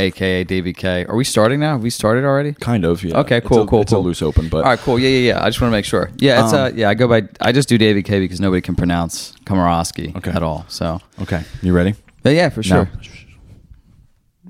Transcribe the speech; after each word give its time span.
aka 0.00 0.44
Davey 0.44 0.72
K. 0.72 1.04
Are 1.06 1.14
we 1.16 1.24
starting 1.24 1.60
now? 1.60 1.72
Have 1.72 1.82
we 1.82 1.90
started 1.90 2.24
already? 2.24 2.52
Kind 2.54 2.84
of. 2.84 3.02
Yeah. 3.04 3.18
Okay, 3.20 3.36
It's 3.38 3.46
cool, 3.46 3.62
a- 3.62 3.66
cool, 3.66 3.82
It's 3.82 3.92
cool. 3.92 4.00
a 4.00 4.02
loose 4.02 4.22
open, 4.22 4.48
but 4.48 4.58
All 4.64 4.70
right, 4.70 4.78
cool. 4.78 4.98
Yeah, 4.98 5.08
yeah, 5.08 5.34
yeah. 5.34 5.44
I 5.44 5.48
just 5.48 5.60
want 5.60 5.70
to 5.70 5.76
make 5.76 5.84
sure. 5.84 6.10
Yeah, 6.18 6.44
it's 6.44 6.52
Um, 6.52 6.60
uh, 6.60 6.70
yeah. 6.74 6.88
I 6.88 6.94
go 6.94 7.06
by. 7.08 7.28
I 7.40 7.52
just 7.52 7.68
do 7.68 7.78
Davey 7.78 8.02
K 8.02 8.18
because 8.20 8.40
nobody 8.40 8.60
can 8.60 8.74
pronounce 8.74 9.32
Komoroski 9.44 10.16
Okay. 10.16 10.30
at 10.30 10.42
all. 10.42 10.64
So, 10.68 11.00
okay. 11.22 11.42
You 11.62 11.72
ready? 11.72 11.94
but 12.22 12.34
yeah, 12.34 12.48
for 12.50 12.62
sure. 12.62 12.90
Shh, 13.00 13.24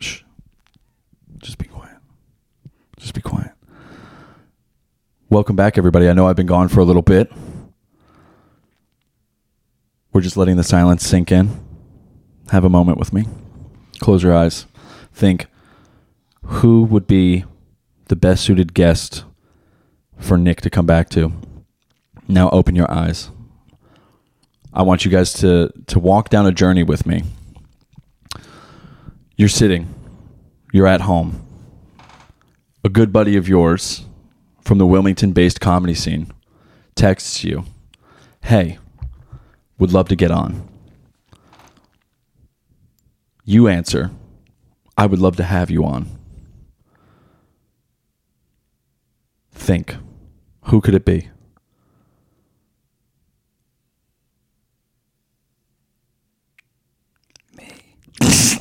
shh. 0.00 0.22
Just 1.38 1.58
be 1.58 1.66
quiet. 1.66 1.96
Just 2.98 3.14
be 3.14 3.20
quiet. 3.20 3.50
Welcome 5.28 5.54
back, 5.56 5.78
everybody. 5.78 6.08
I 6.08 6.12
know 6.12 6.26
I've 6.26 6.36
been 6.36 6.46
gone 6.46 6.68
for 6.68 6.80
a 6.80 6.84
little 6.84 7.02
bit. 7.02 7.30
We're 10.12 10.20
just 10.22 10.36
letting 10.36 10.56
the 10.56 10.64
silence 10.64 11.06
sink 11.06 11.30
in. 11.30 11.50
Have 12.50 12.64
a 12.64 12.68
moment 12.68 12.98
with 12.98 13.12
me. 13.12 13.26
Close 14.00 14.24
your 14.24 14.34
eyes. 14.36 14.66
Think 15.20 15.48
who 16.42 16.82
would 16.84 17.06
be 17.06 17.44
the 18.08 18.16
best 18.16 18.42
suited 18.42 18.72
guest 18.72 19.24
for 20.16 20.38
Nick 20.38 20.62
to 20.62 20.70
come 20.70 20.86
back 20.86 21.10
to. 21.10 21.30
Now 22.26 22.48
open 22.48 22.74
your 22.74 22.90
eyes. 22.90 23.30
I 24.72 24.80
want 24.80 25.04
you 25.04 25.10
guys 25.10 25.34
to 25.34 25.70
to 25.88 25.98
walk 25.98 26.30
down 26.30 26.46
a 26.46 26.52
journey 26.52 26.82
with 26.82 27.04
me. 27.04 27.24
You're 29.36 29.50
sitting. 29.50 29.94
You're 30.72 30.86
at 30.86 31.02
home. 31.02 31.44
A 32.82 32.88
good 32.88 33.12
buddy 33.12 33.36
of 33.36 33.46
yours 33.46 34.06
from 34.62 34.78
the 34.78 34.86
Wilmington-based 34.86 35.60
comedy 35.60 35.94
scene 35.94 36.32
texts 36.94 37.44
you, 37.44 37.64
"Hey, 38.40 38.78
would 39.78 39.92
love 39.92 40.08
to 40.08 40.16
get 40.16 40.30
on." 40.30 40.66
You 43.44 43.68
answer, 43.68 44.12
"I 45.00 45.06
would 45.06 45.18
love 45.18 45.36
to 45.36 45.44
have 45.44 45.70
you 45.70 45.82
on." 45.86 46.02
Think, 49.50 49.96
who 50.64 50.82
could 50.82 50.94
it 50.94 51.06
be? 51.06 51.30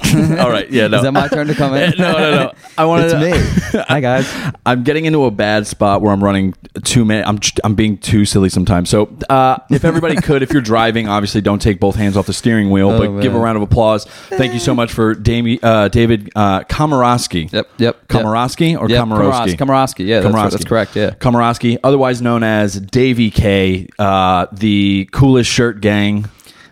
All 0.39 0.49
right, 0.49 0.69
yeah, 0.71 0.87
no. 0.87 0.97
Is 0.97 1.03
that 1.03 1.11
my 1.11 1.27
turn 1.27 1.47
to 1.47 1.53
come 1.53 1.73
in? 1.75 1.93
no, 1.97 2.11
no, 2.13 2.31
no. 2.31 2.51
I 2.77 2.85
wanted 2.85 3.11
It's 3.11 3.73
me. 3.73 3.81
Hi 3.87 3.99
guys. 3.99 4.31
I'm 4.65 4.83
getting 4.83 5.05
into 5.05 5.25
a 5.25 5.31
bad 5.31 5.67
spot 5.67 6.01
where 6.01 6.11
I'm 6.11 6.23
running 6.23 6.53
too 6.83 7.05
many. 7.05 7.23
I'm 7.23 7.39
I'm 7.63 7.75
being 7.75 7.97
too 7.97 8.25
silly 8.25 8.49
sometimes. 8.49 8.89
So 8.89 9.15
uh, 9.29 9.57
if 9.69 9.85
everybody 9.85 10.15
could, 10.15 10.41
if 10.41 10.51
you're 10.51 10.61
driving, 10.61 11.07
obviously 11.07 11.41
don't 11.41 11.61
take 11.61 11.79
both 11.79 11.95
hands 11.95 12.17
off 12.17 12.25
the 12.25 12.33
steering 12.33 12.69
wheel, 12.71 12.89
Oh, 12.89 12.97
but 12.97 13.21
give 13.21 13.35
a 13.35 13.39
round 13.39 13.57
of 13.57 13.61
applause. 13.61 14.05
Thank 14.05 14.53
you 14.53 14.59
so 14.59 14.73
much 14.73 14.91
for 14.91 15.13
Dami, 15.15 15.59
uh, 15.61 15.89
David 15.89 16.31
uh, 16.35 16.61
Komoroski. 16.61 17.51
Yep, 17.51 17.67
yep. 17.77 18.07
Komoroski 18.07 18.79
or 18.79 18.89
Yep, 18.89 19.05
Komorowski? 19.05 19.55
Komorowski. 19.57 20.05
Yeah, 20.07 20.21
that's, 20.21 20.33
Komorowski. 20.35 20.51
that's 20.51 20.65
correct. 20.65 20.95
Yeah. 20.95 21.11
Komoroski, 21.11 21.77
otherwise 21.83 22.21
known 22.21 22.43
as 22.43 22.79
Davey 22.79 23.29
K, 23.31 23.87
uh, 23.99 24.47
the 24.51 25.07
coolest 25.11 25.49
shirt 25.51 25.81
gang, 25.81 26.25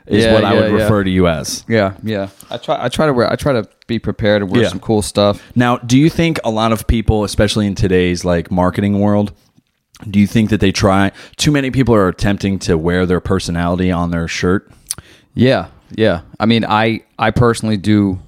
is 0.07 0.23
Yeah, 0.25 0.33
what 0.33 0.43
I 0.45 0.53
would 0.53 0.71
yeah. 0.71 0.83
refer 0.83 1.03
to 1.03 1.09
you 1.09 1.27
as. 1.27 1.63
Yeah, 1.67 1.93
yeah. 2.03 2.29
I 2.49 2.57
try. 2.57 2.83
I 2.85 2.89
try 2.89 3.05
to 3.05 3.13
wear. 3.13 3.31
I 3.31 3.35
try 3.35 3.53
to 3.53 3.67
be 3.87 3.99
prepared 3.99 4.41
and 4.41 4.51
wear 4.51 4.63
Yeah. 4.63 4.69
some 4.69 4.79
cool 4.79 5.01
stuff. 5.01 5.41
Now, 5.55 5.77
do 5.77 5.97
you 5.97 6.09
think 6.09 6.39
a 6.43 6.49
lot 6.51 6.71
of 6.71 6.87
people, 6.87 7.23
especially 7.23 7.67
in 7.67 7.75
today's 7.75 8.23
like 8.25 8.49
marketing 8.51 8.99
world, 8.99 9.31
do 10.09 10.19
you 10.19 10.27
think 10.27 10.49
that 10.49 10.59
they 10.59 10.71
try 10.71 11.11
too 11.37 11.51
many 11.51 11.71
people 11.71 11.93
are 11.95 12.07
attempting 12.07 12.59
to 12.59 12.77
wear 12.77 13.05
their 13.05 13.19
personality 13.19 13.91
on 13.91 14.11
their 14.11 14.27
shirt? 14.27 14.71
Yeah, 15.33 15.67
yeah. 15.95 16.21
I 16.39 16.45
mean, 16.45 16.65
I 16.65 17.01
I 17.19 17.31
personally 17.31 17.77
do. 17.77 18.19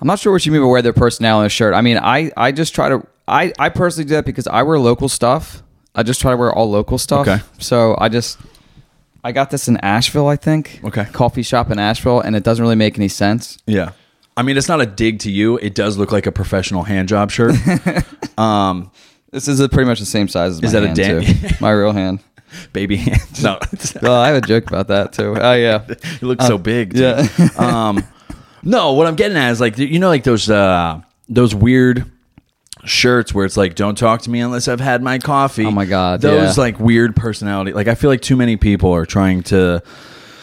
I'm 0.00 0.06
not 0.08 0.18
sure 0.18 0.32
what 0.32 0.44
you 0.44 0.52
mean 0.52 0.60
by 0.60 0.66
wear 0.66 0.82
their 0.82 0.92
personality 0.92 1.40
on 1.40 1.46
a 1.46 1.48
shirt. 1.48 1.74
I 1.74 1.80
mean, 1.80 1.98
I 1.98 2.30
I 2.36 2.52
just 2.52 2.74
try 2.74 2.88
to. 2.88 3.06
I 3.26 3.52
I 3.58 3.68
personally 3.70 4.06
do 4.06 4.14
that 4.14 4.24
because 4.26 4.46
I 4.46 4.62
wear 4.62 4.78
local 4.78 5.08
stuff. 5.08 5.62
I 5.94 6.02
just 6.02 6.20
try 6.20 6.32
to 6.32 6.36
wear 6.36 6.52
all 6.52 6.68
local 6.70 6.98
stuff. 6.98 7.26
Okay. 7.28 7.42
So 7.58 7.96
I 7.98 8.08
just. 8.08 8.38
I 9.24 9.32
got 9.32 9.50
this 9.50 9.66
in 9.68 9.78
Asheville, 9.78 10.28
I 10.28 10.36
think. 10.36 10.80
Okay. 10.84 11.06
Coffee 11.06 11.42
shop 11.42 11.70
in 11.70 11.78
Asheville, 11.78 12.20
and 12.20 12.36
it 12.36 12.44
doesn't 12.44 12.62
really 12.62 12.76
make 12.76 12.98
any 12.98 13.08
sense. 13.08 13.56
Yeah. 13.66 13.92
I 14.36 14.42
mean, 14.42 14.56
it's 14.58 14.68
not 14.68 14.80
a 14.82 14.86
dig 14.86 15.20
to 15.20 15.30
you. 15.30 15.56
It 15.58 15.74
does 15.74 15.96
look 15.96 16.12
like 16.12 16.26
a 16.26 16.32
professional 16.32 16.82
hand 16.82 17.08
job 17.08 17.30
shirt. 17.30 17.54
um, 18.38 18.90
This 19.30 19.48
is 19.48 19.60
a, 19.60 19.68
pretty 19.68 19.88
much 19.88 19.98
the 20.00 20.06
same 20.06 20.28
size 20.28 20.52
as 20.52 20.62
my 20.62 20.66
Is 20.66 20.72
that 20.72 20.82
a 20.82 20.86
hand, 20.88 20.96
dan- 20.96 21.22
too. 21.24 21.48
my 21.60 21.70
real 21.70 21.92
hand. 21.92 22.20
baby 22.72 22.96
hand. 22.96 23.20
No, 23.42 23.58
Well, 24.02 24.14
I 24.14 24.28
have 24.28 24.42
a 24.42 24.46
joke 24.46 24.66
about 24.68 24.88
that 24.88 25.12
too. 25.12 25.34
Oh 25.40 25.52
yeah. 25.54 25.84
it 25.88 26.22
looks 26.22 26.46
so 26.46 26.58
big. 26.58 26.90
dude. 26.94 27.00
yeah. 27.38 27.48
um, 27.56 28.04
no, 28.62 28.92
what 28.92 29.06
I'm 29.06 29.16
getting 29.16 29.36
at 29.36 29.50
is 29.52 29.60
like 29.60 29.78
you 29.78 29.98
know, 29.98 30.08
like 30.08 30.24
those 30.24 30.48
uh, 30.50 31.00
those 31.28 31.54
weird 31.54 32.10
shirts 32.84 33.32
where 33.34 33.44
it's 33.44 33.56
like, 33.56 33.74
"Don't 33.74 33.96
talk 33.96 34.22
to 34.22 34.30
me 34.30 34.40
unless 34.40 34.68
I've 34.68 34.80
had 34.80 35.02
my 35.02 35.18
coffee." 35.18 35.64
Oh 35.66 35.70
my 35.70 35.84
God, 35.84 36.20
those 36.20 36.56
yeah. 36.56 36.62
like 36.62 36.78
weird 36.78 37.16
personality. 37.16 37.72
Like 37.72 37.88
I 37.88 37.94
feel 37.94 38.10
like 38.10 38.20
too 38.20 38.36
many 38.36 38.56
people 38.56 38.92
are 38.92 39.06
trying 39.06 39.42
to 39.44 39.82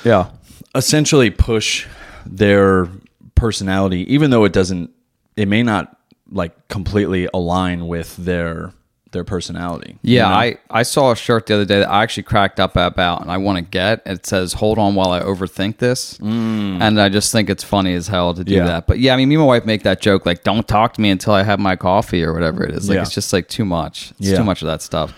Yeah. 0.03 0.27
essentially 0.75 1.29
push 1.29 1.87
their 2.25 2.87
personality, 3.35 4.11
even 4.13 4.31
though 4.31 4.43
it 4.45 4.53
doesn't. 4.53 4.91
It 5.35 5.47
may 5.47 5.63
not 5.63 5.95
like 6.31 6.67
completely 6.67 7.27
align 7.33 7.87
with 7.87 8.15
their 8.17 8.73
their 9.11 9.23
personality. 9.23 9.97
you 10.01 10.17
Yeah, 10.17 10.29
know? 10.29 10.35
I, 10.35 10.57
I 10.69 10.83
saw 10.83 11.11
a 11.11 11.15
shirt 11.15 11.45
the 11.47 11.55
other 11.55 11.65
day 11.65 11.79
that 11.79 11.89
I 11.89 12.01
actually 12.03 12.23
cracked 12.23 12.59
up 12.59 12.75
about 12.75 13.21
and 13.21 13.29
I 13.31 13.37
want 13.37 13.57
to 13.57 13.61
get. 13.61 14.01
It 14.05 14.25
says, 14.25 14.53
Hold 14.53 14.77
on 14.79 14.95
while 14.95 15.11
I 15.11 15.19
overthink 15.21 15.77
this. 15.77 16.17
And 16.19 16.99
I 17.01 17.09
just 17.09 17.31
think 17.31 17.49
it's 17.49 17.63
funny 17.63 17.93
as 17.93 18.07
hell 18.07 18.33
to 18.33 18.43
do 18.43 18.53
Mm. 18.53 18.57
Yeah. 18.57 18.63
that. 18.65 18.87
But 18.87 18.99
yeah, 18.99 19.13
I 19.13 19.17
mean, 19.17 19.29
me 19.29 19.35
and 19.35 19.41
my 19.41 19.47
wife 19.47 19.65
make 19.65 19.83
that 19.83 20.01
joke, 20.01 20.25
like, 20.25 20.43
don't 20.43 20.67
talk 20.67 20.93
to 20.93 21.01
me 21.01 21.09
until 21.09 21.33
I 21.33 21.43
have 21.43 21.59
my 21.59 21.75
coffee 21.75 22.23
or 22.23 22.33
whatever 22.33 22.63
it 22.63 22.71
is. 22.71 22.87
Like, 22.89 22.95
Yeah. 22.95 23.01
it's 23.01 23.13
just 23.13 23.33
like 23.33 23.47
too 23.49 23.65
much. 23.65 24.11
It's 24.19 24.29
Yeah. 24.29 24.37
too 24.37 24.43
much 24.43 24.61
of 24.61 24.67
that 24.67 24.81
stuff. 24.81 25.13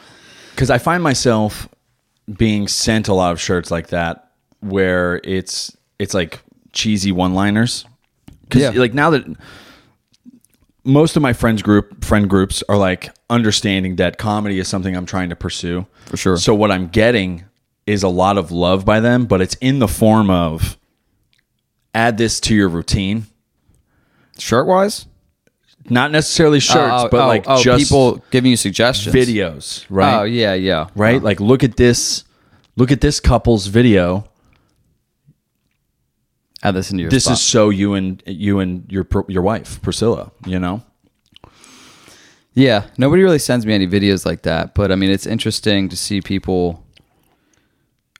because 0.51 0.69
I 0.69 0.77
find 0.77 1.01
myself 1.01 1.67
being 2.37 2.67
sent 2.67 3.07
a 3.07 3.13
lot 3.13 3.31
of 3.31 3.41
shirts 3.41 3.69
like 3.71 3.87
that 3.87 4.29
where 4.61 5.19
it's 5.23 5.75
it's 5.99 6.13
like 6.13 6.39
cheesy 6.73 7.11
one 7.11 7.33
liners. 7.33 7.85
Because 8.43 8.61
Yeah. 8.61 8.69
like 8.79 8.93
now 8.93 9.09
that 9.09 9.25
most 10.83 11.15
of 11.15 11.21
my 11.21 11.33
friends 11.33 11.61
group 11.61 12.03
friend 12.03 12.29
groups 12.29 12.63
are 12.67 12.77
like 12.77 13.09
understanding 13.29 13.95
that 13.97 14.17
comedy 14.17 14.59
is 14.59 14.67
something 14.67 14.95
I'm 14.95 15.05
trying 15.05 15.29
to 15.29 15.35
pursue 15.35 15.85
For 16.07 16.17
sure. 16.17 16.37
So 16.37 16.53
what 16.53 16.71
I'm 16.71 16.87
getting 16.87 17.45
is 17.85 18.03
a 18.03 18.07
lot 18.09 18.37
of 18.37 18.51
love 18.51 18.85
by 18.85 18.99
them, 18.99 19.25
but 19.25 19.41
it's 19.41 19.55
in 19.55 19.79
the 19.79 19.87
form 19.87 20.29
of 20.29 20.77
add 21.93 22.17
this 22.17 22.39
to 22.41 22.55
your 22.55 22.69
routine. 22.69 23.25
Shirt 24.37 24.67
wise? 24.67 25.05
Not 25.89 26.11
necessarily 26.11 26.57
oh, 26.57 26.59
shirts, 26.59 27.03
Oh, 27.05 27.09
but 27.09 27.23
oh, 27.23 27.27
like 27.27 27.43
oh, 27.47 27.61
just 27.61 27.83
people 27.83 28.23
giving 28.31 28.51
you 28.51 28.57
suggestions. 28.57 29.13
videos, 29.13 29.85
right? 29.89 30.21
Oh, 30.21 30.23
yeah, 30.23 30.53
yeah. 30.53 30.87
right? 30.95 31.21
Oh. 31.21 31.23
Like 31.23 31.39
look 31.39 31.63
at 31.63 31.75
this 31.75 32.23
look 32.75 32.91
at 32.91 33.01
this 33.01 33.19
couple's 33.19 33.67
video. 33.67 34.25
Add 36.63 36.71
this 36.75 36.91
into 36.91 37.01
your 37.01 37.09
This 37.11 37.25
spot. 37.25 37.33
is 37.33 37.41
so 37.41 37.69
you 37.69 37.93
and 37.93 38.23
you 38.25 38.59
and 38.59 38.89
your 38.91 39.05
your 39.27 39.41
wife, 39.41 39.81
Priscilla, 39.81 40.31
you 40.45 40.59
know? 40.59 40.81
Yeah, 42.53 42.85
nobody 42.97 43.23
really 43.23 43.39
sends 43.39 43.65
me 43.65 43.73
any 43.73 43.87
videos 43.87 44.25
like 44.25 44.43
that, 44.43 44.75
but 44.75 44.91
I 44.91 44.95
mean, 44.95 45.09
it's 45.09 45.25
interesting 45.25 45.89
to 45.89 45.97
see 45.97 46.21
people 46.21 46.83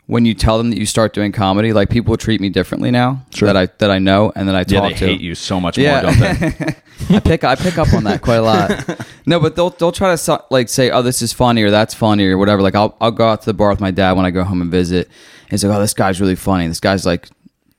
when 0.07 0.25
you 0.25 0.33
tell 0.33 0.57
them 0.57 0.71
that 0.71 0.77
you 0.79 0.85
start 0.87 1.13
doing 1.13 1.31
comedy. 1.31 1.71
Like 1.71 1.89
people 1.89 2.17
treat 2.17 2.41
me 2.41 2.49
differently 2.49 2.89
now 2.91 3.25
Sure. 3.33 3.45
that 3.47 3.55
I 3.55 3.67
that 3.77 3.91
I 3.91 3.99
know 3.99 4.31
and 4.35 4.47
that 4.49 4.55
I 4.55 4.65
Yeah, 4.67 4.79
talk 4.81 4.89
they 4.93 4.97
to. 4.97 5.05
hate 5.05 5.21
you 5.21 5.35
so 5.35 5.59
much 5.61 5.77
Yeah. 5.77 6.01
more, 6.01 6.11
don't 6.11 6.39
they? 6.39 6.75
I 7.15 7.19
pick 7.19 7.43
I 7.43 7.55
pick 7.55 7.77
up 7.77 7.93
on 7.93 8.03
that 8.05 8.21
quite 8.21 8.37
a 8.37 8.41
lot. 8.41 9.07
No, 9.25 9.39
but 9.39 9.55
they'll 9.55 9.69
they'll 9.69 9.93
try 9.93 10.11
to 10.11 10.17
so- 10.17 10.43
like 10.51 10.67
say, 10.67 10.89
oh, 10.91 11.01
this 11.01 11.21
is 11.21 11.31
funny 11.31 11.63
or 11.63 11.71
that's 11.71 11.93
funny 11.93 12.25
or 12.25 12.37
whatever. 12.37 12.61
Like 12.61 12.75
I'll 12.75 12.97
I'll 12.99 13.11
go 13.11 13.29
out 13.29 13.41
to 13.41 13.45
the 13.45 13.53
bar 13.53 13.69
with 13.69 13.79
my 13.79 13.91
dad 13.91 14.13
when 14.17 14.25
I 14.25 14.31
go 14.31 14.43
home 14.43 14.61
and 14.61 14.69
visit. 14.71 15.07
And 15.43 15.51
he's 15.51 15.63
like, 15.63 15.73
oh, 15.77 15.79
this 15.79 15.93
guy's 15.93 16.19
really 16.19 16.35
funny. 16.35 16.67
This 16.67 16.81
guy's 16.81 17.05
like 17.05 17.29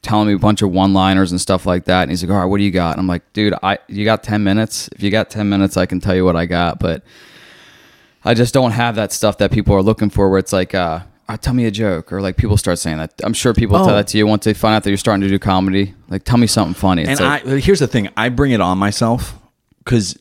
telling 0.04 0.28
me 0.28 0.34
a 0.34 0.38
bunch 0.38 0.62
of 0.62 0.70
one 0.70 0.92
liners 0.92 1.32
and 1.32 1.40
stuff 1.40 1.66
like 1.66 1.86
that. 1.86 2.02
And 2.02 2.10
he's 2.10 2.22
like, 2.22 2.30
all 2.30 2.38
right, 2.38 2.44
what 2.46 2.58
do 2.58 2.62
you 2.64 2.70
got? 2.70 2.92
And 2.92 3.00
I'm 3.00 3.06
like, 3.08 3.32
dude, 3.32 3.54
I 3.62 3.78
you 3.88 4.04
got 4.04 4.22
ten 4.22 4.44
minutes. 4.44 4.88
If 4.92 5.02
you 5.02 5.10
got 5.10 5.30
ten 5.30 5.48
minutes, 5.48 5.76
I 5.76 5.86
can 5.86 5.98
tell 6.00 6.14
you 6.14 6.24
what 6.24 6.36
I 6.36 6.46
got. 6.46 6.78
But 6.78 7.02
I 8.24 8.34
just 8.34 8.54
don't 8.54 8.70
have 8.70 8.94
that 8.96 9.12
stuff 9.12 9.38
that 9.38 9.50
people 9.50 9.74
are 9.74 9.82
looking 9.82 10.10
for. 10.10 10.30
Where 10.30 10.38
it's 10.38 10.52
like, 10.52 10.74
uh, 10.74 11.00
uh, 11.28 11.36
tell 11.36 11.54
me 11.54 11.64
a 11.66 11.70
joke, 11.70 12.12
or 12.12 12.20
like 12.20 12.36
people 12.36 12.56
start 12.56 12.78
saying 12.78 12.98
that. 12.98 13.12
I'm 13.22 13.32
sure 13.34 13.52
people 13.54 13.76
Oh. 13.76 13.84
tell 13.86 13.96
that 13.96 14.06
to 14.08 14.18
you 14.18 14.26
once 14.26 14.44
they 14.44 14.54
find 14.54 14.74
out 14.74 14.84
that 14.84 14.90
you're 14.90 14.96
starting 14.96 15.22
to 15.22 15.28
do 15.28 15.38
comedy. 15.38 15.94
Like, 16.08 16.24
tell 16.24 16.38
me 16.38 16.46
something 16.46 16.74
funny. 16.74 17.02
It's 17.02 17.20
and 17.20 17.20
like, 17.20 17.46
I 17.46 17.58
here's 17.58 17.80
the 17.80 17.86
thing, 17.86 18.08
I 18.16 18.28
bring 18.28 18.52
it 18.52 18.60
on 18.60 18.78
myself 18.78 19.34
cuz 19.84 20.16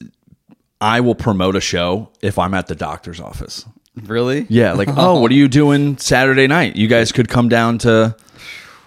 I 0.82 1.00
will 1.00 1.16
promote 1.16 1.56
a 1.56 1.62
show 1.62 2.10
if 2.22 2.38
I'm 2.38 2.54
at 2.54 2.68
the 2.68 2.76
doctor's 2.76 3.20
office. 3.22 3.66
really? 4.06 4.46
Yeah, 4.50 4.74
like, 4.74 4.90
"Oh, 4.98 5.20
what 5.22 5.32
are 5.32 5.36
you 5.36 5.48
doing 5.48 5.98
Saturday 5.98 6.48
night? 6.48 6.76
You 6.76 6.88
guys 6.88 7.12
could 7.14 7.30
come 7.30 7.48
down 7.48 7.78
to 7.80 8.16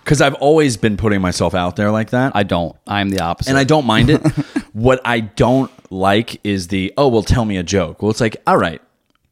cuz 0.07 0.23
I've 0.23 0.35
always 0.35 0.79
been 0.79 0.97
putting 0.97 1.21
myself 1.21 1.55
out 1.55 1.77
there 1.77 1.91
like 1.91 2.11
that. 2.11 2.33
I 2.35 2.43
don't. 2.43 2.75
I'm 2.87 3.11
the 3.11 3.21
opposite. 3.21 3.51
and 3.51 3.59
I 3.59 3.65
don't 3.65 3.85
mind 3.85 4.09
it. 4.09 4.23
what 4.73 5.01
I 5.05 5.21
don't 5.21 5.71
like 5.91 6.41
is 6.45 6.69
the 6.69 6.95
oh 6.97 7.09
well, 7.09 7.23
tell 7.23 7.45
me 7.45 7.59
a 7.59 7.63
joke. 7.63 8.01
Well, 8.01 8.11
it's 8.11 8.21
like 8.21 8.37
all 8.47 8.57
right, 8.57 8.81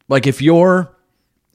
like 0.09 0.27
if 0.27 0.43
you're 0.43 0.95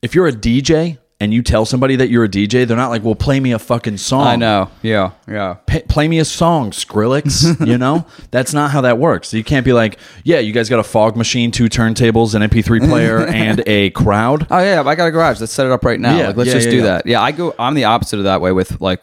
if 0.02 0.16
you're 0.16 0.28
a 0.28 0.32
DJ 0.34 0.98
and 1.22 1.34
you 1.34 1.42
tell 1.42 1.66
somebody 1.66 1.98
that 1.98 2.10
you're 2.10 2.24
a 2.24 2.30
DJ, 2.30 2.66
they're 2.66 2.78
not 2.78 2.90
like, 2.90 3.04
"Well, 3.04 3.16
play 3.16 3.40
me 3.40 3.52
a 3.52 3.60
fucking 3.60 3.98
song." 3.98 4.26
I 4.26 4.36
know. 4.38 4.70
Yeah. 4.82 5.12
Yeah. 5.28 5.56
Pa- 5.66 5.82
play 5.90 6.08
me 6.08 6.20
a 6.20 6.26
song, 6.26 6.72
Skrillex. 6.72 7.66
you 7.68 7.78
know, 7.78 8.06
that's 8.32 8.54
not 8.54 8.72
how 8.72 8.82
that 8.82 8.98
works. 8.98 9.34
You 9.34 9.44
can't 9.44 9.66
be 9.66 9.74
like, 9.74 10.00
"Yeah, 10.24 10.40
you 10.40 10.54
guys 10.54 10.70
got 10.70 10.80
a 10.80 10.84
fog 10.84 11.18
machine, 11.18 11.52
two 11.52 11.66
turntables, 11.66 12.36
an 12.36 12.42
MP3 12.42 12.88
player, 12.88 13.20
and 13.28 13.62
a 13.68 13.90
crowd." 13.90 14.48
Oh 14.50 14.60
yeah, 14.60 14.82
I 14.86 14.96
got 14.96 15.08
a 15.08 15.12
garage. 15.12 15.40
Let's 15.42 15.52
set 15.52 15.66
it 15.66 15.72
up 15.72 15.84
right 15.84 16.00
now. 16.00 16.18
Yeah, 16.18 16.28
like, 16.28 16.38
let's 16.38 16.48
yeah, 16.48 16.54
just 16.54 16.66
yeah, 16.68 16.72
do 16.72 16.82
that. 16.84 17.06
Yeah, 17.06 17.22
I 17.22 17.32
go. 17.32 17.54
I'm 17.60 17.74
the 17.74 17.84
opposite 17.84 18.20
of 18.20 18.24
that 18.24 18.40
way. 18.40 18.54
With 18.54 18.80
like, 18.80 19.02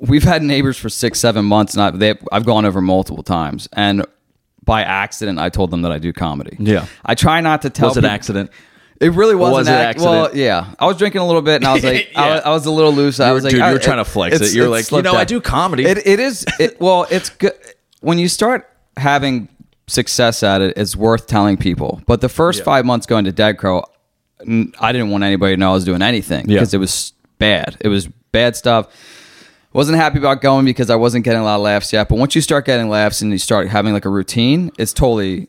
we've 0.00 0.22
had 0.22 0.42
neighbors 0.42 0.78
for 0.78 0.88
six, 0.88 1.18
seven 1.18 1.44
months, 1.44 1.74
and 1.74 1.82
I, 1.82 1.90
they, 1.90 2.14
I've 2.30 2.46
gone 2.46 2.64
over 2.64 2.80
multiple 2.80 3.24
times, 3.24 3.68
and 3.72 4.06
by 4.62 4.82
accident, 4.82 5.40
I 5.40 5.48
told 5.48 5.72
them 5.72 5.82
that 5.82 5.90
I 5.90 5.98
do 5.98 6.12
comedy. 6.12 6.56
Yeah. 6.60 6.86
I 7.04 7.16
try 7.16 7.40
not 7.40 7.62
to 7.62 7.70
tell. 7.70 7.88
Was 7.88 7.96
it 7.96 8.02
people- 8.02 8.14
accident? 8.14 8.50
It 9.00 9.12
really 9.12 9.34
was, 9.34 9.50
was 9.52 9.68
an 9.68 9.74
ac- 9.74 9.82
accident? 9.82 10.10
Well, 10.10 10.36
yeah, 10.36 10.74
I 10.78 10.86
was 10.86 10.98
drinking 10.98 11.22
a 11.22 11.26
little 11.26 11.40
bit, 11.42 11.56
and 11.56 11.64
I 11.66 11.72
was 11.72 11.82
like, 11.82 12.10
I, 12.16 12.34
was, 12.34 12.42
I 12.44 12.50
was 12.50 12.66
a 12.66 12.70
little 12.70 12.92
loose. 12.92 13.18
I 13.18 13.32
was 13.32 13.44
like, 13.44 13.52
dude, 13.52 13.64
you 13.64 13.72
were 13.72 13.78
trying 13.78 13.96
to 13.98 14.04
flex 14.04 14.38
it. 14.40 14.54
You're 14.54 14.68
like, 14.68 14.90
you 14.90 15.00
know, 15.02 15.14
I 15.14 15.24
do 15.24 15.40
comedy. 15.40 15.84
It, 15.86 16.06
it 16.06 16.20
is. 16.20 16.44
It, 16.58 16.78
well, 16.80 17.06
it's 17.10 17.30
good 17.30 17.54
when 18.00 18.18
you 18.18 18.28
start 18.28 18.68
having 18.98 19.48
success 19.86 20.42
at 20.42 20.60
it. 20.60 20.74
It's 20.76 20.94
worth 20.94 21.26
telling 21.26 21.56
people. 21.56 22.02
But 22.06 22.20
the 22.20 22.28
first 22.28 22.58
Yeah. 22.60 22.64
five 22.66 22.84
months 22.84 23.06
going 23.06 23.24
to 23.24 23.32
Dead 23.32 23.56
Crow, 23.58 23.84
I 24.40 24.92
didn't 24.92 25.10
want 25.10 25.24
anybody 25.24 25.54
to 25.54 25.60
know 25.60 25.70
I 25.70 25.74
was 25.74 25.84
doing 25.84 26.02
anything 26.02 26.48
Yeah. 26.48 26.56
because 26.58 26.74
it 26.74 26.78
was 26.78 27.12
bad. 27.38 27.76
It 27.80 27.88
was 27.88 28.06
bad 28.32 28.54
stuff. 28.56 28.88
Wasn't 29.72 29.96
happy 29.96 30.18
about 30.18 30.40
going 30.42 30.64
because 30.64 30.90
I 30.90 30.96
wasn't 30.96 31.24
getting 31.24 31.40
a 31.40 31.44
lot 31.44 31.56
of 31.56 31.62
laughs 31.62 31.92
yet. 31.92 32.08
But 32.08 32.18
once 32.18 32.34
you 32.34 32.40
start 32.40 32.66
getting 32.66 32.88
laughs 32.88 33.22
and 33.22 33.30
you 33.32 33.38
start 33.38 33.68
having 33.68 33.92
like 33.92 34.04
a 34.04 34.08
routine, 34.10 34.72
it's 34.78 34.92
totally 34.92 35.48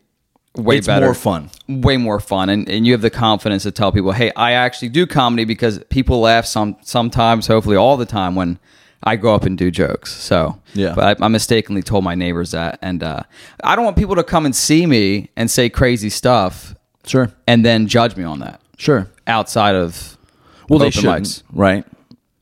way 0.56 0.78
It's 0.78 0.88
better, 0.88 1.06
more 1.08 1.14
fun. 1.14 1.50
way 1.68 1.98
more 1.98 2.20
fun, 2.20 2.50
and, 2.50 2.68
and 2.70 2.86
you 2.86 2.92
have 2.94 3.02
the 3.02 3.10
confidence 3.10 3.64
to 3.64 3.72
tell 3.72 3.92
people, 3.92 4.12
"Hey, 4.12 4.32
I 4.36 4.52
actually 4.54 4.90
do 4.90 5.06
comedy 5.08 5.46
because 5.46 5.80
people 5.90 6.20
laugh 6.22 6.46
some 6.46 6.76
sometimes, 6.82 7.48
hopefully 7.48 7.78
all 7.78 7.96
the 7.98 8.06
time 8.06 8.36
when 8.36 8.60
I 9.04 9.16
go 9.16 9.34
up 9.34 9.44
and 9.44 9.58
do 9.58 9.72
jokes." 9.72 10.12
So 10.14 10.60
Yeah. 10.74 10.94
but 10.96 11.22
I, 11.22 11.26
I 11.26 11.28
mistakenly 11.30 11.82
told 11.82 12.04
my 12.04 12.16
neighbors 12.16 12.52
that, 12.52 12.80
and 12.82 13.02
uh, 13.04 13.24
I 13.64 13.76
don't 13.76 13.86
want 13.86 13.96
people 13.98 14.16
to 14.16 14.24
come 14.24 14.46
and 14.46 14.56
see 14.56 14.86
me 14.86 15.30
and 15.38 15.50
say 15.50 15.70
crazy 15.70 16.10
stuff 16.10 16.76
Sure, 17.06 17.32
and 17.48 17.66
then 17.66 17.88
judge 17.88 18.16
me 18.18 18.24
on 18.24 18.40
that 18.40 18.60
sure. 18.78 19.08
outside 19.28 19.76
of 19.76 20.18
Well, 20.70 20.80
they 20.80 20.88
open 20.88 21.02
should, 21.02 21.10
mics. 21.10 21.44
right? 21.54 21.86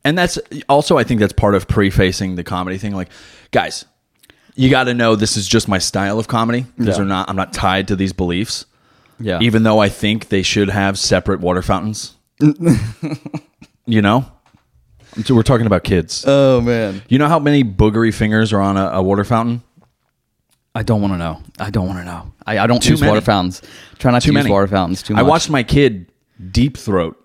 And 0.03 0.17
that's 0.17 0.39
also, 0.67 0.97
I 0.97 1.03
think 1.03 1.19
that's 1.19 1.33
part 1.33 1.55
of 1.55 1.67
prefacing 1.67 2.35
the 2.35 2.43
comedy 2.43 2.77
thing. 2.77 2.95
Like, 2.95 3.09
guys, 3.51 3.85
you 4.59 4.69
got 4.69 4.85
to 4.85 4.93
know 4.93 5.15
this 5.15 5.37
is 5.37 5.47
just 5.47 5.67
my 5.67 5.77
style 5.77 6.19
of 6.19 6.27
comedy. 6.27 6.65
These 6.77 6.97
Yeah. 6.97 7.01
are 7.01 7.05
not. 7.05 7.29
I'm 7.29 7.35
not 7.35 7.53
tied 7.53 7.87
to 7.89 7.95
these 7.95 8.13
beliefs. 8.13 8.65
Yeah, 9.21 9.39
Even 9.41 9.63
though 9.63 9.79
I 9.79 9.89
think 9.89 10.29
they 10.29 10.41
should 10.43 10.69
have 10.69 10.97
separate 10.97 11.41
water 11.41 11.61
fountains. 11.61 12.13
you 13.85 14.01
know, 14.01 14.25
So 15.23 15.35
we're 15.35 15.43
talking 15.43 15.65
about 15.65 15.83
kids. 15.83 16.23
oh 16.27 16.61
man, 16.61 17.01
you 17.09 17.17
know 17.17 17.27
how 17.27 17.39
many 17.39 17.63
boogery 17.63 18.13
fingers 18.13 18.53
are 18.53 18.61
on 18.61 18.77
a, 18.77 18.85
a 18.93 19.01
water 19.01 19.23
fountain? 19.23 19.61
I 20.75 20.83
don't 20.83 21.01
want 21.01 21.13
to 21.13 21.17
know. 21.17 21.41
I 21.59 21.69
don't 21.69 21.87
want 21.87 21.99
to 21.99 22.05
know. 22.05 22.31
I, 22.45 22.59
I 22.59 22.67
don't 22.67 22.81
Too 22.81 22.91
use 22.91 23.01
many. 23.01 23.09
water 23.11 23.21
fountains. 23.21 23.61
Try 23.97 24.11
not 24.11 24.21
Too 24.21 24.31
to 24.31 24.37
use 24.39 24.47
water 24.47 24.67
fountains 24.67 25.03
too 25.03 25.13
much. 25.15 25.19
I 25.19 25.23
watched 25.23 25.49
my 25.49 25.63
kid 25.63 26.11
deep 26.51 26.77
throat 26.77 27.17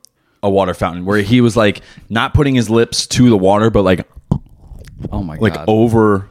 a 0.43 0.51
water 0.51 0.75
fountain 0.75 1.05
where 1.05 1.19
he 1.21 1.41
was 1.41 1.57
like 1.57 1.81
not 2.09 2.35
putting 2.35 2.55
his 2.55 2.69
lips 2.71 3.07
to 3.09 3.29
the 3.31 3.37
water, 3.37 3.71
but 3.71 3.83
like 3.83 4.09
Oh 5.13 5.23
my 5.23 5.35
god. 5.37 5.43
like 5.43 5.55
god. 5.55 5.65
over. 5.69 6.29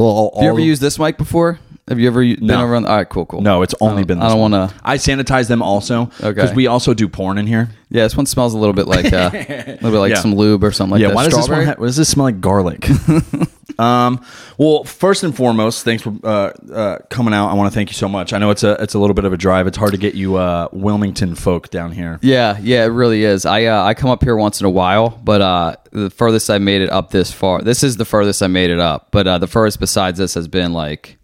All, 0.00 0.32
Have 0.36 0.44
you 0.44 0.50
ever 0.50 0.60
used 0.60 0.80
this 0.82 0.98
mic 0.98 1.16
before? 1.16 1.58
Have 1.90 1.98
you 1.98 2.06
ever 2.06 2.20
been 2.22 2.46
No. 2.46 2.64
around? 2.64 2.86
All 2.86 2.96
right, 2.96 3.08
cool, 3.08 3.26
cool. 3.26 3.40
No, 3.42 3.62
it's 3.62 3.74
only 3.80 4.04
been. 4.04 4.18
This 4.20 4.26
I 4.26 4.28
don't 4.30 4.38
one. 4.38 4.50
to. 4.52 4.72
I 4.84 4.96
sanitize 4.96 5.48
them 5.48 5.60
also. 5.60 6.02
Okay. 6.20 6.30
Because 6.30 6.54
we 6.54 6.66
also 6.68 6.94
do 6.94 7.08
porn 7.08 7.36
in 7.36 7.46
here. 7.48 7.68
Yeah, 7.90 8.04
this 8.04 8.16
one 8.16 8.26
smells 8.26 8.54
a 8.54 8.58
little 8.58 8.72
bit 8.72 8.86
like 8.86 9.12
uh, 9.12 9.30
a 9.34 9.38
little 9.72 9.90
bit 9.90 9.98
like 9.98 10.10
Yeah. 10.10 10.20
some 10.20 10.36
lube 10.36 10.62
or 10.62 10.70
something 10.70 10.92
like 10.92 11.00
yeah. 11.02 11.08
that. 11.08 11.14
Why 11.16 11.24
does 11.24 11.34
this 11.34 11.48
one? 11.48 11.66
Ha- 11.66 11.74
why 11.76 11.86
does 11.86 11.96
this 11.96 12.08
smell 12.08 12.24
like 12.26 12.40
garlic? 12.40 12.88
um. 13.78 14.24
Well, 14.56 14.84
first 14.84 15.24
and 15.24 15.34
foremost, 15.34 15.84
thanks 15.84 16.02
for 16.04 16.14
uh, 16.22 16.52
uh, 16.72 16.98
coming 17.08 17.34
out. 17.34 17.48
I 17.50 17.54
want 17.54 17.72
to 17.72 17.74
thank 17.74 17.88
you 17.90 17.94
so 17.94 18.08
much. 18.08 18.32
I 18.32 18.38
know 18.38 18.50
it's 18.50 18.62
a 18.62 18.80
it's 18.80 18.94
a 18.94 18.98
little 19.00 19.14
bit 19.14 19.24
of 19.24 19.32
a 19.32 19.36
drive. 19.36 19.66
It's 19.66 19.76
hard 19.76 19.90
to 19.90 19.98
get 19.98 20.14
you 20.14 20.36
uh, 20.36 20.68
Wilmington 20.70 21.34
folk 21.34 21.70
down 21.70 21.90
here. 21.90 22.20
Yeah, 22.22 22.56
yeah, 22.62 22.84
it 22.84 22.88
really 22.88 23.24
is. 23.24 23.44
I 23.46 23.64
uh, 23.64 23.82
I 23.82 23.94
come 23.94 24.10
up 24.10 24.22
here 24.22 24.36
once 24.36 24.60
in 24.60 24.66
a 24.66 24.70
while, 24.70 25.08
but 25.24 25.40
uh, 25.40 25.76
the 25.90 26.10
furthest 26.10 26.50
I 26.50 26.58
made 26.58 26.82
it 26.82 26.90
up 26.90 27.10
this 27.10 27.32
far. 27.32 27.62
This 27.62 27.82
is 27.82 27.96
the 27.96 28.04
furthest 28.04 28.42
I 28.42 28.46
made 28.46 28.70
it 28.70 28.78
up, 28.78 29.08
but 29.10 29.26
uh, 29.26 29.38
the 29.38 29.48
furthest 29.48 29.80
besides 29.80 30.18
this 30.18 30.34
has 30.34 30.46
been 30.46 30.72
like 30.72 31.16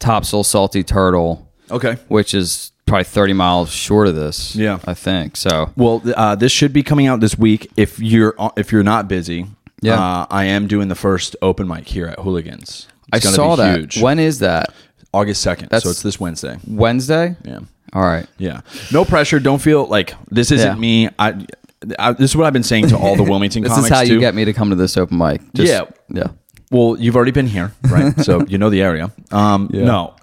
Topsail 0.00 0.42
Salty 0.44 0.82
Turtle, 0.82 1.48
Okay. 1.70 1.96
which 2.08 2.34
is 2.34 2.72
probably 2.86 3.04
thirty 3.04 3.32
miles 3.32 3.70
short 3.70 4.08
of 4.08 4.16
this. 4.16 4.56
Yeah. 4.56 4.80
I 4.84 4.94
think 4.94 5.36
so. 5.36 5.70
Well, 5.76 6.02
uh, 6.16 6.34
this 6.34 6.50
should 6.50 6.72
be 6.72 6.82
coming 6.82 7.06
out 7.06 7.20
this 7.20 7.38
week. 7.38 7.70
If 7.76 8.00
you're 8.00 8.34
if 8.56 8.72
you're 8.72 8.82
not 8.82 9.06
busy, 9.06 9.46
Yeah. 9.80 9.94
uh, 10.00 10.26
I 10.30 10.44
am 10.46 10.66
doing 10.66 10.88
the 10.88 10.94
first 10.96 11.36
open 11.42 11.68
mic 11.68 11.86
here 11.86 12.06
at 12.06 12.18
Hooligans. 12.18 12.88
I 13.12 13.16
It's 13.18 13.26
gonna 13.26 13.36
saw 13.36 13.56
be 13.56 13.62
that. 13.62 13.78
huge. 13.78 14.02
When 14.02 14.18
is 14.18 14.40
that? 14.40 14.72
August 15.12 15.42
second. 15.42 15.68
That's- 15.70 15.82
So 15.84 15.90
it's 15.90 16.02
this 16.02 16.18
Wednesday. 16.20 16.58
Wednesday. 16.66 17.36
Yeah. 17.44 17.60
All 17.92 18.02
right. 18.02 18.26
Yeah. 18.38 18.60
No 18.92 19.04
pressure. 19.04 19.40
Don't 19.40 19.60
feel 19.60 19.86
like 19.86 20.14
this 20.30 20.50
isn't 20.52 20.74
Yeah. 20.76 20.80
me. 20.80 21.08
I, 21.18 21.34
I. 21.98 22.12
This 22.12 22.30
is 22.30 22.36
what 22.36 22.46
I've 22.46 22.52
been 22.52 22.62
saying 22.62 22.88
to 22.88 22.96
all 22.96 23.16
the 23.16 23.22
Wilmington 23.30 23.62
This 23.62 23.72
comics 23.72 23.86
is 23.90 23.96
how 23.96 24.02
you 24.02 24.14
too. 24.14 24.20
get 24.20 24.34
me 24.36 24.44
to 24.44 24.52
come 24.52 24.70
to 24.70 24.76
this 24.76 24.96
open 24.96 25.18
mic. 25.18 25.40
Just- 25.54 25.68
Yeah. 25.72 25.82
Yeah. 26.08 26.28
Well, 26.70 26.96
you've 26.98 27.16
already 27.16 27.32
been 27.32 27.46
here, 27.46 27.72
right? 27.90 28.18
so 28.24 28.44
you 28.46 28.58
know 28.58 28.70
the 28.70 28.82
area. 28.82 29.10
Um, 29.30 29.68
Yeah. 29.72 29.84
No, 29.84 30.14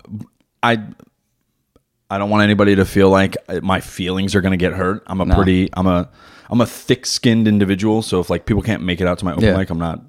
I. 0.64 0.82
I 2.10 2.18
don't 2.18 2.30
want 2.30 2.44
anybody 2.44 2.74
to 2.78 2.86
feel 2.86 3.10
like 3.10 3.36
my 3.62 3.82
feelings 3.82 4.34
are 4.34 4.40
going 4.40 4.52
to 4.54 4.58
get 4.58 4.72
hurt. 4.72 5.04
I'm 5.08 5.20
a 5.20 5.26
No. 5.26 5.36
pretty. 5.36 5.70
I'm 5.74 5.88
a. 5.88 6.10
I'm 6.50 6.62
a 6.62 6.66
thick-skinned 6.66 7.46
individual. 7.50 8.02
So 8.02 8.22
if 8.22 8.30
like 8.30 8.46
people 8.46 8.62
can't 8.62 8.82
make 8.82 9.02
it 9.02 9.08
out 9.08 9.20
to 9.20 9.26
my 9.26 9.34
open 9.34 9.44
Yeah. 9.44 9.58
mic, 9.58 9.70
I'm 9.70 9.78
not. 9.80 10.02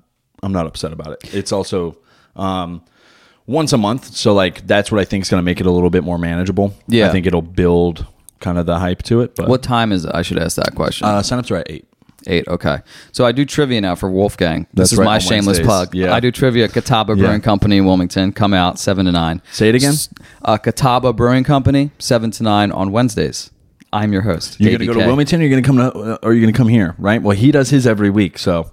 I'm 0.42 0.52
not 0.52 0.66
upset 0.66 0.92
about 0.92 1.12
it. 1.14 1.34
It's 1.34 1.50
also. 1.52 1.96
Um, 2.36 2.82
once 3.48 3.72
a 3.72 3.78
month, 3.78 4.14
so 4.14 4.32
like 4.34 4.64
that's 4.66 4.92
what 4.92 5.00
I 5.00 5.04
think 5.04 5.22
is 5.22 5.30
going 5.30 5.40
to 5.40 5.44
make 5.44 5.58
it 5.58 5.66
a 5.66 5.70
little 5.72 5.90
bit 5.90 6.04
more 6.04 6.18
manageable. 6.18 6.74
Yeah. 6.86 7.08
I 7.08 7.12
think 7.12 7.26
it'll 7.26 7.42
build 7.42 8.06
kind 8.40 8.58
of 8.58 8.66
the 8.66 8.78
hype 8.78 9.02
to 9.04 9.22
it. 9.22 9.34
But 9.34 9.48
What 9.48 9.62
time 9.64 9.90
is 9.90 10.04
it? 10.04 10.12
I 10.14 10.22
should 10.22 10.38
ask 10.38 10.54
that 10.56 10.74
question. 10.76 11.08
uh, 11.08 11.20
signups 11.22 11.50
are 11.50 11.56
at 11.56 11.70
eight. 11.70 11.88
Eight. 12.26 12.48
Okay. 12.48 12.78
So 13.12 13.24
I 13.24 13.32
do 13.32 13.44
trivia 13.44 13.80
now 13.80 13.94
for 13.94 14.10
Wolfgang. 14.10 14.62
This 14.74 14.90
That's 14.90 14.92
is 14.92 14.98
right, 14.98 15.04
my 15.04 15.18
shameless 15.18 15.58
Wednesdays. 15.58 15.66
plug. 15.66 15.94
Yeah. 15.94 16.12
I 16.14 16.20
do 16.20 16.30
trivia 16.32 16.64
at 16.64 16.72
Catawba 16.72 17.14
Yeah. 17.16 17.22
Brewing 17.26 17.40
Company 17.40 17.76
in 17.78 17.86
Wilmington. 17.86 18.32
Come 18.32 18.52
out 18.52 18.78
seven 18.78 19.06
to 19.06 19.12
nine. 19.12 19.40
Say 19.52 19.68
it 19.68 19.74
again? 19.76 19.92
S- 19.92 20.08
Uh, 20.42 20.56
Catawba 20.58 21.12
Brewing 21.12 21.44
Company, 21.44 21.90
seven 21.98 22.30
to 22.32 22.42
nine 22.42 22.72
on 22.72 22.90
Wednesdays. 22.90 23.50
I'm 23.92 24.12
your 24.12 24.22
host. 24.22 24.60
You're 24.60 24.70
going 24.70 24.80
to 24.80 24.86
go 24.86 24.92
to 24.94 25.06
Wilmington. 25.06 25.40
Or 25.40 25.44
you're 25.44 25.50
going 25.50 25.62
to 25.62 25.66
come 25.66 25.76
to, 25.78 25.98
uh, 26.14 26.18
or 26.22 26.32
you're 26.34 26.42
going 26.42 26.52
to 26.52 26.56
come 26.58 26.68
here, 26.68 26.94
right? 26.98 27.22
Well, 27.22 27.36
he 27.36 27.52
does 27.52 27.70
his 27.70 27.86
every 27.86 28.10
week, 28.10 28.38
so 28.38 28.70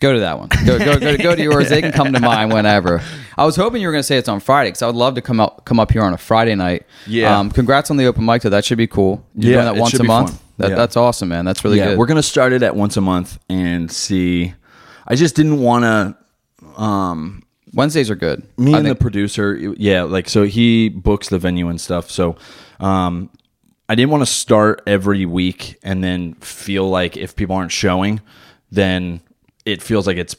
Go 0.00 0.12
to 0.12 0.20
that 0.20 0.38
one. 0.38 0.48
Go, 0.66 0.78
go, 0.78 0.98
go, 0.98 1.16
go 1.16 1.36
to 1.36 1.42
yours. 1.42 1.68
They 1.68 1.80
can 1.80 1.92
come 1.92 2.12
to 2.14 2.20
mine 2.20 2.48
whenever. 2.48 3.00
I 3.38 3.44
was 3.44 3.54
hoping 3.54 3.80
you 3.80 3.86
were 3.88 3.92
going 3.92 4.00
to 4.00 4.06
say 4.06 4.16
it's 4.16 4.28
on 4.28 4.40
Friday 4.40 4.70
because 4.70 4.82
I 4.82 4.86
would 4.86 4.96
love 4.96 5.14
to 5.14 5.22
come 5.22 5.38
up 5.40 5.64
come 5.66 5.78
up 5.78 5.92
here 5.92 6.02
on 6.02 6.12
a 6.12 6.18
Friday 6.18 6.54
night. 6.56 6.84
Yeah. 7.06 7.38
Um, 7.38 7.50
congrats 7.50 7.90
on 7.90 7.96
the 7.96 8.06
open 8.06 8.24
mic 8.24 8.42
though. 8.42 8.48
That 8.50 8.64
should 8.64 8.78
be 8.78 8.86
cool. 8.88 9.24
You're 9.36 9.52
Yeah, 9.52 9.62
doing 9.62 9.74
that 9.74 9.80
once 9.80 9.94
a 9.94 10.02
month. 10.02 10.30
fun. 10.30 10.38
That, 10.58 10.70
Yeah. 10.70 10.76
That's 10.76 10.96
awesome, 10.96 11.28
man. 11.28 11.44
That's 11.44 11.64
really 11.64 11.78
yeah, 11.78 11.90
good. 11.90 11.98
we're 11.98 12.06
going 12.06 12.16
to 12.16 12.22
start 12.22 12.52
it 12.52 12.62
at 12.62 12.76
once 12.76 12.96
a 12.96 13.00
month 13.00 13.38
and 13.48 13.90
see. 13.90 14.54
I 15.06 15.14
just 15.14 15.34
didn't 15.36 15.60
want 15.60 15.84
to. 15.84 16.80
Um, 16.80 17.42
Wednesdays 17.72 18.08
are 18.10 18.14
good. 18.14 18.46
me 18.56 18.74
I 18.74 18.78
and 18.78 18.86
the 18.86 18.94
producer, 18.94 19.56
yeah, 19.76 20.02
like 20.04 20.28
so 20.28 20.44
he 20.44 20.88
books 20.88 21.28
the 21.28 21.38
venue 21.38 21.68
and 21.68 21.80
stuff. 21.80 22.10
So, 22.10 22.36
um, 22.78 23.30
I 23.88 23.96
didn't 23.96 24.10
want 24.10 24.22
to 24.22 24.26
start 24.26 24.82
every 24.86 25.26
week 25.26 25.76
and 25.82 26.02
then 26.02 26.34
feel 26.34 26.88
like 26.88 27.16
if 27.16 27.36
people 27.36 27.56
aren't 27.56 27.72
showing, 27.72 28.20
then 28.70 29.20
it 29.66 29.82
feels 29.82 30.06
like 30.06 30.16
it's 30.16 30.36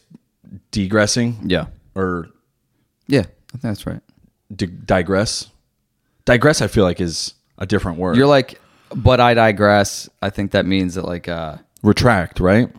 degressing 0.71 1.37
yeah. 1.45 1.67
or 1.93 2.29
Yeah. 3.07 3.23
That's 3.61 3.85
right. 3.85 4.01
di- 4.55 4.65
digress. 4.65 5.49
Digress, 6.25 6.61
I 6.61 6.67
feel 6.67 6.83
like 6.83 6.99
is 6.99 7.33
a 7.57 7.65
different 7.65 7.99
word. 7.99 8.17
You're 8.17 8.27
like, 8.27 8.59
but 8.93 9.19
I 9.19 9.33
digress. 9.33 10.09
I 10.21 10.29
think 10.29 10.51
that 10.51 10.65
means 10.65 10.95
that 10.95 11.05
like, 11.05 11.27
uh, 11.27 11.57
retract, 11.83 12.39
right? 12.39 12.69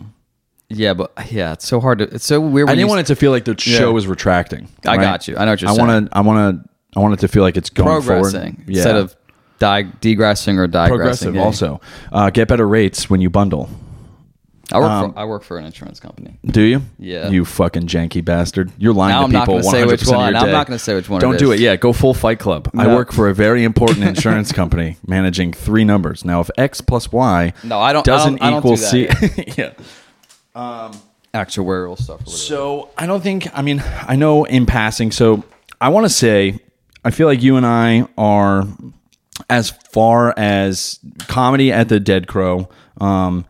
yeah, 0.68 0.94
but 0.94 1.12
yeah, 1.30 1.52
it's 1.52 1.66
so 1.66 1.80
hard 1.80 1.98
to. 1.98 2.04
It's 2.14 2.26
so 2.26 2.40
weird. 2.40 2.68
I 2.68 2.74
didn't 2.74 2.88
want 2.88 3.00
it 3.00 3.06
to 3.06 3.16
feel 3.16 3.30
like 3.30 3.44
the 3.44 3.58
show 3.58 3.92
Yeah. 3.92 3.96
is 3.98 4.06
retracting. 4.06 4.68
I 4.84 4.96
got 4.96 5.28
you. 5.28 5.36
I 5.36 5.44
know 5.44 5.52
what 5.52 5.60
you're 5.62 5.70
I 5.70 5.74
saying. 5.74 5.88
want 5.88 6.10
to. 6.10 6.16
I 6.16 6.20
want 6.22 6.64
to. 6.64 6.70
I 6.98 7.00
want 7.02 7.14
it 7.14 7.20
to 7.20 7.28
feel 7.28 7.42
like 7.42 7.56
it's 7.56 7.70
going 7.70 8.02
progressing 8.02 8.54
forward. 8.56 8.68
instead 8.68 8.96
of 8.96 9.14
di- 9.58 9.82
degressing 10.00 10.58
or 10.58 10.66
digressing. 10.66 10.96
progressive. 10.96 11.34
Yeah. 11.34 11.42
Also, 11.42 11.80
uh, 12.10 12.30
get 12.30 12.48
better 12.48 12.66
rates 12.66 13.08
when 13.10 13.20
you 13.20 13.28
bundle. 13.30 13.68
I 14.72 14.78
work 14.80 14.90
um, 14.90 15.12
for 15.12 15.18
I 15.18 15.24
work 15.24 15.42
for 15.44 15.58
an 15.58 15.64
insurance 15.64 16.00
company. 16.00 16.38
Do 16.44 16.60
you? 16.62 16.82
Yeah. 16.98 17.28
You 17.28 17.44
fucking 17.44 17.86
janky 17.86 18.24
bastard. 18.24 18.72
You're 18.78 18.94
lying 18.94 19.12
Now 19.14 19.20
to 19.20 19.24
I'm 19.26 19.32
not 19.32 19.46
people. 19.46 19.62
say 19.62 19.82
100% 19.84 19.86
which 19.86 20.02
of 20.02 20.08
your 20.08 20.16
one. 20.16 20.36
I'm 20.36 20.50
not 20.50 20.66
gonna 20.66 20.78
say 20.78 20.94
which 20.94 21.08
one 21.08 21.20
Don't 21.20 21.38
do 21.38 21.52
is. 21.52 21.60
it. 21.60 21.62
Yeah, 21.64 21.76
go 21.76 21.92
full 21.92 22.14
Fight 22.14 22.38
Club. 22.40 22.68
I 22.76 22.88
work 22.88 23.12
for 23.12 23.28
a 23.28 23.34
very 23.34 23.62
important 23.62 24.04
insurance 24.16 24.50
company 24.50 24.96
managing 25.06 25.52
three 25.52 25.84
numbers. 25.84 26.24
Now, 26.24 26.40
if 26.40 26.50
X 26.58 26.80
plus 26.80 27.12
Y 27.12 27.52
No, 27.62 27.78
I 27.78 27.92
don't- 27.92 28.04
doesn't 28.04 28.36
don't- 28.36 28.42
I 28.42 28.50
don't 28.50 28.58
equal 28.58 28.74
do 28.76 29.06
that 29.06 29.30
C, 29.46 29.54
yeah. 29.56 29.72
Um, 30.54 30.92
Actuarial 31.34 31.98
stuff. 32.00 32.26
So 32.26 32.88
I 32.96 33.06
don't 33.06 33.22
think. 33.22 33.46
I 33.56 33.62
mean, 33.62 33.82
I 34.08 34.16
know 34.16 34.44
in 34.44 34.64
passing. 34.66 35.12
So 35.12 35.44
I 35.80 35.90
want 35.90 36.06
to 36.06 36.10
say, 36.10 36.58
I 37.04 37.10
feel 37.10 37.26
like 37.28 37.42
you 37.42 37.56
and 37.56 37.66
I 37.66 38.06
are 38.16 38.66
as 39.50 39.70
far 39.70 40.32
as 40.36 40.98
comedy 41.28 41.70
at 41.70 41.88
the 41.90 42.00
Dead 42.00 42.26
Crow, 42.26 42.68
um, 43.00 43.44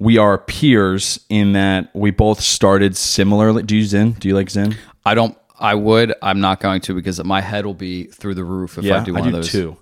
we 0.00 0.18
are 0.18 0.36
peers 0.38 1.20
in 1.28 1.52
that 1.52 1.90
we 1.94 2.10
both 2.10 2.40
started 2.40 2.96
similarly. 2.96 3.62
Do 3.62 3.76
you 3.76 3.84
Zyn? 3.84 4.18
Do 4.18 4.26
you 4.26 4.34
like 4.34 4.48
Zyn? 4.48 4.74
I 5.06 5.14
don't. 5.14 5.36
I 5.58 5.74
would. 5.74 6.14
I'm 6.22 6.40
not 6.40 6.58
going 6.58 6.80
to 6.82 6.94
because 6.94 7.22
my 7.22 7.40
head 7.42 7.66
will 7.66 7.74
be 7.74 8.04
through 8.04 8.34
the 8.34 8.42
roof 8.44 8.78
if 8.78 8.90
I 8.90 9.04
do 9.04 9.12
one 9.12 9.26
of 9.26 9.32
those. 9.32 9.52
too. 9.52 9.76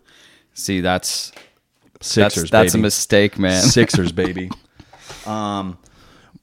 See, 0.52 0.80
that's 0.80 1.30
Sixers, 2.00 2.50
that's 2.50 2.50
that's 2.50 2.74
a 2.74 2.78
mistake, 2.78 3.38
man. 3.38 3.62
Sixers, 3.62 4.10
baby. 4.12 4.50
Um, 5.24 5.78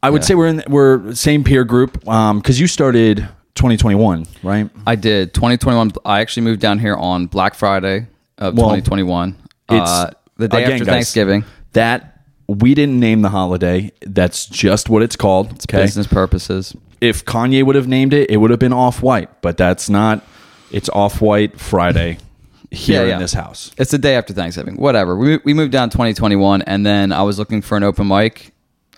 I 0.01 0.09
would 0.09 0.23
say 0.23 0.35
we're 0.35 0.47
in 0.47 0.63
we're 0.67 1.13
same 1.13 1.43
peer 1.43 1.65
group. 1.65 2.07
Um, 2.07 2.39
because 2.39 2.59
you 2.59 2.67
started 2.67 3.27
2021, 3.55 4.25
right? 4.41 4.69
I 4.87 4.95
did 4.95 5.33
2021. 5.33 5.91
I 6.05 6.21
actually 6.21 6.43
moved 6.43 6.61
down 6.61 6.79
here 6.79 6.95
on 6.95 7.27
Black 7.27 7.55
Friday 7.55 8.07
of 8.37 8.53
Well, 8.55 8.67
2021. 8.69 9.35
it's- 9.69 9.89
uh, 9.89 10.11
the 10.37 10.47
day 10.49 10.63
again, 10.63 10.73
after 10.73 10.85
guys, 10.85 10.93
Thanksgiving. 10.93 11.43
That 11.73 12.14
we 12.47 12.73
didn't 12.75 12.99
name 12.99 13.21
the 13.21 13.29
holiday. 13.29 13.91
That's 14.01 14.45
just 14.45 14.89
what 14.89 15.01
it's 15.01 15.15
called. 15.15 15.47
okay. 15.69 15.83
Business 15.83 16.07
purposes. 16.07 16.75
If 17.01 17.25
Kanye 17.25 17.63
would 17.65 17.75
have 17.75 17.87
named 17.87 18.13
it, 18.13 18.29
it 18.29 18.37
would 18.37 18.51
have 18.51 18.59
been 18.59 18.73
off 18.73 19.01
white. 19.01 19.41
But 19.41 19.57
that's 19.57 19.89
not. 19.89 20.23
It's 20.71 20.89
off 20.89 21.21
white 21.21 21.59
Friday 21.59 22.17
here 22.71 23.01
Yeah, 23.01 23.07
yeah. 23.07 23.13
in 23.15 23.19
this 23.19 23.33
house. 23.33 23.71
It's 23.77 23.91
the 23.91 23.97
day 23.97 24.15
after 24.15 24.33
Thanksgiving. 24.33 24.75
Whatever. 24.75 25.15
We 25.17 25.37
we 25.43 25.53
moved 25.53 25.71
down 25.71 25.89
2021, 25.89 26.61
and 26.63 26.85
then 26.85 27.11
I 27.11 27.23
was 27.23 27.37
looking 27.39 27.61
for 27.61 27.77
an 27.77 27.83
open 27.83 28.07
mic. 28.07 28.51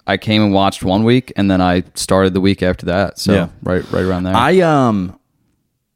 I 0.06 0.16
came 0.18 0.42
and 0.42 0.54
watched 0.54 0.84
one 0.84 1.04
week, 1.04 1.34
and 1.36 1.52
then 1.52 1.60
I 1.62 1.84
started 1.94 2.34
the 2.34 2.40
week 2.42 2.64
after 2.64 2.86
that. 2.86 3.20
So 3.20 3.34
Yeah. 3.34 3.50
right 3.64 3.84
right 3.92 4.04
around 4.06 4.24
there. 4.24 4.36
I 4.36 4.60
um, 4.62 5.20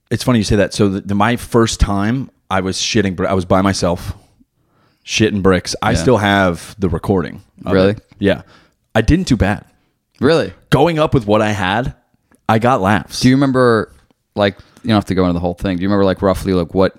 it's 0.10 0.24
funny 0.24 0.40
you 0.40 0.44
say 0.44 0.58
that. 0.58 0.74
So 0.74 0.90
the, 0.90 1.02
the, 1.02 1.16
my 1.16 1.38
first 1.38 1.80
time, 1.80 2.30
I 2.50 2.60
was 2.60 2.78
shitting. 2.78 3.16
but 3.16 3.26
I 3.28 3.34
was 3.34 3.46
by 3.46 3.62
myself, 3.62 4.14
shitting 5.06 5.42
bricks. 5.42 5.76
I 5.82 5.94
still 5.96 6.18
have 6.18 6.76
the 6.80 6.90
recording. 6.90 7.42
of 7.66 7.74
Really? 7.74 7.92
it. 7.92 8.06
Yeah. 8.20 8.42
I 8.96 9.02
didn't 9.02 9.28
do 9.28 9.36
bad. 9.38 9.66
really. 10.20 10.54
Going 10.70 11.00
up 11.00 11.14
with 11.14 11.26
what 11.28 11.42
I 11.42 11.52
had, 11.52 11.96
I 12.48 12.60
got 12.60 12.82
laughs. 12.82 13.20
Do 13.22 13.30
you 13.30 13.36
remember 13.36 13.92
like 14.36 14.58
you 14.84 14.88
don't 14.90 14.96
have 14.96 15.06
to 15.06 15.16
go 15.16 15.24
into 15.26 15.34
the 15.34 15.40
whole 15.40 15.54
thing. 15.54 15.78
Do 15.78 15.84
you 15.84 15.88
remember 15.90 16.06
like 16.06 16.22
roughly 16.22 16.54
like 16.54 16.74
what 16.74 16.96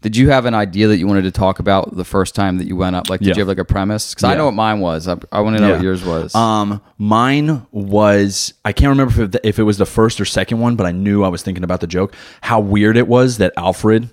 did 0.00 0.16
you 0.16 0.30
have 0.30 0.44
an 0.46 0.54
idea 0.54 0.86
that 0.88 0.98
you 0.98 1.06
wanted 1.08 1.22
to 1.22 1.30
talk 1.32 1.58
about 1.58 1.96
the 1.96 2.04
first 2.04 2.34
time 2.36 2.58
that 2.58 2.66
you 2.68 2.76
went 2.76 2.94
up? 2.94 3.10
Like, 3.10 3.18
did 3.20 3.28
Yeah. 3.30 3.34
you 3.34 3.40
have 3.40 3.48
like 3.48 3.58
a 3.58 3.64
premise? 3.64 4.10
Because 4.14 4.22
I 4.24 4.30
Yeah. 4.32 4.38
know 4.38 4.44
what 4.46 4.54
mine 4.54 4.78
was. 4.80 5.08
I, 5.08 5.16
I 5.32 5.40
want 5.40 5.56
to 5.56 5.62
know 5.62 5.68
Yeah. 5.70 5.74
what 5.74 5.82
yours 5.82 6.04
was. 6.04 6.34
Um, 6.36 6.80
mine 6.98 7.66
was 7.72 8.54
I 8.64 8.72
can't 8.72 8.90
remember 8.90 9.24
if 9.24 9.34
it, 9.34 9.40
if 9.44 9.58
it 9.58 9.64
was 9.64 9.78
the 9.78 9.86
first 9.86 10.20
or 10.20 10.24
second 10.24 10.60
one, 10.60 10.76
but 10.76 10.86
I 10.86 10.92
knew 10.92 11.24
I 11.24 11.28
was 11.28 11.42
thinking 11.42 11.64
about 11.64 11.80
the 11.80 11.86
joke. 11.86 12.14
How 12.42 12.60
weird 12.60 12.96
it 12.96 13.08
was 13.08 13.38
that 13.38 13.52
Alfred 13.56 14.10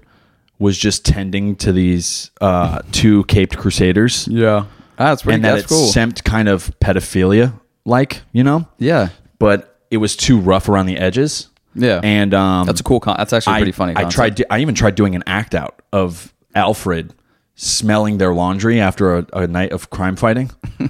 was 0.59 0.77
just 0.77 1.05
tending 1.05 1.55
to 1.57 1.71
these 1.71 2.31
uh, 2.41 2.81
two 2.91 3.24
caped 3.25 3.57
crusaders, 3.57 4.27
yeah, 4.29 4.65
that's 4.97 5.24
pretty. 5.24 5.35
and 5.35 5.43
that 5.45 5.51
that's 5.55 5.65
it 5.65 5.69
cool. 5.69 5.88
seemed 5.88 6.24
kind 6.24 6.47
of 6.47 6.71
pedophilia 6.79 7.59
like, 7.85 8.21
you 8.31 8.43
know. 8.43 8.67
yeah, 8.79 9.09
But 9.39 9.79
it 9.91 9.97
was 9.97 10.15
too 10.15 10.39
rough 10.39 10.67
around 10.69 10.85
the 10.88 10.97
edges. 10.97 11.50
yeah. 11.75 12.00
And 12.03 12.33
um, 12.33 12.65
that's 12.65 12.79
a 12.79 12.83
cool. 12.83 13.00
Con- 13.00 13.15
that's 13.17 13.33
actually 13.33 13.53
a 13.53 13.55
I, 13.55 13.59
pretty 13.59 13.71
funny. 13.74 13.91
I 13.95 14.01
Concept. 14.03 14.15
tried. 14.38 14.43
I 14.50 14.59
even 14.59 14.75
tried 14.75 14.95
doing 14.95 15.15
an 15.15 15.24
act 15.27 15.53
out 15.55 15.81
of 15.93 16.33
Alfred 16.55 17.13
smelling 17.55 18.17
their 18.17 18.33
laundry 18.33 18.79
after 18.79 19.17
a, 19.17 19.25
a 19.33 19.47
night 19.47 19.71
of 19.71 19.89
crime 19.89 20.15
fighting. 20.15 20.51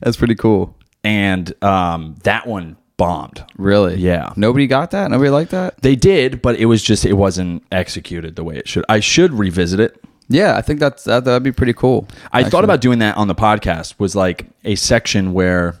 That's 0.00 0.16
pretty 0.16 0.34
cool. 0.34 0.76
and 1.04 1.52
um, 1.62 2.16
that 2.24 2.46
one 2.46 2.76
bombed. 2.96 3.44
Really? 3.56 3.96
Yeah. 3.96 4.32
Nobody 4.36 4.66
got 4.66 4.90
that. 4.92 5.10
Nobody 5.10 5.30
liked 5.30 5.50
that. 5.50 5.80
They 5.82 5.96
did, 5.96 6.40
but 6.42 6.56
it 6.56 6.66
was 6.66 6.82
just 6.82 7.04
it 7.04 7.14
wasn't 7.14 7.62
executed 7.72 8.36
the 8.36 8.44
way 8.44 8.56
it 8.56 8.68
should. 8.68 8.84
I 8.88 9.00
should 9.00 9.32
revisit 9.32 9.80
it. 9.80 10.02
Yeah, 10.28 10.56
I 10.56 10.62
think 10.62 10.80
that's 10.80 11.04
that. 11.04 11.24
That'd 11.24 11.42
be 11.44 11.52
pretty 11.52 11.72
cool. 11.72 12.08
I 12.32 12.42
thought 12.44 12.64
about 12.64 12.80
doing 12.80 12.98
that 12.98 13.16
on 13.16 13.28
the 13.28 13.34
podcast. 13.34 13.94
Was 13.98 14.16
like 14.16 14.46
a 14.64 14.74
section 14.74 15.32
where 15.32 15.76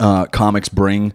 uh, 0.00 0.26
comics 0.26 0.68
bring, 0.68 1.12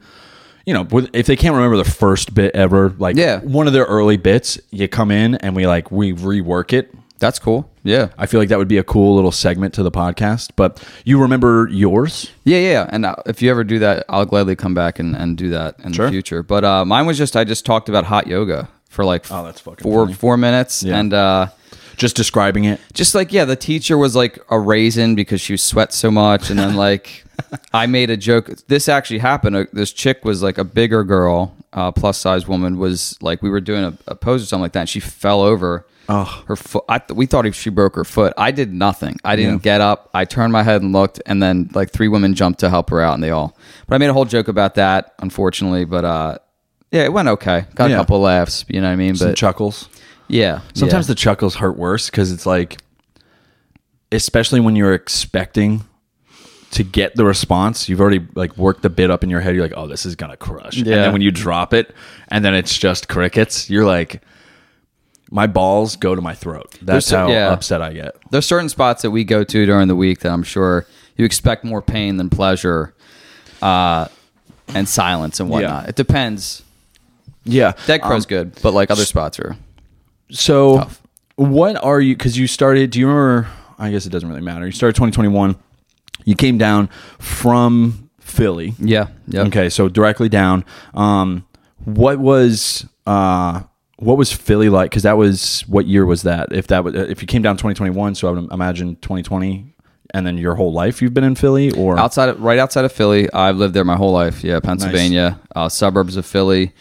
you 0.65 0.73
know, 0.73 0.83
with- 0.83 1.09
if 1.13 1.25
they 1.27 1.35
can't 1.35 1.55
remember 1.55 1.77
the 1.77 1.83
first 1.83 2.33
bit 2.33 2.55
ever, 2.55 2.89
like 2.97 3.15
Yeah. 3.15 3.39
one 3.41 3.67
of 3.67 3.73
their 3.73 3.85
early 3.85 4.17
bits, 4.17 4.59
you 4.71 4.87
come 4.87 5.11
in 5.11 5.35
and 5.35 5.55
we 5.55 5.67
like 5.67 5.91
we 5.91 6.13
rework 6.13 6.73
it. 6.73 6.93
That's 7.19 7.39
cool. 7.39 7.70
Yeah. 7.83 8.09
I 8.17 8.25
feel 8.27 8.39
like 8.39 8.49
that 8.49 8.57
would 8.59 8.67
be 8.67 8.77
a 8.77 8.83
cool 8.83 9.15
little 9.15 9.31
segment 9.31 9.73
to 9.75 9.83
the 9.83 9.91
podcast. 9.91 10.51
But 10.55 10.83
you 11.05 11.19
remember 11.21 11.67
yours? 11.71 12.29
Yeah, 12.43 12.59
yeah. 12.59 12.89
And 12.91 13.05
uh, 13.05 13.15
if 13.25 13.41
you 13.41 13.49
ever 13.49 13.63
do 13.63 13.79
that, 13.79 14.05
I'll 14.09 14.25
gladly 14.25 14.55
come 14.55 14.73
back 14.73 14.99
and, 14.99 15.15
and 15.15 15.37
do 15.37 15.49
that 15.49 15.79
in 15.79 15.93
Sure. 15.93 16.05
the 16.05 16.11
future. 16.11 16.43
But 16.43 16.63
uh, 16.63 16.85
mine 16.85 17.05
was 17.05 17.17
just 17.17 17.35
I 17.35 17.43
just 17.43 17.65
talked 17.65 17.89
about 17.89 18.05
hot 18.05 18.27
yoga 18.27 18.69
for 18.89 19.03
like 19.05 19.31
Oh, 19.31 19.43
that's 19.45 19.61
fucking 19.61 19.83
four 19.83 20.05
funny. 20.05 20.13
four 20.13 20.37
minutes, 20.37 20.83
Yeah. 20.83 20.99
and 20.99 21.13
uh, 21.13 21.47
Just 21.97 22.15
describing 22.15 22.65
it. 22.65 22.79
just 22.93 23.15
like 23.15 23.31
yeah, 23.33 23.45
the 23.45 23.55
teacher 23.55 23.97
was 23.97 24.15
like 24.15 24.37
a 24.49 24.59
raisin 24.59 25.15
because 25.15 25.41
she 25.41 25.57
sweat 25.57 25.93
so 25.93 26.11
much, 26.11 26.49
and 26.49 26.59
then 26.59 26.75
like 26.75 27.23
I 27.73 27.87
made 27.87 28.09
a 28.11 28.17
joke. 28.17 28.49
This 28.67 28.87
actually 28.89 29.19
happened. 29.19 29.55
Uh, 29.55 29.65
This 29.73 29.91
chick 29.93 30.23
was 30.25 30.43
like 30.43 30.57
a 30.59 30.63
bigger 30.63 31.03
girl, 31.03 31.55
uh, 31.73 31.91
plus 31.91 32.17
size 32.19 32.47
woman. 32.47 32.77
Was 32.77 33.17
like 33.21 33.41
we 33.41 33.49
were 33.49 33.61
doing 33.61 33.83
a, 33.85 33.97
a 34.07 34.15
pose 34.15 34.43
or 34.43 34.45
something 34.45 34.61
like 34.63 34.73
that, 34.73 34.81
and 34.81 34.89
she 34.89 34.99
fell 34.99 35.41
over. 35.41 35.85
Oh. 36.13 36.43
her 36.47 36.55
foot. 36.55 36.83
I, 36.89 37.01
we 37.13 37.25
thought 37.25 37.51
she 37.55 37.69
broke 37.69 37.95
her 37.95 38.03
foot. 38.03 38.33
I 38.37 38.51
did 38.51 38.73
nothing. 38.73 39.17
I 39.23 39.35
didn't 39.35 39.63
get 39.63 39.79
up. 39.81 40.09
I 40.13 40.25
turned 40.25 40.51
my 40.51 40.63
head 40.63 40.81
and 40.81 40.91
looked, 40.91 41.21
and 41.25 41.41
then 41.41 41.69
like 41.73 41.91
three 41.91 42.07
women 42.07 42.33
jumped 42.35 42.59
to 42.61 42.69
help 42.69 42.89
her 42.89 42.99
out, 43.01 43.13
and 43.13 43.23
they 43.23 43.29
all. 43.31 43.55
But 43.87 43.95
I 43.95 43.97
made 43.97 44.09
a 44.09 44.13
whole 44.13 44.25
joke 44.25 44.47
about 44.47 44.75
that, 44.75 45.13
unfortunately. 45.19 45.85
But 45.85 46.05
uh, 46.05 46.37
yeah, 46.91 47.03
it 47.03 47.13
went 47.13 47.27
okay. 47.29 47.65
Got 47.75 47.89
Yeah. 47.89 47.95
a 47.95 47.99
couple 47.99 48.19
laughs. 48.19 48.65
You 48.67 48.81
know 48.81 48.87
what 48.87 48.93
I 48.93 48.95
mean? 48.97 49.15
Some 49.15 49.29
But 49.29 49.37
chuckles. 49.37 49.87
yeah, 50.27 50.61
Sometimes 50.73 51.07
yeah. 51.07 51.13
the 51.13 51.15
chuckles 51.15 51.55
hurt 51.55 51.77
worse 51.77 52.09
because 52.09 52.31
it's 52.31 52.45
like, 52.45 52.77
especially 54.11 54.59
when 54.59 54.75
you're 54.75 54.93
expecting 54.93 55.83
to 56.71 56.83
get 56.83 57.15
the 57.15 57.25
response, 57.25 57.89
you've 57.89 57.99
already 57.99 58.25
like 58.35 58.57
worked 58.57 58.81
the 58.81 58.89
bit 58.89 59.11
up 59.11 59.23
in 59.23 59.29
your 59.29 59.41
head. 59.41 59.55
You're 59.55 59.63
like, 59.63 59.73
oh, 59.75 59.87
this 59.87 60.05
is 60.05 60.15
gonna 60.15 60.37
crush. 60.37 60.77
And 60.77 60.87
Yeah. 60.87 60.95
then 61.03 61.13
when 61.13 61.21
you 61.21 61.31
drop 61.31 61.73
it, 61.73 61.93
and 62.29 62.43
then 62.45 62.53
it's 62.53 62.77
just 62.77 63.07
crickets, 63.09 63.69
you're 63.69 63.85
like, 63.85 64.21
my 65.31 65.47
balls 65.47 65.95
go 65.95 66.13
to 66.13 66.21
my 66.21 66.35
throat. 66.35 66.71
That's 66.81 67.09
There's- 67.09 67.09
how 67.09 67.31
yeah. 67.31 67.51
upset 67.51 67.81
I 67.81 67.93
get. 67.93 68.15
there's 68.31 68.45
certain 68.45 68.69
spots 68.69 69.01
that 69.01 69.11
we 69.11 69.23
go 69.23 69.43
to 69.43 69.65
during 69.65 69.87
the 69.87 69.95
week 69.95 70.19
that 70.19 70.31
I'm 70.31 70.43
sure 70.43 70.85
you 71.15 71.25
expect 71.25 71.63
more 71.63 71.81
pain 71.81 72.17
than 72.17 72.29
pleasure, 72.29 72.93
uh, 73.61 74.07
and 74.73 74.87
silence 74.87 75.39
and 75.39 75.49
whatnot. 75.49 75.83
Yeah. 75.83 75.89
It 75.89 75.95
depends. 75.95 76.63
Yeah, 77.43 77.73
Dead 77.87 78.01
Crow's 78.01 78.25
Um, 78.25 78.29
good, 78.29 78.59
but 78.61 78.73
like 78.73 78.91
other 78.91 79.05
spots 79.05 79.39
are. 79.39 79.55
So, 80.29 80.77
Tough. 80.77 81.01
what 81.35 81.81
are 81.83 81.99
you? 81.99 82.15
Because 82.15 82.37
you 82.37 82.45
started. 82.47 82.91
Do 82.91 82.99
you 82.99 83.07
remember? 83.07 83.47
I 83.79 83.89
guess 83.91 84.05
it 84.05 84.09
doesn't 84.11 84.29
really 84.29 84.41
matter. 84.41 84.65
You 84.65 84.71
started 84.71 84.93
2021. 84.95 85.55
You 86.23 86.35
came 86.35 86.57
down 86.59 86.87
from 87.17 88.09
Philly. 88.19 88.75
Yeah. 88.79 89.07
Yeah. 89.27 89.41
Okay, 89.43 89.69
so 89.69 89.89
directly 89.89 90.29
down. 90.29 90.63
Um, 90.93 91.45
what 91.83 92.19
was 92.19 92.85
uh, 93.07 93.61
what 94.01 94.17
was 94.17 94.31
Philly 94.31 94.67
like? 94.67 94.89
Because 94.89 95.03
that 95.03 95.15
was 95.15 95.61
what 95.67 95.85
year 95.85 96.05
was 96.05 96.23
that? 96.23 96.51
If 96.51 96.67
that 96.67 96.83
was 96.83 96.95
if 96.95 97.21
you 97.21 97.27
came 97.27 97.43
down 97.43 97.55
2021, 97.55 98.15
so 98.15 98.27
I 98.27 98.31
would 98.31 98.51
imagine 98.51 98.95
2020, 98.95 99.75
and 100.13 100.25
then 100.25 100.37
your 100.39 100.55
whole 100.55 100.73
life 100.73 101.01
you've 101.01 101.13
been 101.13 101.23
in 101.23 101.35
Philly, 101.35 101.71
or 101.71 101.99
outside 101.99 102.29
of, 102.29 102.41
right 102.41 102.57
outside 102.57 102.83
of 102.83 102.91
Philly. 102.91 103.31
I've 103.31 103.57
lived 103.57 103.75
there 103.75 103.85
my 103.85 103.95
whole 103.95 104.11
life. 104.11 104.43
Yeah, 104.43 104.59
Pennsylvania, 104.59 105.39
uh, 105.55 105.69
suburbs 105.69 106.17
of 106.17 106.25
Philly. 106.25 106.73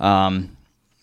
Um, 0.00 0.56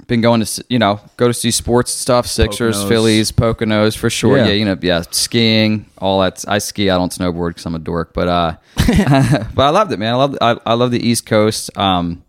been 0.07 0.19
going 0.19 0.43
to 0.43 0.65
you 0.69 0.77
know 0.77 0.99
go 1.15 1.27
to 1.29 1.33
see 1.33 1.51
sports 1.51 1.91
stuff, 1.91 2.27
Sixers, 2.27 2.75
Poconos. 2.75 2.89
Phillies, 2.89 3.31
Poconos 3.31 3.97
for 3.97 4.09
sure. 4.09 4.37
Yeah. 4.37 4.47
Yeah. 4.47 4.51
you 4.51 4.65
know, 4.65 4.77
yeah, 4.81 5.03
skiing, 5.09 5.85
all 5.97 6.19
that. 6.19 6.43
I 6.49 6.57
ski. 6.57 6.89
I 6.89 6.97
don't 6.97 7.13
snowboard 7.13 7.51
because 7.51 7.65
I'm 7.65 7.75
a 7.75 7.79
dork, 7.79 8.13
but 8.13 8.27
uh, 8.27 8.55
but 9.55 9.63
I 9.65 9.69
loved 9.69 9.93
it, 9.93 9.99
man. 9.99 10.13
I 10.15 10.17
love 10.17 10.37
I, 10.41 10.59
I 10.65 10.73
love 10.73 10.91
the 10.91 11.01
East 11.01 11.25
Coast. 11.25 11.75
Um, 11.77 12.24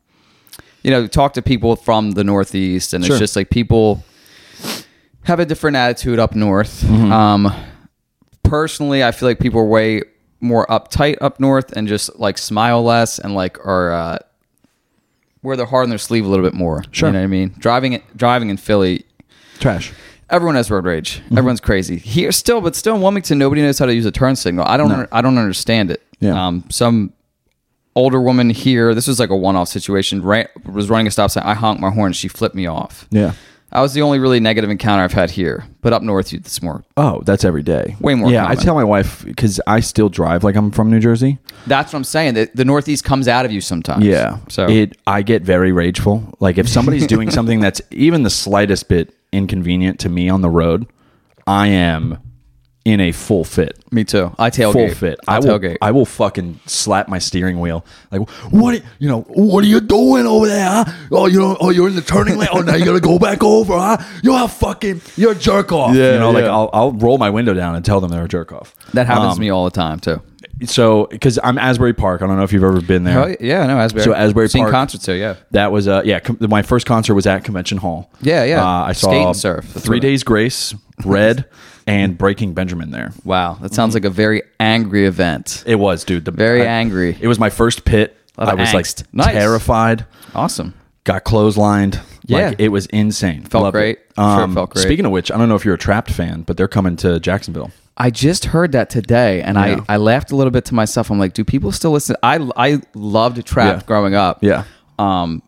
you 0.87 0.93
know, 0.93 1.05
talk 1.09 1.33
to 1.33 1.43
people 1.43 1.75
from 1.75 2.12
the 2.12 2.23
Northeast, 2.23 2.95
and 2.95 3.05
Sure. 3.05 3.16
it's 3.16 3.19
just 3.21 3.35
like 3.35 3.50
people 3.50 4.05
have 5.25 5.40
a 5.40 5.45
different 5.45 5.76
attitude 5.76 6.21
up 6.21 6.37
north. 6.37 6.83
Mm-hmm. 6.83 7.11
Um, 7.11 7.52
personally, 8.45 9.02
I 9.02 9.11
feel 9.11 9.28
like 9.28 9.40
people 9.40 9.59
are 9.61 9.66
way 9.66 10.02
more 10.40 10.64
uptight 10.69 11.16
up 11.21 11.40
north 11.40 11.73
and 11.73 11.88
just 11.88 12.21
like 12.21 12.38
smile 12.38 12.85
less 12.85 13.19
and 13.19 13.35
like 13.35 13.59
are 13.66 13.90
uh, 13.90 14.19
wear 15.43 15.57
their 15.57 15.66
heart 15.66 15.83
on 15.83 15.88
their 15.88 15.99
sleeve 15.99 16.25
a 16.25 16.28
little 16.28 16.45
bit 16.45 16.55
more. 16.55 16.85
Sure. 16.93 17.09
You 17.09 17.14
know 17.14 17.19
what 17.19 17.25
I 17.25 17.26
mean? 17.26 17.52
Driving 17.59 18.00
driving 18.14 18.49
in 18.50 18.57
Philly, 18.57 19.05
trash? 19.59 19.93
everyone 20.31 20.55
has 20.55 20.71
road 20.71 20.85
rage. 20.85 21.19
Mm-hmm. 21.25 21.38
Everyone's 21.38 21.61
crazy 21.61 21.97
here 21.97 22.31
still, 22.31 22.61
but 22.61 22.76
still 22.76 22.95
in 22.95 23.02
Wilmington, 23.02 23.38
nobody 23.38 23.61
knows 23.61 23.81
how 23.81 23.87
to 23.87 23.95
use 23.95 24.07
a 24.07 24.12
turn 24.12 24.37
signal. 24.37 24.64
I 24.69 24.76
don't. 24.76 24.93
under- 24.93 25.09
I 25.11 25.21
don't 25.21 25.37
understand 25.37 25.90
it. 25.90 26.00
Yeah. 26.21 26.47
Um, 26.47 26.64
some 26.71 27.12
older 27.97 28.21
woman 28.21 28.50
here. 28.50 28.95
This 28.95 29.09
was 29.09 29.19
like 29.19 29.31
a 29.31 29.37
one-off 29.37 29.69
situation. 29.69 30.23
Ran, 30.23 30.47
was 30.65 30.88
running 30.88 31.09
a 31.09 31.11
stop 31.11 31.31
sign. 31.33 31.43
I 31.45 31.55
honked 31.55 31.81
my 31.81 31.91
horn. 31.91 32.12
She 32.12 32.29
flipped 32.29 32.55
me 32.55 32.67
off. 32.67 33.09
Yeah. 33.11 33.33
That 33.73 33.81
was 33.81 33.95
the 33.95 34.03
only 34.03 34.21
really 34.21 34.38
negative 34.38 34.71
encounter 34.71 35.03
I've 35.03 35.12
had 35.12 35.31
here. 35.33 35.65
But 35.83 35.93
up 35.93 36.00
north, 36.00 36.33
you- 36.33 36.38
it's 36.38 36.62
more. 36.62 36.85
Oh, 36.97 37.23
that's 37.26 37.45
every 37.45 37.65
day. 37.65 37.97
Way 38.00 38.15
more 38.15 38.31
Yeah, 38.31 38.47
I 38.47 38.55
tell 38.55 38.75
my 38.76 38.85
wife 38.85 39.25
because 39.25 39.61
I 39.67 39.81
still 39.81 40.09
drive 40.09 40.45
like 40.45 40.55
I'm 40.55 40.71
from 40.71 40.88
New 40.91 41.00
Jersey. 41.00 41.38
That's 41.67 41.93
what 41.93 41.97
I'm 41.99 42.05
saying. 42.05 42.35
The, 42.35 42.49
the 42.55 42.65
Northeast 42.65 43.03
comes 43.05 43.26
out 43.26 43.45
of 43.45 43.50
you 43.50 43.61
sometimes. 43.61 44.05
Yeah. 44.05 44.38
So 44.49 44.69
it 44.69 44.97
I 45.07 45.23
get 45.23 45.43
very 45.43 45.73
rageful. 45.73 46.33
Like 46.38 46.59
if 46.59 46.69
somebody's 46.69 47.07
doing 47.09 47.31
something 47.38 47.61
that's 47.61 47.83
even 47.91 48.23
the 48.23 48.31
slightest 48.31 48.88
bit 48.88 49.12
inconvenient 49.33 49.99
to 50.00 50.09
me 50.09 50.29
on 50.29 50.43
the 50.43 50.49
road, 50.50 50.87
I 51.47 51.67
am 51.67 52.19
in 52.87 53.00
a 53.00 53.11
full 53.11 53.43
fit. 53.43 53.76
Me 53.90 54.05
too. 54.05 54.31
I 54.38 54.49
tailgate. 54.49 54.73
Full 54.73 54.95
fit. 54.95 55.19
I 55.26 55.37
I 55.37 55.38
will. 55.40 55.59
tailgate. 55.59 55.76
I 55.83 55.90
will 55.90 56.05
fucking 56.07 56.61
slap 56.66 57.09
my 57.09 57.19
steering 57.19 57.59
wheel. 57.59 57.85
Like, 58.12 58.31
what? 58.52 58.81
You 59.00 59.09
know, 59.09 59.23
what 59.23 59.64
are 59.64 59.66
you 59.66 59.81
doing 59.81 60.25
over 60.25 60.47
there? 60.47 60.69
Huh? 60.69 60.85
Oh, 61.11 61.26
you 61.26 61.40
know, 61.40 61.57
oh, 61.61 61.71
you're 61.71 61.88
in 61.88 61.97
the 61.97 62.00
turning 62.00 62.38
lane. 62.38 62.49
Oh, 62.52 62.61
now 62.61 62.76
you 62.76 62.85
gotta 62.85 63.00
go 63.00 63.19
back 63.19 63.43
over. 63.43 63.73
Huh? 63.76 63.97
You're 64.23 64.40
a 64.45 64.47
fucking, 64.47 65.00
you're 65.16 65.33
a 65.33 65.35
jerk 65.35 65.73
off. 65.73 65.97
Yeah, 65.97 66.12
you 66.12 66.19
know, 66.21 66.31
like. 66.31 66.45
I'll, 66.45 66.71
I'll 66.73 66.93
roll 66.93 67.19
my 67.19 67.28
window 67.28 67.55
down 67.55 67.75
and 67.75 67.85
tell 67.85 68.00
them 68.00 68.12
they're 68.12 68.25
a 68.25 68.28
jerk 68.28 68.52
off. 68.52 68.73
that 68.95 69.07
happens 69.09 69.31
Um, 69.31 69.35
to 69.35 69.40
me 69.40 69.50
all 69.50 69.64
the 69.64 69.71
time 69.73 69.99
too. 69.99 70.23
So, 70.64 71.07
because 71.11 71.38
I'm 71.43 71.59
Asbury 71.59 71.93
Park. 71.93 72.23
I 72.23 72.26
don't 72.28 72.37
know 72.37 72.45
if 72.45 72.52
you've 72.52 72.62
ever 72.64 72.81
been 72.81 73.02
there. 73.05 73.19
Oh, 73.19 73.37
yeah, 73.40 73.66
no, 73.66 73.78
Asbury. 73.78 74.05
So 74.05 74.14
Asbury 74.14 74.49
Seen 74.49 74.62
Park- 74.62 74.71
concerts 74.73 75.05
too. 75.05 75.14
Yeah. 75.14 75.35
That 75.50 75.71
was 75.73 75.87
uh 75.88 76.02
yeah. 76.05 76.21
Com- 76.21 76.38
my 76.40 76.62
first 76.62 76.87
concert 76.87 77.14
was 77.14 77.26
at 77.26 77.43
Convention 77.45 77.78
Hall. 77.78 78.11
Yeah, 78.23 78.45
yeah. 78.45 78.62
Uh, 78.64 78.85
I 78.85 78.93
saw 78.93 79.09
Skate 79.11 79.26
and 79.26 79.37
surf. 79.37 79.75
That's 79.75 79.85
Three 79.85 79.99
Days 80.00 80.23
Grace, 80.23 80.73
Red, 81.05 81.45
and 81.87 82.16
Breaking 82.19 82.52
Benjamin. 82.55 82.90
There, 82.90 83.12
Wow, 83.25 83.59
that 83.62 83.75
sounds 83.75 83.95
like 83.95 84.05
a 84.05 84.11
very 84.11 84.43
angry 84.61 85.07
event. 85.07 85.62
it 85.66 85.76
was, 85.76 86.05
dude. 86.05 86.25
The, 86.25 86.31
Very 86.31 86.62
I- 86.62 86.66
angry. 86.66 87.16
It 87.21 87.28
was 87.28 87.38
my 87.38 87.50
first 87.50 87.85
pit. 87.85 88.16
Lot 88.38 88.49
I 88.49 88.52
of 88.52 88.59
was 88.59 88.69
angst. 88.71 88.75
like 88.75 89.14
Nice. 89.14 89.33
terrified. 89.35 90.05
Awesome. 90.35 90.75
Got 91.05 91.25
clotheslined. 91.25 92.00
Yeah. 92.26 92.49
like, 92.49 92.61
it 92.61 92.69
was 92.69 92.87
insane. 92.87 93.45
Felt 93.45 93.62
Loved 93.64 93.75
great. 93.75 93.99
it. 93.99 94.12
Sure 94.19 94.49
felt 94.49 94.71
great. 94.71 94.83
Speaking 94.83 95.07
of 95.07 95.12
which, 95.12 95.31
I 95.31 95.38
don't 95.38 95.49
know 95.49 95.55
if 95.55 95.64
you're 95.64 95.75
a 95.75 95.78
Trapt 95.78 96.11
fan, 96.11 96.43
but 96.43 96.57
they're 96.57 96.66
coming 96.69 96.97
to 96.97 97.21
Jacksonville. 97.21 97.71
I 97.97 98.11
just 98.11 98.47
heard 98.47 98.73
that 98.73 98.90
today, 98.90 99.40
and 99.40 99.57
Yeah. 99.57 99.81
I, 99.88 99.95
I 99.95 99.97
laughed 99.97 100.33
a 100.33 100.37
little 100.37 100.50
bit 100.50 100.64
to 100.66 100.75
myself. 100.75 101.11
I'm 101.11 101.19
like, 101.19 101.33
do 101.33 101.45
people 101.45 101.71
still 101.73 101.93
listen? 101.93 102.16
I 102.23 102.47
I 102.57 102.81
loved 102.95 103.38
Trapt 103.47 103.64
Yeah. 103.64 103.81
growing 103.87 104.14
up. 104.14 104.43
Yeah. 104.43 104.64
Um, 104.99 105.43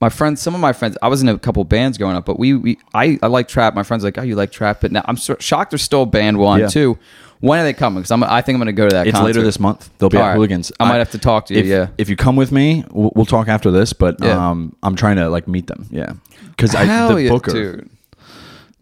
my 0.00 0.08
friends, 0.08 0.42
some 0.42 0.54
of 0.54 0.60
my 0.60 0.72
friends, 0.72 0.96
I 1.00 1.08
was 1.08 1.22
in 1.22 1.28
a 1.28 1.38
couple 1.38 1.64
bands 1.64 1.96
growing 1.98 2.16
up, 2.16 2.24
but 2.26 2.38
we, 2.38 2.54
we 2.54 2.78
I, 2.94 3.18
I 3.22 3.28
like 3.28 3.48
Trapt. 3.48 3.74
My 3.74 3.82
friends 3.82 4.04
like, 4.04 4.18
oh, 4.18 4.22
you 4.22 4.34
like 4.36 4.50
Trapt, 4.52 4.80
but 4.80 4.92
now 4.92 5.02
I'm 5.06 5.16
so, 5.16 5.36
shocked 5.40 5.70
there's 5.70 5.82
still 5.82 6.04
band 6.06 6.38
one 6.38 6.60
Yeah. 6.60 6.66
too. 6.68 6.98
When 7.40 7.60
are 7.60 7.64
they 7.64 7.74
coming? 7.74 8.00
Because 8.00 8.10
I'm 8.12 8.22
I 8.24 8.40
think 8.40 8.56
I'm 8.56 8.60
going 8.60 8.66
to 8.66 8.72
go 8.72 8.88
to 8.88 8.94
that. 8.94 9.06
It's 9.06 9.14
concert. 9.14 9.26
later 9.26 9.42
this 9.42 9.60
month. 9.60 9.90
They'll 9.98 10.08
be 10.08 10.16
All 10.16 10.22
at 10.22 10.28
right. 10.28 10.34
Hooligans. 10.36 10.72
I 10.80 10.88
might 10.88 10.96
have 10.98 11.10
to 11.10 11.18
talk 11.18 11.46
to 11.46 11.54
you, 11.54 11.60
If, 11.60 11.66
yeah. 11.66 11.88
If 11.98 12.08
you 12.08 12.16
come 12.16 12.34
with 12.34 12.50
me, 12.50 12.84
we'll, 12.90 13.12
we'll 13.14 13.26
talk 13.26 13.48
after 13.48 13.70
this. 13.70 13.92
But 13.92 14.16
Yeah. 14.22 14.50
um, 14.50 14.74
I'm 14.82 14.96
trying 14.96 15.16
to 15.16 15.28
like 15.28 15.46
meet 15.46 15.66
them. 15.66 15.86
Yeah, 15.90 16.14
because 16.50 16.72
Hell 16.72 17.14
the 17.14 17.22
yeah, 17.24 17.28
booker, 17.30 17.50
dude. 17.52 17.90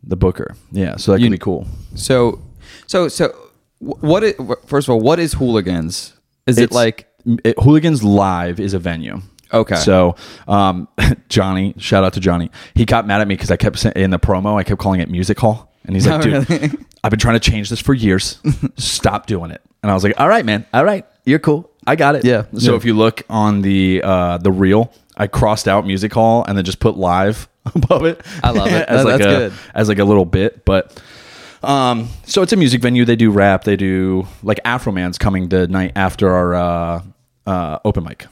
the 0.05 0.17
booker. 0.17 0.55
Yeah, 0.71 0.97
so 0.97 1.13
that 1.13 1.21
You- 1.21 1.27
could 1.27 1.33
be 1.33 1.39
cool. 1.39 1.67
So, 1.97 2.41
so, 2.87 3.09
so, 3.09 3.29
wh- 3.81 4.03
what? 4.03 4.23
Is, 4.23 4.35
first 4.67 4.87
of 4.89 4.93
all, 4.93 5.01
what 5.01 5.19
is 5.19 5.33
hooligans? 5.33 6.13
Is 6.47 6.59
it 6.59 6.71
like 6.71 7.09
it, 7.45 7.59
Hooligans 7.59 8.05
Live 8.05 8.61
is 8.61 8.73
a 8.75 8.79
venue. 8.79 9.21
Okay. 9.55 9.77
So, 9.77 10.17
um, 10.49 10.89
Johnny, 11.29 11.75
shout 11.79 12.05
out 12.05 12.13
to 12.15 12.21
Johnny. 12.21 12.51
He 12.75 12.85
got 12.85 13.07
mad 13.07 13.21
at 13.21 13.29
me 13.29 13.35
because 13.35 13.51
I 13.51 13.57
kept 13.57 13.79
saying 13.79 13.95
in 13.97 14.11
the 14.11 14.19
promo, 14.19 14.57
I 14.59 14.65
kept 14.65 14.81
calling 14.81 15.01
it 15.01 15.11
music 15.11 15.39
hall, 15.39 15.73
and 15.85 15.95
he's 15.97 16.07
like, 16.07 16.21
Oh, 16.21 16.23
"Dude, 16.23 16.51
really? 16.51 16.71
I've 17.03 17.11
been 17.11 17.21
trying 17.21 17.39
to 17.39 17.51
change 17.51 17.71
this 17.71 17.81
for 17.81 17.95
years. 17.95 18.39
Stop 18.77 19.27
doing 19.27 19.51
it." 19.51 19.63
And 19.83 19.91
I 19.91 19.95
was 19.95 20.03
like, 20.05 20.19
"All 20.21 20.29
right, 20.29 20.45
man. 20.45 20.67
All 20.75 20.85
right, 20.85 21.07
you're 21.25 21.39
cool. 21.39 21.71
I 21.87 21.97
got 21.97 22.17
it." 22.17 22.25
Yeah. 22.25 22.45
So 22.57 22.73
Yeah. 22.73 22.77
if 22.77 22.85
you 22.85 22.95
look 22.95 23.23
on 23.31 23.63
the 23.63 24.01
uh, 24.05 24.39
the 24.39 24.51
reel, 24.53 24.93
I 25.17 25.27
crossed 25.27 25.69
out 25.69 25.87
music 25.87 26.13
hall 26.13 26.45
and 26.49 26.57
then 26.57 26.65
just 26.65 26.81
put 26.81 26.97
live 26.97 27.49
above 27.75 28.05
it. 28.05 28.21
I 28.43 28.51
love 28.51 28.69
it. 28.69 28.89
as 28.89 29.05
That- 29.05 29.11
like 29.11 29.19
that's 29.21 29.33
a 29.33 29.39
good. 29.39 29.53
as 29.75 29.89
like 29.89 29.99
a 29.99 30.05
little 30.05 30.25
bit, 30.27 30.65
but. 30.65 31.03
Um, 31.63 32.11
so 32.27 32.43
it's 32.43 32.53
a 32.53 32.57
music 32.57 32.83
venue. 32.83 33.07
They 33.07 33.17
do 33.17 33.31
rap. 33.31 33.65
They 33.65 33.77
do 33.77 34.27
like 34.43 34.61
Afro 34.67 34.93
Man's 34.93 35.17
coming 35.17 35.49
the 35.49 35.67
night 35.67 35.93
after 35.97 36.29
our 36.31 36.55
uh, 36.55 37.03
uh, 37.47 37.79
open 37.87 38.05
mic. 38.05 38.27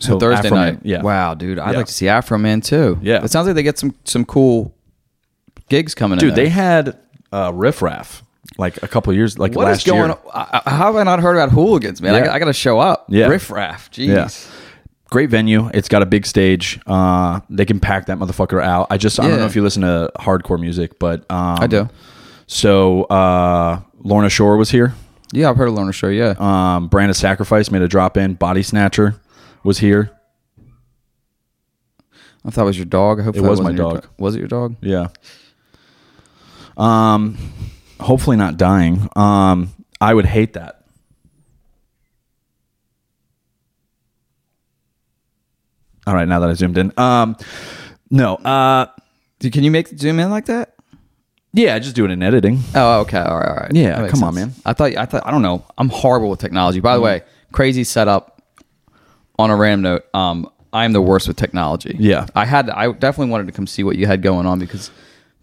So 0.00 0.18
Thursday 0.18 0.46
Afro 0.48 0.56
Man, 0.58 0.74
night? 0.74 0.80
yeah. 0.84 1.02
Wow, 1.02 1.34
dude, 1.34 1.58
I'd 1.58 1.72
Yeah. 1.72 1.76
like 1.78 1.86
to 1.86 1.92
see 1.92 2.08
Afro 2.08 2.38
Man 2.38 2.60
too. 2.60 2.98
Yeah. 3.02 3.22
It 3.24 3.30
sounds 3.30 3.46
like 3.46 3.54
they 3.56 3.62
get 3.62 3.78
some 3.78 3.94
some 4.04 4.24
cool 4.24 4.74
gigs 5.68 5.94
coming. 5.94 6.18
in 6.18 6.24
Dude, 6.24 6.34
they 6.34 6.48
had 6.48 6.96
uh, 7.32 7.52
Riff 7.54 7.82
Raff 7.82 8.22
like 8.56 8.82
a 8.82 8.88
couple 8.88 9.12
years, 9.12 9.38
like 9.38 9.54
What 9.54 9.62
is 9.68 9.78
last 9.78 9.86
going? 9.86 9.98
year. 10.10 10.10
on? 10.10 10.18
I, 10.32 10.60
I- 10.66 10.70
how 10.70 10.86
have 10.86 10.96
I 10.96 11.02
not 11.04 11.20
heard 11.20 11.36
about 11.36 11.50
hooligans, 11.50 12.00
man? 12.00 12.14
I, 12.14 12.18
Yeah. 12.18 12.24
got- 12.26 12.34
I 12.34 12.38
got 12.38 12.44
to 12.46 12.52
show 12.52 12.78
up. 12.78 13.06
Yeah. 13.08 13.26
Riff 13.26 13.50
Raff. 13.50 13.90
Jeez. 13.90 14.06
Yeah. 14.08 14.28
Great 15.10 15.30
venue. 15.30 15.70
It's 15.72 15.88
got 15.88 16.02
a 16.02 16.06
big 16.06 16.26
stage. 16.26 16.78
Uh, 16.86 17.40
they 17.48 17.64
can 17.64 17.80
pack 17.80 18.06
that 18.06 18.18
motherfucker 18.18 18.62
out. 18.62 18.88
I 18.90 18.98
just 18.98 19.18
I 19.18 19.26
don't 19.26 19.38
know 19.38 19.46
if 19.46 19.56
you 19.56 19.62
listen 19.62 19.80
to 19.82 20.10
hardcore 20.18 20.60
music, 20.60 20.98
but 20.98 21.20
um, 21.30 21.56
I 21.60 21.66
do. 21.66 21.88
So 22.46 23.04
uh, 23.04 23.80
Lorna 24.02 24.28
Shore 24.28 24.56
was 24.58 24.70
here. 24.70 24.92
Yeah, 25.32 25.48
I've 25.50 25.56
heard 25.56 25.68
of 25.68 25.74
Lorna 25.74 25.92
Shore. 25.92 26.10
Yeah. 26.12 26.34
Um, 26.38 26.88
Brand 26.88 27.10
of 27.10 27.16
Sacrifice 27.16 27.70
made 27.70 27.82
a 27.82 27.88
drop 27.88 28.16
in. 28.18 28.34
Body 28.34 28.62
Snatcher 28.62 29.14
was 29.64 29.78
here. 29.78 30.10
I 32.44 32.50
thought 32.50 32.62
it 32.62 32.66
was 32.66 32.76
your 32.78 32.86
dog. 32.86 33.20
I 33.20 33.24
hope 33.24 33.36
It 33.36 33.42
was 33.42 33.60
my 33.60 33.72
dog. 33.72 34.02
do- 34.02 34.08
Was 34.18 34.34
it 34.34 34.38
your 34.38 34.48
dog? 34.48 34.76
Yeah. 34.80 35.08
Um, 36.76 37.36
hopefully 38.00 38.36
not 38.36 38.56
dying. 38.56 39.08
Um, 39.16 39.72
I 40.00 40.14
would 40.14 40.24
hate 40.26 40.52
that. 40.54 40.82
All 46.06 46.14
right, 46.14 46.26
now 46.26 46.40
that 46.40 46.48
I 46.48 46.54
zoomed 46.54 46.78
in. 46.78 46.92
Um, 46.98 47.36
no. 48.10 48.36
Uh, 48.36 48.86
can 49.40 49.62
you 49.62 49.70
make 49.70 49.90
the 49.90 49.98
zoom 49.98 50.18
in 50.18 50.30
like 50.30 50.46
that? 50.46 50.74
yeah, 51.52 51.78
just 51.78 51.96
do 51.96 52.04
it 52.04 52.10
in 52.10 52.22
editing. 52.22 52.60
Oh, 52.74 53.00
okay. 53.00 53.18
All 53.18 53.36
right. 53.38 53.48
All 53.48 53.54
right. 53.56 53.74
Yeah, 53.74 54.08
come 54.08 54.22
on, 54.22 54.34
man. 54.34 54.52
I 54.64 54.72
thought. 54.72 54.96
I 54.96 55.06
thought. 55.06 55.26
I 55.26 55.30
don't 55.30 55.42
know. 55.42 55.64
I'm 55.76 55.88
horrible 55.88 56.30
with 56.30 56.40
technology. 56.40 56.80
By 56.80 56.94
the 56.94 57.00
way, 57.02 57.22
crazy 57.52 57.84
setup. 57.84 58.37
On 59.38 59.50
a 59.50 59.56
random 59.56 59.82
note, 59.82 60.14
um, 60.14 60.50
I'm 60.72 60.92
the 60.92 61.00
worst 61.02 61.28
with 61.28 61.36
technology. 61.36 61.94
Yeah. 61.98 62.26
I 62.34 62.44
had. 62.44 62.68
I 62.70 62.90
definitely 62.92 63.30
wanted 63.30 63.46
to 63.46 63.52
come 63.52 63.66
see 63.66 63.84
what 63.84 63.96
you 63.96 64.06
had 64.06 64.20
going 64.22 64.46
on 64.46 64.58
because 64.58 64.90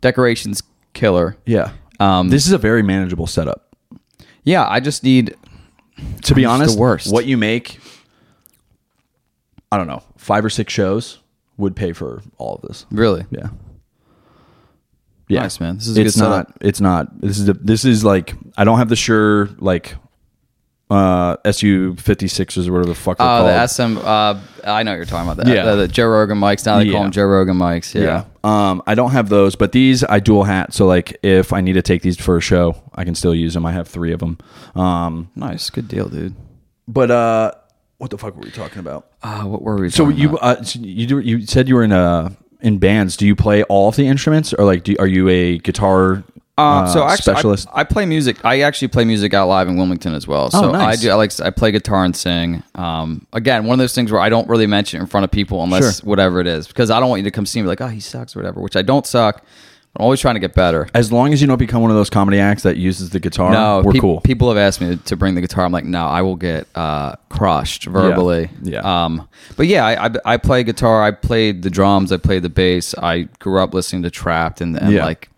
decorations 0.01 0.61
killer. 0.93 1.37
Yeah. 1.45 1.71
Um, 1.99 2.29
this 2.29 2.45
is 2.45 2.51
a 2.51 2.57
very 2.57 2.83
manageable 2.83 3.25
setup. 3.27 3.73
Yeah, 4.43 4.67
I 4.67 4.79
just 4.81 5.03
need. 5.03 5.35
To 6.23 6.35
be 6.35 6.45
I'm 6.45 6.51
honest, 6.55 6.75
the 6.75 6.81
worst. 6.81 7.11
what 7.13 7.25
you 7.25 7.37
make, 7.37 7.79
I 9.71 9.77
don't 9.77 9.87
know, 9.87 10.03
five 10.17 10.43
or 10.43 10.49
six 10.49 10.73
shows 10.73 11.19
would 11.57 11.73
pay 11.73 11.93
for 11.93 12.21
all 12.37 12.55
of 12.55 12.61
this. 12.63 12.85
Really. 12.91 13.25
Yeah. 13.31 13.47
Yeah, 15.29 15.41
Nice, 15.43 15.59
man. 15.59 15.77
This 15.77 15.87
is 15.87 15.97
a 15.97 16.01
it's 16.01 16.15
good 16.15 16.21
not. 16.21 16.47
setup. 16.47 16.57
It's 16.61 16.81
not. 16.81 17.21
This 17.21 17.39
is. 17.39 17.45
The, 17.45 17.53
this 17.53 17.85
is 17.85 18.03
like. 18.03 18.35
I 18.57 18.63
don't 18.65 18.77
have 18.77 18.89
the 18.89 18.95
Shure 18.97 19.47
like, 19.57 19.95
uh, 20.89 21.37
SU 21.45 21.95
fifty 21.95 22.27
sixes 22.27 22.67
or 22.67 22.73
whatever 22.73 22.89
the 22.89 22.95
fuck 22.95 23.17
Oh, 23.19 23.23
called. 23.25 23.47
the 23.47 23.67
SM. 23.67 23.97
Uh, 23.97 24.39
I 24.63 24.83
know 24.83 24.93
you're 24.95 25.05
talking 25.05 25.29
about. 25.29 25.43
that. 25.43 25.53
Yeah. 25.53 25.65
the, 25.65 25.75
the 25.77 25.87
Joe 25.87 26.07
Rogan 26.07 26.37
mics. 26.39 26.65
Now 26.65 26.77
they 26.77 26.85
Yeah. 26.85 26.91
call 26.93 27.01
them 27.03 27.11
Joe 27.11 27.25
Rogan 27.25 27.57
mics. 27.57 27.93
Yeah. 27.95 28.03
yeah. 28.03 28.23
Um, 28.43 28.83
I 28.85 28.93
don't 28.95 29.11
have 29.11 29.29
those, 29.29 29.55
but 29.55 29.71
these 29.71 30.03
I 30.03 30.19
dual 30.19 30.43
hat. 30.43 30.73
So 30.73 30.85
like, 30.85 31.17
if 31.23 31.53
I 31.53 31.61
need 31.61 31.73
to 31.73 31.81
take 31.81 32.01
these 32.03 32.17
for 32.19 32.37
a 32.37 32.41
show, 32.41 32.75
I 32.93 33.03
can 33.03 33.15
still 33.15 33.33
use 33.33 33.53
them. 33.55 33.65
I 33.65 33.71
have 33.71 33.87
three 33.87 34.11
of 34.13 34.19
them. 34.19 34.37
Um, 34.75 35.29
Nice. 35.35 35.69
Good 35.71 35.87
deal, 35.87 36.07
dude. 36.09 36.35
but 36.87 37.09
uh, 37.09 37.51
what 37.97 38.11
the 38.11 38.17
fuck 38.17 38.35
were 38.35 38.41
we 38.41 38.51
talking 38.51 38.79
about? 38.79 39.07
Uh, 39.23 39.43
what 39.43 39.61
were 39.63 39.77
we? 39.77 39.89
So 39.89 40.05
talking 40.05 40.19
you 40.19 40.29
about? 40.37 40.43
uh, 40.59 40.63
so 40.63 40.79
you 40.79 41.07
do, 41.07 41.19
you 41.19 41.45
said 41.47 41.67
you 41.67 41.75
were 41.75 41.83
in 41.83 41.91
uh 41.93 42.29
in 42.61 42.77
bands. 42.77 43.17
Do 43.17 43.25
you 43.25 43.35
play 43.35 43.63
all 43.63 43.89
of 43.89 43.95
the 43.95 44.05
instruments, 44.07 44.53
or 44.53 44.65
like 44.65 44.83
do, 44.83 44.95
are 44.99 45.07
you 45.07 45.27
a 45.29 45.57
guitar 45.59 46.23
Uh, 46.57 46.87
so 46.87 47.03
actually, 47.03 47.11
I- 47.11 47.15
specialist? 47.15 47.67
I, 47.73 47.83
play 47.83 48.05
music. 48.05 48.43
I 48.45 48.61
actually 48.61 48.87
play 48.87 49.03
music 49.03 49.33
out 49.33 49.47
live 49.49 49.67
in 49.67 49.75
Wilmington 49.75 50.13
as 50.13 50.25
well. 50.27 50.49
So 50.51 50.69
Oh, 50.69 50.71
nice. 50.71 50.97
I 50.97 51.01
do. 51.01 51.11
I 51.11 51.15
like. 51.15 51.37
I 51.41 51.49
play 51.49 51.71
guitar 51.71 52.05
and 52.05 52.15
sing. 52.15 52.63
Um, 52.75 53.27
again, 53.33 53.65
one 53.65 53.73
of 53.73 53.79
those 53.79 53.93
things 53.93 54.11
where 54.11 54.21
I 54.21 54.29
don't 54.29 54.47
really 54.47 54.67
mention 54.67 54.99
it 54.99 55.03
in 55.03 55.07
front 55.07 55.25
of 55.25 55.31
people 55.31 55.63
unless 55.63 55.99
Sure. 55.99 56.09
whatever 56.09 56.39
it 56.39 56.47
is, 56.47 56.67
because 56.67 56.89
I 56.91 56.99
don't 57.01 57.09
want 57.09 57.19
you 57.19 57.25
to 57.25 57.31
come 57.31 57.45
see 57.45 57.61
me 57.61 57.67
like, 57.67 57.81
oh, 57.81 57.87
he 57.87 57.99
sucks 57.99 58.35
or 58.35 58.39
whatever. 58.39 58.61
Which 58.61 58.75
I 58.77 58.83
don't 58.83 59.05
suck. 59.05 59.43
I'm 59.97 60.03
always 60.03 60.19
trying 60.19 60.35
to 60.35 60.41
get 60.41 60.53
better. 60.53 60.89
as 60.93 61.09
long 61.09 61.31
as 61.31 61.39
you 61.41 61.47
don't 61.47 61.57
become 61.57 61.81
one 61.81 61.89
of 61.89 61.95
those 61.95 62.09
comedy 62.09 62.37
acts 62.37 62.63
that 62.63 62.75
uses 62.75 63.11
the 63.11 63.19
guitar, 63.21 63.51
No, 63.53 63.81
we're 63.81 63.93
peop- 63.93 64.01
cool. 64.01 64.19
People 64.21 64.49
have 64.49 64.57
asked 64.57 64.81
me 64.81 64.97
to, 64.97 65.15
bring 65.15 65.35
the 65.35 65.41
guitar. 65.41 65.63
I'm 65.63 65.71
like, 65.71 65.85
no, 65.85 66.05
I 66.05 66.21
will 66.21 66.35
get 66.35 66.67
uh, 66.75 67.15
crushed 67.29 67.85
verbally. 67.85 68.49
Yeah. 68.61 68.79
Um, 68.79 69.25
but 69.55 69.67
yeah, 69.67 69.85
I, 69.85 70.05
I, 70.07 70.11
I 70.25 70.37
play 70.37 70.63
guitar. 70.65 71.01
I 71.01 71.11
played 71.11 71.63
the 71.63 71.69
drums. 71.69 72.11
I 72.11 72.17
played 72.17 72.43
the 72.43 72.49
bass. 72.49 72.93
I 72.97 73.29
grew 73.39 73.61
up 73.61 73.73
listening 73.73 74.03
to 74.03 74.09
Trapt 74.09 74.59
and, 74.59 74.77
and 74.77 74.91
Yeah. 74.91 75.05
like 75.05 75.29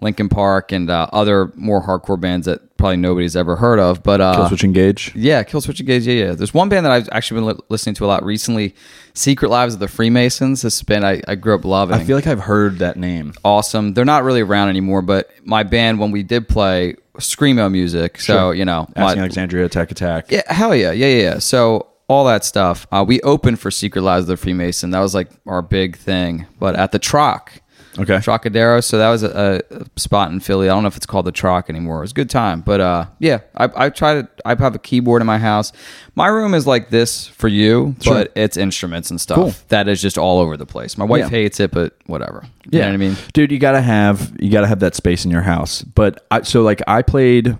Linkin 0.00 0.28
Park 0.28 0.72
and 0.72 0.90
uh, 0.90 1.08
other 1.12 1.50
more 1.54 1.82
hardcore 1.82 2.20
bands 2.20 2.46
that 2.46 2.76
probably 2.76 2.98
nobody's 2.98 3.34
ever 3.36 3.56
heard 3.56 3.78
of. 3.78 4.02
But 4.02 4.20
uh, 4.20 4.34
Killswitch 4.48 4.64
Engage. 4.64 5.14
yeah, 5.16 5.42
Killswitch 5.42 5.80
Engage. 5.80 6.06
Yeah, 6.06 6.26
yeah. 6.26 6.32
There's 6.32 6.52
one 6.52 6.68
band 6.68 6.84
that 6.84 6.92
I've 6.92 7.08
actually 7.12 7.40
been 7.40 7.46
li- 7.56 7.62
listening 7.70 7.94
to 7.96 8.04
a 8.04 8.08
lot 8.08 8.24
recently. 8.24 8.74
Secret 9.14 9.48
Lives 9.48 9.74
of 9.74 9.80
the 9.80 9.88
Freemasons. 9.88 10.60
This 10.62 10.82
band 10.82 11.06
I, 11.06 11.22
I 11.26 11.34
grew 11.34 11.54
up 11.54 11.64
loving 11.64 11.96
I 11.96 12.04
feel 12.04 12.16
like 12.16 12.26
I've 12.26 12.40
heard 12.40 12.78
that 12.80 12.96
name. 12.98 13.32
awesome. 13.44 13.94
They're 13.94 14.04
not 14.04 14.22
really 14.24 14.42
around 14.42 14.68
anymore, 14.68 15.00
but 15.02 15.30
my 15.44 15.62
band 15.62 15.98
when 15.98 16.10
we 16.10 16.22
did 16.22 16.48
play 16.48 16.96
screamo 17.18 17.72
music, 17.72 18.20
so 18.20 18.34
Sure. 18.34 18.54
you 18.54 18.66
know, 18.66 18.86
my- 18.94 19.14
Alexandria 19.14 19.64
Attack 19.64 19.90
Attack. 19.90 20.30
yeah, 20.30 20.42
hell 20.52 20.74
yeah, 20.74 20.90
yeah, 20.92 21.06
yeah. 21.06 21.22
yeah. 21.22 21.38
So 21.38 21.86
all 22.08 22.26
that 22.26 22.44
stuff. 22.44 22.86
Uh, 22.92 23.04
we 23.08 23.20
opened 23.22 23.58
for 23.58 23.70
Secret 23.70 24.02
Lives 24.02 24.24
of 24.24 24.28
the 24.28 24.36
Freemason. 24.36 24.90
That 24.90 25.00
was 25.00 25.14
like 25.14 25.30
our 25.46 25.62
big 25.62 25.96
thing. 25.96 26.46
But 26.60 26.76
at 26.76 26.92
the 26.92 26.98
Troc, 26.98 27.50
Okay. 27.98 28.18
Trocadero. 28.18 28.80
So 28.82 28.98
that 28.98 29.08
was 29.08 29.22
a, 29.22 29.62
a 29.70 29.98
spot 29.98 30.30
in 30.30 30.40
Philly. 30.40 30.68
I 30.68 30.72
don't 30.74 30.82
know 30.82 30.88
if 30.88 30.96
it's 30.96 31.06
called 31.06 31.26
the 31.26 31.32
Troc 31.32 31.70
anymore. 31.70 31.98
It 31.98 32.02
was 32.02 32.10
a 32.10 32.14
good 32.14 32.30
time, 32.30 32.60
but 32.60 32.80
uh, 32.80 33.06
yeah, 33.18 33.40
I, 33.54 33.86
I 33.86 33.90
try 33.90 34.22
to. 34.22 34.28
I 34.44 34.50
have 34.54 34.74
a 34.74 34.78
keyboard 34.78 35.22
in 35.22 35.26
my 35.26 35.38
house. 35.38 35.72
My 36.14 36.26
room 36.28 36.54
is 36.54 36.66
like 36.66 36.90
this 36.90 37.26
for 37.26 37.48
you, 37.48 37.94
Sure. 38.00 38.14
but 38.14 38.32
it's 38.36 38.56
instruments 38.56 39.10
and 39.10 39.20
stuff 39.20 39.36
Cool. 39.36 39.52
that 39.68 39.88
is 39.88 40.00
just 40.02 40.16
all 40.18 40.38
over 40.40 40.56
the 40.56 40.66
place. 40.66 40.96
My 40.98 41.04
wife 41.04 41.20
Yeah. 41.20 41.28
hates 41.30 41.58
it, 41.60 41.70
but 41.72 41.94
whatever. 42.06 42.44
You 42.70 42.80
know 42.80 42.86
what 42.86 42.94
I 42.94 42.96
mean? 42.96 43.16
dude 43.32 43.52
you 43.52 43.58
gotta 43.58 43.80
have 43.80 44.32
you 44.40 44.50
gotta 44.50 44.66
have 44.66 44.80
that 44.80 44.94
space 44.96 45.24
in 45.24 45.30
your 45.30 45.42
house 45.42 45.82
but 45.82 46.26
I, 46.32 46.42
so 46.42 46.62
like 46.62 46.82
i 46.88 47.00
played 47.00 47.56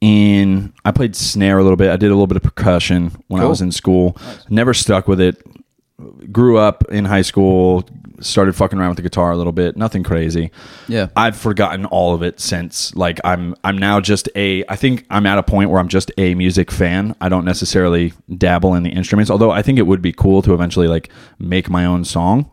in 0.00 0.72
i 0.84 0.92
played 0.92 1.14
snare 1.14 1.58
a 1.58 1.62
little 1.62 1.76
bit 1.76 1.90
i 1.90 1.96
did 1.96 2.06
a 2.06 2.14
little 2.14 2.26
bit 2.26 2.36
of 2.36 2.42
percussion 2.42 3.10
when 3.28 3.42
i 3.42 3.44
was 3.44 3.60
in 3.60 3.70
school 3.72 4.16
never 4.48 4.72
stuck 4.72 5.08
with 5.08 5.20
it 5.20 5.42
grew 6.30 6.58
up 6.58 6.84
in 6.90 7.04
high 7.06 7.22
school 7.22 7.88
started 8.20 8.54
fucking 8.54 8.78
around 8.78 8.90
with 8.90 8.96
the 8.96 9.02
guitar 9.02 9.30
a 9.32 9.36
little 9.36 9.52
bit 9.52 9.76
nothing 9.78 10.02
crazy 10.02 10.50
Yeah. 10.88 11.08
i've 11.16 11.36
forgotten 11.36 11.86
all 11.86 12.14
of 12.14 12.22
it 12.22 12.38
since 12.38 12.94
like 12.94 13.18
i'm 13.24 13.54
i'm 13.64 13.78
now 13.78 14.00
just 14.00 14.28
a 14.36 14.62
i 14.68 14.76
think 14.76 15.06
i'm 15.10 15.24
at 15.24 15.38
a 15.38 15.42
point 15.42 15.70
where 15.70 15.80
i'm 15.80 15.88
just 15.88 16.10
a 16.18 16.34
music 16.34 16.70
fan 16.70 17.14
i 17.20 17.30
don't 17.30 17.44
necessarily 17.46 18.12
dabble 18.36 18.74
in 18.74 18.82
the 18.82 18.90
instruments 18.90 19.30
although 19.30 19.50
i 19.50 19.62
think 19.62 19.78
it 19.78 19.86
would 19.86 20.02
be 20.02 20.12
cool 20.12 20.42
to 20.42 20.52
eventually 20.52 20.86
like 20.88 21.08
make 21.38 21.70
my 21.70 21.86
own 21.86 22.04
song 22.04 22.50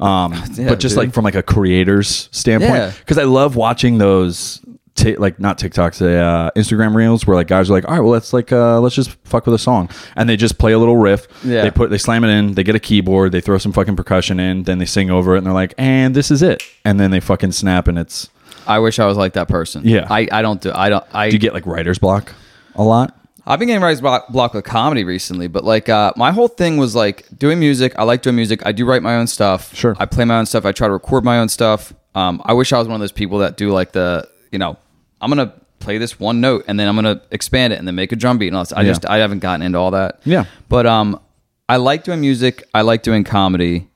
um, 0.00 0.32
Yeah, 0.52 0.68
but 0.68 0.78
just 0.80 0.94
dude. 0.94 1.04
like 1.06 1.12
from 1.14 1.24
like 1.24 1.34
a 1.34 1.42
creator's 1.42 2.28
standpoint 2.32 2.72
Yeah. 2.74 2.92
because 3.00 3.18
I 3.18 3.24
love 3.24 3.56
watching 3.56 3.98
those. 3.98 4.60
T- 4.98 5.16
like 5.16 5.38
not 5.38 5.58
TikToks, 5.58 6.02
uh, 6.02 6.50
Instagram 6.56 6.94
reels 6.94 7.26
where 7.26 7.36
like 7.36 7.46
guys 7.46 7.70
are 7.70 7.72
like, 7.72 7.86
all 7.86 7.94
right, 7.94 8.00
well 8.00 8.10
let's 8.10 8.32
like 8.32 8.52
uh, 8.52 8.80
let's 8.80 8.94
just 8.94 9.12
fuck 9.24 9.46
with 9.46 9.54
a 9.54 9.58
song, 9.58 9.88
and 10.16 10.28
they 10.28 10.36
just 10.36 10.58
play 10.58 10.72
a 10.72 10.78
little 10.78 10.96
riff. 10.96 11.28
Yeah. 11.44 11.62
They 11.62 11.70
put 11.70 11.90
they 11.90 11.98
slam 11.98 12.24
it 12.24 12.28
in, 12.28 12.54
they 12.54 12.64
get 12.64 12.74
a 12.74 12.80
keyboard, 12.80 13.32
they 13.32 13.40
throw 13.40 13.58
some 13.58 13.72
fucking 13.72 13.96
percussion 13.96 14.40
in, 14.40 14.64
then 14.64 14.78
they 14.78 14.86
sing 14.86 15.10
over 15.10 15.34
it, 15.34 15.38
and 15.38 15.46
they're 15.46 15.54
like, 15.54 15.72
and 15.78 16.14
this 16.16 16.30
is 16.30 16.42
it, 16.42 16.62
and 16.84 16.98
then 16.98 17.10
they 17.10 17.20
fucking 17.20 17.52
snap, 17.52 17.86
and 17.88 17.98
it's. 17.98 18.28
I 18.66 18.80
wish 18.80 18.98
I 18.98 19.06
was 19.06 19.16
like 19.16 19.32
that 19.34 19.48
person. 19.48 19.82
Yeah. 19.84 20.06
I, 20.10 20.28
I 20.30 20.42
don't 20.42 20.60
do. 20.60 20.72
I 20.74 20.88
don't. 20.90 21.04
I 21.14 21.30
Do 21.30 21.36
you 21.36 21.40
get 21.40 21.54
like 21.54 21.64
writer's 21.64 21.98
block 21.98 22.34
a 22.74 22.82
lot? 22.82 23.14
I've 23.46 23.58
been 23.58 23.68
getting 23.68 23.82
writer's 23.82 24.02
block, 24.02 24.28
block 24.28 24.52
with 24.52 24.64
comedy 24.64 25.04
recently, 25.04 25.48
but 25.48 25.64
like 25.64 25.88
uh, 25.88 26.12
my 26.16 26.32
whole 26.32 26.48
thing 26.48 26.76
was 26.76 26.94
like 26.94 27.26
doing 27.38 27.58
music. 27.58 27.94
I 27.96 28.02
like 28.02 28.20
doing 28.20 28.36
music. 28.36 28.66
I 28.66 28.72
do 28.72 28.84
write 28.84 29.02
my 29.02 29.14
own 29.16 29.26
stuff. 29.26 29.74
Sure. 29.74 29.96
I 29.98 30.04
play 30.04 30.26
my 30.26 30.38
own 30.38 30.44
stuff. 30.44 30.66
I 30.66 30.72
try 30.72 30.86
to 30.86 30.92
record 30.92 31.24
my 31.24 31.38
own 31.38 31.48
stuff. 31.48 31.94
Um, 32.14 32.42
I 32.44 32.52
wish 32.52 32.74
I 32.74 32.78
was 32.78 32.88
one 32.88 32.96
of 32.96 33.00
those 33.00 33.12
people 33.12 33.38
that 33.38 33.56
do 33.56 33.70
like 33.70 33.92
the, 33.92 34.28
you 34.52 34.58
know, 34.58 34.76
I'm 35.20 35.30
gonna 35.30 35.52
play 35.80 35.98
this 35.98 36.18
one 36.18 36.40
note 36.40 36.64
and 36.68 36.78
then 36.78 36.88
I'm 36.88 36.94
gonna 36.96 37.20
expand 37.30 37.72
it 37.72 37.78
and 37.78 37.86
then 37.86 37.94
make 37.94 38.12
a 38.12 38.16
drum 38.16 38.38
beat 38.38 38.48
and 38.48 38.56
all 38.56 38.62
this. 38.62 38.72
I 38.72 38.82
Yeah. 38.82 38.88
just 38.88 39.06
I 39.06 39.18
haven't 39.18 39.40
gotten 39.40 39.62
into 39.62 39.78
all 39.78 39.90
that. 39.92 40.20
Yeah. 40.24 40.44
But 40.68 40.86
um, 40.86 41.20
I 41.68 41.76
like 41.76 42.04
doing 42.04 42.20
music. 42.20 42.62
I 42.74 42.82
like 42.82 43.02
doing 43.02 43.24
comedy. 43.24 43.88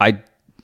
I 0.00 0.18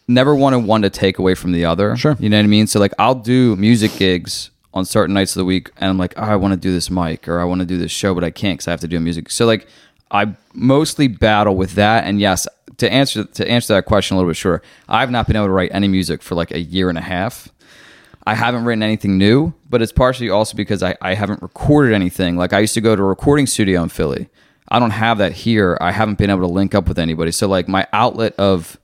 never 0.06 0.34
wanted 0.34 0.58
one 0.64 0.82
to 0.82 0.90
take 0.90 1.18
away 1.18 1.34
from 1.34 1.52
the 1.52 1.64
other. 1.64 1.96
Sure. 1.96 2.16
You 2.18 2.28
know 2.28 2.38
what 2.38 2.44
I 2.44 2.46
mean? 2.48 2.66
So 2.66 2.80
like 2.80 2.92
I'll 2.98 3.14
do 3.14 3.54
music 3.56 3.92
gigs 3.98 4.50
on 4.74 4.84
certain 4.84 5.14
nights 5.14 5.34
of 5.34 5.40
the 5.40 5.44
week 5.44 5.70
and 5.78 5.90
I'm 5.90 5.98
like, 5.98 6.14
oh, 6.16 6.22
I 6.22 6.36
want 6.36 6.52
to 6.52 6.56
do 6.60 6.72
this 6.72 6.90
mic 6.90 7.26
or 7.28 7.40
I 7.40 7.44
want 7.44 7.60
to 7.60 7.66
do 7.66 7.78
this 7.78 7.90
show, 7.90 8.14
but 8.14 8.24
I 8.24 8.30
can't 8.30 8.58
because 8.58 8.68
I 8.68 8.70
have 8.72 8.80
to 8.80 8.88
do 8.88 8.98
music. 9.00 9.30
So 9.30 9.46
like 9.46 9.66
I 10.10 10.34
mostly 10.54 11.08
battle 11.08 11.54
with 11.56 11.72
that. 11.74 12.04
And 12.04 12.18
yes, 12.20 12.46
to 12.78 12.90
answer 12.92 13.24
to 13.24 13.50
answer 13.50 13.74
that 13.74 13.84
question 13.86 14.14
a 14.16 14.18
little 14.18 14.30
bit 14.30 14.36
sure, 14.36 14.62
I've 14.88 15.10
not 15.10 15.26
been 15.26 15.36
able 15.36 15.46
to 15.46 15.52
write 15.52 15.70
any 15.72 15.88
music 15.88 16.22
for 16.22 16.34
like 16.34 16.50
a 16.52 16.60
year 16.60 16.88
and 16.88 16.96
a 16.98 17.02
half. 17.02 17.48
I 18.28 18.34
haven't 18.34 18.66
written 18.66 18.82
anything 18.82 19.16
new, 19.16 19.54
but 19.70 19.80
it's 19.80 19.90
partially 19.90 20.28
also 20.28 20.54
because 20.54 20.82
I, 20.82 20.94
I 21.00 21.14
haven't 21.14 21.40
recorded 21.40 21.94
anything. 21.94 22.36
Like 22.36 22.52
I 22.52 22.58
used 22.58 22.74
to 22.74 22.82
go 22.82 22.94
to 22.94 23.02
a 23.02 23.06
recording 23.06 23.46
studio 23.46 23.82
in 23.82 23.88
Philly. 23.88 24.28
I 24.68 24.78
don't 24.78 24.90
have 24.90 25.16
that 25.16 25.32
here. 25.32 25.78
I 25.80 25.92
haven't 25.92 26.18
been 26.18 26.28
able 26.28 26.46
to 26.46 26.52
link 26.52 26.74
up 26.74 26.88
with 26.88 26.98
anybody. 26.98 27.30
So 27.30 27.48
like 27.48 27.68
my 27.68 27.86
outlet 27.90 28.34
of 28.36 28.78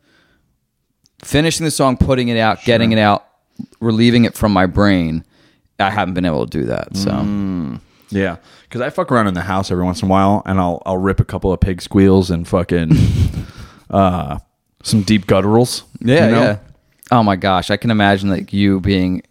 finishing 1.23 1.65
the 1.65 1.71
song, 1.71 1.99
putting 1.99 2.29
it 2.29 2.39
out, 2.39 2.65
getting 2.65 2.93
it 2.93 2.99
out, 2.99 3.27
relieving 3.81 4.25
it 4.25 4.35
from 4.35 4.51
my 4.51 4.65
brain, 4.65 5.27
I 5.79 5.91
haven't 5.91 6.15
been 6.15 6.25
able 6.25 6.47
to 6.47 6.59
do 6.61 6.65
that. 6.65 6.97
So 6.97 7.11
Yeah, 8.09 8.37
because 8.63 8.81
I 8.81 8.89
fuck 8.89 9.13
around 9.13 9.27
in 9.27 9.35
the 9.35 9.43
house 9.43 9.71
every 9.71 9.85
once 9.85 10.01
in 10.01 10.09
a 10.09 10.11
while, 10.11 10.41
and 10.47 10.59
I'll 10.59 10.83
I'll 10.87 10.97
rip 10.97 11.21
a 11.21 11.25
couple 11.25 11.53
of 11.53 11.61
pig 11.61 11.83
squeals 11.83 12.31
and 12.31 12.49
fucking 12.49 12.93
uh, 13.91 14.39
some 14.83 15.03
deep 15.03 15.27
gutturals. 15.27 15.83
yeah, 16.01 16.25
you 16.25 16.33
know? 16.33 16.43
yeah. 16.43 16.59
Oh 17.11 17.23
my 17.23 17.37
gosh, 17.37 17.71
I 17.71 17.77
can 17.77 17.91
imagine 17.91 18.31
like 18.31 18.51
you 18.55 18.81
being. 18.81 19.23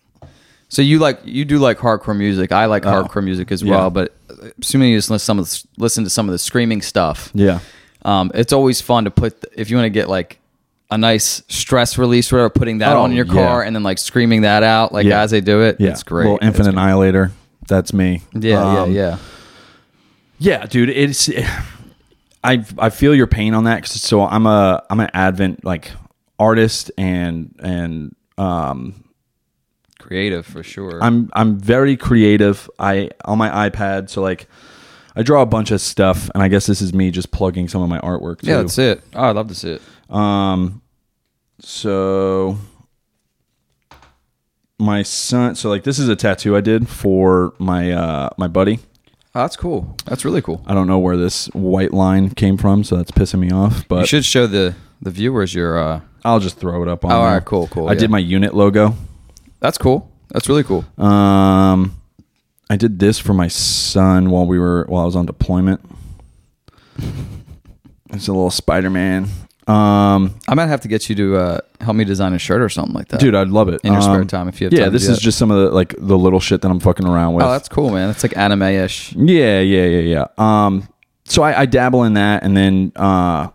So 0.74 0.82
you 0.82 0.98
like 0.98 1.20
you 1.24 1.46
do 1.46 1.60
like 1.60 1.78
hardcore 1.78 2.18
music. 2.18 2.52
I 2.52 2.66
like 2.66 2.82
hardcore 2.84 3.24
music 3.24 3.52
as 3.52 3.64
well, 3.64 3.84
yeah. 3.84 3.90
but 3.90 4.16
assuming 4.60 4.90
you 4.92 4.98
just 4.98 5.10
listen, 5.12 5.24
some 5.24 5.38
of 5.40 5.46
the, 5.48 5.64
listen 5.78 6.04
to 6.04 6.10
some 6.10 6.28
of 6.28 6.32
the 6.34 6.40
screaming 6.40 6.82
stuff. 6.82 7.30
yeah. 7.36 7.60
Um, 8.04 8.32
it's 8.34 8.52
always 8.52 8.82
fun 8.82 9.04
to 9.06 9.12
put 9.12 9.46
if 9.56 9.70
you 9.70 9.76
want 9.78 9.86
to 9.86 9.92
get 9.92 10.10
like 10.10 10.40
a 10.90 10.98
nice 10.98 11.44
stress 11.48 11.98
release 12.00 12.34
or 12.34 12.38
whatever, 12.38 12.50
putting 12.50 12.80
that 12.80 12.94
Oh, 12.98 13.04
on 13.04 13.14
your 13.14 13.26
car 13.26 13.62
yeah. 13.62 13.68
and 13.68 13.76
then 13.76 13.84
like 13.84 14.00
screaming 14.00 14.42
that 14.42 14.64
out 14.64 14.92
like 14.92 15.06
Yeah. 15.06 15.22
as 15.22 15.30
they 15.32 15.42
do 15.42 15.62
it. 15.62 15.80
Yeah, 15.80 15.92
It's 15.92 16.02
great. 16.04 16.24
Little 16.26 16.40
Infinite 16.42 16.70
Annihilator. 16.70 17.32
That's 17.68 17.94
me. 17.94 18.24
Yeah, 18.34 18.62
Um, 18.82 18.92
yeah, 18.92 19.02
yeah. 19.10 19.18
Yeah, 20.40 20.66
dude. 20.66 20.90
It's 20.90 21.30
I 22.44 22.66
I 22.80 22.90
feel 22.90 23.14
your 23.16 23.28
pain 23.28 23.54
on 23.54 23.66
that. 23.66 23.84
'cause 23.84 23.92
so 24.02 24.26
I'm 24.26 24.46
a 24.48 24.84
I'm 24.90 25.00
an 25.00 25.10
Advent 25.14 25.64
like 25.64 25.92
artist 26.40 26.92
and 26.98 27.54
and 27.60 28.16
um 28.40 29.03
Creative 30.08 30.46
for 30.46 30.64
sure. 30.64 31.02
I'm 31.02 31.30
I'm 31.34 31.58
very 31.58 31.96
creative. 31.96 32.70
I 32.78 33.10
on 33.24 33.38
my 33.38 33.70
iPad, 33.70 34.10
so 34.10 34.22
like 34.22 34.48
I 35.16 35.24
draw 35.24 35.42
a 35.42 35.46
bunch 35.46 35.72
of 35.72 35.80
stuff, 35.80 36.30
and 36.34 36.44
I 36.44 36.50
guess 36.50 36.66
this 36.66 36.82
is 36.82 36.94
me 36.94 37.10
just 37.10 37.32
plugging 37.32 37.70
some 37.70 37.82
of 37.82 37.88
my 37.88 38.00
artwork. 38.00 38.42
Too. 38.42 38.48
yeah, 38.48 38.58
that's 38.58 38.78
it. 38.78 39.02
Oh, 39.16 39.30
I'd 39.30 39.36
love 39.36 39.48
to 39.48 39.56
see 39.56 39.72
it. 39.72 39.82
Um, 40.14 40.82
so 41.60 42.58
my 44.78 45.04
son, 45.04 45.56
so 45.56 45.70
like 45.70 45.84
this 45.84 46.00
is 46.00 46.10
a 46.10 46.16
tattoo 46.16 46.58
I 46.58 46.62
did 46.62 46.90
for 46.90 47.54
my 47.58 47.92
uh 47.92 48.30
my 48.38 48.48
buddy. 48.48 48.80
Oh, 49.36 49.42
that's 49.42 49.56
cool. 49.56 49.96
That's 50.06 50.26
really 50.26 50.42
cool. 50.42 50.64
I 50.68 50.74
don't 50.74 50.88
know 50.88 51.00
where 51.00 51.18
this 51.18 51.48
white 51.54 51.94
line 51.94 52.30
came 52.32 52.58
from, 52.58 52.84
so 52.84 52.98
that's 52.98 53.12
pissing 53.12 53.40
me 53.40 53.52
off. 53.52 53.88
But 53.88 54.02
you 54.02 54.06
should 54.08 54.26
show 54.26 54.48
the 54.48 54.76
the 55.02 55.12
viewers 55.12 55.54
your. 55.54 55.78
uh 55.80 56.02
I'll 56.26 56.40
just 56.40 56.58
throw 56.58 56.82
it 56.84 56.88
up 56.88 57.04
on. 57.04 57.12
Oh, 57.12 57.16
all 57.16 57.26
right, 57.26 57.44
cool, 57.44 57.68
cool, 57.68 57.88
I 57.90 57.94
yeah. 57.94 58.00
did 58.00 58.10
my 58.10 58.20
unit 58.20 58.54
logo. 58.54 58.96
That's 59.64 59.78
cool. 59.78 60.12
That's 60.30 60.50
really 60.50 60.64
cool. 60.64 60.84
Um, 60.98 61.96
I 62.70 62.76
did 62.76 63.00
this 63.00 63.18
for 63.18 63.34
my 63.34 63.48
son 63.48 64.30
while 64.30 64.46
we 64.46 64.60
were 64.60 64.86
while 64.90 65.04
I 65.04 65.06
was 65.06 65.16
on 65.16 65.26
deployment. 65.26 65.80
It's 68.12 68.28
a 68.28 68.32
little 68.34 68.52
Spider 68.52 68.90
Man. 68.90 69.24
Um, 69.66 70.36
I 70.50 70.56
might 70.56 70.68
have 70.68 70.82
to 70.82 70.90
get 70.90 71.08
you 71.10 71.16
to 71.16 71.38
uh, 71.38 71.60
help 71.80 71.96
me 71.96 72.04
design 72.04 72.34
a 72.34 72.40
shirt 72.40 72.62
or 72.62 72.68
something 72.68 72.94
like 72.94 73.08
that. 73.08 73.22
dude, 73.22 73.34
I'd 73.34 73.48
love 73.48 73.70
it 73.70 73.80
In 73.86 73.94
your 73.94 74.02
spare 74.02 74.16
Um, 74.20 74.28
time, 74.28 74.50
if 74.50 74.60
you 74.60 74.66
have 74.66 74.74
yeah, 74.74 74.90
this 74.90 75.08
is 75.08 75.16
that. 75.18 75.22
just 75.24 75.38
some 75.38 75.50
of 75.52 75.58
the 75.58 75.72
like 75.72 75.96
the 75.98 76.18
little 76.18 76.42
shit 76.42 76.62
that 76.62 76.70
I'm 76.70 76.82
fucking 76.82 77.08
around 77.08 77.36
with. 77.36 77.46
Oh, 77.46 77.52
that's 77.52 77.70
cool, 77.70 77.90
man. 77.92 78.08
That's 78.10 78.24
like 78.24 78.36
anime 78.36 78.64
ish. 78.64 79.14
Yeah, 79.16 79.62
yeah, 79.62 79.86
yeah, 79.86 80.00
yeah. 80.00 80.66
Um, 80.66 80.90
so 81.24 81.42
I, 81.42 81.62
I 81.62 81.66
dabble 81.66 82.04
in 82.04 82.16
that, 82.16 82.44
and 82.44 82.58
then 82.58 82.92
uh, 82.98 83.48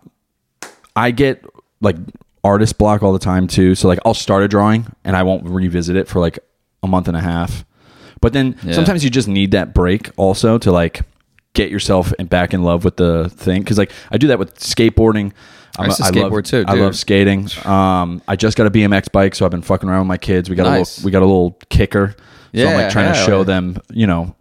I 0.97 1.11
get 1.11 1.45
like 1.83 1.97
artist 2.45 2.79
block 2.79 3.03
all 3.03 3.13
the 3.13 3.19
time 3.19 3.47
too. 3.47 3.75
So 3.75 3.89
like 3.89 3.99
I'll 4.05 4.15
start 4.15 4.43
a 4.43 4.49
drawing 4.49 4.87
and 5.05 5.17
I 5.17 5.23
won't 5.23 5.45
revisit 5.49 5.97
it 5.97 6.09
for 6.09 6.21
like 6.21 6.39
a 6.83 6.87
month 6.89 7.09
and 7.09 7.17
a 7.17 7.21
half. 7.21 7.65
But 8.21 8.33
then 8.33 8.57
Yeah. 8.63 8.73
sometimes 8.73 9.05
you 9.05 9.11
just 9.11 9.29
need 9.29 9.53
that 9.53 9.75
break 9.75 10.11
also 10.17 10.59
to 10.59 10.73
like 10.73 11.03
get 11.55 11.71
yourself 11.71 12.13
in- 12.19 12.27
back 12.27 12.53
in 12.55 12.63
love 12.63 12.85
with 12.85 12.97
the 12.97 13.29
thing. 13.31 13.63
Because 13.63 13.79
like 13.79 13.93
I 14.11 14.19
do 14.19 14.29
that 14.29 14.39
with 14.39 14.59
skateboarding. 14.59 15.33
I 15.79 15.87
used 15.87 15.99
to 15.99 16.03
love, 16.05 16.13
skateboard 16.15 16.45
too, 16.45 16.65
I 16.67 16.75
love 16.75 16.97
skating. 16.97 17.49
Um, 17.65 18.21
I 18.27 18.35
just 18.35 18.57
got 18.57 18.67
a 18.67 18.71
BMX 18.71 19.13
bike, 19.13 19.35
so 19.37 19.45
I've 19.45 19.53
been 19.53 19.63
fucking 19.63 19.89
around 19.89 20.01
with 20.01 20.09
my 20.09 20.17
kids. 20.17 20.51
We 20.51 20.57
got 20.57 20.67
a 20.67 20.79
little, 20.81 21.05
we 21.05 21.11
got 21.13 21.23
a 21.23 21.27
little 21.27 21.57
kicker. 21.71 22.17
So 22.19 22.63
I'm 22.63 22.69
Yeah, 22.71 22.77
like 22.77 22.91
trying 22.91 23.13
to 23.13 23.19
show 23.21 23.39
yeah. 23.39 23.45
them, 23.45 23.79
you 23.93 24.07
know, 24.09 24.35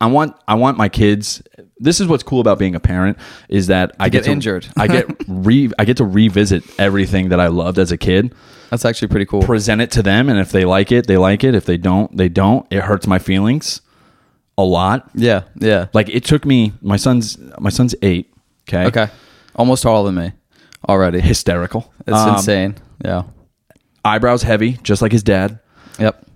I 0.00 0.06
want 0.06 0.36
I 0.46 0.54
want 0.54 0.76
my 0.76 0.88
kids. 0.88 1.42
This 1.78 2.00
is 2.00 2.06
what's 2.06 2.22
cool 2.22 2.40
about 2.40 2.58
being 2.58 2.74
a 2.74 2.80
parent 2.80 3.18
is 3.48 3.66
that 3.68 3.94
I 3.98 4.08
get 4.08 4.18
get, 4.18 4.24
to, 4.24 4.30
injured. 4.32 4.66
I 4.76 4.86
get 4.86 5.06
re 5.28 5.70
I 5.78 5.84
get 5.84 5.96
to 5.98 6.04
revisit 6.04 6.62
everything 6.78 7.30
that 7.30 7.40
I 7.40 7.46
loved 7.48 7.78
as 7.78 7.90
a 7.92 7.96
kid, 7.96 8.34
That's 8.70 8.84
actually 8.84 9.08
pretty 9.08 9.26
cool. 9.26 9.42
present 9.42 9.80
it 9.80 9.90
to 9.92 10.02
them, 10.02 10.28
and 10.28 10.38
if 10.38 10.50
they 10.52 10.64
like 10.64 10.92
it, 10.92 11.06
they 11.06 11.16
like 11.16 11.42
it. 11.44 11.54
If 11.54 11.64
they 11.64 11.76
don't, 11.76 12.14
they 12.16 12.28
don't. 12.28 12.66
It 12.70 12.82
hurts 12.82 13.06
my 13.06 13.18
feelings 13.18 13.80
a 14.56 14.62
lot. 14.64 15.10
yeah, 15.14 15.42
yeah. 15.58 15.86
Like 15.92 16.08
it 16.08 16.24
took 16.24 16.44
me. 16.44 16.72
My 16.80 16.96
son's 16.96 17.38
my 17.58 17.70
son's 17.70 17.94
eight. 18.02 18.32
Okay. 18.68 18.86
Okay, 18.86 19.08
almost 19.56 19.82
taller 19.82 20.06
than 20.10 20.14
me 20.22 20.32
already. 20.88 21.20
Hysterical. 21.20 21.92
It's 22.06 22.16
Um, 22.16 22.34
insane. 22.36 22.76
Yeah. 23.04 23.24
Eyebrows 24.04 24.42
heavy, 24.42 24.78
just 24.82 25.00
like 25.02 25.12
his 25.12 25.22
dad. 25.22 25.58
Yep. 25.98 26.26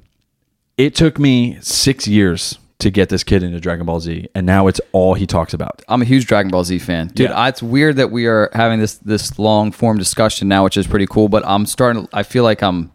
It 0.79 0.95
took 0.95 1.19
me 1.19 1.59
six 1.61 2.09
years 2.09 2.59
to 2.81 2.91
get 2.91 3.09
this 3.09 3.25
kid 3.25 3.43
into 3.43 3.59
Dragon 3.59 3.87
Ball 3.87 4.01
Z, 4.01 4.29
and 4.35 4.47
now 4.47 4.69
it's 4.69 4.81
all 4.93 5.15
he 5.15 5.27
talks 5.27 5.53
about. 5.53 5.83
I'm 5.89 6.01
a 6.01 6.05
huge 6.05 6.27
Dragon 6.27 6.51
Ball 6.51 6.65
Z 6.65 6.79
fan, 6.79 7.09
dude. 7.09 7.31
Yeah. 7.31 7.37
I, 7.37 7.49
it's 7.49 7.63
weird 7.63 7.97
that 7.97 8.11
we 8.11 8.27
are 8.27 8.51
having 8.53 8.79
this 8.79 8.95
this 8.99 9.39
long 9.39 9.73
form 9.73 9.99
discussion 9.99 10.49
now, 10.49 10.65
which 10.65 10.77
is 10.77 10.87
pretty 10.87 11.07
cool. 11.07 11.29
But 11.29 11.45
I'm 11.47 11.67
starting. 11.67 12.09
I 12.13 12.23
feel 12.23 12.45
like 12.45 12.63
I'm 12.63 12.93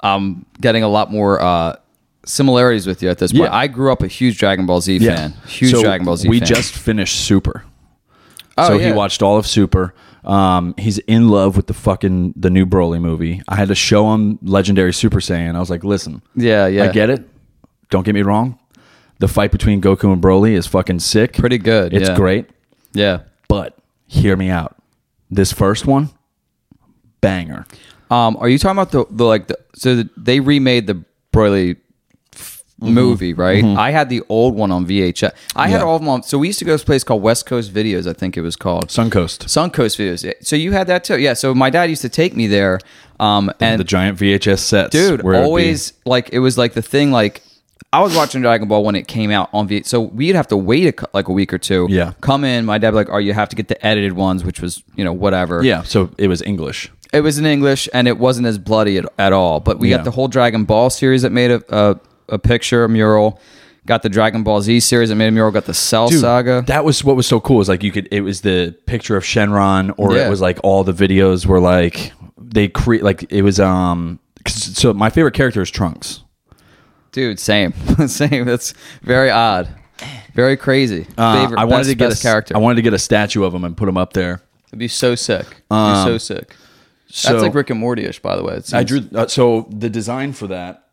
I'm 0.00 0.44
getting 0.60 0.82
a 0.82 0.88
lot 0.88 1.10
more 1.10 1.40
uh, 1.40 1.76
similarities 2.26 2.86
with 2.86 3.02
you 3.02 3.10
at 3.10 3.18
this 3.18 3.32
point. 3.32 3.44
Yeah. 3.44 3.56
I 3.56 3.68
grew 3.68 3.92
up 3.92 4.02
a 4.02 4.08
huge 4.08 4.38
Dragon 4.38 4.66
Ball 4.66 4.80
Z 4.80 4.98
fan, 4.98 5.32
huge 5.46 5.72
So 5.72 5.82
Dragon 5.82 6.04
Ball 6.04 6.16
Z. 6.16 6.28
We 6.28 6.40
fan. 6.40 6.48
just 6.48 6.74
finished 6.74 7.20
Super. 7.20 7.64
Oh, 8.56 8.68
so 8.68 8.74
yeah. 8.78 8.88
he 8.88 8.92
watched 8.92 9.22
all 9.22 9.36
of 9.36 9.46
Super. 9.46 9.94
Um, 10.24 10.74
he's 10.78 10.98
in 10.98 11.28
love 11.28 11.56
with 11.56 11.66
the 11.66 11.74
fucking 11.74 12.34
the 12.36 12.50
new 12.50 12.66
Broly 12.66 13.00
movie. 13.00 13.42
I 13.46 13.56
had 13.56 13.68
to 13.68 13.74
show 13.74 14.12
him 14.14 14.38
Legendary 14.42 14.92
Super 14.92 15.20
Saiyan. 15.20 15.54
I 15.54 15.60
was 15.60 15.70
like, 15.70 15.84
listen, 15.84 16.22
Yeah, 16.34 16.66
yeah. 16.66 16.84
I 16.84 16.88
get 16.88 17.10
it. 17.10 17.28
Don't 17.90 18.04
get 18.04 18.14
me 18.14 18.22
wrong. 18.22 18.58
The 19.24 19.28
fight 19.28 19.52
between 19.52 19.80
Goku 19.80 20.12
and 20.12 20.20
Broly 20.22 20.50
is 20.52 20.66
fucking 20.66 21.00
sick. 21.00 21.32
Pretty 21.32 21.56
good, 21.56 21.94
It's 21.94 22.10
yeah. 22.10 22.14
great. 22.14 22.46
Yeah. 22.92 23.20
But 23.48 23.74
hear 24.06 24.36
me 24.36 24.50
out. 24.50 24.76
This 25.30 25.50
first 25.50 25.86
one, 25.86 26.10
banger. 27.22 27.64
Um, 28.10 28.36
are 28.38 28.50
you 28.50 28.58
talking 28.58 28.78
about 28.78 28.90
the, 28.92 29.06
the 29.10 29.24
like 29.24 29.46
the 29.46 29.58
so 29.74 29.96
the, 29.96 30.10
they 30.18 30.40
remade 30.40 30.86
the 30.86 31.02
Broly 31.32 31.78
f- 32.34 32.62
movie, 32.78 33.32
right? 33.32 33.64
I 33.64 33.92
had 33.92 34.10
the 34.10 34.20
old 34.28 34.54
one 34.56 34.70
on 34.70 34.84
VHS. 34.86 35.30
I 35.56 35.68
had 35.68 35.78
Mm-hmm. 35.80 35.88
All 35.88 35.96
of 35.96 36.02
them 36.02 36.08
on. 36.10 36.22
So 36.22 36.36
we 36.36 36.48
used 36.48 36.58
to 36.58 36.66
go 36.66 36.72
to 36.72 36.74
this 36.74 36.84
place 36.84 37.02
called 37.02 37.22
West 37.22 37.46
Coast 37.46 37.72
Videos, 37.72 38.06
I 38.06 38.12
think 38.12 38.36
it 38.36 38.42
was 38.42 38.56
called. 38.56 38.88
Suncoast. 38.88 39.46
Suncoast 39.46 39.96
Videos. 39.96 40.30
So 40.46 40.54
you 40.54 40.72
had 40.72 40.86
that 40.88 41.02
too, 41.02 41.18
yeah. 41.18 41.32
So 41.32 41.54
my 41.54 41.70
dad 41.70 41.84
used 41.84 42.02
to 42.02 42.10
take 42.10 42.36
me 42.36 42.46
there, 42.46 42.78
um, 43.18 43.50
and 43.58 43.80
the 43.80 43.84
giant 43.84 44.18
VHS 44.18 44.58
sets. 44.58 44.90
dude 44.90 45.24
always 45.24 45.94
like 46.04 46.28
it 46.34 46.40
was 46.40 46.58
like 46.58 46.74
the 46.74 46.82
thing 46.82 47.10
like 47.10 47.42
i 47.92 48.00
was 48.00 48.14
watching 48.16 48.40
dragon 48.42 48.66
ball 48.68 48.84
when 48.84 48.94
it 48.94 49.06
came 49.08 49.30
out 49.30 49.48
on 49.52 49.66
v 49.68 49.82
so 49.82 50.00
we'd 50.00 50.34
have 50.34 50.46
to 50.48 50.56
wait 50.56 51.00
a, 51.00 51.08
like 51.12 51.28
a 51.28 51.32
week 51.32 51.52
or 51.52 51.58
two 51.58 51.86
Yeah. 51.90 52.12
come 52.20 52.44
in 52.44 52.64
my 52.64 52.78
dad 52.78 52.92
would 52.94 53.06
be 53.06 53.10
like 53.10 53.14
oh 53.14 53.18
you 53.18 53.32
have 53.32 53.48
to 53.50 53.56
get 53.56 53.68
the 53.68 53.84
edited 53.86 54.12
ones 54.14 54.44
which 54.44 54.60
was 54.60 54.82
you 54.96 55.04
know 55.04 55.12
whatever 55.12 55.62
Yeah, 55.62 55.82
so 55.82 56.10
it 56.18 56.28
was 56.28 56.42
English. 56.42 56.90
it 57.12 57.20
was 57.20 57.38
in 57.38 57.46
english 57.46 57.88
and 57.94 58.08
it 58.08 58.18
wasn't 58.18 58.46
as 58.46 58.58
bloody 58.58 58.98
at, 58.98 59.06
at 59.18 59.32
all 59.32 59.60
but 59.60 59.78
we 59.78 59.90
Yeah. 59.90 59.96
got 59.98 60.04
the 60.04 60.10
whole 60.12 60.28
dragon 60.28 60.64
ball 60.64 60.90
series 60.90 61.22
that 61.22 61.30
made 61.30 61.50
a, 61.50 61.62
a, 61.68 62.00
a 62.28 62.38
picture 62.38 62.84
a 62.84 62.88
mural 62.88 63.40
got 63.86 64.02
the 64.02 64.08
dragon 64.08 64.42
ball 64.42 64.60
z 64.62 64.80
series 64.80 65.10
that 65.10 65.14
made 65.16 65.28
a 65.28 65.32
mural 65.32 65.50
got 65.52 65.66
the 65.66 65.74
cell 65.74 66.08
Dude, 66.08 66.20
saga 66.20 66.64
That 66.66 66.84
was 66.84 67.04
what 67.04 67.16
was 67.16 67.26
so 67.26 67.38
cool. 67.38 67.60
Is 67.60 67.68
like 67.68 67.82
you 67.82 67.92
could. 67.92 68.08
It 68.10 68.22
was 68.22 68.40
the 68.40 68.74
picture 68.86 69.14
of 69.14 69.24
Shenron, 69.24 69.92
or 69.98 70.16
Yeah. 70.16 70.26
it 70.26 70.30
was 70.30 70.40
like 70.40 70.58
all 70.64 70.84
the 70.84 70.92
videos 70.94 71.44
were 71.44 71.60
like 71.60 72.12
they 72.38 72.66
create 72.68 73.02
like 73.02 73.30
it 73.30 73.42
was 73.42 73.60
um. 73.60 74.18
'cause- 74.42 74.76
So 74.78 74.94
my 74.94 75.10
favorite 75.10 75.34
character 75.34 75.60
is 75.60 75.70
Trunks. 75.70 76.23
Dude 77.14 77.38
same 77.40 77.72
same 78.06 78.44
that's 78.44 78.74
very 79.02 79.30
odd 79.30 79.68
very 80.34 80.56
crazy 80.56 81.06
Uh, 81.16 81.40
favorite 81.42 81.58
I 81.58 81.64
wanted 81.64 81.78
best, 81.84 81.88
to 81.90 81.94
get 81.94 82.12
a, 82.18 82.22
character 82.22 82.54
I 82.56 82.58
wanted 82.58 82.76
to 82.76 82.82
get 82.82 82.92
a 82.92 82.98
statue 82.98 83.44
of 83.44 83.54
him 83.54 83.64
and 83.64 83.74
put 83.76 83.88
him 83.88 83.96
up 83.96 84.12
there. 84.12 84.42
It'd 84.68 84.78
be 84.78 84.88
so 84.88 85.14
sick. 85.14 85.46
It'd 85.46 85.58
be 85.70 85.74
Um, 85.76 86.04
so 86.06 86.18
sick. 86.18 86.56
So 87.06 87.30
That's 87.30 87.42
like 87.44 87.54
Rick 87.54 87.70
and 87.70 87.78
Morty-ish, 87.78 88.18
by 88.20 88.34
the 88.36 88.42
way. 88.42 88.60
I 88.72 88.82
drew. 88.82 89.02
Uh, 89.14 89.28
so 89.28 89.68
the 89.70 89.88
design 89.88 90.32
for 90.32 90.48
that 90.48 90.88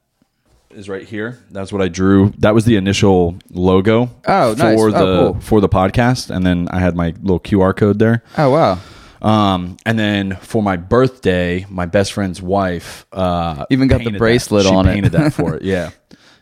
is 0.70 0.88
right 0.88 1.08
here. 1.08 1.40
That's 1.50 1.74
what 1.74 1.82
I 1.82 1.88
drew. 1.88 2.32
That 2.38 2.54
was 2.54 2.66
the 2.66 2.76
initial 2.76 3.36
logo. 3.50 4.12
Oh, 4.28 4.54
nice. 4.56 4.78
for 4.78 4.90
Oh, 4.90 4.92
the 4.92 5.32
cool. 5.34 5.40
for 5.42 5.60
the 5.62 5.68
podcast, 5.70 6.30
and 6.30 6.46
then 6.46 6.68
I 6.70 6.80
had 6.80 6.96
my 6.96 7.16
little 7.24 7.40
QR 7.40 7.76
code 7.76 7.98
there. 7.98 8.22
Oh 8.38 8.52
wow! 8.52 8.78
Um, 9.28 9.78
and 9.88 9.98
then 9.98 10.36
for 10.42 10.62
my 10.62 10.78
birthday, 10.78 11.66
my 11.70 11.88
best 11.88 12.14
friend's 12.14 12.40
wife 12.40 13.08
uh, 13.12 13.66
Even 13.72 13.88
got 13.88 14.04
the 14.04 14.12
that. 14.12 14.20
bracelet 14.20 14.66
She 14.68 14.72
on 14.76 14.88
it. 14.88 14.94
Painted 14.94 15.14
that 15.14 15.34
for 15.34 15.56
it. 15.58 15.64
Yeah, 15.64 15.90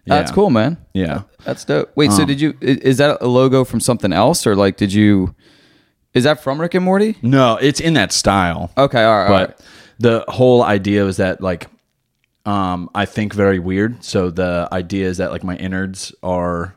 That's 0.05 0.31
cool, 0.31 0.49
man. 0.49 0.77
Yeah. 0.93 1.23
That's 1.43 1.63
dope. 1.65 1.91
Wait, 1.95 2.09
Um, 2.09 2.15
so 2.17 2.25
did 2.25 2.41
you? 2.41 2.55
Is 2.61 2.97
that 2.97 3.17
a 3.21 3.27
logo 3.27 3.63
from 3.63 3.79
something 3.79 4.11
else, 4.11 4.45
or 4.47 4.55
like 4.55 4.77
did 4.77 4.91
you? 4.91 5.35
Is 6.13 6.23
that 6.23 6.41
from 6.41 6.59
Rick 6.59 6.73
and 6.73 6.83
Morty? 6.83 7.17
No, 7.21 7.57
it's 7.57 7.79
in 7.79 7.93
that 7.93 8.11
style. 8.11 8.71
Okay, 8.77 9.03
all 9.03 9.19
right. 9.19 9.27
but 9.27 9.49
right. 9.49 9.61
the 9.99 10.25
whole 10.27 10.63
idea 10.63 11.05
is 11.05 11.17
that 11.17 11.41
like 11.41 11.67
um 12.45 12.89
I 12.95 13.05
think 13.05 13.33
very 13.33 13.59
weird. 13.59 14.03
So 14.03 14.29
the 14.31 14.67
idea 14.71 15.07
is 15.07 15.17
that 15.17 15.31
like 15.31 15.43
my 15.43 15.55
innards 15.57 16.13
are 16.23 16.75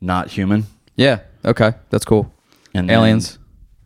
not 0.00 0.28
human. 0.28 0.66
Yeah. 0.96 1.20
Okay, 1.44 1.72
that's 1.90 2.04
cool. 2.04 2.34
And 2.74 2.90
Aliens. 2.90 3.38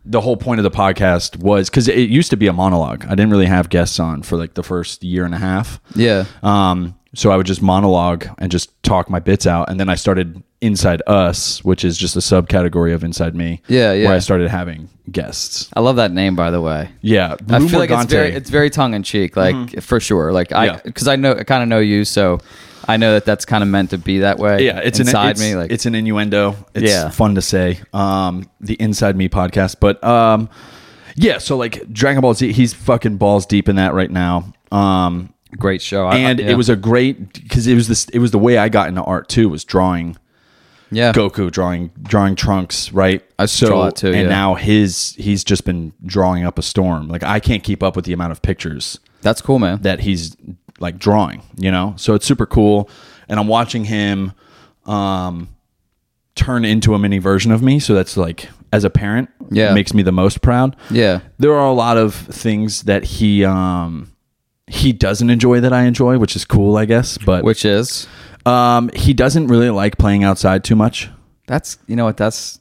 the 0.03 0.21
whole 0.21 0.37
point 0.37 0.59
of 0.59 0.63
the 0.63 0.71
podcast 0.71 1.37
was 1.37 1.69
because 1.69 1.87
it 1.87 2.09
used 2.09 2.29
to 2.31 2.37
be 2.37 2.47
a 2.47 2.53
monologue. 2.53 3.05
I 3.05 3.09
didn't 3.09 3.29
really 3.31 3.45
have 3.45 3.69
guests 3.69 3.99
on 3.99 4.23
for 4.23 4.35
like 4.37 4.53
the 4.55 4.63
first 4.63 5.03
year 5.03 5.25
and 5.25 5.33
a 5.33 5.39
half. 5.39 5.79
Yeah. 5.95 6.25
Um, 6.43 6.95
so 7.15 7.31
I 7.31 7.37
would 7.37 7.45
just 7.47 7.61
monologue 7.61 8.27
and 8.37 8.51
just 8.51 8.71
talk 8.83 9.09
my 9.09 9.19
bits 9.19 9.47
out, 9.47 9.69
and 9.69 9.79
then 9.79 9.89
I 9.89 9.95
started 9.95 10.43
Inside 10.61 11.01
Us, 11.07 11.63
which 11.63 11.83
is 11.85 11.97
just 11.97 12.15
a 12.15 12.19
subcategory 12.19 12.93
of 12.93 13.03
Inside 13.03 13.35
Me. 13.35 13.61
Yeah, 13.67 13.93
yeah. 13.93 14.07
Where 14.07 14.15
I 14.15 14.19
started 14.19 14.49
having 14.49 14.89
guests. 15.11 15.69
I 15.73 15.79
love 15.79 15.95
that 15.97 16.11
name, 16.11 16.35
by 16.35 16.51
the 16.51 16.61
way. 16.61 16.89
Yeah, 17.01 17.35
I 17.49 17.65
feel 17.67 17.79
like 17.79 17.89
it's 17.91 18.05
very 18.05 18.31
it's 18.33 18.49
very 18.49 18.69
tongue 18.69 18.93
in 18.93 19.03
cheek, 19.03 19.35
like 19.37 19.81
for 19.81 19.99
sure. 19.99 20.31
Like 20.31 20.51
I 20.51 20.65
Yeah. 20.65 20.79
because 20.83 21.07
I 21.07 21.15
know 21.15 21.33
I 21.33 21.43
kind 21.43 21.61
of 21.63 21.69
know 21.69 21.79
you, 21.79 22.05
so 22.05 22.39
I 22.87 22.97
know 22.97 23.13
that 23.13 23.25
that's 23.25 23.45
kind 23.45 23.63
of 23.63 23.69
meant 23.69 23.89
to 23.91 23.97
be 23.97 24.19
that 24.19 24.37
way. 24.39 24.65
yeah, 24.65 24.79
it's 24.79 24.99
inside 24.99 25.25
an, 25.25 25.31
it's, 25.31 25.39
me. 25.41 25.55
Like 25.55 25.71
it's 25.71 25.85
an 25.85 25.95
innuendo. 25.95 26.55
It's 26.73 26.91
Yeah. 26.91 27.09
fun 27.09 27.35
to 27.35 27.41
say. 27.41 27.79
Um, 27.93 28.49
the 28.59 28.75
Inside 28.75 29.15
Me 29.15 29.29
podcast, 29.29 29.77
but 29.79 30.03
um, 30.03 30.49
yeah. 31.15 31.37
So 31.37 31.57
like 31.57 31.91
Dragon 31.91 32.21
Ball 32.21 32.33
Z, 32.33 32.51
he's 32.53 32.73
fucking 32.73 33.17
balls 33.17 33.45
deep 33.45 33.69
in 33.69 33.75
that 33.77 33.93
right 33.93 34.11
now. 34.11 34.51
Um, 34.71 35.33
great 35.57 35.81
show. 35.81 36.07
I- 36.07 36.17
and 36.17 36.39
yeah. 36.39 36.47
it 36.51 36.55
was 36.55 36.69
a 36.69 36.75
great 36.75 37.33
because 37.33 37.67
it 37.67 37.75
was 37.75 37.87
this. 37.87 38.05
It 38.09 38.19
was 38.19 38.31
the 38.31 38.39
way 38.39 38.57
I 38.57 38.69
got 38.69 38.87
into 38.89 39.01
art 39.03 39.29
too. 39.29 39.49
Was 39.49 39.63
drawing. 39.63 40.17
yeah. 40.91 41.11
Goku 41.13 41.49
drawing 41.51 41.91
drawing 42.03 42.35
Trunks, 42.35 42.91
right? 42.93 43.23
I 43.39 43.45
saw 43.47 43.87
it 43.87 43.95
too, 43.95 44.07
And 44.07 44.23
yeah. 44.23 44.27
now 44.29 44.55
his 44.55 45.13
he's 45.17 45.43
just 45.43 45.65
been 45.65 45.93
drawing 46.05 46.43
up 46.45 46.57
a 46.59 46.61
storm. 46.61 47.07
Like 47.07 47.23
I 47.23 47.39
can't 47.39 47.63
keep 47.63 47.81
up 47.83 47.95
with 47.95 48.05
the 48.05 48.13
amount 48.13 48.31
of 48.31 48.41
pictures 48.41 48.99
That's 49.21 49.41
cool, 49.41 49.59
man. 49.59 49.81
that 49.81 50.01
he's 50.01 50.35
like 50.79 50.97
drawing, 50.99 51.41
you 51.57 51.71
know? 51.71 51.93
So 51.97 52.13
it's 52.15 52.25
super 52.25 52.45
cool. 52.45 52.89
And 53.29 53.39
I'm 53.39 53.47
watching 53.47 53.85
him 53.85 54.33
um 54.85 55.49
turn 56.35 56.65
into 56.65 56.93
a 56.93 56.99
mini 56.99 57.17
version 57.17 57.51
of 57.51 57.61
me. 57.63 57.79
So 57.79 57.93
that's 57.95 58.17
like 58.17 58.49
as 58.73 58.83
a 58.83 58.89
parent, 58.89 59.29
Yeah. 59.51 59.73
makes 59.73 59.93
me 59.93 60.03
the 60.03 60.11
most 60.11 60.41
proud. 60.41 60.75
yeah. 60.91 61.21
There 61.39 61.53
are 61.53 61.65
a 61.67 61.73
lot 61.73 61.97
of 61.97 62.13
things 62.13 62.83
that 62.83 63.03
he 63.05 63.43
um 63.45 64.11
he 64.67 64.91
doesn't 64.93 65.29
enjoy 65.29 65.59
that 65.61 65.73
I 65.73 65.83
enjoy, 65.83 66.17
which 66.17 66.35
is 66.35 66.45
cool, 66.45 66.77
I 66.77 66.85
guess. 66.85 67.17
But 67.17 67.43
Which 67.43 67.65
is 67.65 68.07
um 68.45 68.89
he 68.95 69.13
doesn't 69.13 69.47
really 69.47 69.69
like 69.69 69.97
playing 69.97 70.23
outside 70.23 70.63
too 70.63 70.75
much. 70.75 71.09
that's 71.47 71.77
you 71.87 71.95
know 71.95 72.05
what 72.05 72.17
that's 72.17 72.59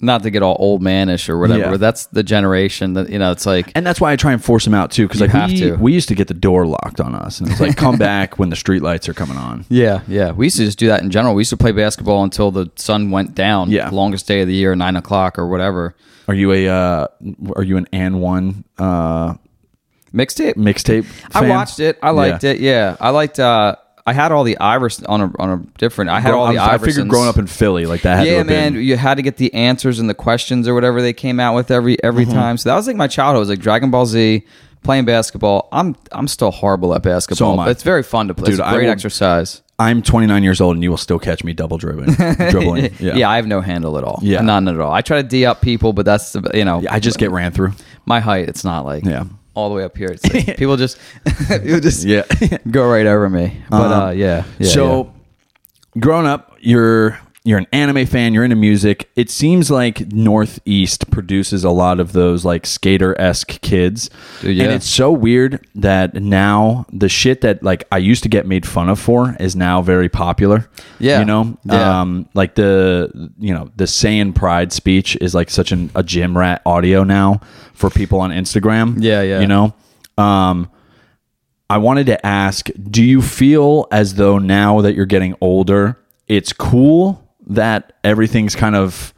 not 0.00 0.22
to 0.24 0.30
get 0.30 0.42
all 0.42 0.56
old 0.58 0.82
manish 0.82 1.28
or 1.28 1.38
whatever, 1.38 1.70
Yeah. 1.72 1.76
that's 1.76 2.06
the 2.06 2.22
generation 2.24 2.92
that 2.94 3.08
you 3.10 3.18
know. 3.18 3.30
It's 3.30 3.46
like 3.46 3.70
And 3.76 3.86
that's 3.86 4.00
why 4.00 4.12
I 4.12 4.16
try 4.16 4.32
and 4.32 4.44
force 4.44 4.66
him 4.66 4.74
out 4.74 4.90
too, 4.90 5.06
because 5.06 5.20
like 5.20 5.30
have 5.30 5.50
we, 5.50 5.58
to. 5.60 5.76
we 5.76 5.92
used 5.94 6.08
to 6.08 6.14
get 6.16 6.26
the 6.28 6.34
door 6.34 6.66
locked 6.66 7.00
on 7.00 7.14
us, 7.14 7.40
and 7.40 7.48
it's 7.50 7.60
like 7.60 7.76
come 7.76 7.96
back 7.96 8.38
when 8.38 8.50
the 8.50 8.56
street 8.56 8.82
lights 8.82 9.08
are 9.08 9.14
coming 9.14 9.36
on. 9.36 9.64
yeah, 9.70 10.00
yeah. 10.08 10.32
We 10.32 10.46
used 10.46 10.56
to 10.58 10.64
just 10.64 10.78
do 10.78 10.88
that 10.88 11.02
in 11.02 11.10
general. 11.10 11.34
We 11.34 11.40
used 11.40 11.50
to 11.50 11.56
play 11.56 11.70
basketball 11.72 12.24
until 12.24 12.50
the 12.50 12.70
sun 12.76 13.10
went 13.12 13.34
down. 13.36 13.70
Yeah. 13.70 13.88
longest 13.90 14.26
day 14.26 14.40
of 14.42 14.48
the 14.48 14.54
year, 14.54 14.74
nine 14.74 14.96
o'clock 14.96 15.38
or 15.38 15.46
whatever. 15.46 15.94
Are 16.28 16.34
you 16.34 16.52
a 16.52 16.68
uh, 16.68 17.06
are 17.54 17.62
you 17.62 17.76
an 17.76 17.86
and 17.92 18.20
one 18.20 18.64
uh, 18.78 19.34
Mixtape. 20.14 20.54
mixtape? 20.54 21.06
I 21.34 21.40
fan? 21.40 21.48
watched 21.48 21.80
it. 21.80 21.98
I 22.02 22.10
liked 22.10 22.44
it. 22.44 22.60
Yeah, 22.60 22.96
I 23.00 23.10
liked. 23.10 23.38
uh 23.40 23.76
I 24.06 24.12
had 24.12 24.32
all 24.32 24.44
the 24.44 24.58
Iverson 24.58 25.06
on 25.06 25.20
a 25.22 25.32
on 25.38 25.50
a 25.50 25.56
different. 25.78 26.10
I 26.10 26.20
had 26.20 26.32
all 26.34 26.52
the 26.52 26.58
I, 26.58 26.76
Iversons. 26.76 26.84
figured 26.84 27.08
growing 27.08 27.26
up 27.28 27.38
in 27.38 27.46
Philly, 27.46 27.86
like 27.86 28.02
that. 28.02 28.18
Had 28.18 28.24
to 28.24 28.30
yeah, 28.30 28.36
have 28.38 28.46
man, 28.46 28.72
been- 28.74 28.82
you 28.82 28.96
had 28.98 29.14
to 29.16 29.22
get 29.22 29.38
the 29.38 29.52
answers 29.54 29.98
and 29.98 30.10
the 30.10 30.14
questions 30.14 30.68
or 30.68 30.74
whatever 30.74 31.00
they 31.00 31.14
came 31.14 31.40
out 31.40 31.54
with 31.54 31.70
every 31.70 31.96
every 32.04 32.24
Mm-hmm. 32.26 32.34
time. 32.34 32.56
So 32.58 32.68
that 32.68 32.76
was 32.76 32.86
like 32.86 32.96
my 32.96 33.08
childhood. 33.08 33.38
It 33.38 33.40
was 33.40 33.48
like 33.48 33.60
Dragon 33.60 33.90
Ball 33.90 34.04
Z, 34.04 34.42
playing 34.82 35.06
basketball. 35.06 35.68
I'm 35.72 35.96
I'm 36.12 36.28
still 36.28 36.50
horrible 36.50 36.94
at 36.94 37.02
basketball. 37.02 37.48
So 37.48 37.52
am 37.54 37.60
I. 37.60 37.64
but 37.64 37.70
it's 37.70 37.82
very 37.82 38.02
fun 38.02 38.28
to 38.28 38.34
play. 38.34 38.44
Dude, 38.44 38.54
it's 38.54 38.60
a 38.60 38.66
I 38.66 38.74
great 38.74 38.84
will- 38.84 38.92
exercise. 38.92 39.62
I'm 39.78 40.02
29 40.02 40.42
years 40.44 40.60
old, 40.60 40.76
and 40.76 40.84
you 40.84 40.90
will 40.90 40.96
still 40.96 41.18
catch 41.18 41.42
me 41.42 41.52
double 41.52 41.78
dribbling. 41.78 42.12
dribbling. 42.50 42.94
Yeah. 43.00 43.16
Yeah. 43.16 43.28
I 43.30 43.36
have 43.36 43.46
no 43.48 43.60
handle 43.60 43.96
at 43.98 44.04
all. 44.04 44.20
Yeah. 44.22 44.40
none 44.42 44.68
at 44.68 44.78
all. 44.78 44.92
I 44.92 45.00
try 45.00 45.20
to 45.22 45.26
d 45.26 45.46
up 45.46 45.62
people, 45.62 45.92
but 45.94 46.04
that's 46.04 46.36
you 46.52 46.64
know 46.66 46.80
Yeah, 46.82 46.92
I 46.94 47.00
just 47.00 47.18
get 47.18 47.30
ran 47.32 47.50
through. 47.52 47.72
my 48.04 48.20
height. 48.20 48.48
It's 48.50 48.64
not 48.64 48.84
like 48.84 49.04
Yeah. 49.04 49.24
All 49.54 49.68
the 49.68 49.74
way 49.74 49.84
up 49.84 49.96
here. 49.96 50.08
It's 50.08 50.24
like 50.32 50.56
people 50.58 50.76
just 50.76 50.98
people 51.48 51.80
just 51.80 52.04
Yeah. 52.04 52.24
go 52.70 52.86
right 52.88 53.06
over 53.06 53.28
me. 53.30 53.62
But 53.70 54.08
uh, 54.08 54.10
yeah, 54.10 54.44
yeah. 54.58 54.68
so, 54.68 55.12
growing 55.98 56.26
up, 56.26 56.56
you're 56.60 57.18
you're 57.46 57.58
an 57.58 57.66
anime 57.72 58.06
fan. 58.06 58.32
You're 58.32 58.44
into 58.44 58.56
music. 58.56 59.10
It 59.16 59.28
seems 59.28 59.70
like 59.70 60.10
Northeast 60.12 61.10
produces 61.10 61.62
a 61.62 61.68
lot 61.70 62.00
of 62.00 62.12
those 62.12 62.42
like 62.42 62.64
skater 62.64 63.14
esque 63.20 63.60
kids, 63.60 64.08
Dude, 64.40 64.56
yeah. 64.56 64.64
and 64.64 64.72
it's 64.72 64.88
so 64.88 65.12
weird 65.12 65.66
that 65.74 66.14
now 66.14 66.86
the 66.90 67.10
shit 67.10 67.42
that 67.42 67.62
like 67.62 67.84
I 67.92 67.98
used 67.98 68.22
to 68.22 68.30
get 68.30 68.46
made 68.46 68.66
fun 68.66 68.88
of 68.88 68.98
for 68.98 69.36
is 69.38 69.54
now 69.54 69.82
very 69.82 70.08
popular. 70.08 70.70
Yeah. 70.98 71.18
you 71.18 71.26
know, 71.26 71.58
Yeah. 71.64 72.00
um, 72.00 72.26
like 72.32 72.54
the 72.54 73.30
you 73.38 73.52
know 73.52 73.70
the 73.76 73.84
Saiyan 73.84 74.34
Pride 74.34 74.72
speech 74.72 75.14
is 75.20 75.34
like 75.34 75.50
such 75.50 75.70
an, 75.70 75.90
a 75.94 76.02
gym 76.02 76.36
rat 76.38 76.62
audio 76.64 77.04
now 77.04 77.40
for 77.74 77.90
people 77.90 78.20
on 78.20 78.30
Instagram. 78.30 78.96
Yeah, 79.02 79.20
yeah. 79.20 79.40
You 79.40 79.48
know, 79.48 79.74
um, 80.16 80.70
I 81.68 81.76
wanted 81.76 82.06
to 82.06 82.24
ask 82.24 82.70
do 82.90 83.04
you 83.04 83.20
feel 83.20 83.86
as 83.92 84.14
though 84.14 84.38
now 84.38 84.80
that 84.80 84.94
you're 84.94 85.04
getting 85.04 85.34
older, 85.42 85.98
it's 86.26 86.54
cool 86.54 87.20
that 87.48 87.92
everything's 88.02 88.54
kind 88.54 88.76
of 88.76 89.12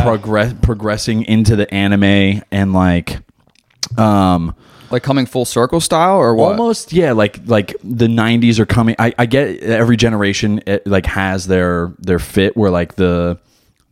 progress 0.00 0.54
progressing 0.62 1.22
into 1.24 1.54
the 1.54 1.72
anime 1.72 2.42
and 2.50 2.72
like 2.72 3.18
um 3.98 4.54
like 4.90 5.02
coming 5.02 5.26
full 5.26 5.44
circle 5.44 5.80
style 5.80 6.16
or 6.16 6.34
what? 6.34 6.52
almost 6.52 6.92
yeah 6.94 7.12
like 7.12 7.40
like 7.46 7.74
the 7.84 8.06
90s 8.06 8.58
are 8.58 8.64
coming 8.66 8.96
i, 8.98 9.12
I 9.18 9.26
get 9.26 9.62
every 9.62 9.98
generation 9.98 10.62
it, 10.66 10.86
like 10.86 11.04
has 11.06 11.46
their 11.46 11.92
their 11.98 12.18
fit 12.18 12.56
where 12.56 12.70
like 12.70 12.94
the 12.94 13.38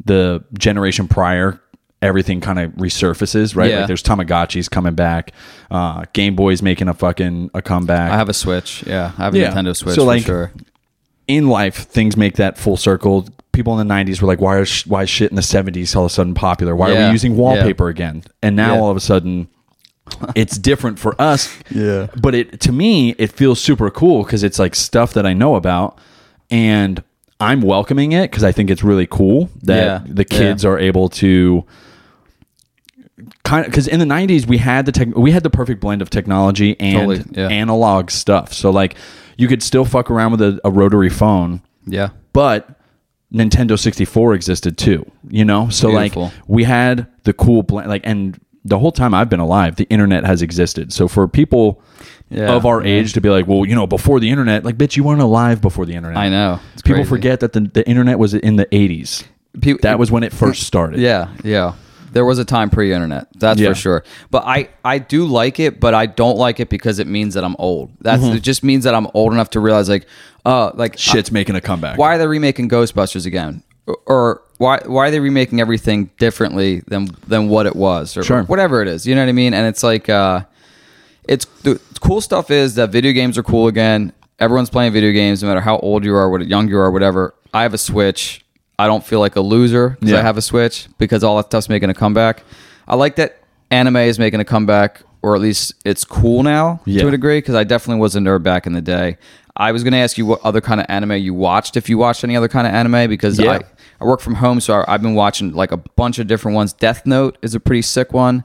the 0.04 0.42
generation 0.58 1.06
prior 1.06 1.60
everything 2.02 2.40
kind 2.40 2.58
of 2.58 2.72
resurfaces, 2.72 3.54
right? 3.54 3.70
Yeah. 3.70 3.78
Like 3.80 3.88
there's 3.88 4.02
Tamagotchis 4.02 4.70
coming 4.70 4.94
back, 4.94 5.32
uh, 5.70 6.04
Game 6.12 6.34
Boy's 6.34 6.62
making 6.62 6.88
a 6.88 6.94
fucking 6.94 7.50
a 7.54 7.62
comeback. 7.62 8.10
I 8.10 8.16
have 8.16 8.28
a 8.28 8.32
Switch. 8.32 8.84
Yeah, 8.86 9.12
I 9.18 9.24
have 9.24 9.34
a 9.34 9.38
Yeah. 9.38 9.52
Nintendo 9.52 9.76
Switch 9.76 9.94
So, 9.96 10.02
for 10.02 10.06
like, 10.06 10.22
sure. 10.22 10.52
In 11.36 11.48
life, 11.48 11.76
things 11.76 12.16
make 12.16 12.36
that 12.36 12.58
full 12.58 12.76
circle. 12.76 13.28
People 13.52 13.78
in 13.78 13.86
the 13.86 13.92
'90s 13.94 14.20
were 14.20 14.28
like, 14.28 14.40
"Why 14.40 14.58
is 14.60 14.82
why 14.86 15.02
is 15.02 15.10
shit 15.10 15.30
in 15.30 15.36
the 15.36 15.42
'70s 15.42 15.94
all 15.96 16.04
of 16.04 16.10
a 16.10 16.14
sudden 16.14 16.34
popular? 16.34 16.74
Why 16.76 16.90
are 16.90 16.94
Yeah. 16.94 17.06
we 17.08 17.12
using 17.12 17.36
wallpaper 17.36 17.88
again?" 17.88 18.22
And 18.42 18.56
now 18.56 18.74
Yeah. 18.74 18.80
all 18.80 18.90
of 18.90 18.96
a 18.96 19.00
sudden, 19.00 19.48
it's 20.34 20.56
different 20.58 20.98
for 20.98 21.20
us. 21.20 21.56
Yeah. 21.70 22.06
But 22.20 22.34
it 22.34 22.60
to 22.60 22.72
me, 22.72 23.14
it 23.18 23.32
feels 23.32 23.60
super 23.60 23.90
cool 23.90 24.22
because 24.24 24.42
it's 24.42 24.58
like 24.58 24.74
stuff 24.74 25.12
that 25.14 25.26
I 25.26 25.32
know 25.32 25.54
about, 25.56 25.98
and 26.50 27.02
I'm 27.40 27.60
welcoming 27.62 28.12
it 28.12 28.30
because 28.30 28.44
I 28.44 28.52
think 28.52 28.70
it's 28.70 28.84
really 28.84 29.06
cool 29.06 29.48
that 29.62 29.84
Yeah. 29.84 30.00
the 30.14 30.24
kids 30.24 30.64
are 30.64 30.78
able 30.78 31.08
to 31.10 31.64
kind 33.44 33.64
of 33.64 33.70
because 33.70 33.86
in 33.88 33.98
the 34.00 34.06
90s 34.06 34.46
we 34.46 34.58
had 34.58 34.86
the 34.86 34.92
tech 34.92 35.08
we 35.16 35.30
had 35.32 35.42
the 35.42 35.50
perfect 35.50 35.80
blend 35.80 36.02
of 36.02 36.10
technology 36.10 36.78
and 36.80 37.08
Totally, 37.08 37.24
yeah. 37.32 37.48
analog 37.48 38.10
stuff 38.10 38.52
so 38.52 38.70
like 38.70 38.94
you 39.36 39.48
could 39.48 39.62
still 39.62 39.84
fuck 39.84 40.10
around 40.10 40.32
with 40.32 40.42
a, 40.42 40.60
a 40.64 40.70
rotary 40.70 41.08
phone 41.10 41.62
Yeah. 41.86 42.10
but 42.32 42.76
Nintendo 43.32 43.78
64 43.78 44.34
existed 44.34 44.76
too, 44.76 45.08
you 45.28 45.44
know? 45.44 45.68
So 45.68 45.90
Beautiful. 45.90 46.22
like 46.24 46.32
we 46.48 46.64
had 46.64 47.06
the 47.22 47.32
cool 47.32 47.62
blend 47.62 47.88
like 47.88 48.02
and 48.04 48.38
the 48.64 48.78
whole 48.78 48.92
time 48.92 49.14
I've 49.14 49.30
been 49.30 49.40
alive, 49.40 49.76
the 49.76 49.84
internet 49.88 50.24
has 50.26 50.42
existed. 50.42 50.92
So 50.92 51.08
for 51.08 51.26
people 51.28 51.80
Yeah, 52.28 52.52
of 52.54 52.66
our 52.66 52.82
yeah. 52.84 52.94
age 52.96 53.12
to 53.14 53.20
be 53.20 53.30
like, 53.30 53.46
well, 53.46 53.64
you 53.64 53.74
know, 53.74 53.86
before 53.86 54.20
the 54.20 54.28
internet, 54.30 54.64
like 54.64 54.76
bitch, 54.76 54.96
you 54.96 55.04
weren't 55.04 55.22
alive 55.22 55.60
before 55.62 55.86
the 55.86 55.94
internet. 55.94 56.18
I 56.18 56.28
know. 56.28 56.60
It's 56.74 56.82
People 56.82 56.96
crazy. 57.02 57.08
forget 57.08 57.40
that 57.40 57.52
the, 57.54 57.60
the 57.60 57.88
internet 57.88 58.18
was 58.18 58.34
in 58.34 58.56
the 58.56 58.66
80s. 58.66 59.24
Pe- 59.60 59.78
That 59.82 59.98
was 59.98 60.10
when 60.10 60.22
it 60.24 60.32
first 60.32 60.64
started. 60.64 61.00
Yeah, 61.00 61.28
yeah. 61.42 61.72
There 62.12 62.24
was 62.24 62.38
a 62.38 62.44
time 62.44 62.70
pre-internet, 62.70 63.28
that's 63.36 63.60
Yeah. 63.60 63.68
for 63.70 63.74
sure. 63.74 64.04
But 64.30 64.44
I, 64.46 64.68
I 64.84 64.98
do 64.98 65.26
like 65.26 65.60
it, 65.60 65.78
but 65.80 65.94
I 65.94 66.06
don't 66.06 66.36
like 66.36 66.58
it 66.60 66.68
because 66.68 66.98
it 66.98 67.06
means 67.06 67.34
that 67.34 67.44
I'm 67.44 67.56
old. 67.58 67.90
That's 68.00 68.22
Mm-hmm. 68.22 68.36
it. 68.36 68.42
Just 68.42 68.64
means 68.64 68.84
that 68.84 68.94
I'm 68.94 69.06
old 69.14 69.32
enough 69.32 69.50
to 69.50 69.60
realize, 69.60 69.88
like, 69.88 70.06
uh, 70.44 70.72
like 70.74 70.98
Shit's 70.98 71.30
making 71.30 71.54
a 71.56 71.60
comeback. 71.60 71.98
why 71.98 72.14
are 72.14 72.18
they 72.18 72.26
remaking 72.26 72.68
Ghostbusters 72.68 73.26
again? 73.26 73.62
Or, 73.86 73.96
or 74.06 74.42
why 74.58 74.80
why 74.86 75.08
are 75.08 75.10
they 75.10 75.20
remaking 75.20 75.60
everything 75.60 76.10
differently 76.18 76.80
than 76.86 77.08
than 77.26 77.48
what 77.48 77.66
it 77.66 77.74
was 77.74 78.16
or 78.16 78.22
Sure. 78.22 78.42
whatever 78.44 78.82
it 78.82 78.88
is? 78.88 79.06
You 79.06 79.14
know 79.14 79.22
what 79.22 79.28
I 79.28 79.32
mean? 79.32 79.54
And 79.54 79.66
it's 79.66 79.82
like 79.82 80.08
uh 80.08 80.42
it's 81.26 81.44
the 81.62 81.80
cool 82.00 82.20
stuff 82.20 82.50
is 82.50 82.74
that 82.74 82.90
video 82.90 83.12
games 83.12 83.36
are 83.38 83.42
cool 83.42 83.68
again. 83.68 84.12
Everyone's 84.38 84.70
playing 84.70 84.92
video 84.92 85.12
games 85.12 85.42
no 85.42 85.48
matter 85.48 85.60
how 85.60 85.78
old 85.78 86.04
you 86.04 86.14
are, 86.14 86.28
what 86.30 86.46
young 86.46 86.68
you 86.68 86.78
are, 86.78 86.90
whatever. 86.90 87.34
I 87.52 87.62
have 87.62 87.74
a 87.74 87.78
Switch. 87.78 88.39
I 88.80 88.86
don't 88.86 89.04
feel 89.04 89.20
like 89.20 89.36
a 89.36 89.40
loser 89.40 89.96
because 90.00 90.14
I 90.14 90.22
have 90.22 90.36
a 90.36 90.42
Switch 90.42 90.88
because 90.98 91.22
all 91.22 91.36
that 91.36 91.46
stuff's 91.46 91.68
making 91.68 91.90
a 91.90 91.94
comeback. 91.94 92.42
I 92.88 92.96
like 92.96 93.16
that 93.16 93.42
anime 93.70 93.96
is 93.96 94.18
making 94.18 94.40
a 94.40 94.44
comeback, 94.44 95.02
or 95.22 95.34
at 95.34 95.40
least 95.40 95.74
it's 95.84 96.04
cool 96.04 96.42
now 96.42 96.80
Yeah. 96.86 97.02
to 97.02 97.08
a 97.08 97.10
degree 97.10 97.38
because 97.38 97.54
I 97.54 97.64
definitely 97.64 98.00
was 98.00 98.16
a 98.16 98.20
nerd 98.20 98.42
back 98.42 98.66
in 98.66 98.72
the 98.72 98.80
day. 98.82 99.18
I 99.56 99.72
was 99.72 99.82
going 99.84 99.92
to 99.92 99.98
ask 99.98 100.16
you 100.16 100.24
what 100.26 100.40
other 100.42 100.60
kind 100.60 100.80
of 100.80 100.86
anime 100.88 101.12
you 101.18 101.34
watched, 101.34 101.76
if 101.76 101.88
you 101.90 101.98
watched 101.98 102.24
any 102.24 102.36
other 102.36 102.48
kind 102.48 102.66
of 102.66 102.72
anime, 102.72 103.08
because 103.10 103.38
Yeah. 103.38 103.52
I, 103.52 103.60
I 104.00 104.04
work 104.06 104.20
from 104.20 104.36
home, 104.36 104.60
so 104.60 104.74
I, 104.80 104.94
I've 104.94 105.02
been 105.02 105.14
watching 105.14 105.52
like 105.52 105.72
a 105.72 105.76
bunch 105.76 106.18
of 106.18 106.26
different 106.26 106.54
ones. 106.54 106.72
Death 106.72 107.04
Note 107.04 107.36
is 107.42 107.54
a 107.54 107.60
pretty 107.60 107.82
sick 107.82 108.12
one. 108.14 108.42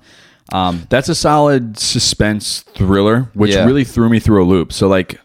Um, 0.52 0.86
That's 0.90 1.08
a 1.10 1.16
solid 1.16 1.80
suspense 1.80 2.60
thriller, 2.76 3.30
which 3.34 3.52
Yeah. 3.54 3.66
really 3.66 3.84
threw 3.86 4.10
me 4.10 4.20
through 4.20 4.44
a 4.44 4.48
loop. 4.48 4.74
So 4.74 4.88
like 4.90 5.20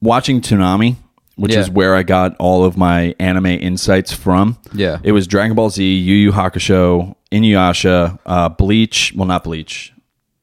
watching 0.00 0.40
Toonami, 0.40 0.96
which 1.38 1.54
Yeah. 1.54 1.60
is 1.60 1.70
where 1.70 1.94
I 1.94 2.02
got 2.02 2.36
all 2.38 2.64
of 2.64 2.76
my 2.76 3.14
anime 3.18 3.46
insights 3.46 4.12
from. 4.12 4.58
Yeah. 4.74 4.98
It 5.02 5.12
was 5.12 5.26
Dragon 5.26 5.54
Ball 5.56 5.70
Z, 5.70 5.82
Yu 5.82 6.14
Yu 6.16 6.32
Hakusho, 6.32 7.14
Inuyasha, 7.32 8.18
uh, 8.26 8.48
Bleach. 8.50 9.12
Well, 9.16 9.26
not 9.26 9.44
Bleach. 9.44 9.92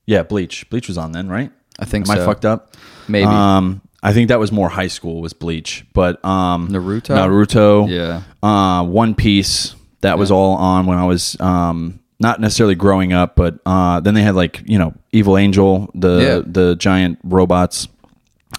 Yeah, 0.07 0.23
Bleach. 0.23 0.69
Bleach 0.69 0.87
was 0.87 0.97
on 0.97 1.11
then, 1.11 1.27
right? 1.29 1.51
I 1.79 1.85
think 1.85 2.07
Am 2.07 2.11
I 2.11 2.15
so. 2.17 2.25
fucked 2.25 2.45
up? 2.45 2.75
Maybe. 3.07 3.25
Um, 3.25 3.81
I 4.01 4.13
think 4.13 4.29
that 4.29 4.39
was 4.39 4.51
more 4.51 4.69
high 4.69 4.87
school 4.87 5.19
was 5.21 5.33
Bleach, 5.33 5.85
but 5.93 6.23
um, 6.23 6.69
Naruto? 6.69 7.15
Naruto, 7.15 7.89
Yeah. 7.89 8.21
uh, 8.47 8.83
One 8.85 9.15
Piece. 9.15 9.75
That 10.01 10.17
was 10.19 10.29
all 10.31 10.53
on 10.55 10.85
when 10.85 10.97
I 10.99 11.05
was 11.05 11.35
um, 11.41 11.99
not 12.19 12.39
necessarily 12.39 12.75
growing 12.75 13.11
up, 13.13 13.35
but 13.35 13.57
uh, 13.65 13.99
then 13.99 14.13
they 14.13 14.21
had 14.21 14.35
like 14.35 14.61
you 14.65 14.77
know 14.77 14.93
Evil 15.11 15.37
Angel, 15.37 15.89
the 15.95 16.17
Yeah. 16.21 16.41
the 16.45 16.75
giant 16.75 17.17
robots. 17.23 17.87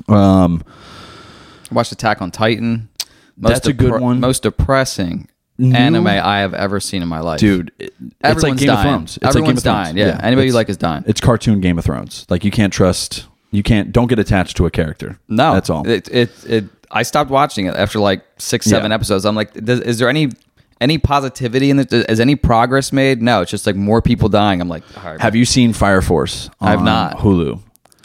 Um, 0.08 0.62
watched 1.70 1.92
Attack 1.92 2.22
on 2.22 2.30
Titan. 2.30 2.88
Most 3.36 3.52
That's 3.52 3.66
a 3.68 3.72
good 3.72 4.00
one. 4.00 4.20
Most 4.20 4.42
depressing 4.42 5.28
anime 5.58 6.06
I 6.06 6.38
have 6.40 6.52
ever 6.54 6.80
seen 6.80 7.02
in 7.02 7.08
my 7.08 7.20
life, 7.20 7.40
dude, 7.40 7.72
it- 7.78 7.94
it's 7.98 8.42
like 8.42 8.52
Everyone's 8.52 8.60
Game 8.60 8.70
of. 8.70 8.82
Thrones. 8.82 9.16
It's 9.16 9.24
like 9.24 9.32
Game 9.34 9.42
Everyone's 9.42 9.58
of 9.58 9.62
Thrones. 9.64 9.84
dying, 9.86 9.96
yeah. 9.96 10.20
Anybody 10.22 10.46
you 10.46 10.50
It's- 10.50 10.54
like 10.54 10.68
is 10.68 10.76
dying. 10.76 11.04
It's 11.06 11.20
cartoon 11.20 11.60
Game 11.60 11.78
of 11.78 11.84
Thrones. 11.84 12.26
Like 12.28 12.44
you 12.44 12.50
can't 12.50 12.72
trust. 12.72 13.26
You 13.52 13.62
can't. 13.62 13.92
Don't 13.92 14.06
get 14.08 14.18
attached 14.18 14.56
to 14.58 14.66
a 14.66 14.70
character. 14.70 15.18
No, 15.28 15.54
that's 15.54 15.70
all. 15.70 15.86
It, 15.88 16.08
it, 16.12 16.30
it, 16.46 16.64
I 16.90 17.02
stopped 17.04 17.30
watching 17.30 17.66
it 17.66 17.74
after 17.74 17.98
like 17.98 18.22
six, 18.38 18.66
seven 18.66 18.90
Yeah. 18.90 18.94
episodes. 18.96 19.24
I'm 19.24 19.34
like, 19.36 19.52
does, 19.54 19.80
is 19.80 19.98
there 19.98 20.08
any 20.08 20.30
any 20.80 20.98
positivity 20.98 21.70
in 21.70 21.78
it? 21.78 21.90
Is 21.92 22.20
any 22.20 22.36
progress 22.36 22.92
made? 22.92 23.22
No, 23.22 23.40
it's 23.40 23.50
just 23.50 23.66
like 23.66 23.76
more 23.76 24.02
people 24.02 24.28
dying. 24.28 24.60
I'm 24.60 24.68
like, 24.68 24.82
all 24.98 25.12
right, 25.12 25.20
Have 25.20 25.34
you 25.34 25.44
seen 25.46 25.72
Fire 25.72 26.02
Force? 26.02 26.50
I 26.60 26.70
have 26.70 26.82
not. 26.82 27.18
Hulu. 27.18 27.60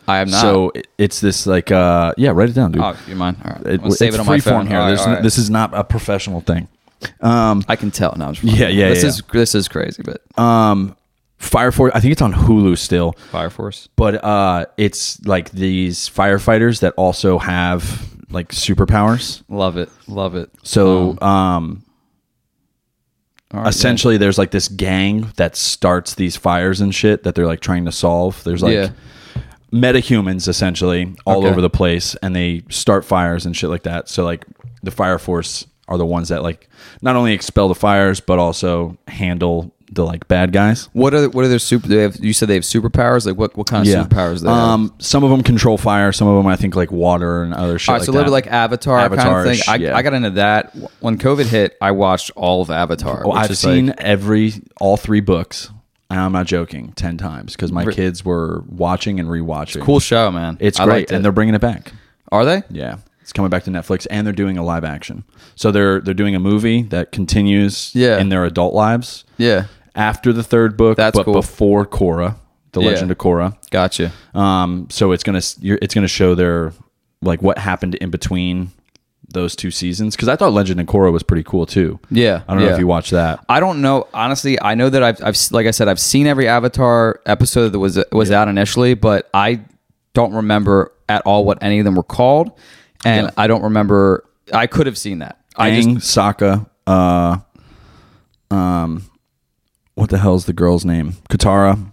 I 0.08 0.18
have 0.20 0.30
not. 0.30 0.42
So 0.42 0.72
it- 0.76 0.88
it's 0.98 1.20
this 1.20 1.46
like 1.48 1.72
uh 1.72 2.14
yeah, 2.18 2.30
write 2.32 2.50
it 2.50 2.54
down, 2.54 2.72
dude. 2.72 2.82
oh, 2.82 2.96
you 3.08 3.16
mind? 3.16 3.38
All 3.46 3.52
right, 3.52 3.66
It- 3.74 3.82
I'll 3.84 3.92
save 3.92 4.10
it's 4.10 4.18
it 4.18 4.20
on 4.22 4.26
my 4.28 4.38
freeform 4.38 4.44
phone 4.44 4.68
here. 4.68 4.78
All 4.78 4.84
right, 4.84 4.88
There's 4.90 5.02
all 5.02 5.08
n- 5.08 5.14
right. 5.16 5.24
This 5.24 5.38
is 5.38 5.50
not 5.50 5.72
a 5.74 5.84
professional 5.84 6.42
thing. 6.42 6.68
Um, 7.22 7.64
I 7.68 7.76
can 7.76 7.90
tell. 7.92 8.14
No, 8.18 8.26
I'm 8.28 8.34
just 8.34 8.44
Yeah, 8.60 8.68
yeah, 8.68 8.90
This 8.90 9.04
yeah. 9.04 9.10
is 9.10 9.24
this 9.32 9.56
is 9.56 9.68
crazy, 9.68 10.04
but 10.04 10.22
um, 10.40 10.96
Fire 11.40 11.72
Force. 11.72 11.92
I 11.96 12.00
think 12.00 12.12
it's 12.12 12.22
on 12.22 12.34
Hulu 12.34 12.78
still, 12.78 13.14
Fire 13.32 13.50
Force. 13.50 13.90
but 13.96 14.24
uh, 14.24 14.66
it's 14.78 15.20
like 15.26 15.50
these 15.52 16.08
firefighters 16.10 16.82
that 16.82 16.94
also 16.98 17.40
have 17.40 18.08
like 18.30 18.50
superpowers. 18.50 19.42
Love 19.50 19.78
it, 19.78 19.90
love 20.08 20.36
it. 20.36 20.52
So 20.64 21.18
um, 21.22 21.84
All 23.54 23.62
right, 23.62 23.68
essentially, 23.70 24.18
there's 24.18 24.38
like 24.38 24.52
this 24.52 24.68
gang 24.68 25.32
that 25.38 25.56
starts 25.56 26.14
these 26.16 26.38
fires 26.38 26.80
and 26.82 26.94
shit 26.94 27.24
that 27.24 27.34
they're 27.36 27.48
like 27.48 27.60
trying 27.62 27.86
to 27.86 27.92
solve. 27.92 28.44
There's 28.44 28.62
like 28.62 28.74
Yeah. 28.74 28.90
Metahumans 29.74 30.48
essentially 30.48 31.14
all 31.26 31.40
Okay. 31.40 31.50
over 31.50 31.62
the 31.62 31.70
place, 31.70 32.16
and 32.22 32.36
they 32.36 32.64
start 32.70 33.06
fires 33.06 33.46
and 33.46 33.56
shit 33.56 33.70
like 33.70 33.84
that. 33.84 34.10
So 34.10 34.24
like 34.26 34.46
the 34.84 34.92
fire 34.92 35.18
force 35.20 35.66
are 35.88 35.98
the 35.98 36.06
ones 36.06 36.30
that 36.30 36.44
like 36.44 36.70
not 37.02 37.16
only 37.16 37.34
expel 37.34 37.68
the 37.68 37.76
fires 37.76 38.20
but 38.22 38.40
also 38.40 38.98
handle 39.08 39.74
the 39.94 40.06
like 40.06 40.26
bad 40.30 40.54
guys. 40.54 40.88
What 40.94 41.14
are 41.14 41.28
what 41.30 41.44
are 41.44 41.50
their 41.50 41.60
super? 41.60 41.86
They 41.90 42.02
have, 42.04 42.16
you 42.24 42.32
said 42.32 42.48
they 42.48 42.54
have 42.54 42.64
superpowers. 42.64 43.26
Like 43.26 43.38
what 43.38 43.58
what 43.58 43.68
kind 43.68 43.86
of 43.86 43.94
superpowers? 43.94 44.40
Do 44.40 44.46
they 44.46 44.50
have? 44.52 44.58
Um, 44.58 44.94
some 45.00 45.24
of 45.26 45.30
them 45.32 45.44
control 45.44 45.78
fire. 45.78 46.14
Some 46.14 46.30
of 46.30 46.38
them 46.38 46.48
I 46.48 46.56
think 46.56 46.76
like 46.78 46.92
water 46.94 47.44
and 47.44 47.54
other 47.54 47.78
shit. 47.78 47.90
All 47.90 47.96
right, 47.96 48.00
like 48.00 48.06
so 48.06 48.12
a 48.12 48.14
little 48.14 48.28
bit 48.28 48.32
like 48.32 48.48
Avatar 48.48 49.10
kind 49.10 49.20
of 49.50 49.54
thing. 49.56 49.62
I, 49.68 49.76
yeah. 49.76 49.96
I 49.98 50.02
got 50.02 50.14
into 50.14 50.30
that 50.32 50.74
when 51.02 51.18
COVID 51.18 51.46
hit. 51.46 51.78
I 51.82 51.92
watched 51.92 52.32
all 52.38 52.62
of 52.62 52.70
Avatar. 52.72 53.24
Oh, 53.26 53.32
I've 53.32 53.58
seen 53.58 53.88
like- 53.88 54.00
every 54.00 54.54
all 54.80 54.96
three 54.96 55.20
books. 55.22 55.70
And 56.12 56.20
I'm 56.20 56.32
not 56.32 56.46
joking. 56.46 56.94
Ten 56.94 57.18
times 57.18 57.56
because 57.56 57.72
my 57.72 57.84
Re- 57.84 57.94
kids 57.94 58.24
were 58.24 58.64
watching 58.68 59.20
and 59.20 59.28
rewatching. 59.30 59.78
It's 59.78 59.86
cool 59.86 60.00
show, 60.00 60.32
man. 60.32 60.58
It's 60.60 60.80
I 60.80 60.86
great, 60.86 60.94
liked 60.96 61.12
and 61.12 61.24
they're 61.26 61.32
bringing 61.32 61.56
it 61.56 61.62
back. 61.62 61.94
are 62.32 62.46
they? 62.46 62.64
Yeah, 62.70 62.98
it's 63.22 63.34
coming 63.34 63.50
back 63.50 63.64
to 63.64 63.72
Netflix, 63.72 64.06
and 64.12 64.26
they're 64.26 64.34
doing 64.34 64.58
a 64.58 64.64
live 64.64 64.84
action. 64.84 65.24
So 65.56 65.72
they're 65.72 66.00
they're 66.02 66.14
doing 66.14 66.36
a 66.36 66.40
movie 66.40 66.84
that 66.84 67.12
continues 67.12 67.92
Yeah. 67.96 68.20
in 68.20 68.30
their 68.30 68.46
adult 68.46 68.74
lives 68.74 69.24
Yeah, 69.38 69.66
after 69.96 70.32
the 70.34 70.44
third 70.44 70.78
book, 70.78 70.98
That's 70.98 71.18
but 71.18 71.26
cool. 71.26 71.34
before 71.34 71.86
Korra, 71.86 72.36
the 72.72 72.82
Yeah. 72.82 72.88
Legend 72.90 73.12
of 73.12 73.18
Korra. 73.18 73.56
gotcha. 73.70 74.12
Um, 74.34 74.88
so 74.90 75.12
it's 75.12 75.24
gonna 75.24 75.42
you're, 75.60 75.80
it's 75.82 75.94
gonna 75.94 76.08
show 76.08 76.36
their 76.36 76.74
like 77.22 77.42
what 77.42 77.58
happened 77.58 77.96
in 77.96 78.10
between 78.10 78.72
those 79.32 79.56
two 79.56 79.72
seasons 79.72 80.16
because 80.16 80.28
I 80.28 80.36
thought 80.36 80.54
Legend 80.54 80.80
of 80.80 80.88
Korra 80.88 81.12
was 81.12 81.24
pretty 81.24 81.44
cool 81.44 81.66
too. 81.66 82.00
Yeah, 82.10 82.44
I 82.48 82.54
don't 82.54 82.62
know 82.62 82.68
yeah. 82.70 82.74
if 82.74 82.80
you 82.80 82.88
watched 82.88 83.12
that. 83.12 83.44
I 83.50 83.60
don't 83.60 83.82
know. 83.82 84.08
Honestly, 84.14 84.62
I 84.62 84.76
know 84.76 84.90
that 84.90 85.04
I've, 85.04 85.24
I've 85.24 85.38
like 85.52 85.68
I 85.68 85.72
said, 85.72 85.88
I've 85.88 86.00
seen 86.00 86.28
every 86.28 86.48
Avatar 86.48 87.20
episode 87.26 87.70
that 87.70 87.80
was 87.80 88.04
was 88.12 88.32
out 88.32 88.48
initially, 88.48 88.94
but 88.94 89.30
I 89.34 89.62
don't 90.14 90.34
remember 90.34 90.92
at 91.10 91.22
all 91.26 91.46
what 91.46 91.62
any 91.62 91.80
of 91.80 91.86
them 91.86 91.96
were 91.96 92.04
called, 92.04 92.52
and 93.06 93.28
Yeah. 93.28 93.32
I 93.38 93.48
don't 93.48 93.64
remember. 93.64 94.26
I 94.54 94.68
could 94.68 94.86
have 94.86 94.98
seen 94.98 95.20
that. 95.20 95.40
I 95.56 95.72
Aang, 95.72 95.96
just 95.96 96.18
Sokka, 96.18 96.68
uh, 96.88 97.38
um, 98.54 99.04
what 99.96 100.10
the 100.10 100.18
hell's 100.18 100.46
the 100.46 100.54
girl's 100.54 100.86
name? 100.86 101.14
Katara, 101.30 101.92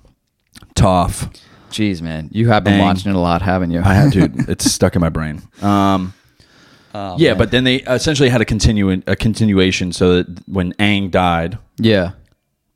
Toph. 0.75 1.35
Jeez, 1.71 2.01
man, 2.01 2.31
you 2.33 2.49
have 2.49 2.65
been 2.65 2.75
Aang. 2.81 2.83
watching 2.83 3.11
it 3.11 3.15
a 3.15 3.19
lot, 3.19 3.43
haven't 3.43 3.71
you? 3.73 3.81
I 3.85 3.93
had 3.95 4.13
to. 4.15 4.31
it's 4.49 4.71
stuck 4.71 4.95
in 4.95 5.01
my 5.01 5.11
brain. 5.11 5.43
Um, 5.61 6.15
Oh, 6.95 7.17
yeah, 7.19 7.31
man. 7.31 7.39
but 7.39 7.51
then 7.51 7.65
they 7.65 7.77
essentially 7.83 8.29
had 8.29 8.41
a 8.41 8.45
continue 8.45 9.03
a 9.07 9.17
continuation, 9.17 9.93
so 9.93 10.17
that 10.23 10.49
when 10.49 10.73
Aang 10.75 11.11
died, 11.11 11.59
yeah, 11.79 12.13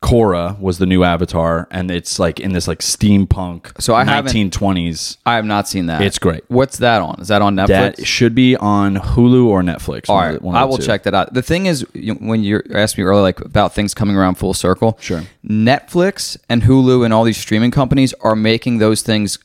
Korra 0.03 0.59
was 0.59 0.79
the 0.79 0.87
new 0.87 1.05
Avatar, 1.05 1.69
and 1.71 1.89
it's 1.91 2.19
like 2.19 2.41
in 2.41 2.53
this 2.53 2.67
like 2.67 2.81
steampunk, 2.81 3.81
So 3.81 3.95
I 3.95 4.05
haven't- 4.05 4.33
1920s. 4.35 5.17
I 5.25 5.37
have 5.37 5.45
not 5.45 5.69
seen 5.69 5.87
that. 5.87 6.01
It's 6.03 6.19
great. 6.19 6.43
What's 6.49 6.79
that 6.79 7.01
on? 7.01 7.21
Is 7.21 7.29
that 7.29 7.41
on 7.41 7.55
Netflix? 7.55 7.69
That 7.97 8.07
should 8.07 8.35
be 8.35 8.57
on 8.57 8.97
Hulu 8.97 9.47
or 9.47 9.63
Netflix. 9.63 10.09
All 10.11 10.17
right, 10.19 10.33
the- 10.41 10.45
one 10.45 10.57
of 10.57 10.61
I 10.61 10.65
will 10.65 10.79
two. 10.79 10.87
check 10.87 11.05
that 11.05 11.15
out. 11.15 11.33
The 11.35 11.43
thing 11.43 11.67
is, 11.67 11.87
when 12.21 12.43
you 12.43 12.63
asked 12.75 12.99
me 12.99 13.05
earlier, 13.05 13.23
like 13.23 13.41
about 13.41 13.75
things 13.75 13.95
coming 13.95 14.17
around 14.17 14.35
full 14.37 14.55
circle, 14.55 14.99
Sure. 15.01 15.23
Netflix 15.49 16.37
and 16.49 16.65
Hulu 16.65 17.05
and 17.05 17.15
all 17.15 17.23
these 17.25 17.37
streaming 17.39 17.71
companies 17.71 18.13
are 18.23 18.35
making 18.37 18.79
those 18.79 19.03
things 19.03 19.39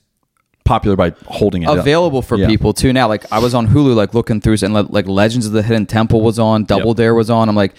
Popular 0.68 0.96
by 0.96 1.14
holding 1.26 1.64
it 1.64 1.70
up. 1.70 1.78
available 1.78 2.22
for 2.22 2.38
Yeah. 2.38 2.48
people 2.48 2.74
too 2.74 2.92
now. 2.94 3.08
Like 3.08 3.26
I 3.32 3.40
was 3.40 3.54
on 3.56 3.68
Hulu, 3.68 3.96
like 3.96 4.14
looking 4.14 4.42
through, 4.42 4.58
and 4.64 4.74
like, 4.74 5.08
Legends 5.08 5.46
of 5.46 5.54
the 5.54 5.64
Hidden 5.64 5.86
Temple 5.88 6.22
was 6.22 6.38
on, 6.40 6.66
Double 6.66 6.90
Yep. 6.90 6.98
Dare 6.98 7.16
was 7.16 7.30
on. 7.30 7.48
I'm 7.50 7.56
like, 7.56 7.74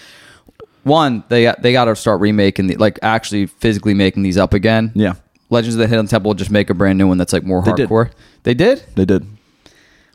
one, 0.85 1.23
they 1.29 1.43
got, 1.45 1.61
they 1.63 1.73
got 1.73 1.85
to 1.85 1.95
start 1.97 2.21
remaking 2.21 2.67
the 2.67 2.77
like 2.77 2.99
actually 3.03 3.47
physically 3.47 3.95
making 3.95 4.23
these 4.23 4.39
up 4.39 4.55
again. 4.55 4.91
Yeah, 4.95 5.15
Legends 5.51 5.75
of 5.75 5.81
the 5.81 5.87
Hidden 5.87 6.07
Temple 6.07 6.35
just 6.35 6.51
make 6.51 6.71
a 6.71 6.75
brand 6.75 6.99
new 6.99 7.07
one 7.07 7.19
that's 7.19 7.33
like 7.33 7.45
more 7.45 7.63
They 7.63 7.73
did. 7.73 7.89
hardcore. 7.89 8.11
They 8.45 8.55
did. 8.55 8.83
they 8.95 9.05
did. 9.05 9.27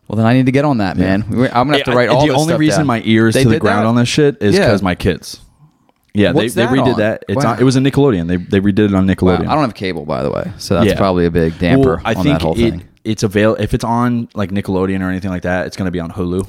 Well, 0.07 0.17
then 0.17 0.25
I 0.25 0.33
need 0.33 0.47
to 0.47 0.51
get 0.51 0.65
on 0.65 0.79
that, 0.79 0.97
man. 0.97 1.25
We- 1.29 1.47
I'm 1.47 1.67
gonna 1.67 1.77
have 1.77 1.85
to 1.85 1.91
write 1.95 2.09
I- 2.09 2.13
all 2.13 2.25
the 2.27 2.33
only 2.33 2.55
reason 2.55 2.79
down. 2.81 2.87
my 2.87 3.01
ears 3.05 3.35
They 3.35 3.43
to 3.43 3.49
the 3.49 3.59
ground 3.59 3.85
that? 3.85 3.89
on 3.89 3.95
this 3.95 4.09
shit 4.09 4.41
is 4.41 4.55
Yeah. 4.55 4.61
because 4.65 4.81
my 4.81 4.95
kids. 4.95 5.39
Yeah, 6.15 6.31
What's 6.31 6.53
they, 6.53 6.65
they 6.65 6.67
that 6.67 6.75
redid 6.77 6.93
on? 6.93 6.99
that. 6.99 7.25
It's 7.27 7.43
Wow. 7.43 7.53
on, 7.53 7.59
it 7.59 7.63
was 7.63 7.75
a 7.75 7.79
Nickelodeon. 7.79 8.27
They 8.27 8.37
they 8.37 8.59
redid 8.59 8.79
it 8.89 8.93
on 8.93 9.07
Wow, 9.07 9.13
Nickelodeon. 9.13 9.47
I 9.47 9.53
don't 9.55 9.63
have 9.63 9.73
cable, 9.73 10.05
by 10.05 10.21
the 10.21 10.29
way, 10.31 10.51
so 10.57 10.75
that's 10.75 10.87
Yeah. 10.87 10.95
probably 10.97 11.25
a 11.25 11.31
big 11.31 11.57
damper 11.57 11.95
Well, 11.95 12.01
I 12.05 12.13
on 12.13 12.23
think 12.23 12.39
that 12.39 12.41
whole 12.43 12.53
it, 12.53 12.69
thing. 12.71 12.83
it's 13.03 13.23
avail 13.23 13.55
if 13.55 13.73
it's 13.73 13.83
on 13.83 14.27
like 14.35 14.51
Nickelodeon 14.51 15.01
or 15.01 15.09
anything 15.09 15.31
like 15.31 15.41
that. 15.43 15.65
It's 15.65 15.75
going 15.75 15.87
to 15.87 15.91
be 15.91 15.99
on 15.99 16.11
Hulu. 16.11 16.47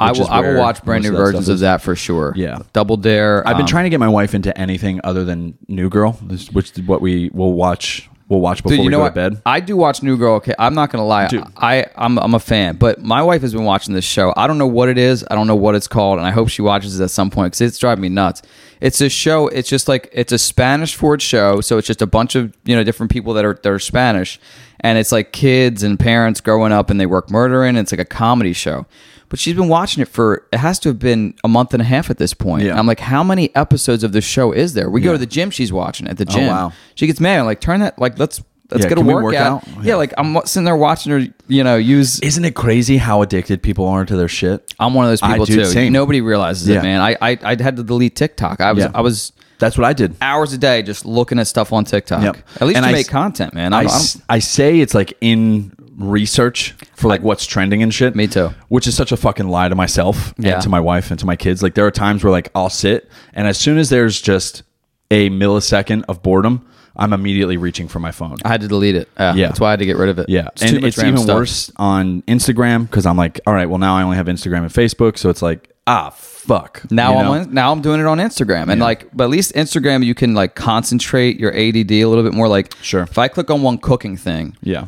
I 0.00 0.10
which 0.10 0.18
will. 0.18 0.24
is 0.26 0.30
I 0.32 0.40
will 0.40 0.48
where 0.48 0.58
watch 0.58 0.82
brand 0.84 1.04
most 1.04 1.10
new 1.12 1.16
that 1.16 1.22
versions 1.24 1.44
stuff 1.44 1.52
of 1.52 1.54
is. 1.54 1.60
that 1.60 1.80
for 1.82 1.94
sure. 1.94 2.32
Yeah. 2.34 2.58
Double 2.72 2.96
Dare. 2.96 3.46
I've 3.46 3.54
been 3.56 3.62
um, 3.62 3.68
trying 3.68 3.84
to 3.84 3.90
get 3.90 4.00
my 4.00 4.08
wife 4.08 4.34
into 4.34 4.56
anything 4.58 5.00
other 5.04 5.24
than 5.24 5.56
New 5.68 5.88
Girl, 5.88 6.18
this- 6.22 6.50
which 6.50 6.72
is 6.76 6.82
what 6.84 7.00
we 7.00 7.30
will 7.32 7.52
watch. 7.52 8.10
We'll 8.34 8.40
watch 8.42 8.62
before 8.62 8.70
Dude, 8.76 8.78
you 8.80 8.84
we 8.86 8.90
know 8.90 8.98
go 8.98 9.02
what? 9.04 9.08
to 9.10 9.30
bed. 9.30 9.42
I 9.46 9.60
do 9.60 9.76
watch 9.76 10.02
New 10.02 10.16
Girl. 10.16 10.34
Okay, 10.34 10.54
I'm 10.58 10.74
not 10.74 10.90
gonna 10.90 11.06
lie. 11.06 11.28
Dude. 11.28 11.44
I 11.56 11.86
I'm 11.96 12.18
I'm 12.18 12.34
a 12.34 12.40
fan, 12.40 12.76
but 12.76 13.00
my 13.02 13.22
wife 13.22 13.42
has 13.42 13.52
been 13.54 13.64
watching 13.64 13.94
this 13.94 14.04
show. 14.04 14.34
I 14.36 14.46
don't 14.46 14.58
know 14.58 14.66
what 14.66 14.88
it 14.88 14.98
is. 14.98 15.24
I 15.30 15.34
don't 15.34 15.46
know 15.46 15.54
what 15.56 15.74
it's 15.74 15.86
called, 15.88 16.18
and 16.18 16.26
I 16.26 16.30
hope 16.32 16.48
she 16.48 16.62
watches 16.62 16.98
it 16.98 17.04
at 17.04 17.10
some 17.10 17.30
point 17.30 17.52
because 17.52 17.60
it's 17.60 17.78
driving 17.78 18.02
me 18.02 18.08
nuts. 18.08 18.42
It's 18.80 19.00
a 19.00 19.08
show. 19.08 19.48
It's 19.48 19.68
just 19.68 19.88
like 19.88 20.10
it's 20.12 20.32
a 20.32 20.38
Spanish 20.38 20.94
forward 20.94 21.22
show, 21.22 21.60
so 21.60 21.78
it's 21.78 21.86
just 21.86 22.02
a 22.02 22.06
bunch 22.06 22.34
of 22.34 22.52
you 22.64 22.74
know 22.74 22.82
different 22.84 23.12
people 23.12 23.32
that 23.34 23.44
are 23.44 23.54
that 23.54 23.70
are 23.70 23.78
Spanish, 23.78 24.40
and 24.84 24.98
it's 24.98 25.10
like 25.10 25.32
kids 25.32 25.82
and 25.82 25.98
parents 25.98 26.40
growing 26.40 26.70
up, 26.70 26.90
and 26.90 27.00
they 27.00 27.06
work 27.06 27.30
murdering. 27.30 27.74
It's 27.76 27.90
like 27.90 28.00
a 28.00 28.04
comedy 28.04 28.52
show. 28.52 28.86
But 29.30 29.38
she's 29.40 29.54
been 29.56 29.68
watching 29.68 30.00
it 30.02 30.06
for 30.08 30.46
it 30.52 30.58
has 30.58 30.78
to 30.80 30.90
have 30.90 30.98
been 31.00 31.34
a 31.42 31.48
month 31.48 31.72
and 31.74 31.80
a 31.80 31.84
half 31.84 32.08
at 32.10 32.18
this 32.18 32.34
point. 32.34 32.62
Yeah. 32.64 32.78
I'm 32.78 32.86
like, 32.86 33.00
how 33.00 33.24
many 33.24 33.52
episodes 33.56 34.04
of 34.04 34.12
this 34.12 34.24
show 34.24 34.52
is 34.52 34.74
there? 34.74 34.88
We 34.88 35.00
go 35.00 35.10
to 35.12 35.18
the 35.18 35.26
gym, 35.26 35.50
she's 35.50 35.72
watching 35.72 36.06
it 36.06 36.10
at 36.10 36.18
the 36.18 36.26
oh, 36.28 36.32
gym. 36.32 36.44
Oh, 36.44 36.48
wow. 36.52 36.72
She 36.94 37.06
gets 37.08 37.18
mad. 37.18 37.40
I'm 37.40 37.46
like, 37.46 37.60
turn 37.60 37.80
that 37.80 37.98
like 37.98 38.16
let's 38.18 38.40
let's 38.70 38.84
Yeah, 38.84 38.90
get 38.90 38.98
a 38.98 39.00
can 39.00 39.06
we 39.06 39.14
workout. 39.14 39.22
work 39.24 39.34
out? 39.34 39.66
Yeah. 39.78 39.82
Yeah. 39.90 39.94
like 39.96 40.12
I'm 40.18 40.36
sitting 40.44 40.64
there 40.64 40.76
watching 40.76 41.10
her, 41.12 41.26
you 41.48 41.64
know, 41.64 41.76
use. 41.76 42.20
Isn't 42.20 42.44
it 42.44 42.54
crazy 42.54 42.98
how 42.98 43.22
addicted 43.22 43.60
people 43.62 43.88
are 43.88 44.04
to 44.04 44.14
their 44.14 44.28
shit? 44.28 44.72
I'm 44.78 44.94
one 44.94 45.06
of 45.06 45.10
those 45.10 45.22
I 45.22 45.32
people 45.32 45.46
do 45.46 45.54
too. 45.56 45.64
same. 45.64 45.92
Nobody 45.92 46.20
realizes 46.20 46.68
Yeah. 46.68 46.80
it, 46.80 46.82
man. 46.82 47.00
I, 47.00 47.16
I 47.20 47.38
I 47.42 47.56
had 47.60 47.76
to 47.76 47.82
delete 47.82 48.14
TikTok. 48.14 48.60
I 48.60 48.72
was 48.72 48.84
Yeah. 48.84 48.90
I 48.94 49.00
was 49.00 49.32
That's 49.58 49.78
what 49.78 49.84
I 49.84 49.92
did. 49.92 50.16
hours 50.20 50.52
a 50.52 50.58
day 50.58 50.82
just 50.82 51.04
looking 51.06 51.38
at 51.38 51.46
stuff 51.46 51.72
on 51.72 51.84
TikTok. 51.84 52.22
Yep. 52.22 52.36
At 52.60 52.66
least 52.66 52.76
And 52.76 52.84
you 52.86 52.90
I 52.90 52.92
make 52.92 53.08
content, 53.08 53.54
man. 53.54 53.72
I, 53.72 53.80
I, 53.80 53.84
s- 53.84 54.20
I 54.28 54.38
say 54.40 54.80
it's 54.80 54.94
like 54.94 55.16
in 55.20 55.72
research 55.96 56.74
for 56.96 57.08
like 57.08 57.22
what's 57.22 57.46
trending 57.46 57.82
and 57.82 57.92
shit. 57.94 58.14
Me 58.16 58.26
too. 58.26 58.50
Which 58.68 58.86
is 58.86 58.96
such 58.96 59.12
a 59.12 59.16
fucking 59.16 59.48
lie 59.48 59.68
to 59.68 59.74
myself 59.74 60.34
Yeah. 60.38 60.54
and 60.54 60.62
to 60.62 60.68
my 60.68 60.80
wife 60.80 61.10
and 61.10 61.20
to 61.20 61.26
my 61.26 61.36
kids. 61.36 61.62
Like 61.62 61.74
there 61.74 61.86
are 61.86 61.90
times 61.90 62.24
where 62.24 62.30
like 62.32 62.50
I'll 62.54 62.70
sit 62.70 63.08
and 63.32 63.46
as 63.46 63.58
soon 63.58 63.78
as 63.78 63.90
there's 63.90 64.20
just 64.20 64.62
a 65.10 65.30
millisecond 65.30 66.04
of 66.08 66.22
boredom, 66.22 66.68
I'm 66.96 67.12
immediately 67.12 67.56
reaching 67.56 67.88
for 67.88 67.98
my 68.00 68.10
phone. 68.12 68.36
I 68.44 68.48
had 68.48 68.60
to 68.62 68.68
delete 68.68 68.96
it. 68.96 69.08
Yeah, 69.18 69.34
Yeah. 69.34 69.46
that's 69.48 69.60
why 69.60 69.68
I 69.68 69.70
had 69.70 69.78
to 69.80 69.86
get 69.86 69.96
rid 69.96 70.08
of 70.08 70.18
it. 70.18 70.28
Yeah, 70.28 70.48
it's 70.52 70.62
and 70.62 70.84
it's 70.84 70.98
even 70.98 71.18
stuff. 71.18 71.36
worse 71.36 71.72
on 71.76 72.22
Instagram 72.22 72.82
because 72.88 73.06
I'm 73.06 73.16
like, 73.16 73.40
all 73.46 73.54
right, 73.54 73.68
well 73.68 73.78
now 73.78 73.96
I 73.96 74.02
only 74.02 74.16
have 74.16 74.26
Instagram 74.26 74.58
and 74.62 74.70
Facebook, 74.70 75.18
so 75.18 75.28
it's 75.30 75.42
like, 75.42 75.70
ah, 75.86 76.10
fuck. 76.46 76.82
Now 76.90 77.12
you 77.12 77.18
I'm 77.18 77.26
on, 77.28 77.54
now 77.54 77.72
I'm 77.72 77.80
doing 77.82 78.00
it 78.00 78.06
on 78.06 78.18
Instagram, 78.18 78.68
and 78.70 78.78
Yeah. 78.78 78.84
like, 78.84 79.06
but 79.12 79.24
at 79.24 79.30
least 79.30 79.54
Instagram 79.54 80.04
you 80.04 80.14
can 80.14 80.34
like 80.34 80.54
concentrate 80.54 81.38
your 81.38 81.52
ADD 81.54 82.02
a 82.02 82.06
little 82.06 82.24
bit 82.24 82.34
more. 82.34 82.48
Like, 82.48 82.74
Sure. 82.82 83.02
if 83.02 83.18
I 83.18 83.28
click 83.28 83.50
on 83.50 83.62
one 83.62 83.78
cooking 83.78 84.16
thing, 84.16 84.56
yeah, 84.62 84.86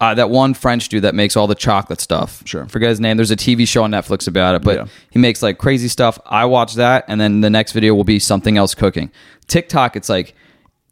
uh, 0.00 0.14
that 0.14 0.28
one 0.30 0.52
French 0.54 0.88
dude 0.88 1.02
that 1.04 1.14
makes 1.14 1.36
all 1.36 1.46
the 1.46 1.54
chocolate 1.54 2.00
stuff. 2.00 2.42
Sure. 2.44 2.66
Forget 2.66 2.90
his 2.90 3.00
name. 3.00 3.16
There's 3.16 3.30
a 3.30 3.36
TV 3.36 3.66
show 3.66 3.82
on 3.84 3.90
Netflix 3.92 4.28
about 4.28 4.54
it, 4.54 4.62
but 4.62 4.76
Yeah. 4.76 4.84
he 5.10 5.18
makes 5.18 5.42
like 5.42 5.56
crazy 5.58 5.88
stuff. 5.88 6.18
I 6.26 6.44
watch 6.44 6.74
that, 6.74 7.04
and 7.08 7.20
then 7.20 7.40
the 7.40 7.50
next 7.50 7.72
video 7.72 7.94
will 7.94 8.04
be 8.04 8.18
something 8.18 8.56
else 8.58 8.74
cooking. 8.74 9.10
TikTok, 9.46 9.96
it's 9.96 10.08
like 10.10 10.34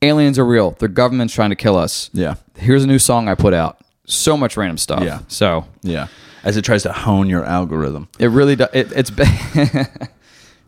aliens 0.03 0.39
are 0.39 0.45
real. 0.47 0.71
Their 0.79 0.89
government's 0.89 1.35
trying 1.35 1.51
to 1.51 1.57
kill 1.57 1.77
us. 1.77 2.09
Yeah. 2.13 2.35
Here's 2.57 2.85
a 2.85 2.87
new 2.87 2.99
song 2.99 3.29
I 3.29 3.35
put 3.35 3.53
out. 3.53 3.79
So 4.07 4.37
much 4.37 4.57
random 4.57 4.79
stuff. 4.79 5.03
Yeah. 5.03 5.19
So 5.29 5.67
yeah. 5.83 6.07
As 6.47 6.57
it 6.57 6.63
tries 6.63 6.83
to 6.85 6.93
hone 6.93 7.29
your 7.29 7.45
algorithm. 7.45 8.09
it 8.19 8.29
really 8.29 8.57
does. 8.57 8.69
It, 8.73 8.93
it's 8.93 9.11
bad. 9.11 10.09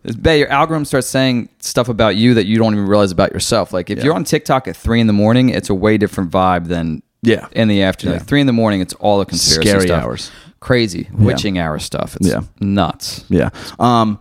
Your 0.39 0.49
algorithm 0.49 0.85
starts 0.85 1.07
saying 1.07 1.49
stuff 1.61 1.89
about 1.89 2.17
you 2.17 2.35
that 2.35 2.47
you 2.47 2.57
don't 2.59 2.73
even 2.75 2.87
realize 2.87 3.11
about 3.13 3.33
yourself. 3.33 3.73
Like 3.73 3.89
if 3.91 3.99
Yeah. 3.99 4.05
you're 4.05 4.15
on 4.15 4.25
TikTok 4.25 4.67
at 4.69 4.77
three 4.77 5.01
in 5.01 5.07
the 5.07 5.13
morning, 5.13 5.49
it's 5.51 5.71
a 5.71 5.75
way 5.75 5.99
different 5.99 6.31
vibe 6.31 6.67
than 6.69 7.03
Yeah. 7.23 7.47
in 7.53 7.69
the 7.69 7.83
afternoon. 7.83 8.15
Yeah. 8.15 8.19
Like 8.21 8.29
three 8.29 8.41
in 8.41 8.47
the 8.47 8.53
morning, 8.53 8.81
it's 8.81 8.95
all 8.95 9.19
the 9.19 9.25
conspiracy 9.27 9.69
Scary 9.69 9.87
stuff. 9.89 10.03
hours. 10.05 10.31
crazy 10.61 11.09
witching 11.13 11.59
hour 11.59 11.79
stuff. 11.79 12.17
It's 12.17 12.29
Yeah. 12.29 12.41
nuts. 12.61 13.25
Yeah. 13.29 13.51
Um, 13.79 14.19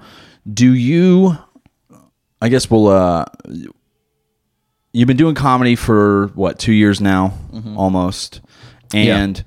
do 0.51 0.71
you? 0.73 1.37
I 2.41 2.49
guess 2.49 2.69
we'll. 2.69 2.87
Uh, 2.87 3.25
you've 4.93 5.07
been 5.07 5.17
doing 5.17 5.35
comedy 5.35 5.75
for 5.75 6.27
what 6.35 6.59
two 6.59 6.73
years 6.73 6.99
now, 7.01 7.33
Mm-hmm. 7.53 7.77
almost, 7.77 8.41
and 8.93 9.43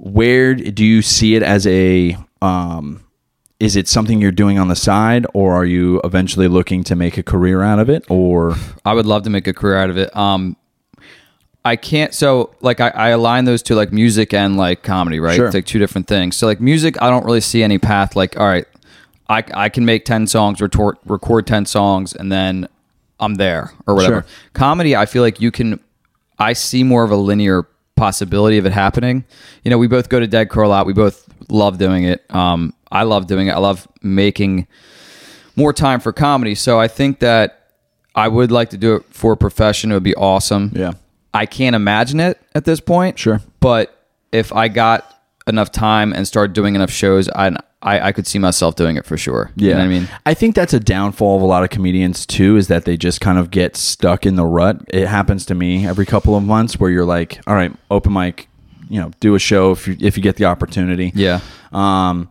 where 0.00 0.54
do 0.54 0.84
you 0.84 1.02
see 1.02 1.34
it 1.34 1.42
as 1.42 1.66
a? 1.66 2.16
Um, 2.40 3.04
is 3.58 3.76
it 3.76 3.86
something 3.86 4.22
you're 4.22 4.32
doing 4.32 4.58
on 4.58 4.68
the 4.68 4.76
side, 4.76 5.26
or 5.34 5.54
are 5.54 5.66
you 5.66 6.00
eventually 6.02 6.48
looking 6.48 6.82
to 6.84 6.96
make 6.96 7.18
a 7.18 7.22
career 7.22 7.60
out 7.60 7.78
of 7.78 7.90
it? 7.90 8.04
Or 8.08 8.56
I 8.84 8.94
would 8.94 9.04
love 9.04 9.24
to 9.24 9.30
make 9.30 9.46
a 9.46 9.52
career 9.52 9.76
out 9.76 9.90
of 9.90 9.98
it. 9.98 10.16
Um, 10.16 10.56
I 11.62 11.76
can't. 11.76 12.14
So 12.14 12.54
like 12.62 12.80
I, 12.80 12.88
I 12.88 13.08
align 13.10 13.44
those 13.44 13.62
two, 13.62 13.74
like 13.74 13.92
music 13.92 14.32
and 14.32 14.56
like 14.56 14.82
comedy, 14.82 15.20
right? 15.20 15.36
Sure. 15.36 15.46
It's 15.46 15.54
like 15.54 15.66
two 15.66 15.78
different 15.78 16.06
things. 16.06 16.38
So 16.38 16.46
like 16.46 16.60
music, 16.60 17.00
I 17.02 17.10
don't 17.10 17.26
really 17.26 17.42
see 17.42 17.62
any 17.62 17.78
path. 17.78 18.16
Like 18.16 18.40
all 18.40 18.46
right, 18.46 18.66
I 19.28 19.44
I 19.52 19.68
can 19.68 19.84
make 19.84 20.06
ten 20.06 20.26
songs, 20.26 20.62
record 20.62 20.96
record 21.04 21.46
ten 21.46 21.66
songs, 21.66 22.14
and 22.14 22.32
then 22.32 22.66
I'm 23.20 23.34
there 23.34 23.74
or 23.86 23.94
whatever. 23.94 24.22
Sure. 24.22 24.26
Comedy, 24.54 24.96
I 24.96 25.04
feel 25.04 25.22
like 25.22 25.42
you 25.42 25.50
can. 25.50 25.78
I 26.38 26.54
see 26.54 26.82
more 26.82 27.04
of 27.04 27.10
a 27.10 27.16
linear 27.16 27.66
possibility 28.00 28.56
of 28.56 28.64
it 28.64 28.72
happening. 28.72 29.24
You 29.62 29.70
know, 29.70 29.76
we 29.76 29.86
both 29.86 30.08
go 30.08 30.18
to 30.18 30.26
Dead 30.26 30.48
Crow 30.48 30.66
a 30.66 30.70
lot. 30.70 30.86
We 30.86 30.94
both 30.94 31.28
love 31.50 31.76
doing 31.76 32.04
it. 32.04 32.24
Um, 32.34 32.72
I 32.90 33.02
love 33.02 33.26
doing 33.26 33.48
it. 33.48 33.50
I 33.50 33.58
love 33.58 33.86
making 34.00 34.66
more 35.54 35.74
time 35.74 36.00
for 36.00 36.10
comedy. 36.10 36.54
So 36.54 36.80
I 36.80 36.88
think 36.88 37.18
that 37.18 37.72
I 38.14 38.26
would 38.26 38.50
like 38.50 38.70
to 38.70 38.78
do 38.78 38.94
it 38.96 39.04
for 39.10 39.34
a 39.34 39.36
profession. 39.36 39.90
It 39.90 39.94
would 39.94 40.02
be 40.02 40.14
awesome. 40.14 40.72
Yeah. 40.74 40.94
I 41.34 41.44
can't 41.44 41.76
imagine 41.76 42.20
it 42.20 42.40
at 42.54 42.64
this 42.64 42.80
point. 42.80 43.18
Sure. 43.18 43.42
But 43.60 43.94
if 44.32 44.50
I 44.50 44.68
got 44.68 45.22
enough 45.46 45.70
time 45.70 46.14
and 46.14 46.26
started 46.26 46.54
doing 46.54 46.76
enough 46.76 46.90
shows, 46.90 47.28
I 47.28 47.54
I, 47.82 48.08
I 48.08 48.12
could 48.12 48.26
see 48.26 48.38
myself 48.38 48.76
doing 48.76 48.96
it 48.96 49.06
for 49.06 49.16
sure. 49.16 49.50
You 49.56 49.70
know 49.70 49.76
what 49.78 49.84
I 49.84 49.88
mean? 49.88 50.08
I 50.26 50.34
think 50.34 50.54
that's 50.54 50.74
a 50.74 50.80
downfall 50.80 51.36
of 51.36 51.42
a 51.42 51.46
lot 51.46 51.62
of 51.64 51.70
comedians 51.70 52.26
too, 52.26 52.56
is 52.56 52.68
that 52.68 52.84
they 52.84 52.96
just 52.98 53.20
kind 53.22 53.38
of 53.38 53.50
get 53.50 53.74
stuck 53.76 54.26
in 54.26 54.36
the 54.36 54.44
rut. 54.44 54.82
It 54.88 55.06
happens 55.06 55.46
to 55.46 55.54
me 55.54 55.86
every 55.86 56.04
couple 56.04 56.36
of 56.36 56.42
months 56.44 56.78
where 56.78 56.90
you're 56.90 57.06
like, 57.06 57.40
all 57.46 57.54
right, 57.54 57.72
open 57.90 58.12
mic, 58.12 58.48
you 58.90 59.00
know, 59.00 59.10
do 59.20 59.34
a 59.34 59.38
show 59.38 59.70
if 59.72 59.88
you, 59.88 59.96
if 59.98 60.16
you 60.18 60.22
get 60.22 60.36
the 60.36 60.44
opportunity. 60.44 61.10
Yeah. 61.14 61.40
Um, 61.72 62.28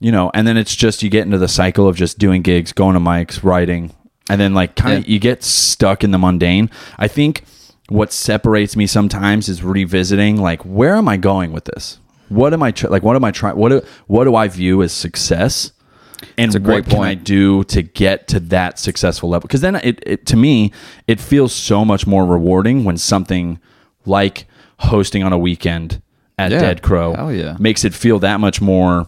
you 0.00 0.12
know, 0.12 0.30
and 0.34 0.46
then 0.46 0.58
it's 0.58 0.76
just 0.76 1.02
you 1.02 1.08
get 1.08 1.24
into 1.24 1.38
the 1.38 1.48
cycle 1.48 1.88
of 1.88 1.96
just 1.96 2.18
doing 2.18 2.42
gigs, 2.42 2.72
going 2.72 2.92
to 2.94 3.00
mics, 3.00 3.42
writing, 3.42 3.94
and 4.28 4.38
then 4.38 4.52
like 4.52 4.76
kind 4.76 4.98
of 4.98 5.08
Yeah. 5.08 5.14
you 5.14 5.18
get 5.18 5.42
stuck 5.42 6.04
in 6.04 6.10
the 6.10 6.18
mundane. 6.18 6.70
I 6.98 7.08
think 7.08 7.44
what 7.88 8.12
separates 8.12 8.76
me 8.76 8.86
sometimes 8.86 9.48
is 9.48 9.62
revisiting 9.62 10.36
like 10.36 10.60
where 10.62 10.96
am 10.96 11.08
I 11.08 11.16
going 11.16 11.52
with 11.52 11.64
this? 11.64 11.98
What 12.28 12.52
am 12.52 12.62
I 12.62 12.70
tr- 12.72 12.88
like? 12.88 13.02
What 13.02 13.16
am 13.16 13.24
I 13.24 13.30
trying? 13.30 13.56
What 13.56 13.68
do, 13.70 13.82
what 14.06 14.24
do 14.24 14.34
I 14.34 14.48
view 14.48 14.82
as 14.82 14.92
success? 14.92 15.72
And 16.38 16.52
what 16.66 16.86
can 16.86 17.02
I 17.02 17.14
do 17.14 17.62
to 17.64 17.82
get 17.82 18.26
to 18.28 18.40
that 18.40 18.78
successful 18.78 19.28
level? 19.28 19.46
Because 19.46 19.60
then 19.60 19.76
it, 19.76 20.02
it 20.06 20.26
to 20.26 20.36
me 20.36 20.72
it 21.06 21.20
feels 21.20 21.52
so 21.54 21.84
much 21.84 22.06
more 22.06 22.24
rewarding 22.24 22.84
when 22.84 22.96
something 22.96 23.60
like 24.06 24.46
hosting 24.78 25.22
on 25.22 25.32
a 25.34 25.38
weekend 25.38 26.00
at 26.38 26.52
Yeah. 26.52 26.60
Dead 26.60 26.82
Crow 26.82 27.28
yeah. 27.30 27.56
makes 27.58 27.84
it 27.84 27.92
feel 27.94 28.18
that 28.20 28.40
much 28.40 28.60
more 28.62 29.06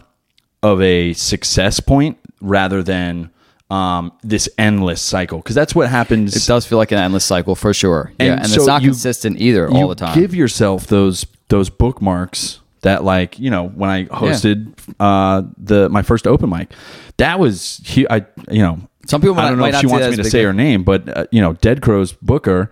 of 0.61 0.81
a 0.81 1.13
success 1.13 1.79
point 1.79 2.17
rather 2.41 2.83
than 2.83 3.31
um, 3.71 4.11
this 4.23 4.47
endless 4.57 5.01
cycle. 5.01 5.39
Because 5.39 5.55
that's 5.55 5.73
what 5.75 5.89
happens. 5.89 6.35
It 6.35 6.47
does 6.47 6.65
feel 6.67 6.77
like 6.77 6.91
an 6.91 6.97
endless 6.99 7.25
cycle 7.25 7.55
for 7.55 7.73
sure. 7.73 8.13
yeah. 8.19 8.33
And 8.33 8.39
And 8.41 8.49
so 8.49 8.57
it's 8.57 8.67
not 8.67 8.81
you- 8.83 8.89
consistent 8.89 9.39
either 9.39 9.67
all 9.69 9.87
the 9.87 9.95
time. 9.95 10.17
Give 10.19 10.35
yourself 10.35 10.85
those 10.87 11.25
those 11.49 11.69
bookmarks 11.71 12.59
that 12.81 13.03
like 13.03 13.39
you 13.39 13.49
know 13.49 13.67
when 13.67 13.89
I 13.89 14.05
hosted 14.05 14.73
uh, 14.99 15.43
the 15.57 15.89
my 15.89 16.01
first 16.01 16.27
open 16.27 16.49
mic, 16.49 16.71
that 17.17 17.39
was 17.39 17.81
hu- 17.93 18.07
I 18.09 18.25
you 18.49 18.61
know 18.61 18.79
Some 19.07 19.21
people 19.21 19.35
might, 19.35 19.45
I 19.45 19.49
don't 19.49 19.59
know 19.59 19.65
if 19.65 19.75
she 19.77 19.87
wants 19.87 20.07
me 20.09 20.15
to 20.17 20.29
say 20.29 20.43
her 20.43 20.53
name, 20.53 20.83
but 20.83 21.09
uh, 21.09 21.25
you 21.31 21.41
know, 21.41 21.53
Dead 21.53 21.81
Crows 21.81 22.13
Booker, 22.13 22.69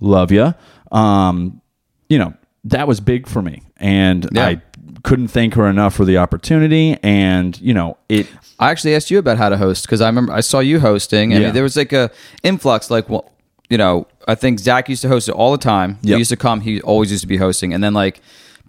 love 0.00 0.30
you. 0.32 0.54
Um, 0.92 1.60
you 2.08 2.18
know, 2.18 2.34
that 2.64 2.86
was 2.88 3.00
big 3.00 3.26
for 3.28 3.42
me, 3.42 3.62
and 3.76 4.28
Yeah. 4.32 4.46
I 4.46 4.62
couldn't 5.02 5.28
thank 5.28 5.54
her 5.54 5.66
enough 5.66 5.94
for 5.94 6.04
the 6.04 6.18
opportunity. 6.18 6.96
And 7.02 7.58
you 7.60 7.72
know, 7.74 7.96
it 8.08 8.26
I 8.58 8.70
actually 8.70 8.94
asked 8.94 9.10
you 9.10 9.18
about 9.18 9.38
how 9.38 9.48
to 9.48 9.56
host 9.56 9.86
because 9.86 10.00
I 10.00 10.06
remember 10.06 10.32
I 10.32 10.40
saw 10.40 10.58
you 10.60 10.80
hosting. 10.80 11.32
and 11.32 11.40
Yeah. 11.40 11.48
mean, 11.48 11.54
there 11.54 11.62
was 11.62 11.76
like 11.76 11.92
a 11.92 12.10
influx. 12.42 12.90
Like, 12.90 13.08
well, 13.08 13.30
you 13.70 13.78
know, 13.78 14.06
I 14.28 14.34
think 14.34 14.58
Zach 14.58 14.88
used 14.88 15.02
to 15.02 15.08
host 15.08 15.28
it 15.28 15.32
all 15.32 15.52
the 15.52 15.58
time. 15.58 15.98
He 16.02 16.10
used 16.16 16.30
to 16.30 16.36
come. 16.36 16.60
He 16.60 16.80
always 16.82 17.10
used 17.10 17.22
to 17.22 17.28
be 17.28 17.36
hosting, 17.38 17.72
and 17.72 17.82
then 17.82 17.94
like 17.94 18.20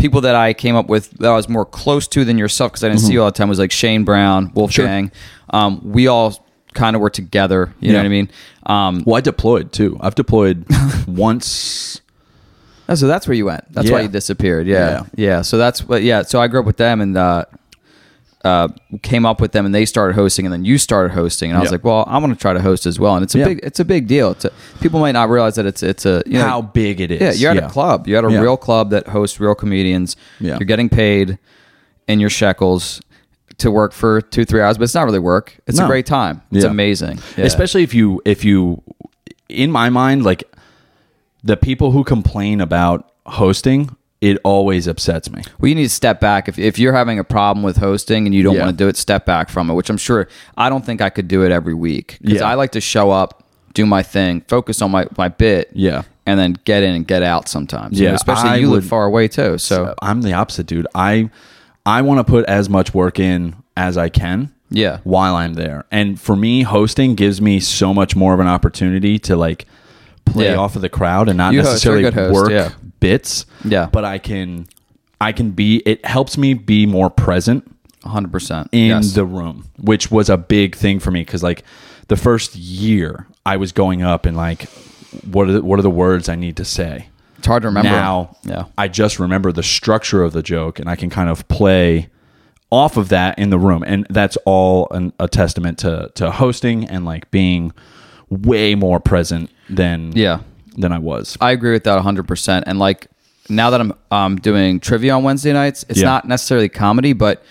people 0.01 0.21
that 0.21 0.35
I 0.35 0.53
came 0.53 0.75
up 0.75 0.87
with 0.87 1.11
that 1.19 1.29
I 1.29 1.35
was 1.35 1.47
more 1.47 1.65
close 1.65 2.07
to 2.09 2.25
than 2.25 2.37
yourself 2.37 2.71
because 2.71 2.83
I 2.83 2.89
didn't 2.89 3.01
see 3.01 3.13
you 3.13 3.21
all 3.21 3.27
the 3.27 3.37
time 3.37 3.47
was 3.49 3.59
like 3.59 3.71
Shane 3.71 4.03
Brown, 4.03 4.51
Wolfgang. 4.53 5.11
Um, 5.51 5.79
we 5.91 6.07
all 6.07 6.43
kind 6.73 6.95
of 6.95 7.01
were 7.01 7.09
together. 7.11 7.73
You 7.79 7.91
know 7.93 7.99
what 7.99 8.05
I 8.05 8.09
mean? 8.09 8.29
Um, 8.65 9.03
well, 9.05 9.15
I 9.15 9.21
deployed 9.21 9.71
too. 9.71 9.97
I've 10.01 10.15
deployed 10.15 10.65
once. 11.07 12.01
Oh, 12.89 12.95
so 12.95 13.07
that's 13.07 13.27
where 13.27 13.35
you 13.35 13.45
went. 13.45 13.71
That's 13.71 13.89
why 13.91 14.01
you 14.01 14.07
disappeared. 14.07 14.67
Yeah. 14.67 14.89
Yeah. 14.89 15.05
yeah. 15.15 15.41
So 15.43 15.57
that's 15.57 15.87
what. 15.87 16.03
Yeah. 16.03 16.23
So 16.23 16.41
I 16.41 16.47
grew 16.47 16.59
up 16.59 16.65
with 16.65 16.77
them 16.77 16.99
and 16.99 17.15
uh, 17.15 17.45
uh, 18.43 18.67
came 19.03 19.25
up 19.25 19.39
with 19.39 19.51
them, 19.51 19.65
and 19.65 19.73
they 19.75 19.85
started 19.85 20.13
hosting, 20.15 20.45
and 20.45 20.53
then 20.53 20.65
you 20.65 20.77
started 20.77 21.11
hosting, 21.13 21.51
and 21.51 21.57
I 21.57 21.61
was 21.61 21.71
like, 21.71 21.83
well, 21.83 22.03
I 22.07 22.17
want 22.17 22.33
to 22.33 22.39
try 22.39 22.53
to 22.53 22.61
host 22.61 22.85
as 22.87 22.99
well, 22.99 23.15
and 23.15 23.23
it's 23.23 23.35
a 23.35 23.39
Yeah. 23.39 23.45
big, 23.45 23.59
it's 23.63 23.79
a 23.79 23.85
big 23.85 24.07
deal. 24.07 24.31
It's 24.31 24.45
a, 24.45 24.51
people 24.81 24.99
might 24.99 25.11
not 25.11 25.29
realize 25.29 25.55
that 25.55 25.65
it's 25.67 25.83
it's 25.83 26.05
a 26.05 26.23
you 26.25 26.33
know 26.39 26.45
How 26.47 26.61
big 26.61 27.01
it 27.01 27.11
is. 27.11 27.21
Yeah, 27.21 27.51
you're 27.51 27.51
at 27.51 27.63
Yeah. 27.63 27.67
a 27.69 27.71
club. 27.71 28.07
You're 28.07 28.17
at 28.17 28.25
a 28.25 28.31
Yeah. 28.33 28.41
real 28.41 28.57
club 28.57 28.89
that 28.89 29.07
hosts 29.07 29.39
real 29.39 29.53
comedians. 29.55 30.15
Yeah. 30.39 30.57
You're 30.59 30.65
getting 30.65 30.89
paid 30.89 31.37
in 32.07 32.19
your 32.19 32.29
shekels 32.31 32.99
to 33.59 33.69
work 33.69 33.93
for 33.93 34.21
two 34.21 34.43
three 34.43 34.59
hours, 34.61 34.77
but 34.77 34.85
it's 34.85 34.95
not 34.95 35.05
really 35.05 35.19
work. 35.19 35.59
It's 35.67 35.77
a 35.79 35.85
great 35.85 36.07
time. 36.07 36.41
It's 36.51 36.65
amazing. 36.65 37.19
Especially 37.37 37.83
if 37.83 37.93
you 37.93 38.21
if 38.25 38.43
you 38.43 38.81
in 39.49 39.69
my 39.71 39.89
mind 39.89 40.23
like 40.23 40.43
the 41.43 41.57
people 41.57 41.91
who 41.91 42.03
complain 42.03 42.59
about 42.61 43.11
hosting 43.25 43.95
it 44.21 44.37
always 44.43 44.85
upsets 44.87 45.29
me 45.31 45.41
Well, 45.59 45.69
you 45.69 45.75
need 45.75 45.83
to 45.83 45.89
step 45.89 46.19
back. 46.21 46.47
If, 46.47 46.59
if 46.59 46.77
you're 46.77 46.93
having 46.93 47.17
a 47.19 47.23
problem 47.23 47.63
with 47.63 47.77
hosting 47.77 48.27
and 48.27 48.35
you 48.35 48.43
don't 48.43 48.55
Yeah. 48.55 48.65
want 48.65 48.77
to 48.77 48.83
do 48.83 48.87
it, 48.87 48.95
step 48.97 49.25
back 49.25 49.49
from 49.49 49.69
it, 49.69 49.73
which 49.73 49.89
I'm 49.89 49.97
sure 49.97 50.27
I 50.55 50.69
don't 50.69 50.85
think 50.85 51.01
I 51.01 51.09
could 51.09 51.27
do 51.27 51.43
it 51.43 51.51
every 51.51 51.73
week. 51.73 52.17
Because 52.21 52.41
Yeah. 52.41 52.47
I 52.49 52.53
like 52.53 52.71
to 52.73 52.81
show 52.81 53.09
up, 53.09 53.43
do 53.73 53.85
my 53.85 54.03
thing, 54.03 54.41
focus 54.47 54.81
on 54.81 54.91
my, 54.91 55.07
my 55.17 55.27
bit, 55.27 55.71
Yeah. 55.73 56.03
and 56.27 56.39
then 56.39 56.55
get 56.65 56.83
in 56.83 56.93
and 56.93 57.07
get 57.07 57.23
out 57.23 57.47
sometimes. 57.49 57.97
you 57.99 58.05
know, 58.05 58.11
Yeah, 58.11 58.15
especially 58.15 58.49
I 58.49 58.55
you 58.57 58.69
live 58.69 58.85
far 58.85 59.05
away 59.05 59.27
too. 59.27 59.57
So, 59.57 59.95
i'm 60.03 60.21
the 60.21 60.33
opposite 60.33 60.67
dude 60.67 60.85
i 60.93 61.29
i 61.85 62.01
want 62.03 62.19
to 62.19 62.23
put 62.23 62.45
as 62.45 62.69
much 62.69 62.93
work 62.93 63.19
in 63.19 63.55
as 63.75 63.97
i 63.97 64.07
can 64.09 64.51
Yeah. 64.69 64.99
while 65.03 65.35
i'm 65.35 65.55
there 65.55 65.85
and 65.91 66.19
for 66.21 66.35
me 66.35 66.61
hosting 66.61 67.15
gives 67.15 67.41
me 67.41 67.59
so 67.59 67.91
much 67.91 68.15
more 68.15 68.35
of 68.35 68.39
an 68.39 68.47
opportunity 68.47 69.17
to 69.19 69.35
like 69.35 69.65
play 70.25 70.45
Yeah. 70.51 70.57
off 70.57 70.75
of 70.75 70.83
the 70.83 70.89
crowd 70.89 71.27
and 71.27 71.37
not 71.37 71.53
You 71.53 71.63
necessarily 71.63 72.03
good 72.03 72.13
host, 72.13 72.33
work 72.35 72.51
yeah. 72.51 72.69
Bits 73.01 73.45
Yeah. 73.65 73.87
but 73.91 74.05
i 74.05 74.17
can 74.17 74.65
i 75.19 75.33
can 75.33 75.51
be 75.51 75.83
it 75.85 76.05
helps 76.05 76.37
me 76.37 76.53
be 76.53 76.85
more 76.85 77.09
present 77.09 77.69
100%. 78.03 78.69
in 78.71 78.87
yes. 78.87 79.13
the 79.13 79.25
room, 79.25 79.65
which 79.77 80.09
was 80.09 80.27
a 80.29 80.37
big 80.37 80.75
thing 80.75 80.99
for 80.99 81.11
me 81.11 81.21
because 81.21 81.43
like 81.43 81.63
the 82.07 82.15
first 82.15 82.55
year 82.55 83.27
I 83.45 83.57
was 83.57 83.71
going 83.71 84.01
up 84.01 84.25
and 84.25 84.35
like 84.35 84.63
what 85.29 85.47
are 85.47 85.51
the, 85.51 85.61
what 85.61 85.77
are 85.77 85.83
the 85.83 85.89
words 85.91 86.27
I 86.27 86.33
need 86.35 86.57
to 86.57 86.65
say. 86.65 87.09
it's 87.37 87.45
hard 87.45 87.61
to 87.61 87.67
remember. 87.67 87.91
Now 87.91 88.35
yeah. 88.43 88.65
I 88.75 88.87
just 88.87 89.19
remember 89.19 89.51
the 89.51 89.61
structure 89.61 90.23
of 90.23 90.33
the 90.33 90.41
joke 90.41 90.79
and 90.79 90.89
I 90.89 90.95
can 90.95 91.11
kind 91.11 91.29
of 91.29 91.47
play 91.47 92.09
off 92.71 92.97
of 92.97 93.09
that 93.09 93.37
in 93.37 93.49
the 93.51 93.59
room, 93.59 93.83
and 93.85 94.07
that's 94.09 94.37
all 94.45 94.87
an, 94.91 95.13
a 95.19 95.27
testament 95.27 95.77
to 95.79 96.09
to 96.15 96.31
hosting 96.31 96.85
and 96.89 97.05
like 97.05 97.29
being 97.29 97.71
way 98.29 98.73
more 98.75 98.99
present 98.99 99.51
than 99.69 100.11
Yeah. 100.15 100.39
Than 100.77 100.91
I 100.91 100.99
was. 100.99 101.37
I 101.41 101.51
agree 101.51 101.71
with 101.71 101.83
that 101.85 102.01
100%. 102.01 102.63
And 102.65 102.79
like 102.79 103.07
now 103.49 103.69
that 103.71 103.81
I'm 103.81 103.93
um, 104.11 104.35
doing 104.37 104.79
trivia 104.79 105.13
on 105.15 105.23
Wednesday 105.23 105.53
nights, 105.53 105.85
it's 105.89 105.99
Yeah. 105.99 106.05
not 106.05 106.27
necessarily 106.27 106.69
comedy, 106.69 107.13
but 107.13 107.43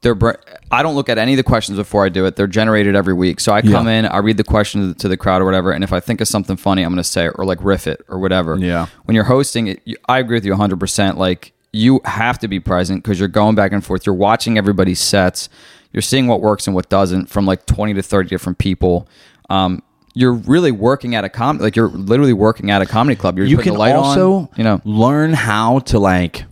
they're 0.00 0.14
br- 0.14 0.32
I 0.70 0.82
don't 0.82 0.94
look 0.94 1.08
at 1.08 1.18
any 1.18 1.32
of 1.32 1.36
the 1.38 1.42
questions 1.42 1.76
before 1.78 2.04
I 2.04 2.08
do 2.08 2.24
it. 2.26 2.36
They're 2.36 2.46
generated 2.46 2.94
every 2.94 3.14
week. 3.14 3.40
So 3.40 3.52
I 3.52 3.62
come 3.62 3.88
in, 3.88 4.06
I 4.06 4.18
read 4.18 4.36
the 4.36 4.44
question 4.44 4.80
to 4.80 4.86
the, 4.88 4.94
to 4.94 5.08
the 5.08 5.16
crowd 5.16 5.42
or 5.42 5.44
whatever, 5.44 5.72
and 5.72 5.82
if 5.82 5.92
I 5.92 5.98
think 6.00 6.20
of 6.20 6.28
something 6.28 6.56
funny, 6.56 6.82
I'm 6.82 6.90
going 6.90 6.98
to 6.98 7.04
say 7.04 7.26
it 7.26 7.32
or 7.36 7.44
like 7.44 7.58
riff 7.64 7.86
it 7.86 8.02
or 8.08 8.18
whatever. 8.18 8.56
Yeah. 8.58 8.86
When 9.04 9.14
you're 9.14 9.24
hosting 9.24 9.66
it, 9.68 9.80
you, 9.84 9.96
I 10.08 10.18
agree 10.18 10.36
with 10.36 10.44
you 10.44 10.52
100%. 10.54 11.16
Like 11.16 11.52
you 11.72 12.00
have 12.04 12.38
to 12.40 12.48
be 12.48 12.60
present 12.60 13.02
because 13.02 13.18
you're 13.18 13.28
going 13.28 13.54
back 13.54 13.72
and 13.72 13.84
forth. 13.84 14.06
You're 14.06 14.14
watching 14.14 14.56
everybody's 14.56 15.00
sets. 15.00 15.48
You're 15.92 16.02
seeing 16.02 16.26
what 16.26 16.40
works 16.40 16.66
and 16.66 16.76
what 16.76 16.88
doesn't 16.88 17.26
from 17.26 17.44
like 17.46 17.66
20 17.66 17.94
to 17.94 18.02
30 18.02 18.28
different 18.28 18.58
people. 18.58 19.08
Um, 19.50 19.82
you're 20.18 20.32
really 20.32 20.72
working 20.72 21.14
at 21.14 21.24
a 21.24 21.28
com 21.28 21.58
like 21.58 21.76
you're 21.76 21.88
literally 21.90 22.32
working 22.32 22.70
at 22.70 22.82
a 22.82 22.86
comedy 22.86 23.14
club. 23.14 23.36
You're 23.38 23.46
you 23.46 23.56
can 23.58 23.74
the 23.74 23.78
light 23.78 23.94
also 23.94 24.32
on, 24.34 24.48
you 24.56 24.64
know. 24.64 24.80
learn 24.84 25.32
how 25.32 25.78
to 25.90 25.98
like 25.98 26.44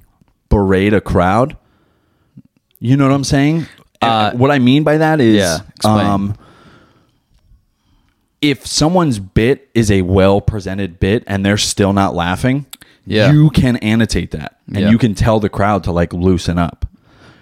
berate 0.48 0.94
a 0.94 1.00
crowd 1.00 1.56
you 2.78 2.96
know 2.96 3.08
what 3.08 3.14
i'm 3.14 3.24
saying 3.24 3.66
Uh, 4.00 4.30
what 4.32 4.50
i 4.50 4.58
mean 4.60 4.84
by 4.84 4.98
that 4.98 5.20
is 5.20 5.36
Yeah, 5.36 5.58
um 5.84 6.36
if 8.40 8.66
someone's 8.66 9.18
bit 9.18 9.68
is 9.74 9.90
a 9.90 10.02
well 10.02 10.40
presented 10.40 11.00
bit 11.00 11.24
and 11.26 11.44
they're 11.44 11.56
still 11.56 11.92
not 11.92 12.14
laughing 12.14 12.66
Yeah. 13.06 13.32
you 13.32 13.50
can 13.50 13.76
annotate 13.78 14.30
that 14.32 14.58
and 14.68 14.80
Yeah. 14.80 14.90
you 14.90 14.98
can 14.98 15.14
tell 15.14 15.40
the 15.40 15.48
crowd 15.48 15.84
to 15.84 15.92
like 15.92 16.12
loosen 16.12 16.58
up 16.58 16.86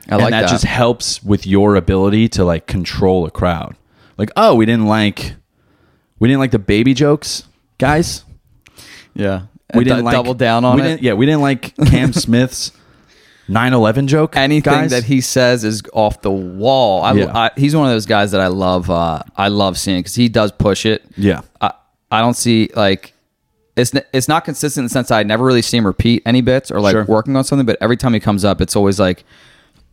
I 0.09 0.17
like 0.17 0.25
and 0.27 0.33
that, 0.35 0.41
that. 0.43 0.51
just 0.51 0.65
helps 0.65 1.23
with 1.23 1.47
your 1.47 1.77
ability 1.77 2.29
to 2.31 2.45
like 2.45 2.67
control 2.67 3.27
a 3.27 3.31
crowd 3.31 3.77
like 4.17 4.31
oh 4.37 4.55
we 4.55 4.67
didn't 4.67 4.87
like 4.87 5.35
we 6.19 6.29
didn't 6.29 6.41
like 6.41 6.51
the 6.53 6.59
baby 6.59 6.95
jokes 6.95 7.45
guys 7.79 8.25
Yeah. 9.15 9.43
we 9.73 9.79
And 9.81 9.85
didn't 9.85 10.05
like, 10.05 10.13
double 10.15 10.35
down 10.35 10.65
on 10.65 10.77
we 10.77 10.83
it. 10.83 10.85
Didn't, 10.85 11.03
yeah, 11.03 11.13
we 11.15 11.27
didn't 11.27 11.41
like 11.43 11.75
Cam 11.87 12.13
Smith's 12.25 12.73
9/11 13.49 14.07
joke. 14.07 14.37
Anything 14.37 14.73
guys. 14.73 14.91
that 14.91 15.05
he 15.05 15.21
says 15.21 15.65
is 15.65 15.83
off 15.93 16.23
the 16.23 16.31
wall. 16.31 17.03
I, 17.03 17.13
Yeah. 17.13 17.37
I, 17.37 17.51
he's 17.57 17.77
one 17.77 17.85
of 17.87 17.93
those 17.93 18.07
guys 18.07 18.31
that 18.31 18.41
I 18.41 18.47
love. 18.47 18.89
Uh, 18.89 19.23
I 19.37 19.49
love 19.49 19.77
seeing 19.77 19.99
because 20.01 20.15
he 20.15 20.29
does 20.31 20.51
push 20.53 20.87
it. 20.87 21.05
Yeah. 21.17 21.43
I, 21.61 21.73
I 22.11 22.21
don't 22.21 22.35
see 22.35 22.71
like 22.75 23.13
it's 23.77 23.93
it's 24.15 24.29
not 24.29 24.45
consistent 24.45 24.83
in 24.83 24.87
the 24.87 24.91
sense 24.91 25.09
that 25.09 25.19
I 25.19 25.25
never 25.25 25.45
really 25.45 25.61
see 25.63 25.77
him 25.77 25.87
repeat 25.87 26.23
any 26.25 26.41
bits 26.41 26.71
or 26.71 26.81
like 26.81 26.93
Sure. 26.93 27.05
working 27.05 27.37
on 27.37 27.45
something. 27.45 27.67
But 27.67 27.77
every 27.83 27.97
time 27.99 28.15
he 28.15 28.21
comes 28.21 28.45
up, 28.45 28.61
it's 28.63 28.77
always 28.77 28.99
like 29.01 29.25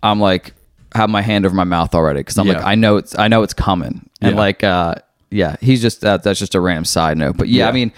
I'm 0.03 0.19
like 0.22 0.53
have 0.95 1.09
my 1.09 1.22
hand 1.22 1.45
over 1.45 1.55
my 1.55 1.63
mouth 1.63 1.93
already 1.95 2.19
because 2.19 2.38
I'm 2.38 2.47
like 2.47 2.63
I 2.63 2.76
know 2.76 2.97
it's 2.97 3.17
I 3.17 3.28
know 3.28 3.43
it's 3.43 3.53
coming 3.53 4.09
and 4.22 4.32
Yeah. 4.36 4.38
like 4.38 4.63
uh 4.63 4.95
yeah 5.32 5.56
he's 5.62 5.82
just 5.82 6.02
that 6.02 6.24
that's 6.24 6.40
just 6.40 6.54
a 6.56 6.60
random 6.60 6.86
side 6.86 7.18
note. 7.18 7.38
But 7.38 7.48
yeah, 7.48 7.64
Yeah. 7.66 7.70
I 7.70 7.72
mean. 7.72 7.92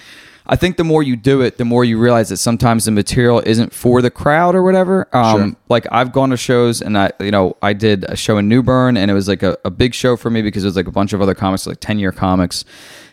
I 0.45 0.57
think 0.57 0.75
the 0.75 0.83
more 0.83 1.01
you 1.01 1.15
do 1.15 1.39
it, 1.39 1.57
the 1.57 1.63
more 1.63 1.85
you 1.85 1.97
realize 1.97 2.27
that 2.27 2.35
sometimes 2.35 2.83
the 2.83 2.91
material 2.91 3.41
isn't 3.45 3.73
for 3.73 4.01
the 4.01 4.11
crowd 4.11 4.55
or 4.55 4.61
whatever. 4.63 5.07
Um, 5.15 5.37
Sure. 5.37 5.55
Like 5.69 5.87
I've 5.89 6.11
gone 6.11 6.31
to 6.31 6.35
shows 6.37 6.81
and 6.81 6.97
I, 6.97 7.13
you 7.21 7.31
know, 7.31 7.55
I 7.61 7.71
did 7.71 8.03
a 8.03 8.17
show 8.17 8.37
in 8.37 8.49
New 8.49 8.61
Bern 8.61 8.97
and 8.97 9.09
it 9.09 9.13
was 9.13 9.29
like 9.29 9.41
a, 9.41 9.57
a 9.63 9.69
big 9.71 9.93
show 9.93 10.17
for 10.17 10.29
me 10.29 10.41
because 10.41 10.65
it 10.65 10.67
was 10.67 10.75
like 10.75 10.87
a 10.87 10.91
bunch 10.91 11.13
of 11.13 11.21
other 11.21 11.33
comics, 11.33 11.65
like 11.65 11.79
10 11.79 11.97
year 11.97 12.11
comics. 12.11 12.65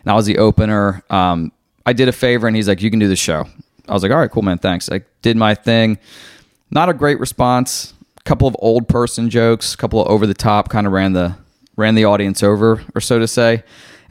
And 0.03 0.11
I 0.11 0.16
was 0.16 0.27
the 0.27 0.39
opener. 0.39 1.05
Um, 1.09 1.53
I 1.87 1.93
did 1.93 2.09
a 2.09 2.12
favor 2.12 2.49
and 2.49 2.57
he's 2.57 2.66
like, 2.66 2.83
you 2.83 2.91
can 2.91 2.99
do 2.99 3.07
the 3.07 3.14
show. 3.14 3.47
I 3.89 3.93
was 3.95 4.03
like, 4.03 4.11
all 4.11 4.18
right, 4.18 4.29
cool, 4.31 4.43
man. 4.43 4.59
Thanks. 4.59 4.91
I 4.91 5.03
did 5.23 5.37
my 5.37 5.55
thing. 5.55 5.99
Not 6.73 6.89
a 6.89 6.93
great 6.93 7.21
response. 7.21 7.95
A 8.18 8.23
couple 8.23 8.49
of 8.49 8.57
old 8.59 8.89
person 8.89 9.31
jokes, 9.31 9.73
a 9.73 9.77
couple 9.77 10.05
of 10.05 10.09
over 10.11 10.27
the 10.27 10.35
top 10.35 10.68
kind 10.68 10.85
of 10.85 10.93
ran 10.93 11.12
the, 11.12 11.37
ran 11.77 11.95
the 11.95 12.07
audience 12.07 12.43
over 12.43 12.83
or 12.93 13.01
so 13.01 13.21
to 13.21 13.29
say. 13.29 13.62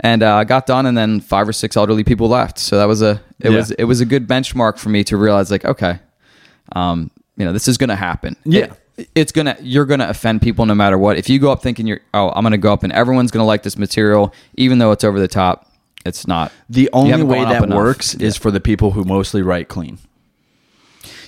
And 0.02 0.24
uh, 0.24 0.36
I 0.36 0.44
got 0.46 0.66
done, 0.66 0.86
and 0.86 0.98
then 0.98 1.20
five 1.20 1.48
or 1.48 1.54
six 1.54 1.76
elderly 1.76 2.04
people 2.04 2.30
left. 2.30 2.58
So 2.58 2.78
that 2.78 2.86
was 2.86 3.02
a 3.02 3.22
it 3.40 3.52
Yeah. 3.52 3.58
was 3.58 3.72
it 3.72 3.84
was 3.84 4.00
a 4.02 4.06
good 4.06 4.28
benchmark 4.28 4.78
for 4.78 4.90
me 4.90 5.04
to 5.06 5.18
realize 5.18 5.52
like 5.52 5.66
okay, 5.66 6.00
um, 6.76 7.12
you 7.38 7.46
know, 7.46 7.52
this 7.54 7.68
is 7.68 7.78
going 7.78 7.90
to 7.90 7.96
happen. 7.96 8.36
Yeah. 8.46 8.66
It- 8.66 8.74
it's 9.16 9.32
gonna 9.32 9.56
you're 9.62 9.86
gonna 9.86 10.10
offend 10.10 10.42
people 10.42 10.66
no 10.66 10.76
matter 10.76 10.98
what. 10.98 11.18
If 11.18 11.30
you 11.30 11.40
go 11.40 11.54
up 11.54 11.62
thinking 11.62 11.88
you're 11.88 12.02
oh 12.14 12.32
I'm 12.32 12.44
gonna 12.44 12.58
go 12.58 12.74
up 12.74 12.84
and 12.84 12.92
everyone's 12.92 13.32
gonna 13.32 13.46
like 13.46 13.64
this 13.64 13.78
material, 13.78 14.34
even 14.56 14.78
though 14.80 14.92
it's 14.92 15.06
over 15.06 15.22
the 15.22 15.28
top, 15.30 15.72
it's 16.06 16.28
not. 16.28 16.52
The 16.70 16.90
only 16.92 17.24
way 17.24 17.46
that 17.46 17.64
enough. 17.64 17.78
works 17.78 18.14
is 18.16 18.36
for 18.36 18.52
the 18.52 18.60
people 18.60 18.92
who 18.92 19.06
mostly 19.06 19.42
write 19.42 19.70
clean. 19.70 20.00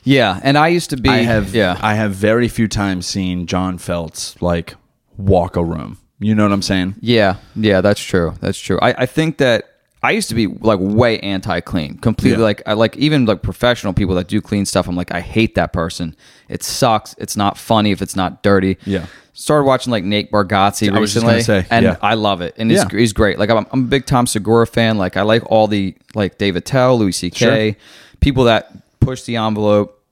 Yeah, 0.04 0.42
and 0.44 0.58
I 0.58 0.68
used 0.68 0.90
to 0.90 0.98
be. 0.98 1.08
I 1.10 1.20
have 1.20 1.56
yeah. 1.56 1.78
I 1.82 1.94
have 1.94 2.12
very 2.14 2.50
few 2.50 2.68
times 2.68 3.06
seen 3.06 3.46
John 3.48 3.78
Feltz 3.78 4.36
like 4.42 4.76
walk 5.16 5.56
a 5.56 5.64
room. 5.64 5.98
You 6.22 6.36
know 6.36 6.44
what 6.44 6.52
I'm 6.54 6.62
saying? 6.62 6.96
Yeah, 7.02 7.38
yeah, 7.56 7.82
that's 7.82 8.00
true. 8.02 8.36
That's 8.40 8.60
true. 8.60 8.78
I, 8.82 8.94
I 9.04 9.06
think 9.08 9.38
that 9.40 9.68
I 10.04 10.12
used 10.12 10.30
to 10.30 10.36
be 10.36 10.48
like 10.48 10.80
way 10.80 11.20
anti-clean, 11.20 11.98
completely 11.98 12.38
Yeah. 12.40 12.44
like 12.46 12.62
I 12.68 12.74
like 12.74 12.96
even 12.98 13.26
like 13.26 13.42
professional 13.42 13.94
people 13.94 14.16
that 14.16 14.28
do 14.28 14.40
clean 14.40 14.66
stuff. 14.66 14.88
I'm 14.88 14.96
like 14.96 15.12
I 15.12 15.20
hate 15.20 15.56
that 15.56 15.74
person. 15.74 16.16
It 16.48 16.64
sucks. 16.64 17.16
It's 17.18 17.36
not 17.36 17.58
funny 17.58 17.92
if 17.92 18.02
it's 18.02 18.16
not 18.16 18.42
dirty. 18.44 18.78
Yeah. 18.86 19.08
Started 19.34 19.66
watching 19.66 19.92
like 19.92 20.04
Nate 20.04 20.32
Bargatze 20.32 20.92
I 20.96 21.00
was 21.00 21.14
just 21.14 21.26
recently, 21.26 21.42
say, 21.44 21.66
and 21.72 21.86
yeah. 21.86 21.98
I 22.02 22.14
love 22.16 22.42
it. 22.42 22.54
And 22.58 22.70
he's, 22.70 22.82
Yeah. 22.84 23.00
he's 23.00 23.14
great. 23.14 23.40
Like 23.40 23.50
I'm, 23.50 23.66
I'm 23.72 23.82
a 23.82 23.88
big 23.88 24.06
Tom 24.06 24.28
Segura 24.28 24.68
fan. 24.68 24.98
Like 24.98 25.18
I 25.18 25.22
like 25.24 25.44
all 25.50 25.68
the 25.68 25.96
like 26.14 26.38
Dave 26.38 26.56
Attell, 26.56 27.00
Louis 27.00 27.14
C.K. 27.14 27.72
Sure. 27.72 27.80
people 28.20 28.44
that 28.46 28.72
push 29.00 29.24
the 29.24 29.38
envelope, 29.38 30.04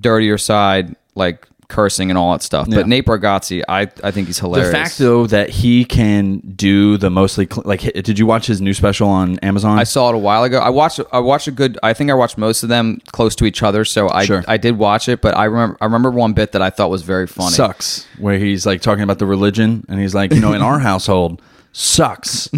dirtier 0.00 0.38
side, 0.38 0.96
like 1.14 1.46
cursing 1.68 2.10
and 2.10 2.18
all 2.18 2.32
that 2.32 2.42
stuff. 2.42 2.66
Yeah. 2.68 2.76
But 2.78 2.88
Nate 2.88 3.04
Bargatze, 3.06 3.62
I 3.68 3.82
I 4.02 4.10
think 4.10 4.26
he's 4.26 4.38
hilarious. 4.38 4.68
The 4.70 4.72
fact 4.76 4.98
though 4.98 5.26
that 5.28 5.50
he 5.50 5.84
can 5.84 6.38
do 6.38 6.96
the 6.96 7.10
mostly 7.10 7.46
cl- 7.50 7.62
like, 7.64 7.80
did 7.80 8.18
you 8.18 8.26
watch 8.26 8.46
his 8.46 8.60
new 8.60 8.74
special 8.74 9.08
on 9.08 9.38
Amazon? 9.40 9.78
I 9.78 9.84
saw 9.84 10.08
it 10.10 10.14
a 10.14 10.18
while 10.18 10.44
ago. 10.44 10.58
I 10.58 10.70
watched 10.70 11.00
I 11.12 11.18
watched 11.20 11.48
a 11.48 11.52
good. 11.52 11.78
I 11.82 11.92
think 11.94 12.10
I 12.10 12.14
watched 12.14 12.38
most 12.38 12.62
of 12.62 12.68
them 12.68 13.00
close 13.12 13.34
to 13.36 13.44
each 13.44 13.62
other. 13.62 13.84
So 13.84 14.08
I 14.10 14.24
Sure. 14.24 14.44
I 14.46 14.56
did 14.56 14.78
watch 14.78 15.08
it, 15.08 15.20
but 15.20 15.36
I 15.36 15.44
remember 15.44 15.76
I 15.80 15.84
remember 15.86 16.10
one 16.10 16.32
bit 16.32 16.52
that 16.52 16.62
I 16.62 16.70
thought 16.70 16.90
was 16.90 17.02
very 17.02 17.26
funny. 17.26 17.50
sucks 17.52 18.06
where 18.18 18.38
he's 18.38 18.66
like 18.66 18.80
talking 18.82 19.02
about 19.02 19.18
the 19.18 19.26
religion 19.26 19.84
and 19.88 19.98
he's 20.00 20.14
like 20.14 20.32
you 20.32 20.40
know 20.40 20.52
in 20.52 20.62
our 20.62 20.78
household 20.90 21.40
sucks 21.72 22.48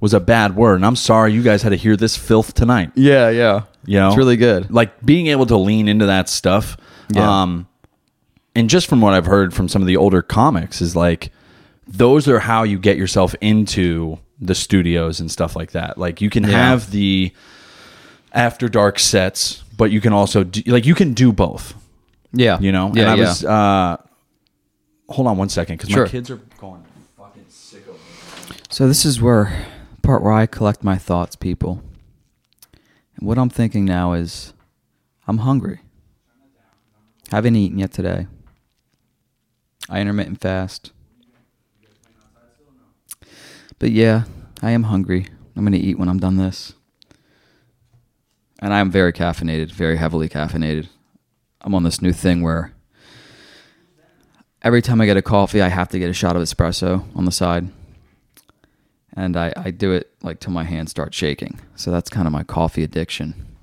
was 0.00 0.14
a 0.14 0.20
bad 0.20 0.56
word 0.56 0.76
and 0.76 0.86
i'm 0.86 0.96
sorry 0.96 1.32
you 1.32 1.42
guys 1.42 1.62
had 1.62 1.70
to 1.70 1.76
hear 1.76 1.96
this 1.96 2.16
filth 2.16 2.54
tonight 2.54 2.90
Yeah, 2.94 3.28
yeah. 3.30 3.62
you 3.86 3.98
know 3.98 4.08
It's 4.08 4.16
really 4.16 4.36
good. 4.36 4.70
like 4.70 5.04
being 5.04 5.26
able 5.28 5.46
to 5.46 5.56
lean 5.56 5.86
into 5.86 6.06
that 6.06 6.28
stuff 6.28 6.76
Yeah. 7.10 7.42
um 7.42 7.66
and 8.54 8.70
just 8.70 8.86
from 8.86 9.00
what 9.00 9.14
i've 9.14 9.26
heard 9.26 9.52
from 9.54 9.68
some 9.68 9.82
of 9.82 9.86
the 9.88 9.96
older 9.96 10.22
comics 10.22 10.80
is 10.80 10.94
like 10.96 11.30
those 11.86 12.26
are 12.28 12.38
how 12.40 12.62
you 12.62 12.78
get 12.78 12.96
yourself 12.96 13.34
into 13.40 14.18
the 14.40 14.54
studios 14.54 15.20
and 15.20 15.30
stuff 15.30 15.54
like 15.56 15.72
that 15.72 15.98
like 15.98 16.20
you 16.20 16.30
can 16.30 16.42
Yeah. 16.44 16.50
have 16.50 16.90
the 16.90 17.32
after 18.32 18.68
dark 18.68 18.98
sets 18.98 19.62
but 19.76 19.90
you 19.90 20.00
can 20.00 20.12
also 20.12 20.44
do, 20.44 20.62
like 20.70 20.86
you 20.86 20.94
can 20.94 21.14
do 21.14 21.32
both 21.32 21.74
Yeah, 22.32 22.58
you 22.60 22.72
know 22.72 22.90
Yeah, 22.94 23.02
and 23.02 23.10
i 23.10 23.14
yeah. 23.16 23.20
was 23.28 23.44
uh 23.44 23.96
hold 25.08 25.26
on 25.28 25.36
one 25.36 25.48
second 25.48 25.76
because 25.76 25.90
Sure. 25.90 26.04
my 26.06 26.10
kids 26.10 26.30
are 26.30 26.40
going 26.58 26.82
fucking 27.18 27.44
sick 27.48 27.86
over. 27.88 27.98
So 28.70 28.88
this 28.88 29.04
is 29.04 29.20
where 29.20 29.66
part 30.02 30.22
where 30.22 30.32
I 30.32 30.46
collect 30.46 30.82
my 30.82 30.96
thoughts, 30.96 31.36
people. 31.36 31.82
And 33.16 33.28
what 33.28 33.38
I'm 33.38 33.50
thinking 33.50 33.84
now 33.84 34.14
is, 34.14 34.52
I'm 35.28 35.38
hungry. 35.38 35.80
Haven't 37.30 37.54
eaten 37.56 37.78
yet 37.78 37.92
today. 37.92 38.26
I 39.88 40.00
intermittent 40.00 40.40
fast. 40.40 40.92
But 43.78 43.90
yeah, 43.90 44.24
I 44.62 44.70
am 44.70 44.84
hungry. 44.84 45.26
I'm 45.56 45.64
gonna 45.64 45.76
eat 45.76 45.98
when 45.98 46.08
I'm 46.08 46.18
done 46.18 46.36
this. 46.36 46.74
And 48.60 48.72
I 48.72 48.80
am 48.80 48.90
very 48.90 49.12
caffeinated, 49.12 49.72
very 49.72 49.96
heavily 49.96 50.28
caffeinated. 50.28 50.88
I'm 51.60 51.74
on 51.74 51.82
this 51.82 52.00
new 52.00 52.12
thing 52.12 52.42
where 52.42 52.72
every 54.62 54.80
time 54.80 55.00
I 55.00 55.06
get 55.06 55.16
a 55.16 55.22
coffee, 55.22 55.60
I 55.60 55.68
have 55.68 55.88
to 55.90 55.98
get 55.98 56.08
a 56.08 56.14
shot 56.14 56.36
of 56.36 56.42
espresso 56.42 57.04
on 57.14 57.24
the 57.24 57.32
side 57.32 57.68
and 59.16 59.36
I, 59.36 59.52
I 59.56 59.70
do 59.70 59.92
it 59.92 60.10
like 60.22 60.40
till 60.40 60.52
my 60.52 60.64
hands 60.64 60.90
start 60.90 61.14
shaking. 61.14 61.60
So 61.76 61.90
that's 61.90 62.10
kind 62.10 62.26
of 62.26 62.32
my 62.32 62.42
coffee 62.42 62.82
addiction. 62.82 63.56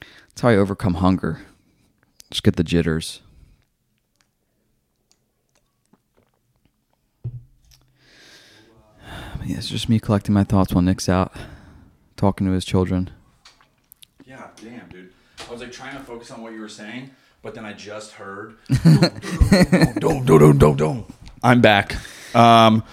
That's 0.00 0.42
how 0.42 0.50
I 0.50 0.56
overcome 0.56 0.94
hunger. 0.94 1.40
Just 2.30 2.42
get 2.42 2.56
the 2.56 2.64
jitters. 2.64 3.21
Yeah, 9.44 9.56
it's 9.56 9.68
just 9.68 9.88
me 9.88 9.98
collecting 9.98 10.34
my 10.34 10.44
thoughts 10.44 10.72
while 10.72 10.82
Nick's 10.82 11.08
out 11.08 11.32
talking 12.16 12.46
to 12.46 12.52
his 12.52 12.64
children. 12.64 13.10
yeah 14.24 14.46
damn 14.62 14.88
dude 14.88 15.10
i 15.48 15.50
was 15.50 15.60
like 15.60 15.72
trying 15.72 15.96
to 15.96 16.02
focus 16.04 16.30
on 16.30 16.40
what 16.40 16.52
you 16.52 16.60
were 16.60 16.68
saying 16.68 17.10
but 17.42 17.52
then 17.54 17.64
i 17.64 17.72
just 17.72 18.12
heard 18.12 18.54
don't 19.98 20.24
don't 20.26 20.58
don't 20.58 20.76
don't 20.76 21.06
i'm 21.42 21.60
back 21.60 21.96
um 22.36 22.84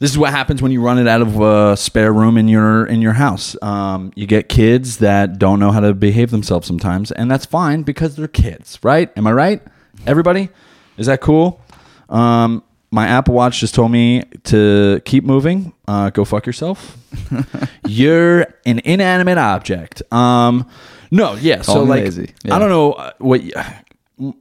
this 0.00 0.10
is 0.10 0.18
what 0.18 0.30
happens 0.30 0.60
when 0.60 0.72
you 0.72 0.82
run 0.82 0.98
it 0.98 1.06
out 1.06 1.20
of 1.22 1.40
a 1.40 1.76
spare 1.76 2.12
room 2.12 2.36
in 2.36 2.48
your 2.48 2.84
in 2.86 3.00
your 3.00 3.12
house. 3.12 3.54
Um, 3.62 4.10
you 4.16 4.26
get 4.26 4.48
kids 4.48 4.96
that 4.98 5.38
don't 5.38 5.60
know 5.60 5.70
how 5.70 5.78
to 5.78 5.94
behave 5.94 6.32
themselves 6.32 6.66
sometimes, 6.66 7.12
and 7.12 7.30
that's 7.30 7.46
fine 7.46 7.84
because 7.84 8.16
they're 8.16 8.26
kids, 8.26 8.80
right? 8.82 9.16
Am 9.16 9.28
I 9.28 9.32
right? 9.32 9.62
Everybody, 10.04 10.48
is 10.96 11.06
that 11.06 11.20
cool? 11.20 11.60
Um, 12.08 12.64
my 12.92 13.06
Apple 13.08 13.34
Watch 13.34 13.58
just 13.58 13.74
told 13.74 13.90
me 13.90 14.22
to 14.44 15.00
keep 15.06 15.24
moving. 15.24 15.72
Uh, 15.88 16.10
go 16.10 16.24
fuck 16.24 16.46
yourself. 16.46 16.98
You're 17.86 18.42
an 18.66 18.80
inanimate 18.84 19.38
object. 19.38 20.02
Um, 20.12 20.68
no, 21.10 21.34
yeah. 21.34 21.62
Call 21.62 21.74
so 21.76 21.84
me 21.84 21.90
like, 21.90 22.04
lazy. 22.04 22.34
Yeah. 22.44 22.54
I 22.54 22.58
don't 22.58 22.68
know 22.68 22.92
uh, 22.92 23.12
what. 23.18 23.42
y- 23.42 24.32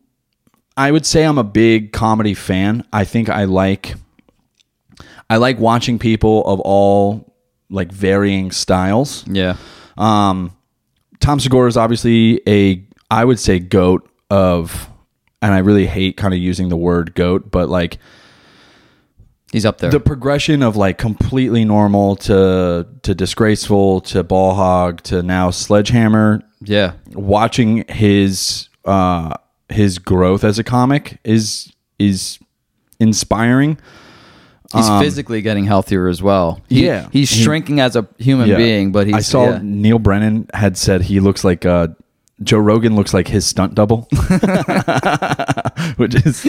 I 0.78 0.92
would 0.92 1.06
say 1.06 1.24
I'm 1.24 1.38
a 1.38 1.44
big 1.44 1.92
comedy 1.92 2.34
fan. 2.34 2.86
I 2.92 3.06
think 3.06 3.30
I 3.30 3.46
like 3.46 3.96
I 5.30 5.38
like 5.38 5.58
watching 5.60 5.98
people 5.98 6.46
of 6.46 6.60
all 6.60 7.34
like 7.70 7.92
varying 7.92 8.52
styles. 8.52 9.26
Yeah. 9.28 9.56
Um, 9.98 10.56
Tom 11.20 11.40
Segura 11.40 11.70
is 11.70 11.78
obviously 11.78 12.42
a 12.48 12.84
I 13.10 13.24
would 13.24 13.40
say 13.40 13.60
goat 13.60 14.10
of, 14.30 14.90
and 15.42 15.54
I 15.54 15.60
really 15.60 15.86
hate 15.86 16.18
kind 16.18 16.34
of 16.34 16.40
using 16.40 16.70
the 16.70 16.78
word 16.78 17.16
goat, 17.16 17.50
but 17.52 17.70
like 17.70 17.98
He's 19.52 19.66
up 19.66 19.80
there. 19.80 19.92
the 19.92 20.00
progression 20.00 20.64
of 20.64 20.76
like 20.78 20.98
completely 20.98 21.66
normal 21.66 22.16
to 22.18 22.88
to 23.04 23.14
disgraceful 23.16 24.02
to 24.02 24.24
ball 24.24 24.54
hog 24.56 25.02
to 25.04 25.22
now 25.24 25.50
sledgehammer 25.52 26.42
yeah. 26.62 26.94
watching 27.14 27.84
his 27.90 28.70
uh 28.86 29.34
his 29.70 30.00
growth 30.00 30.44
as 30.44 30.58
a 30.60 30.64
comic 30.64 31.20
is 31.24 31.72
is 32.00 32.40
inspiring 33.00 33.78
He's 34.74 34.88
physically 35.02 35.42
getting 35.42 35.66
healthier 35.66 36.08
as 36.08 36.24
well. 36.24 36.62
He- 36.70 36.88
Um, 36.90 36.96
Yeah. 36.96 37.08
He's 37.12 37.30
He- 37.30 37.44
shrinking 37.44 37.82
as 37.82 37.98
a 37.98 38.08
human 38.18 38.48
Yeah. 38.48 38.56
being, 38.56 38.94
but 38.94 39.06
he's 39.06 39.16
I 39.18 39.20
saw 39.20 39.50
yeah. 39.50 39.60
Neal 39.62 40.00
Brennan 40.00 40.48
had 40.54 40.78
said 40.78 41.02
he 41.02 41.20
looks 41.20 41.44
like 41.44 41.66
uh 41.66 41.90
Joe 42.44 42.58
Rogan 42.60 42.96
looks 42.96 43.14
like 43.14 43.28
his 43.28 43.46
stunt 43.46 43.76
double, 43.76 44.08
which 45.98 46.16
is 46.16 46.44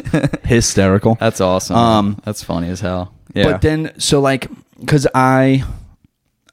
hysterical. 0.45 1.17
That's 1.21 1.41
awesome. 1.41 1.77
Um, 1.77 2.21
That's 2.25 2.43
funny 2.43 2.69
as 2.69 2.81
hell. 2.81 3.15
Yeah. 3.35 3.53
But 3.53 3.63
then, 3.63 3.93
so 3.99 4.21
like, 4.21 4.49
because 4.81 5.07
I, 5.15 5.65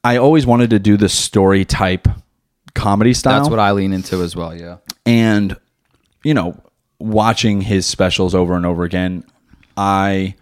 I 0.04 0.18
always 0.18 0.46
wanted 0.46 0.70
to 0.72 0.80
do 0.80 0.98
the 0.98 1.10
story 1.10 1.66
type 1.66 2.08
comedy 2.74 3.14
style. 3.14 3.40
That's 3.40 3.50
what 3.50 3.60
I 3.60 3.72
lean 3.72 3.94
into 3.94 4.22
as 4.24 4.36
well. 4.36 4.56
Yeah. 4.56 4.78
and 5.06 5.56
you 6.24 6.34
know 6.34 6.62
watching 7.00 7.62
his 7.62 7.86
specials 7.86 8.36
over 8.36 8.56
and 8.56 8.66
over 8.66 8.84
again 8.84 9.24
i 9.78 10.36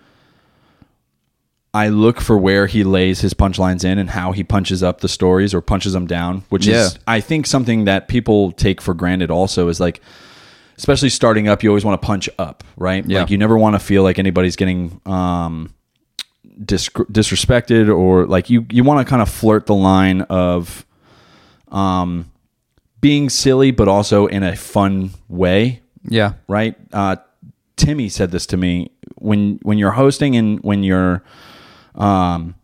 i 1.84 1.88
look 1.90 2.20
for 2.22 2.38
where 2.48 2.66
he 2.68 2.84
lays 2.84 3.20
his 3.22 3.34
punchlines 3.34 3.84
in 3.84 3.98
and 3.98 4.10
how 4.10 4.32
he 4.38 4.44
punches 4.44 4.82
up 4.84 5.02
the 5.02 5.08
stories 5.08 5.54
or 5.54 5.62
punches 5.62 5.94
them 5.94 6.08
down 6.08 6.44
which 6.50 6.66
Yeah. 6.68 6.86
is 6.86 7.00
i 7.08 7.20
think 7.22 7.46
something 7.48 7.86
that 7.86 8.08
people 8.08 8.52
take 8.52 8.82
for 8.82 8.94
granted 8.94 9.30
also 9.32 9.68
is 9.70 9.80
like 9.80 10.02
especially 10.78 11.10
starting 11.10 11.48
up 11.48 11.64
you 11.64 11.70
always 11.70 11.86
want 11.86 12.02
to 12.02 12.06
punch 12.06 12.30
up 12.38 12.64
right 12.78 13.04
Yeah. 13.06 13.20
like 13.22 13.30
you 13.32 13.38
never 13.38 13.58
want 13.58 13.74
to 13.76 13.80
feel 13.80 14.04
like 14.04 14.20
anybody's 14.20 14.56
getting 14.56 15.00
um 15.06 15.74
dis- 16.72 16.90
disrespected 17.20 17.86
or 17.96 18.26
like 18.26 18.50
you 18.50 18.66
you 18.72 18.84
want 18.84 19.00
to 19.06 19.10
kind 19.10 19.22
of 19.22 19.30
flirt 19.30 19.66
the 19.66 19.76
line 19.76 20.22
of 20.30 20.86
um 21.72 22.30
being 23.02 23.30
silly 23.30 23.72
but 23.72 23.88
also 23.88 24.26
in 24.28 24.44
a 24.44 24.56
fun 24.56 25.12
way 25.28 25.82
Yeah. 26.10 26.34
right 26.48 26.76
uh 26.94 27.18
timmy 27.76 28.10
said 28.10 28.32
this 28.32 28.46
to 28.48 28.58
me 28.58 28.90
when 29.16 29.60
when 29.64 29.78
you're 29.78 29.92
hosting 30.04 30.36
and 30.36 30.60
when 30.62 30.84
you're 30.84 31.24
um 31.98 32.56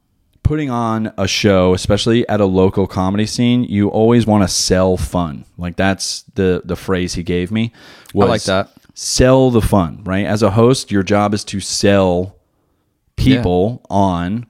putting 0.44 0.70
on 0.70 1.12
a 1.18 1.28
show 1.28 1.74
especially 1.74 2.28
at 2.28 2.42
a 2.42 2.46
local 2.46 2.86
comedy 2.86 3.26
scene 3.26 3.64
you 3.64 3.88
always 3.90 4.28
want 4.28 4.44
to 4.44 4.48
sell 4.48 4.98
fun. 4.98 5.46
Like 5.58 5.76
that's 5.76 6.24
the 6.36 6.62
the 6.66 6.76
phrase 6.76 7.14
he 7.14 7.24
gave 7.24 7.52
me 7.52 7.72
was 8.14 8.30
like 8.30 8.44
that. 8.44 8.70
sell 8.94 9.52
the 9.52 9.62
fun 9.62 10.04
right? 10.04 10.26
As 10.26 10.44
a 10.44 10.52
host 10.52 10.92
your 10.92 11.04
job 11.04 11.34
is 11.34 11.44
to 11.46 11.60
sell 11.60 12.36
people 13.16 13.82
on 13.90 14.46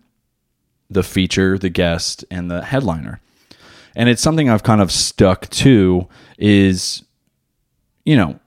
the 0.90 1.04
feature 1.04 1.58
the 1.58 1.70
guest 1.70 2.26
and 2.32 2.50
the 2.50 2.64
headliner. 2.64 3.20
And 3.96 4.10
it's 4.10 4.22
something 4.22 4.50
I've 4.50 4.64
kind 4.64 4.82
of 4.82 4.92
stuck 4.92 5.50
to 5.50 6.08
is 6.38 7.04
you 8.04 8.18
know 8.18 8.40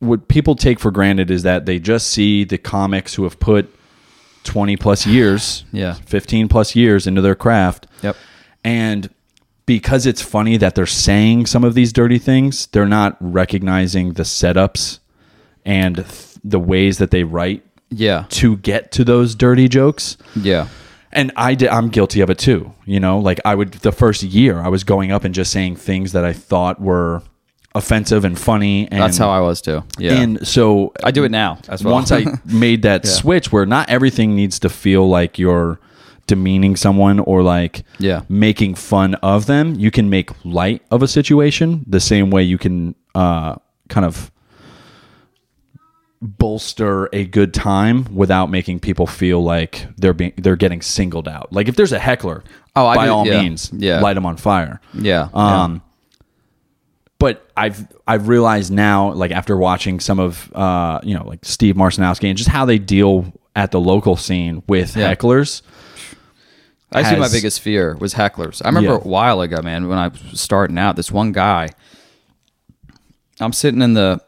what 0.00 0.26
people 0.26 0.56
take 0.56 0.80
for 0.80 0.90
granted 0.90 1.30
is 1.30 1.44
that 1.44 1.64
they 1.64 1.78
just 1.78 2.08
see 2.08 2.42
the 2.42 2.58
comics 2.58 3.14
who 3.14 3.22
have 3.22 3.38
put 3.38 3.72
20 4.44 4.76
plus 4.76 5.06
years 5.06 5.64
Yeah. 5.72 5.94
15 6.06 6.48
plus 6.48 6.74
years 6.76 7.06
into 7.06 7.20
their 7.20 7.34
craft 7.34 7.86
Yep. 8.02 8.16
and 8.64 9.08
because 9.66 10.06
it's 10.06 10.20
funny 10.22 10.56
that 10.56 10.74
they're 10.74 10.86
saying 10.86 11.46
some 11.46 11.62
of 11.64 11.74
these 11.74 11.92
dirty 11.92 12.18
things 12.18 12.66
they're 12.72 12.86
not 12.88 13.16
recognizing 13.20 14.14
the 14.14 14.24
setups 14.24 14.98
and 15.64 15.96
th- 15.96 16.08
the 16.44 16.58
ways 16.58 16.98
that 16.98 17.10
they 17.12 17.22
write 17.24 17.62
Yeah. 17.90 18.24
to 18.30 18.56
get 18.56 18.90
to 18.92 19.04
those 19.04 19.34
dirty 19.34 19.68
jokes 19.68 20.16
Yeah. 20.34 20.66
and 21.12 21.30
I 21.36 21.54
did, 21.54 21.68
I'm 21.68 21.88
guilty 21.88 22.20
of 22.20 22.30
it 22.30 22.38
too. 22.38 22.72
You 22.86 22.98
know, 22.98 23.18
like 23.18 23.38
I 23.44 23.54
would 23.54 23.72
the 23.74 23.92
first 23.92 24.22
year 24.22 24.60
I 24.60 24.68
was 24.68 24.82
going 24.82 25.12
up 25.12 25.24
and 25.24 25.34
just 25.34 25.52
saying 25.52 25.76
things 25.76 26.12
that 26.12 26.24
I 26.24 26.32
thought 26.32 26.80
were 26.80 27.22
offensive 27.74 28.24
and 28.24 28.38
funny. 28.38 28.86
And 28.90 29.00
That's 29.00 29.16
how 29.18 29.30
I 29.30 29.40
was 29.40 29.60
too. 29.62 29.82
Yeah. 29.98 30.14
And 30.20 30.46
so 30.46 30.92
I 31.02 31.10
do 31.10 31.24
it 31.24 31.30
now 31.30 31.58
as 31.68 31.82
well. 31.82 31.94
once 31.94 32.12
I 32.12 32.24
made 32.44 32.82
that 32.82 33.06
switch, 33.06 33.50
where 33.52 33.64
not 33.66 33.88
everything 33.88 34.34
needs 34.36 34.58
to 34.60 34.68
feel 34.68 35.08
like 35.08 35.38
you're 35.38 35.78
demeaning 36.26 36.76
someone 36.76 37.18
or 37.20 37.42
like 37.42 37.82
Yeah. 37.98 38.22
making 38.28 38.74
fun 38.76 39.14
of 39.16 39.46
them. 39.46 39.74
You 39.74 39.90
can 39.90 40.08
make 40.10 40.30
light 40.44 40.82
of 40.90 41.02
a 41.02 41.08
situation 41.08 41.84
the 41.86 42.00
same 42.00 42.30
way 42.30 42.42
you 42.42 42.58
can 42.58 42.94
uh, 43.14 43.56
kind 43.88 44.04
of 44.06 44.30
bolster 46.20 47.08
a 47.12 47.24
good 47.24 47.52
time 47.52 48.06
without 48.14 48.48
making 48.48 48.78
people 48.78 49.06
feel 49.08 49.42
like 49.42 49.86
they're 49.96 50.12
being 50.12 50.32
they're 50.36 50.54
getting 50.56 50.80
singled 50.80 51.26
out. 51.26 51.52
Like 51.52 51.68
if 51.68 51.74
there's 51.76 51.92
a 51.92 51.98
heckler, 51.98 52.44
Oh, 52.76 52.86
I 52.86 52.94
by 52.96 53.06
do- 53.06 53.12
all 53.12 53.26
yeah. 53.26 53.42
means, 53.42 53.70
Yeah. 53.76 54.00
light 54.00 54.14
them 54.14 54.24
on 54.24 54.36
fire. 54.36 54.80
Yeah. 54.94 55.28
Um, 55.34 55.82
but 57.22 57.48
I've 57.56 57.86
I've 58.06 58.26
realized 58.26 58.72
now, 58.72 59.12
like 59.12 59.30
after 59.30 59.56
watching 59.56 60.00
some 60.00 60.18
of 60.18 60.52
uh, 60.54 60.98
you 61.04 61.14
know, 61.16 61.24
like 61.24 61.44
Steve 61.44 61.76
Marcinowski 61.76 62.28
and 62.28 62.36
just 62.36 62.50
how 62.50 62.64
they 62.64 62.78
deal 62.78 63.32
at 63.54 63.70
the 63.70 63.78
local 63.80 64.16
scene 64.16 64.62
with 64.66 64.96
Yeah. 64.96 65.14
hecklers. 65.14 65.62
I 66.90 67.04
see 67.04 67.16
my 67.16 67.28
biggest 67.30 67.60
fear 67.60 67.96
was 68.00 68.14
hecklers. 68.14 68.60
I 68.64 68.68
remember 68.68 68.90
Yeah. 68.90 68.96
a 68.96 69.08
while 69.08 69.40
ago, 69.40 69.62
man, 69.62 69.88
when 69.88 69.98
I 69.98 70.08
was 70.08 70.40
starting 70.40 70.76
out, 70.78 70.96
this 70.96 71.10
one 71.12 71.30
guy, 71.32 71.68
I'm 73.40 73.52
sitting 73.52 73.80
in 73.82 73.94
the 73.94 74.20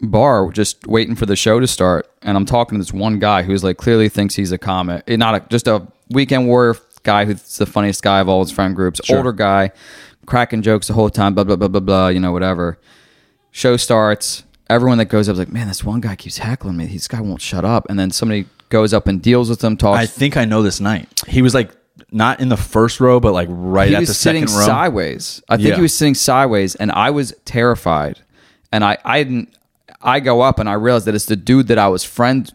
bar 0.00 0.50
just 0.52 0.86
waiting 0.86 1.14
for 1.14 1.26
the 1.26 1.36
show 1.36 1.60
to 1.60 1.66
start, 1.66 2.08
and 2.22 2.36
I'm 2.36 2.44
talking 2.44 2.78
to 2.78 2.84
this 2.84 2.92
one 2.92 3.18
guy 3.18 3.42
who's 3.42 3.64
like 3.64 3.78
clearly 3.78 4.08
thinks 4.08 4.34
he's 4.34 4.52
a 4.52 4.58
comic, 4.58 5.02
eh, 5.08 5.16
not 5.16 5.34
a, 5.34 5.40
just 5.48 5.66
a 5.66 5.86
weekend 6.10 6.46
warrior 6.46 6.76
guy 7.04 7.24
who's 7.24 7.56
the 7.58 7.66
funniest 7.66 8.02
guy 8.02 8.20
of 8.20 8.28
all 8.28 8.42
his 8.42 8.52
friend 8.52 8.76
groups, 8.76 9.00
older 9.10 9.32
guy, 9.32 9.72
cracking 10.24 10.62
jokes 10.62 10.86
the 10.88 10.94
whole 10.94 11.10
time, 11.10 11.34
blah 11.34 11.44
blah 11.44 11.56
blah 11.56 11.68
blah 11.68 11.80
blah, 11.80 12.08
you 12.08 12.20
know, 12.20 12.32
whatever. 12.32 12.78
Show 13.50 13.76
starts. 13.76 14.44
Everyone 14.70 14.98
that 14.98 15.06
goes 15.06 15.28
up 15.28 15.34
is 15.34 15.38
like, 15.38 15.52
man, 15.52 15.68
this 15.68 15.84
one 15.84 16.00
guy 16.00 16.16
keeps 16.16 16.38
heckling 16.38 16.76
me. 16.76 16.86
This 16.86 17.06
guy 17.06 17.20
won't 17.20 17.40
shut 17.42 17.64
up. 17.64 17.86
And 17.90 17.98
then 17.98 18.10
somebody 18.10 18.46
goes 18.70 18.94
up 18.94 19.06
and 19.06 19.20
deals 19.22 19.50
with 19.50 19.62
him, 19.62 19.76
talks 19.76 19.98
I 20.00 20.06
think 20.06 20.36
I 20.36 20.44
know 20.46 20.62
this 20.62 20.80
night. 20.80 21.08
He 21.28 21.42
was 21.42 21.54
like 21.54 21.70
not 22.10 22.40
in 22.40 22.48
the 22.48 22.56
first 22.56 22.98
row, 22.98 23.20
but 23.20 23.32
like 23.32 23.48
right 23.50 23.88
he 23.90 23.94
at 23.94 24.00
was 24.00 24.08
the 24.08 24.14
sitting 24.14 24.46
second 24.46 24.60
row. 24.60 24.66
sideways. 24.66 25.42
I 25.48 25.56
think 25.56 25.68
Yeah. 25.68 25.76
he 25.76 25.82
was 25.82 25.94
sitting 25.94 26.14
sideways, 26.14 26.74
and 26.76 26.90
I 26.90 27.10
was 27.10 27.34
terrified. 27.44 28.20
And 28.72 28.84
I, 28.84 28.98
I 29.04 29.22
didn't. 29.22 29.50
I 30.02 30.20
go 30.20 30.40
up 30.42 30.58
and 30.58 30.68
I 30.68 30.72
realized 30.74 31.06
that 31.06 31.14
it's 31.14 31.26
the 31.26 31.36
dude 31.36 31.68
that 31.68 31.78
I 31.78 31.88
was 31.88 32.04
friend 32.04 32.50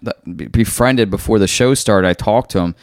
befriended 0.51 1.09
before 1.09 1.39
the 1.39 1.47
show 1.47 1.73
started. 1.73 2.07
I 2.07 2.13
talked 2.13 2.51
to 2.51 2.59
him. 2.59 2.75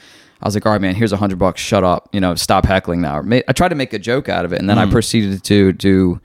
I 0.43 0.47
was 0.47 0.55
like, 0.55 0.67
"All 0.67 0.73
right, 0.73 0.81
man, 0.81 0.95
here's 0.95 1.13
a 1.13 1.17
hundred 1.17 1.39
bucks. 1.39 1.61
Shut 1.61 1.83
up. 1.85 2.09
You 2.13 2.21
know, 2.21 2.35
stop 2.35 2.67
heckling 2.67 3.01
now." 3.01 3.23
I 3.49 3.53
tried 3.53 3.69
to 3.71 3.75
make 3.75 3.93
a 3.93 3.99
joke 3.99 4.29
out 4.29 4.45
of 4.45 4.53
it, 4.53 4.59
and 4.61 4.69
then 4.69 4.77
Mm. 4.77 4.89
I 4.89 4.91
proceeded 4.91 5.43
to 5.45 5.73
do 5.73 6.21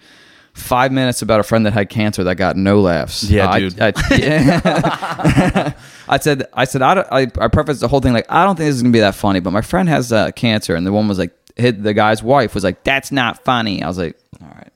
five 0.54 0.92
minutes 0.92 1.22
about 1.22 1.40
a 1.40 1.44
friend 1.44 1.66
that 1.66 1.72
had 1.72 1.90
cancer 1.90 2.24
that 2.26 2.36
got 2.36 2.58
no 2.58 2.82
laughs. 2.82 3.24
Yeah, 3.24 3.50
I- 3.50 3.60
dude. 3.60 3.80
I, 3.80 3.94
yeah. 4.18 5.74
I 6.10 6.18
said, 6.20 6.44
I 6.54 6.66
said, 6.66 6.82
I, 6.82 7.06
I, 7.10 7.22
I 7.40 7.48
prefaced 7.48 7.80
the 7.80 7.88
whole 7.88 8.02
thing 8.02 8.12
like, 8.12 8.26
I 8.30 8.44
don't 8.44 8.58
think 8.58 8.68
this 8.68 8.76
is 8.76 8.82
gonna 8.82 8.92
be 8.92 9.00
that 9.00 9.16
funny, 9.16 9.40
but 9.40 9.52
my 9.52 9.62
friend 9.62 9.88
has 9.88 10.12
uh, 10.12 10.32
cancer, 10.32 10.76
and 10.76 10.86
the 10.86 10.92
one 10.92 11.08
was 11.08 11.18
like, 11.18 11.32
hit 11.56 11.82
the 11.82 11.94
guy's 11.94 12.22
wife 12.22 12.54
was 12.54 12.64
like, 12.66 12.84
that's 12.84 13.12
not 13.14 13.44
funny. 13.46 13.82
I 13.82 13.88
was 13.88 13.98
like, 13.98 14.18
all 14.42 14.48
right, 14.50 14.72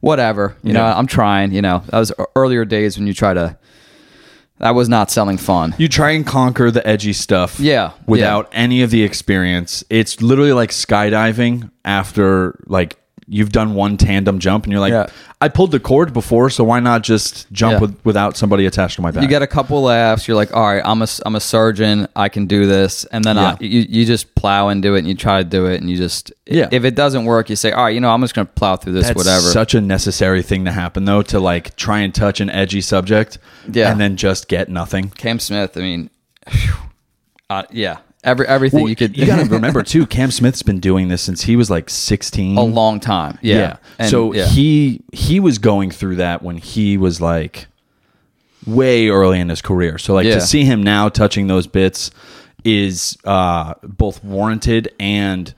whatever. 0.00 0.56
You 0.64 0.72
know, 0.72 0.84
I'm 0.84 1.06
trying. 1.06 1.52
You 1.52 1.62
know, 1.62 1.82
that 1.90 1.98
was 1.98 2.12
earlier 2.34 2.64
days 2.64 2.98
when 2.98 3.06
you 3.06 3.14
try 3.14 3.32
to. 3.34 3.56
That 4.60 4.74
was 4.74 4.88
not 4.90 5.10
selling 5.10 5.38
fun. 5.38 5.74
You 5.78 5.88
try 5.88 6.10
and 6.10 6.26
conquer 6.26 6.70
the 6.70 6.86
edgy 6.86 7.14
stuff, 7.14 7.58
Yeah, 7.58 7.92
without 8.06 8.48
any 8.52 8.82
of 8.82 8.90
the 8.90 9.02
experience. 9.02 9.82
It's 9.88 10.20
literally 10.20 10.52
like 10.52 10.70
skydiving 10.70 11.70
after 11.84 12.58
like 12.66 12.96
you've 13.32 13.52
done 13.52 13.74
one 13.74 13.96
tandem 13.96 14.38
jump, 14.40 14.64
and 14.64 14.72
you're 14.72 14.80
like, 14.80 14.90
Yeah. 14.92 15.06
I 15.40 15.48
pulled 15.48 15.70
the 15.70 15.80
cord 15.80 16.12
before, 16.12 16.50
so 16.50 16.64
why 16.64 16.80
not 16.80 17.02
just 17.02 17.50
jump 17.52 17.74
Yeah. 17.74 17.78
with, 17.78 18.04
without 18.04 18.36
somebody 18.36 18.66
attached 18.66 18.96
to 18.96 19.02
my 19.02 19.10
back? 19.10 19.22
You 19.22 19.28
get 19.28 19.40
a 19.40 19.46
couple 19.46 19.80
laughs. 19.80 20.28
You're 20.28 20.36
like, 20.36 20.54
all 20.54 20.64
right, 20.66 20.82
I'm 20.84 21.00
a, 21.00 21.06
I'm 21.24 21.34
a 21.36 21.40
surgeon. 21.40 22.08
I 22.14 22.28
can 22.28 22.46
do 22.46 22.66
this. 22.66 23.04
And 23.06 23.24
then 23.24 23.36
Yeah. 23.36 23.56
I, 23.58 23.64
you, 23.64 23.86
you 23.88 24.04
just 24.04 24.34
plow 24.34 24.68
and 24.68 24.82
do 24.82 24.96
it 24.96 24.98
and 24.98 25.08
you 25.08 25.14
try 25.14 25.38
to 25.38 25.48
do 25.48 25.64
it. 25.66 25.80
And 25.80 25.88
you 25.88 25.96
just, 25.96 26.30
Yeah. 26.46 26.68
if 26.72 26.84
it 26.84 26.94
doesn't 26.94 27.24
work, 27.24 27.48
you 27.48 27.56
say, 27.56 27.72
all 27.72 27.84
right, 27.84 27.94
you 27.94 28.00
know, 28.00 28.10
I'm 28.10 28.20
just 28.20 28.34
going 28.34 28.48
to 28.48 28.52
plow 28.52 28.76
through 28.76 28.92
this, 28.94 29.06
That's 29.06 29.16
whatever. 29.16 29.40
such 29.40 29.74
a 29.74 29.80
necessary 29.80 30.42
thing 30.42 30.66
to 30.66 30.72
happen, 30.72 31.04
though, 31.06 31.22
to 31.22 31.40
like 31.40 31.74
try 31.76 32.00
and 32.00 32.14
touch 32.14 32.40
an 32.40 32.50
edgy 32.50 32.80
subject, 32.82 33.38
Yeah. 33.72 33.90
and 33.92 33.98
then 34.00 34.16
just 34.16 34.48
get 34.48 34.68
nothing. 34.68 35.08
Cam 35.10 35.38
Smith, 35.38 35.76
I 35.76 35.80
mean, 35.80 36.10
uh, 37.48 37.62
yeah, 37.70 37.98
every 38.24 38.46
everything 38.46 38.86
you 38.88 38.96
could. 38.96 39.16
you 39.16 39.26
got 39.26 39.44
to 39.44 39.50
remember 39.54 39.82
too. 39.82 40.06
Cam 40.06 40.30
Smith's 40.30 40.62
been 40.62 40.80
doing 40.80 41.08
this 41.08 41.22
since 41.22 41.42
he 41.42 41.56
was 41.56 41.70
like 41.70 41.90
16. 41.90 42.56
a 42.56 42.62
long 42.62 43.00
time. 43.00 43.38
Yeah. 43.42 43.76
And, 43.98 44.10
so 44.10 44.32
yeah. 44.32 44.46
he 44.46 45.02
he 45.12 45.40
was 45.40 45.58
going 45.58 45.90
through 45.90 46.16
that 46.16 46.42
when 46.42 46.56
he 46.56 46.96
was 46.96 47.20
like 47.20 47.66
way 48.66 49.08
early 49.08 49.40
in 49.40 49.48
his 49.48 49.62
career. 49.62 49.98
So 49.98 50.14
like 50.14 50.26
Yeah. 50.26 50.34
to 50.34 50.40
see 50.40 50.64
him 50.64 50.82
now 50.82 51.08
touching 51.08 51.46
those 51.46 51.66
bits 51.66 52.10
is 52.62 53.16
uh 53.24 53.72
both 53.82 54.22
warranted 54.22 54.92
and 55.00 55.52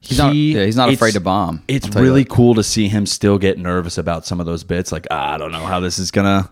he's 0.00 0.18
not. 0.18 0.34
Yeah, 0.34 0.64
he's 0.64 0.76
not 0.76 0.92
afraid 0.92 1.14
to 1.14 1.20
bomb. 1.20 1.62
It's 1.66 1.86
I'll 1.86 1.92
tell 1.92 2.02
you 2.02 2.08
really 2.08 2.24
cool 2.24 2.54
to 2.54 2.62
see 2.62 2.88
him 2.88 3.06
still 3.06 3.38
get 3.38 3.58
nervous 3.58 3.98
about 3.98 4.24
some 4.24 4.38
of 4.38 4.46
those 4.46 4.62
bits. 4.62 4.92
Like 4.92 5.06
"Ah, 5.10 5.34
I 5.34 5.38
don't 5.38 5.52
know 5.52 5.64
how 5.64 5.80
this 5.80 5.98
is 5.98 6.10
gonna. 6.10 6.50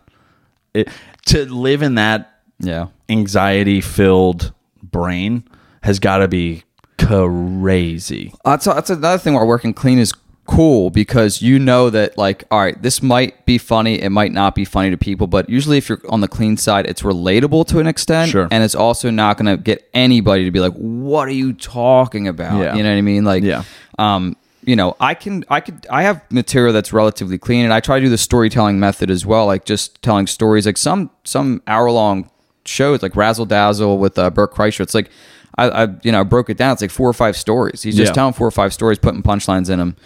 It, 0.75 0.89
to 1.27 1.47
live 1.47 1.83
in 1.83 1.95
that 1.95 2.41
yeah. 2.59 2.89
anxiety 3.09 3.81
filled 3.81 4.53
brain 4.97 5.45
has 5.83 5.99
got 5.99 6.19
to 6.19 6.29
be 6.29 6.63
crazy. 6.99 8.33
That's 8.45 8.65
that's 8.65 8.91
another 8.91 9.19
thing 9.19 9.35
where 9.35 9.45
working 9.45 9.75
clean 9.75 9.99
is 9.99 10.13
cool 10.47 10.91
because 10.91 11.43
you 11.43 11.59
know 11.59 11.91
that 11.91 12.17
like 12.17 12.45
all 12.53 12.61
right 12.61 12.81
this 12.81 13.03
might 13.03 13.45
be 13.47 13.59
funny 13.59 14.01
it 14.01 14.11
might 14.11 14.31
not 14.31 14.55
be 14.55 14.65
funny 14.65 14.91
to 14.91 14.97
people 14.97 15.27
but 15.27 15.51
usually 15.51 15.77
if 15.77 15.89
you're 15.89 15.99
on 16.09 16.21
the 16.21 16.29
clean 16.29 16.57
side 16.57 16.87
it's 16.87 17.03
relatable 17.03 17.67
to 17.67 17.81
an 17.81 17.89
extent 17.89 18.31
Sure. 18.31 18.47
and 18.53 18.63
it's 18.63 18.77
also 18.77 19.11
not 19.11 19.37
going 19.39 19.47
to 19.57 19.61
get 19.61 19.91
anybody 19.93 20.45
to 20.45 20.53
be 20.53 20.61
like 20.61 20.73
what 20.75 21.27
are 21.27 21.33
you 21.33 21.53
talking 21.53 22.29
about 22.29 22.61
Yeah. 22.63 22.77
you 22.77 22.85
know 22.85 22.91
what 22.93 22.97
i 22.99 23.01
mean 23.01 23.25
like 23.25 23.43
Yeah. 23.43 23.65
um 23.99 24.37
you 24.63 24.77
know 24.77 24.95
i 25.01 25.15
can 25.15 25.45
i 25.51 25.59
could 25.59 25.85
i 25.91 26.05
have 26.05 26.23
material 26.31 26.73
that's 26.73 26.93
relatively 26.93 27.39
clean 27.39 27.65
and 27.65 27.75
i 27.75 27.81
try 27.81 27.99
to 27.99 28.05
do 28.05 28.09
the 28.09 28.17
storytelling 28.17 28.79
method 28.79 29.11
as 29.11 29.27
well 29.27 29.47
like 29.47 29.65
just 29.65 30.01
telling 30.01 30.29
stories 30.29 30.65
like 30.65 30.77
some 30.77 31.11
some 31.25 31.61
hour 31.67 31.91
long 31.91 32.31
shows 32.67 33.03
like 33.03 33.17
razzle 33.17 33.47
dazzle 33.47 33.99
with 33.99 34.19
uh, 34.19 34.31
Bert 34.31 34.53
Kreischer. 34.53 34.81
It's 34.81 34.95
like 34.95 35.11
I, 35.59 35.69
I 35.85 35.89
you 36.03 36.13
know 36.13 36.25
broke 36.25 36.51
it 36.51 36.57
down. 36.57 36.73
It's 36.73 36.83
like 36.83 36.91
four 36.91 37.09
or 37.09 37.13
five 37.15 37.37
stories. 37.37 37.83
He's 37.83 37.97
just 37.97 38.11
Yeah. 38.11 38.15
telling 38.15 38.35
four 38.35 38.47
or 38.47 38.51
five 38.53 38.73
stories, 38.73 38.99
putting 38.99 39.23
punchlines 39.23 39.71
in 39.71 39.79
them, 39.79 39.97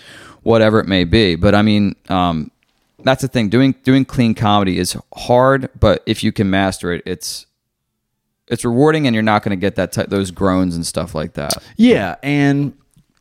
whatever 0.42 0.78
it 0.80 0.86
may 0.86 1.04
be. 1.04 1.34
But 1.36 1.54
I 1.54 1.62
mean, 1.62 1.96
um, 2.08 2.50
that's 3.02 3.22
the 3.22 3.28
thing. 3.28 3.48
Doing 3.48 3.74
doing 3.82 4.04
clean 4.04 4.34
comedy 4.34 4.78
is 4.78 4.96
hard, 5.16 5.68
but 5.78 6.02
if 6.06 6.22
you 6.22 6.32
can 6.32 6.50
master 6.50 6.92
it, 6.92 7.02
it's 7.06 7.46
it's 8.46 8.64
rewarding, 8.64 9.06
and 9.06 9.14
you're 9.14 9.22
not 9.22 9.42
going 9.44 9.56
to 9.56 9.60
get 9.60 9.76
that 9.76 9.92
ty- 9.92 10.06
those 10.06 10.30
groans 10.30 10.74
and 10.74 10.84
stuff 10.84 11.14
like 11.14 11.34
that. 11.34 11.54
Yeah, 11.76 12.16
and 12.22 12.72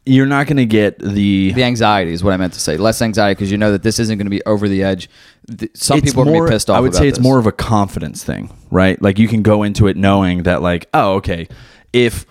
you're 0.06 0.26
not 0.26 0.48
going 0.48 0.58
to 0.58 0.66
get 0.66 1.00
the. 1.00 1.52
The 1.54 1.64
anxiety 1.64 2.12
is 2.14 2.24
what 2.24 2.34
I 2.34 2.38
meant 2.38 2.54
to 2.54 2.60
say. 2.60 2.78
Less 2.78 3.02
anxiety 3.02 3.36
because 3.36 3.52
you 3.52 3.58
know 3.58 3.72
that 3.72 3.84
this 3.84 4.00
isn't 4.00 4.18
going 4.18 4.26
to 4.26 4.32
be 4.32 4.44
over 4.46 4.68
the 4.68 4.84
edge. 4.84 5.10
Th- 5.56 5.72
Some 5.76 6.02
people 6.02 6.22
are 6.24 6.26
going 6.26 6.40
to 6.42 6.46
be 6.46 6.52
pissed 6.52 6.70
off. 6.70 6.78
I 6.78 6.80
would 6.80 6.96
say 6.96 7.08
it's 7.08 7.18
this. 7.18 7.24
more 7.24 7.38
of 7.40 7.46
a 7.48 7.52
confidence 7.52 8.24
thing, 8.24 8.52
right? 8.72 9.00
Like 9.02 9.20
you 9.20 9.28
can 9.28 9.44
go 9.44 9.64
into 9.64 9.88
it 9.88 9.98
knowing 9.98 10.44
that, 10.44 10.62
like, 10.62 10.88
oh, 10.94 11.14
okay, 11.16 11.48
if 11.94 12.26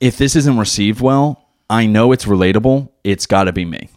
if 0.00 0.18
this 0.18 0.36
isn't 0.36 0.58
received 0.58 1.00
well, 1.00 1.48
I 1.70 1.86
know 1.86 2.12
it's 2.12 2.26
relatable. 2.26 2.90
It's 3.02 3.26
got 3.26 3.44
to 3.44 3.52
be 3.52 3.64
me. 3.64 3.88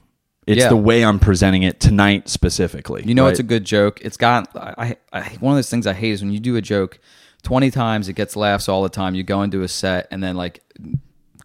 It's 0.48 0.60
Yeah. 0.62 0.70
the 0.70 0.78
way 0.78 1.04
I'm 1.04 1.20
presenting 1.20 1.64
it 1.64 1.80
tonight 1.80 2.30
specifically. 2.30 3.04
You 3.06 3.14
know, 3.14 3.26
right? 3.26 3.32
it's 3.32 3.40
a 3.40 3.44
good 3.44 3.66
joke. 3.66 4.00
It's 4.02 4.18
got 4.18 4.56
I, 4.56 4.96
I 5.14 5.22
one 5.40 5.54
of 5.54 5.58
those 5.58 5.70
things 5.70 5.86
I 5.86 5.94
hate 5.94 6.12
is 6.12 6.22
when 6.22 6.32
you 6.32 6.40
do 6.40 6.56
a 6.56 6.62
joke 6.62 7.00
twenty 7.44 7.70
times, 7.70 8.08
it 8.08 8.14
gets 8.14 8.36
laughs 8.36 8.70
all 8.70 8.82
the 8.82 8.90
time. 8.90 9.14
You 9.14 9.24
go 9.24 9.42
into 9.44 9.62
a 9.62 9.68
set 9.68 10.08
and 10.10 10.24
then 10.24 10.36
like 10.36 10.64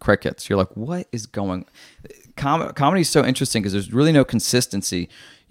crickets. 0.04 0.48
You're 0.48 0.58
like, 0.58 0.74
what 0.76 1.06
is 1.12 1.26
going? 1.26 1.64
Com- 2.36 2.72
comedy 2.74 3.00
is 3.00 3.08
so 3.08 3.24
interesting 3.24 3.62
because 3.62 3.72
there's 3.72 3.92
really 3.92 4.12
no 4.12 4.24
consistency. 4.24 5.08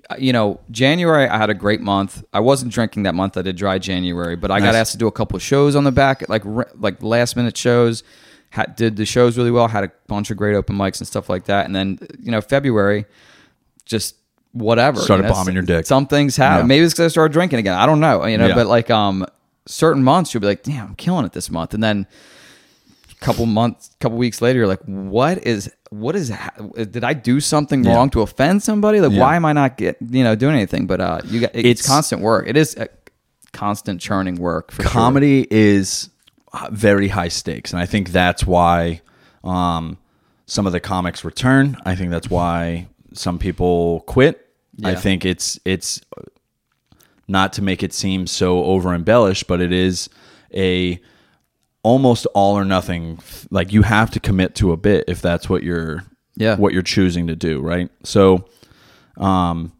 Uh, 0.09 0.15
You 0.17 0.33
know, 0.33 0.59
January 0.69 1.27
I 1.27 1.37
had 1.37 1.49
a 1.49 1.53
great 1.53 1.81
month. 1.81 2.23
I 2.33 2.39
wasn't 2.39 2.71
drinking 2.73 3.03
that 3.03 3.15
month. 3.15 3.37
I 3.37 3.41
did 3.41 3.55
dry 3.55 3.79
January, 3.79 4.35
but 4.35 4.51
I 4.51 4.59
got 4.59 4.75
asked 4.75 4.91
to 4.93 4.97
do 4.97 5.07
a 5.07 5.11
couple 5.11 5.35
of 5.35 5.41
shows 5.41 5.75
on 5.75 5.83
the 5.83 5.91
back, 5.91 6.27
like 6.29 6.43
like 6.85 7.01
last 7.01 7.35
minute 7.35 7.57
shows. 7.57 8.03
Had, 8.49 8.75
did 8.75 8.97
the 8.97 9.05
shows 9.05 9.35
really 9.37 9.49
well. 9.49 9.67
Had 9.67 9.83
a 9.83 9.91
bunch 10.07 10.29
of 10.29 10.37
great 10.37 10.55
open 10.55 10.75
mics 10.75 10.99
and 10.99 11.07
stuff 11.07 11.27
like 11.27 11.45
that. 11.45 11.65
And 11.65 11.75
then 11.75 11.97
you 12.19 12.31
know 12.31 12.39
February, 12.41 13.05
just 13.85 14.15
whatever. 14.51 14.99
Started 14.99 15.23
you 15.23 15.29
know, 15.29 15.33
bombing 15.35 15.53
your 15.55 15.63
dick. 15.63 15.85
Some 15.87 16.05
things 16.05 16.35
happen. 16.37 16.65
Yeah. 16.65 16.67
Maybe 16.67 16.85
it's 16.85 16.93
because 16.93 17.11
I 17.11 17.13
started 17.13 17.33
drinking 17.33 17.59
again. 17.59 17.73
I 17.73 17.85
don't 17.87 17.99
know. 17.99 18.23
You 18.27 18.37
know, 18.37 18.47
Yeah. 18.47 18.55
but 18.55 18.67
like 18.67 18.91
um, 18.91 19.25
certain 19.65 20.03
months 20.03 20.33
you'll 20.33 20.41
be 20.41 20.47
like, 20.47 20.61
damn, 20.63 20.87
I'm 20.89 20.95
killing 20.95 21.25
it 21.25 21.31
this 21.33 21.49
month, 21.49 21.73
and 21.73 21.81
then 21.83 22.05
couple 23.23 23.45
months, 23.45 23.95
couple 23.99 24.17
weeks 24.17 24.41
later, 24.41 24.59
you're 24.59 24.67
like, 24.67 24.83
what 24.85 25.45
is 25.45 25.71
what 25.89 26.15
is 26.15 26.31
did 26.75 27.03
I 27.03 27.13
do 27.13 27.39
something 27.39 27.83
Yeah. 27.83 27.95
wrong 27.95 28.09
to 28.11 28.21
offend 28.21 28.61
somebody? 28.63 28.99
Like, 28.99 29.11
Yeah. 29.11 29.21
why 29.21 29.35
am 29.35 29.45
I 29.45 29.53
not 29.53 29.77
get 29.77 29.97
you 30.01 30.23
know 30.23 30.35
doing 30.35 30.55
anything? 30.55 30.87
But 30.87 31.01
uh, 31.01 31.21
you 31.25 31.39
got 31.41 31.51
it's, 31.53 31.67
It's- 31.81 31.87
constant 31.87 32.21
work. 32.21 32.47
It 32.47 32.57
is 32.57 32.75
a 32.77 32.87
constant 33.53 34.01
churning 34.01 34.35
work. 34.35 34.71
For 34.71 34.81
sure. 34.83 34.91
comedy 34.91 35.47
is 35.51 36.09
uh, 36.53 36.69
very 36.71 37.07
high 37.07 37.29
stakes, 37.29 37.71
and 37.73 37.81
I 37.81 37.85
think 37.85 38.09
that's 38.11 38.45
why 38.45 39.01
um, 39.43 39.97
some 40.45 40.65
of 40.67 40.71
the 40.73 40.79
comics 40.79 41.23
return. 41.23 41.77
I 41.85 41.95
think 41.95 42.11
that's 42.11 42.29
why 42.29 42.87
some 43.13 43.37
people 43.39 44.01
quit. 44.01 44.39
I 44.83 44.95
think 44.95 45.23
it's 45.25 45.59
it's 45.65 46.01
not 47.27 47.53
to 47.53 47.61
make 47.61 47.83
it 47.83 47.93
seem 47.93 48.27
so 48.27 48.63
over 48.65 48.93
embellished, 48.93 49.47
but 49.47 49.61
it 49.61 49.71
is 49.71 50.09
a 50.53 50.99
almost 51.83 52.25
all 52.33 52.57
or 52.57 52.65
nothing. 52.65 53.19
Like 53.51 53.71
you 53.73 53.81
have 53.83 54.09
to 54.11 54.19
commit 54.19 54.55
to 54.55 54.71
a 54.71 54.77
bit 54.77 55.05
if 55.07 55.21
that's 55.21 55.47
what 55.49 55.63
you're 55.63 56.03
Yeah. 56.35 56.55
what 56.55 56.73
you're 56.73 56.81
choosing 56.81 57.27
to 57.27 57.35
do, 57.35 57.59
right? 57.61 57.89
So, 58.03 58.45
um, 59.17 59.71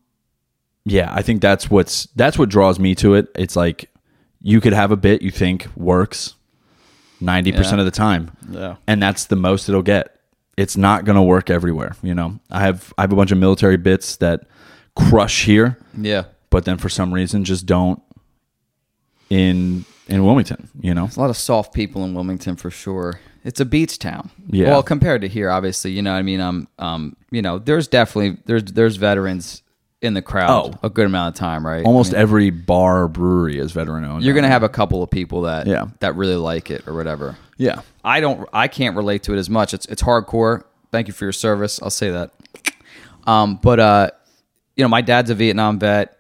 yeah, 0.86 1.12
I 1.14 1.22
think 1.22 1.41
that's 1.41 1.70
what's 1.72 2.08
that's 2.16 2.38
what 2.38 2.49
draws 2.49 2.78
me 2.80 2.93
to 2.95 3.16
it. 3.16 3.28
It's 3.36 3.56
like 3.56 3.89
you 4.41 4.60
could 4.62 4.74
have 4.74 4.91
a 4.91 4.97
bit 4.97 5.22
you 5.22 5.32
think 5.32 5.68
works 5.78 6.36
90% 7.22 7.72
Yeah. 7.78 7.80
of 7.80 7.86
the 7.86 7.91
time 7.91 8.32
Yeah. 8.51 8.76
and 8.86 9.01
that's 9.01 9.24
the 9.26 9.38
most 9.38 9.70
it'll 9.70 9.82
get 9.82 10.20
it's 10.58 10.76
not 10.76 11.06
going 11.06 11.16
to 11.16 11.22
work 11.22 11.49
everywhere 11.49 11.95
you 12.04 12.14
know 12.14 12.38
i 12.51 12.60
have 12.60 12.93
i 12.97 13.01
have 13.04 13.14
a 13.14 13.16
bunch 13.16 13.32
of 13.32 13.38
military 13.38 13.78
bits 13.78 14.18
that 14.18 14.41
crush 14.97 15.45
here 15.45 15.78
Yeah. 15.97 16.24
but 16.49 16.66
then 16.66 16.78
for 16.78 16.89
some 16.89 17.14
reason 17.14 17.45
just 17.45 17.66
don't 17.66 18.01
in 19.30 19.86
in 20.08 20.24
wilmington 20.26 20.70
you 20.82 20.93
know 20.93 21.04
There's 21.06 21.18
a 21.18 21.20
lot 21.22 21.30
of 21.30 21.38
soft 21.38 21.74
people 21.74 22.04
in 22.04 22.14
Wilmington 22.14 22.56
for 22.56 22.70
sure. 22.72 23.20
It's 23.45 23.60
a 23.60 23.66
beach 23.66 23.99
town. 23.99 24.30
Yeah. 24.49 24.70
Well, 24.70 24.84
compared 24.84 25.20
to 25.22 25.28
here, 25.28 25.49
obviously, 25.49 25.91
you 25.91 26.01
know, 26.01 26.14
what 26.14 26.20
I 26.20 26.22
mean, 26.22 26.39
um, 26.39 26.66
um, 26.80 27.18
you 27.30 27.41
know, 27.41 27.60
there's 27.60 27.89
definitely 27.89 28.38
there's 28.45 28.64
there's 28.64 28.95
veterans 28.95 29.64
in 30.01 30.14
the 30.14 30.22
crowd 30.22 30.49
Oh. 30.76 30.80
a 30.82 30.89
good 30.89 31.06
amount 31.08 31.36
of 31.36 31.39
time, 31.39 31.66
right? 31.66 31.86
almost 31.86 32.12
I 32.14 32.16
mean, 32.16 32.22
every 32.22 32.49
bar 32.51 33.04
or 33.04 33.08
brewery 33.10 33.58
is 33.60 33.72
veteran 33.74 34.06
owned 34.06 34.24
you're 34.24 34.34
gonna 34.36 34.47
have 34.47 34.64
a 34.64 34.70
couple 34.70 35.04
of 35.04 35.10
people 35.10 35.41
that 35.41 35.68
Yeah. 35.68 35.88
that 35.99 36.16
really 36.16 36.36
like 36.38 36.72
it 36.72 36.88
or 36.88 36.93
whatever. 36.93 37.36
yeah 37.58 37.82
I 38.06 38.20
don't. 38.22 38.47
I 38.54 38.68
can't 38.70 38.95
relate 38.95 39.24
to 39.24 39.34
it 39.34 39.38
as 39.38 39.49
much. 39.49 39.74
It's 39.74 39.86
it's 39.88 40.01
hardcore. 40.04 40.64
Thank 40.91 41.08
you 41.08 41.14
for 41.14 41.26
your 41.26 41.32
service. 41.34 41.82
I'll 41.82 41.89
say 41.89 42.12
that. 42.12 42.32
Um, 43.26 43.60
but 43.62 43.80
uh, 43.80 44.10
you 44.76 44.84
know, 44.84 44.89
my 44.89 45.01
dad's 45.01 45.30
a 45.30 45.36
Vietnam 45.36 45.80
vet. 45.80 46.18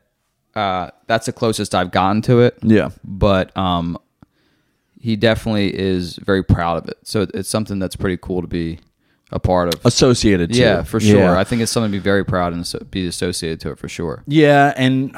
Uh, 0.55 0.91
that's 1.07 1.25
the 1.25 1.33
closest 1.33 1.73
I've 1.73 1.91
gotten 1.91 2.21
to 2.23 2.41
it. 2.41 2.57
yeah 2.61 2.89
But 3.03 3.55
um, 3.57 3.97
he 4.99 5.15
definitely 5.15 5.77
is 5.77 6.15
very 6.17 6.43
proud 6.43 6.83
of 6.83 6.89
it. 6.89 6.97
So 7.03 7.25
it's 7.33 7.49
something 7.49 7.79
that's 7.79 7.95
pretty 7.95 8.17
cool 8.21 8.41
to 8.41 8.47
be 8.47 8.79
a 9.31 9.39
part 9.39 9.73
of. 9.73 9.83
associated 9.85 10.53
to 10.53 10.59
Yeah, 10.59 10.83
for 10.83 10.99
sure. 10.99 11.19
Yeah. 11.19 11.39
I 11.39 11.43
think 11.43 11.61
it's 11.61 11.71
something 11.71 11.91
to 11.91 11.97
be 11.97 12.01
very 12.03 12.23
proud 12.23 12.53
and 12.53 12.71
be 12.91 13.07
associated 13.07 13.59
to 13.61 13.71
it 13.71 13.79
for 13.79 13.89
sure. 13.89 14.23
Yeah, 14.27 14.73
and 14.77 15.15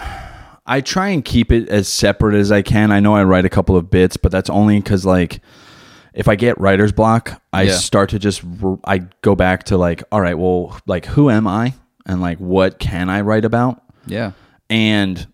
I 0.66 0.80
try 0.82 1.10
and 1.10 1.24
keep 1.24 1.52
it 1.52 1.68
as 1.70 1.88
separate 1.90 2.36
as 2.36 2.52
I 2.52 2.62
can. 2.62 2.92
I 2.92 3.00
know 3.02 3.14
I 3.16 3.24
write 3.26 3.46
a 3.46 3.50
couple 3.50 3.76
of 3.76 3.92
bits, 3.92 4.16
but 4.18 4.32
that's 4.32 4.50
only 4.50 4.80
because 4.80 5.06
like 5.06 5.42
if 6.14 6.30
I 6.30 6.36
get 6.36 6.58
writer's 6.60 6.94
block, 6.94 7.42
I 7.52 7.64
Yeah. 7.64 7.74
start 7.74 8.10
to 8.12 8.20
just 8.20 8.42
i 8.86 9.00
go 9.22 9.36
back 9.36 9.64
to 9.66 9.78
like, 9.78 10.02
all 10.14 10.22
right, 10.22 10.38
well, 10.38 10.80
like 10.88 11.06
who 11.08 11.30
am 11.30 11.46
I, 11.46 11.74
and 12.06 12.22
like 12.22 12.38
what 12.40 12.80
can 12.80 13.10
I 13.10 13.20
write 13.22 13.44
about, 13.44 13.84
Yeah. 14.08 14.32
And 14.70 15.28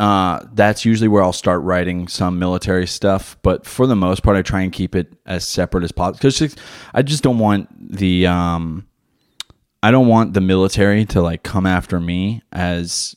uh, 0.00 0.44
that's 0.54 0.84
usually 0.84 1.08
where 1.08 1.22
I'll 1.22 1.32
start 1.32 1.62
writing 1.62 2.08
some 2.08 2.38
military 2.38 2.86
stuff. 2.86 3.36
But 3.42 3.64
for 3.66 3.86
the 3.86 3.94
most 3.96 4.22
part, 4.22 4.36
I 4.36 4.42
try 4.42 4.62
and 4.62 4.72
keep 4.72 4.94
it 4.94 5.12
as 5.26 5.46
separate 5.46 5.84
as 5.84 5.92
possible 5.92 6.18
because 6.18 6.56
I 6.92 7.02
just 7.02 7.22
don't 7.22 7.38
want 7.38 7.68
the 7.96 8.26
um, 8.26 8.86
I 9.82 9.90
don't 9.90 10.08
want 10.08 10.34
the 10.34 10.40
military 10.40 11.04
to 11.06 11.20
like 11.22 11.42
come 11.42 11.66
after 11.66 12.00
me 12.00 12.42
as 12.52 13.14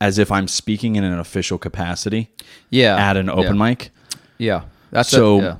as 0.00 0.18
if 0.18 0.32
I'm 0.32 0.48
speaking 0.48 0.96
in 0.96 1.04
an 1.04 1.18
official 1.18 1.56
capacity 1.58 2.30
Yeah. 2.70 2.96
at 2.96 3.16
an 3.16 3.30
open 3.30 3.56
yeah. 3.56 3.68
mic. 3.68 3.90
Yeah. 4.38 4.62
That's 4.90 5.08
So 5.08 5.38
a, 5.38 5.42
yeah. 5.42 5.56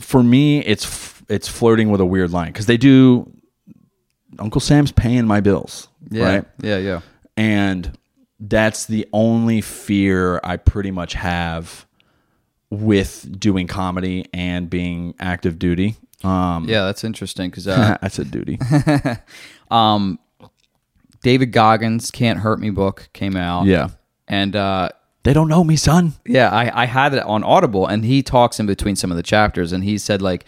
for 0.00 0.22
me, 0.22 0.60
it's 0.64 0.84
f- 0.84 1.22
it's 1.28 1.46
flirting 1.48 1.90
with 1.90 2.00
a 2.00 2.06
weird 2.06 2.30
line 2.30 2.48
because 2.52 2.66
they 2.66 2.78
do. 2.78 3.30
Uncle 4.38 4.60
Sam's 4.60 4.92
paying 4.92 5.26
my 5.26 5.40
bills, 5.40 5.88
Yeah. 6.10 6.24
right? 6.24 6.44
Yeah. 6.62 6.78
Yeah. 6.78 7.00
and 7.36 7.96
that's 8.38 8.86
the 8.86 9.06
only 9.12 9.60
fear 9.60 10.40
I 10.44 10.56
pretty 10.56 10.90
much 10.90 11.14
have 11.14 11.86
with 12.70 13.38
doing 13.38 13.66
comedy 13.66 14.26
and 14.34 14.68
being 14.68 15.14
active 15.18 15.58
duty. 15.58 15.96
Um, 16.24 16.68
Yeah. 16.68 16.84
That's 16.86 17.04
interesting 17.04 17.50
because 17.50 17.68
uh, 17.68 17.96
I 18.02 18.08
said 18.08 18.30
duty. 18.30 18.58
um, 19.70 20.18
David 21.22 21.52
Goggins' 21.52 22.10
"Can't 22.10 22.38
Hurt 22.40 22.60
Me" 22.60 22.70
book 22.70 23.08
came 23.12 23.36
out. 23.36 23.66
yeah, 23.66 23.88
And 24.28 24.54
uh, 24.54 24.90
they 25.24 25.32
don't 25.32 25.48
know 25.48 25.64
me, 25.64 25.74
son. 25.74 26.12
Yeah, 26.24 26.50
I, 26.50 26.82
I 26.82 26.86
had 26.86 27.14
it 27.14 27.22
on 27.24 27.42
Audible, 27.42 27.84
and 27.86 28.04
he 28.04 28.22
talks 28.22 28.60
in 28.60 28.66
between 28.66 28.94
some 28.94 29.10
of 29.10 29.16
the 29.16 29.24
chapters, 29.24 29.72
and 29.72 29.82
he 29.82 29.98
said 29.98 30.22
like 30.22 30.44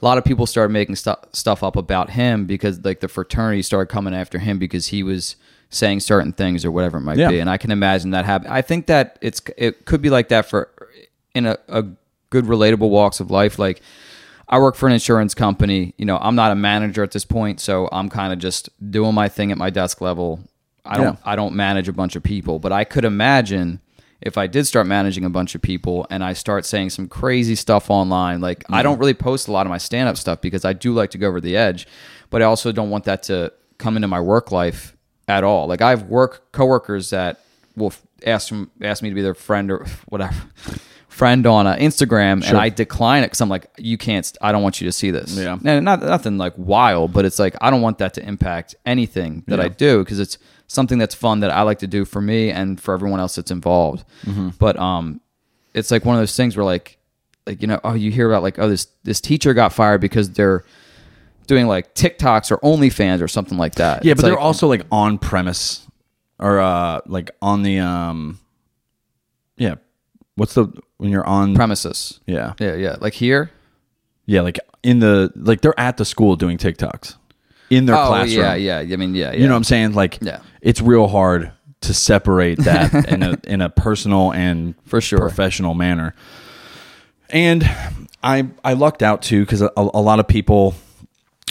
a 0.00 0.04
lot 0.04 0.16
of 0.16 0.24
people 0.24 0.46
started 0.46 0.72
making 0.72 0.96
stu- 0.96 1.16
stuff 1.32 1.62
up 1.62 1.76
about 1.76 2.10
him 2.10 2.46
because 2.46 2.82
like 2.82 3.00
the 3.00 3.08
fraternity 3.08 3.60
started 3.62 3.92
coming 3.92 4.14
after 4.14 4.38
him 4.38 4.58
because 4.58 4.86
he 4.86 5.02
was 5.02 5.36
saying 5.72 6.00
certain 6.00 6.32
things 6.32 6.64
or 6.64 6.70
whatever 6.70 6.98
it 6.98 7.00
might 7.00 7.18
Yeah. 7.18 7.28
be, 7.28 7.40
and 7.40 7.50
I 7.50 7.56
can 7.56 7.70
imagine 7.70 8.10
that 8.10 8.24
happen. 8.24 8.50
I 8.50 8.62
think 8.62 8.86
that 8.86 9.18
it's 9.20 9.42
it 9.56 9.84
could 9.84 10.00
be 10.00 10.10
like 10.10 10.28
that 10.28 10.46
for 10.46 10.68
in 11.34 11.46
a, 11.46 11.58
a 11.68 11.84
good 12.30 12.44
relatable 12.44 12.90
walks 12.90 13.20
of 13.20 13.30
life, 13.30 13.58
like. 13.58 13.82
I 14.48 14.58
work 14.58 14.74
for 14.74 14.86
an 14.86 14.92
insurance 14.92 15.34
company. 15.34 15.94
You 15.96 16.04
know, 16.04 16.18
I'm 16.18 16.34
not 16.34 16.52
a 16.52 16.54
manager 16.54 17.02
at 17.02 17.12
this 17.12 17.24
point, 17.24 17.58
so 17.58 17.88
I'm 17.90 18.10
kind 18.10 18.34
of 18.34 18.38
just 18.38 18.68
doing 18.90 19.14
my 19.14 19.26
thing 19.26 19.50
at 19.50 19.56
my 19.56 19.70
desk 19.70 20.02
level. 20.02 20.40
I 20.84 20.98
don't 20.98 21.04
Yeah. 21.04 21.16
I 21.24 21.36
don't 21.36 21.54
manage 21.54 21.88
a 21.88 21.92
bunch 21.92 22.16
of 22.16 22.22
people, 22.22 22.58
but 22.58 22.70
I 22.70 22.84
could 22.84 23.06
imagine 23.06 23.80
if 24.20 24.36
I 24.36 24.46
did 24.46 24.66
start 24.66 24.86
managing 24.86 25.24
a 25.24 25.30
bunch 25.30 25.54
of 25.54 25.62
people 25.62 26.06
and 26.10 26.22
I 26.22 26.34
start 26.34 26.66
saying 26.66 26.90
some 26.90 27.08
crazy 27.08 27.54
stuff 27.54 27.90
online. 27.90 28.40
Like 28.40 28.64
I 28.68 28.72
mm-hmm. 28.76 28.82
don't 28.82 28.98
really 28.98 29.14
post 29.14 29.48
a 29.48 29.52
lot 29.52 29.66
of 29.66 29.70
my 29.70 29.78
stand 29.78 30.08
up 30.08 30.16
stuff 30.18 30.40
because 30.42 30.66
I 30.66 30.74
do 30.74 30.92
like 30.92 31.10
to 31.10 31.18
go 31.18 31.28
over 31.28 31.40
the 31.40 31.56
edge, 31.56 31.86
but 32.28 32.42
I 32.42 32.44
also 32.44 32.72
don't 32.72 32.90
want 32.90 33.04
that 33.04 33.22
to 33.24 33.52
come 33.78 33.96
into 33.96 34.08
my 34.08 34.20
work 34.20 34.52
life 34.52 34.96
at 35.28 35.44
all. 35.44 35.66
Like 35.66 35.80
I 35.82 35.90
have 35.90 36.04
work 36.04 36.52
coworkers 36.52 37.10
that 37.10 37.40
will 37.76 37.88
f- 37.88 38.02
ask 38.26 38.48
them, 38.48 38.70
ask 38.80 39.02
me 39.02 39.08
to 39.08 39.14
be 39.14 39.22
their 39.22 39.34
friend 39.34 39.70
or 39.70 39.86
whatever 40.08 40.36
friend 41.08 41.46
on 41.46 41.66
uh, 41.66 41.76
Instagram, 41.76 42.42
and 42.48 42.56
I 42.56 42.70
decline 42.70 43.22
it 43.22 43.26
because 43.26 43.42
I'm 43.42 43.48
like, 43.50 43.66
you 43.76 43.98
can't. 43.98 44.30
I 44.40 44.50
don't 44.50 44.62
want 44.62 44.80
you 44.80 44.88
to 44.88 44.92
see 44.92 45.10
this. 45.10 45.36
Yeah. 45.36 45.58
and 45.62 45.84
not 45.84 46.00
nothing 46.00 46.38
like 46.38 46.54
wild, 46.56 47.12
but 47.12 47.24
it's 47.24 47.38
like 47.38 47.54
I 47.60 47.70
don't 47.70 47.82
want 47.82 47.98
that 47.98 48.14
to 48.14 48.26
impact 48.26 48.74
anything 48.86 49.44
that 49.46 49.60
I 49.60 49.68
do 49.68 49.98
because 50.02 50.18
it's 50.18 50.38
something 50.68 50.96
that's 50.98 51.14
fun 51.14 51.40
that 51.40 51.50
I 51.50 51.62
like 51.62 51.80
to 51.80 51.86
do 51.86 52.06
for 52.06 52.20
me 52.22 52.50
and 52.50 52.80
for 52.80 52.94
everyone 52.94 53.20
else 53.20 53.34
that's 53.34 53.50
involved. 53.50 54.04
But 54.58 54.78
um, 54.78 55.20
it's 55.74 55.90
like 55.90 56.04
one 56.06 56.16
of 56.16 56.20
those 56.22 56.34
things 56.34 56.56
where 56.56 56.64
like, 56.64 56.96
like 57.46 57.60
you 57.60 57.68
know, 57.68 57.78
oh, 57.84 57.92
you 57.92 58.10
hear 58.10 58.28
about 58.28 58.42
like, 58.42 58.58
oh, 58.58 58.68
this 58.68 58.86
this 59.04 59.20
teacher 59.20 59.52
got 59.52 59.72
fired 59.74 60.00
because 60.00 60.30
they're 60.30 60.64
doing 61.46 61.66
like 61.66 61.94
TikToks 61.94 62.50
or 62.50 62.58
OnlyFans 62.58 63.20
or 63.22 63.28
something 63.28 63.58
like 63.58 63.74
that. 63.76 64.04
Yeah, 64.04 64.12
It's 64.12 64.22
but 64.22 64.28
they're 64.28 64.38
also 64.38 64.68
like 64.68 64.82
on 64.90 65.18
premise 65.18 65.86
or 66.38 66.60
uh 66.60 67.00
like 67.06 67.30
on 67.40 67.62
the 67.62 67.78
um 67.80 68.38
yeah. 69.56 69.74
What's 70.36 70.54
the 70.54 70.66
when 70.96 71.10
you're 71.10 71.26
on 71.26 71.54
premises. 71.54 72.20
Yeah. 72.26 72.54
Yeah, 72.58 72.74
yeah. 72.74 72.96
Like 73.00 73.12
here, 73.14 73.50
Yeah, 74.26 74.40
like 74.42 74.58
in 74.82 74.98
the 75.00 75.30
like 75.36 75.60
they're 75.60 75.78
at 75.78 75.96
the 75.98 76.04
school 76.04 76.36
doing 76.36 76.58
TikToks 76.58 77.16
in 77.70 77.86
their 77.86 77.96
oh 77.96 78.06
classroom. 78.08 78.38
yeah, 78.44 78.54
yeah. 78.54 78.78
I 78.78 78.96
mean, 78.96 79.14
yeah, 79.14 79.32
yeah. 79.32 79.38
You 79.38 79.46
know 79.46 79.54
what 79.54 79.58
I'm 79.58 79.64
saying? 79.64 79.92
Like 79.94 80.18
Yeah. 80.22 80.40
it's 80.60 80.80
real 80.80 81.06
hard 81.08 81.52
to 81.82 81.92
separate 81.94 82.58
that 82.60 82.94
in 83.08 83.22
a 83.22 83.38
in 83.44 83.60
a 83.60 83.68
personal 83.68 84.32
and 84.32 84.74
For 84.86 85.00
sure. 85.00 85.18
professional 85.18 85.74
manner. 85.74 86.14
And 87.30 87.62
I 88.22 88.48
I 88.64 88.74
lucked 88.74 89.02
out 89.02 89.22
too 89.22 89.40
because 89.40 89.62
a, 89.62 89.70
a 89.76 89.82
lot 89.82 90.18
of 90.20 90.28
people 90.28 90.74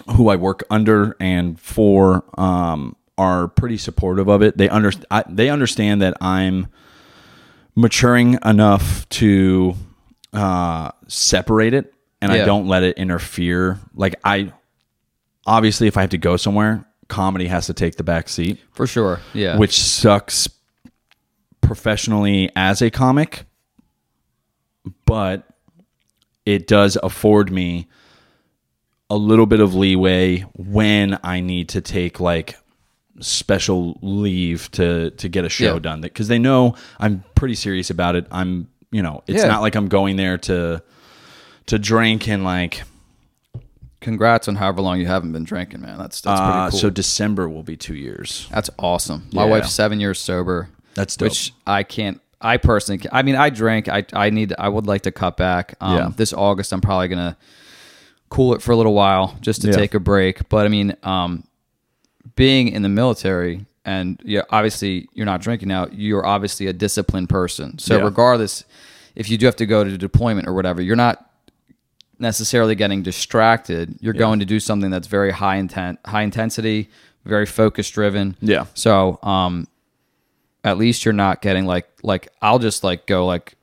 who 0.10 0.30
I 0.30 0.36
work 0.36 0.64
under 0.70 1.16
and 1.20 1.60
for 1.60 2.24
um, 2.40 2.96
are 3.18 3.48
pretty 3.48 3.78
supportive 3.78 4.28
of 4.28 4.42
it. 4.42 4.58
They 4.58 4.70
under 4.70 4.92
I, 5.10 5.24
they 5.28 5.50
understand 5.50 6.02
that 6.02 6.16
I'm 6.22 6.68
maturing 7.76 8.38
enough 8.44 9.08
to 9.10 9.76
uh, 10.34 10.92
separate 11.08 11.74
it, 11.74 11.94
and 12.22 12.32
I 12.32 12.46
don't 12.46 12.68
let 12.68 12.84
it 12.84 12.98
interfere. 12.98 13.80
Like 13.94 14.16
I 14.24 14.54
obviously, 15.46 15.88
if 15.88 15.98
I 15.98 16.02
have 16.02 16.12
to 16.12 16.18
go 16.18 16.38
somewhere, 16.38 16.86
comedy 17.08 17.48
has 17.48 17.68
to 17.68 17.74
take 17.74 17.96
the 17.96 18.04
back 18.04 18.30
seat 18.30 18.60
for 18.72 18.88
sure. 18.88 19.20
Yeah. 19.34 19.58
which 19.58 19.78
sucks 19.80 20.48
professionally 21.62 22.50
as 22.56 22.82
a 22.82 22.90
comic, 22.90 23.46
but 25.06 25.48
it 26.46 26.68
does 26.68 26.98
afford 27.02 27.52
me 27.52 27.88
a 29.12 29.18
little 29.18 29.46
bit 29.46 29.60
of 29.60 29.76
leeway 29.76 30.40
when 30.56 31.20
I 31.24 31.42
need 31.42 31.68
to 31.70 31.82
take 31.82 32.20
like 32.22 32.56
special 33.20 34.00
leave 34.02 34.72
to 34.72 35.12
to 35.12 35.28
get 35.30 35.44
a 35.46 35.50
show 35.50 35.74
Yeah. 35.74 35.80
done 35.80 36.02
because 36.02 36.28
they 36.30 36.40
know 36.40 36.76
I'm 37.00 37.24
pretty 37.36 37.56
serious 37.56 37.90
about 37.90 38.16
it. 38.16 38.26
I'm 38.32 38.68
you 38.92 39.02
know 39.04 39.22
it's 39.28 39.42
Yeah. 39.44 39.50
not 39.50 39.62
like 39.62 39.76
I'm 39.76 39.90
going 39.90 40.16
there 40.16 40.38
to 40.40 40.82
to 41.68 41.78
drink 41.80 42.28
and 42.28 42.44
like 42.44 42.84
Congrats 44.00 44.48
on 44.48 44.56
however 44.56 44.82
long 44.82 45.00
you 45.00 45.06
haven't 45.06 45.32
been 45.32 45.44
drinking, 45.44 45.82
man. 45.82 45.98
That's 46.00 46.22
that's 46.22 46.40
uh, 46.42 46.52
pretty 46.62 46.72
cool. 46.72 46.80
so 46.80 46.90
December 46.90 47.48
will 47.48 47.62
be 47.64 47.78
two 47.78 47.94
years. 47.96 48.48
that's 48.50 48.70
awesome. 48.80 49.28
My 49.32 49.44
Yeah. 49.44 49.50
wife's 49.52 49.74
seven 49.74 50.00
years 50.00 50.20
sober. 50.20 50.70
That's 50.96 51.16
dope. 51.16 51.30
which 51.30 51.54
I 51.68 51.84
can't. 51.84 52.20
I 52.44 52.58
personally, 52.58 52.98
can, 52.98 53.12
I 53.14 53.22
mean, 53.22 53.36
I 53.36 53.52
drink. 53.52 53.88
I 53.88 54.04
I 54.14 54.32
need. 54.32 54.54
I 54.58 54.68
would 54.70 54.88
like 54.88 55.04
to 55.04 55.12
cut 55.12 55.38
back. 55.38 55.76
Um, 55.80 55.96
Yeah. 55.96 56.10
This 56.16 56.34
August, 56.34 56.74
I'm 56.74 56.82
probably 56.82 57.10
gonna 57.10 57.38
cool 58.32 58.56
it 58.56 58.62
for 58.64 58.72
a 58.72 58.76
little 58.76 58.94
while 58.96 59.38
just 59.42 59.62
to 59.62 59.68
Yeah. 59.68 59.76
take 59.76 59.94
a 59.94 60.00
break. 60.00 60.50
But 60.50 60.66
I 60.66 60.70
mean, 60.70 60.96
um, 61.04 61.44
being 62.36 62.70
in 62.70 62.82
the 62.82 62.90
military 62.90 63.66
and 63.86 64.20
yeah, 64.26 64.42
obviously 64.50 65.08
you're 65.14 65.26
not 65.28 65.42
drinking 65.42 65.68
now. 65.68 65.88
You're 65.92 66.26
obviously 66.26 66.66
a 66.68 66.74
disciplined 66.74 67.30
person. 67.30 67.78
So 67.78 67.98
Yeah. 67.98 68.04
regardless, 68.06 68.64
if 69.16 69.30
you 69.30 69.38
do 69.38 69.46
have 69.46 69.56
to 69.58 69.66
go 69.66 69.84
to 69.84 69.98
deployment 69.98 70.48
or 70.48 70.54
whatever, 70.54 70.82
you're 70.82 70.96
not 70.96 71.30
necessarily 72.20 72.76
getting 72.76 73.02
distracted. 73.04 73.96
You're 74.00 74.14
going 74.14 74.40
to 74.40 74.46
do 74.46 74.60
something 74.60 74.92
that's 74.92 75.08
very 75.08 75.32
high 75.32 75.56
intent, 75.58 76.00
high 76.06 76.22
intensity, 76.22 76.90
very 77.26 77.46
focus 77.46 77.90
driven. 77.90 78.36
Yeah. 78.42 78.66
So, 78.76 79.20
um, 79.24 79.68
at 80.64 80.78
least 80.78 81.04
you're 81.06 81.14
not 81.14 81.42
getting 81.42 81.66
like 81.66 81.88
like 82.04 82.28
I'll 82.42 82.60
just 82.60 82.84
like 82.84 83.08
go 83.08 83.26
like 83.26 83.56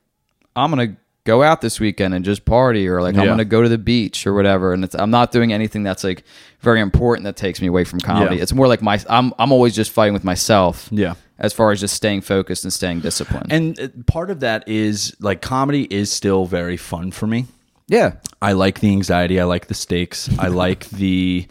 I'm 0.56 0.70
gonna 0.72 0.96
go 1.24 1.42
out 1.42 1.60
this 1.60 1.78
weekend 1.80 2.14
and 2.14 2.24
just 2.24 2.44
party, 2.44 2.88
or 2.88 3.02
like 3.02 3.14
I'm 3.16 3.22
Yeah. 3.24 3.26
gonna 3.30 3.44
go 3.44 3.62
to 3.62 3.68
the 3.68 3.78
beach 3.78 4.26
or 4.26 4.34
whatever. 4.34 4.72
And 4.72 4.84
it's 4.84 4.94
I'm 4.94 5.10
not 5.10 5.30
doing 5.32 5.52
anything 5.52 5.82
that's 5.82 6.04
like 6.04 6.24
very 6.60 6.80
important 6.80 7.24
that 7.24 7.36
takes 7.36 7.60
me 7.60 7.66
away 7.68 7.84
from 7.84 8.00
comedy. 8.00 8.36
Yeah. 8.36 8.42
It's 8.42 8.52
more 8.54 8.66
like 8.68 8.82
my 8.82 8.98
I'm 9.08 9.32
I'm 9.38 9.52
always 9.52 9.74
just 9.74 9.90
fighting 9.90 10.14
with 10.14 10.24
myself. 10.24 10.88
Yeah. 10.90 11.14
As 11.38 11.52
far 11.52 11.70
as 11.70 11.80
just 11.80 11.94
staying 11.94 12.22
focused 12.22 12.64
and 12.64 12.72
staying 12.72 13.00
disciplined. 13.00 13.52
And 13.52 13.78
uh, 13.78 13.88
part 14.06 14.30
of 14.30 14.40
that 14.40 14.66
is 14.68 15.14
like 15.20 15.40
comedy 15.40 15.84
is 15.84 16.10
still 16.10 16.46
very 16.46 16.76
fun 16.76 17.10
for 17.12 17.26
me. 17.26 17.46
yeah. 17.86 18.12
I 18.42 18.52
like 18.52 18.80
the 18.80 18.88
anxiety. 18.90 19.38
I 19.40 19.44
like 19.44 19.66
the 19.68 19.74
stakes. 19.74 20.28
I 20.38 20.48
like 20.64 20.88
the. 20.90 21.46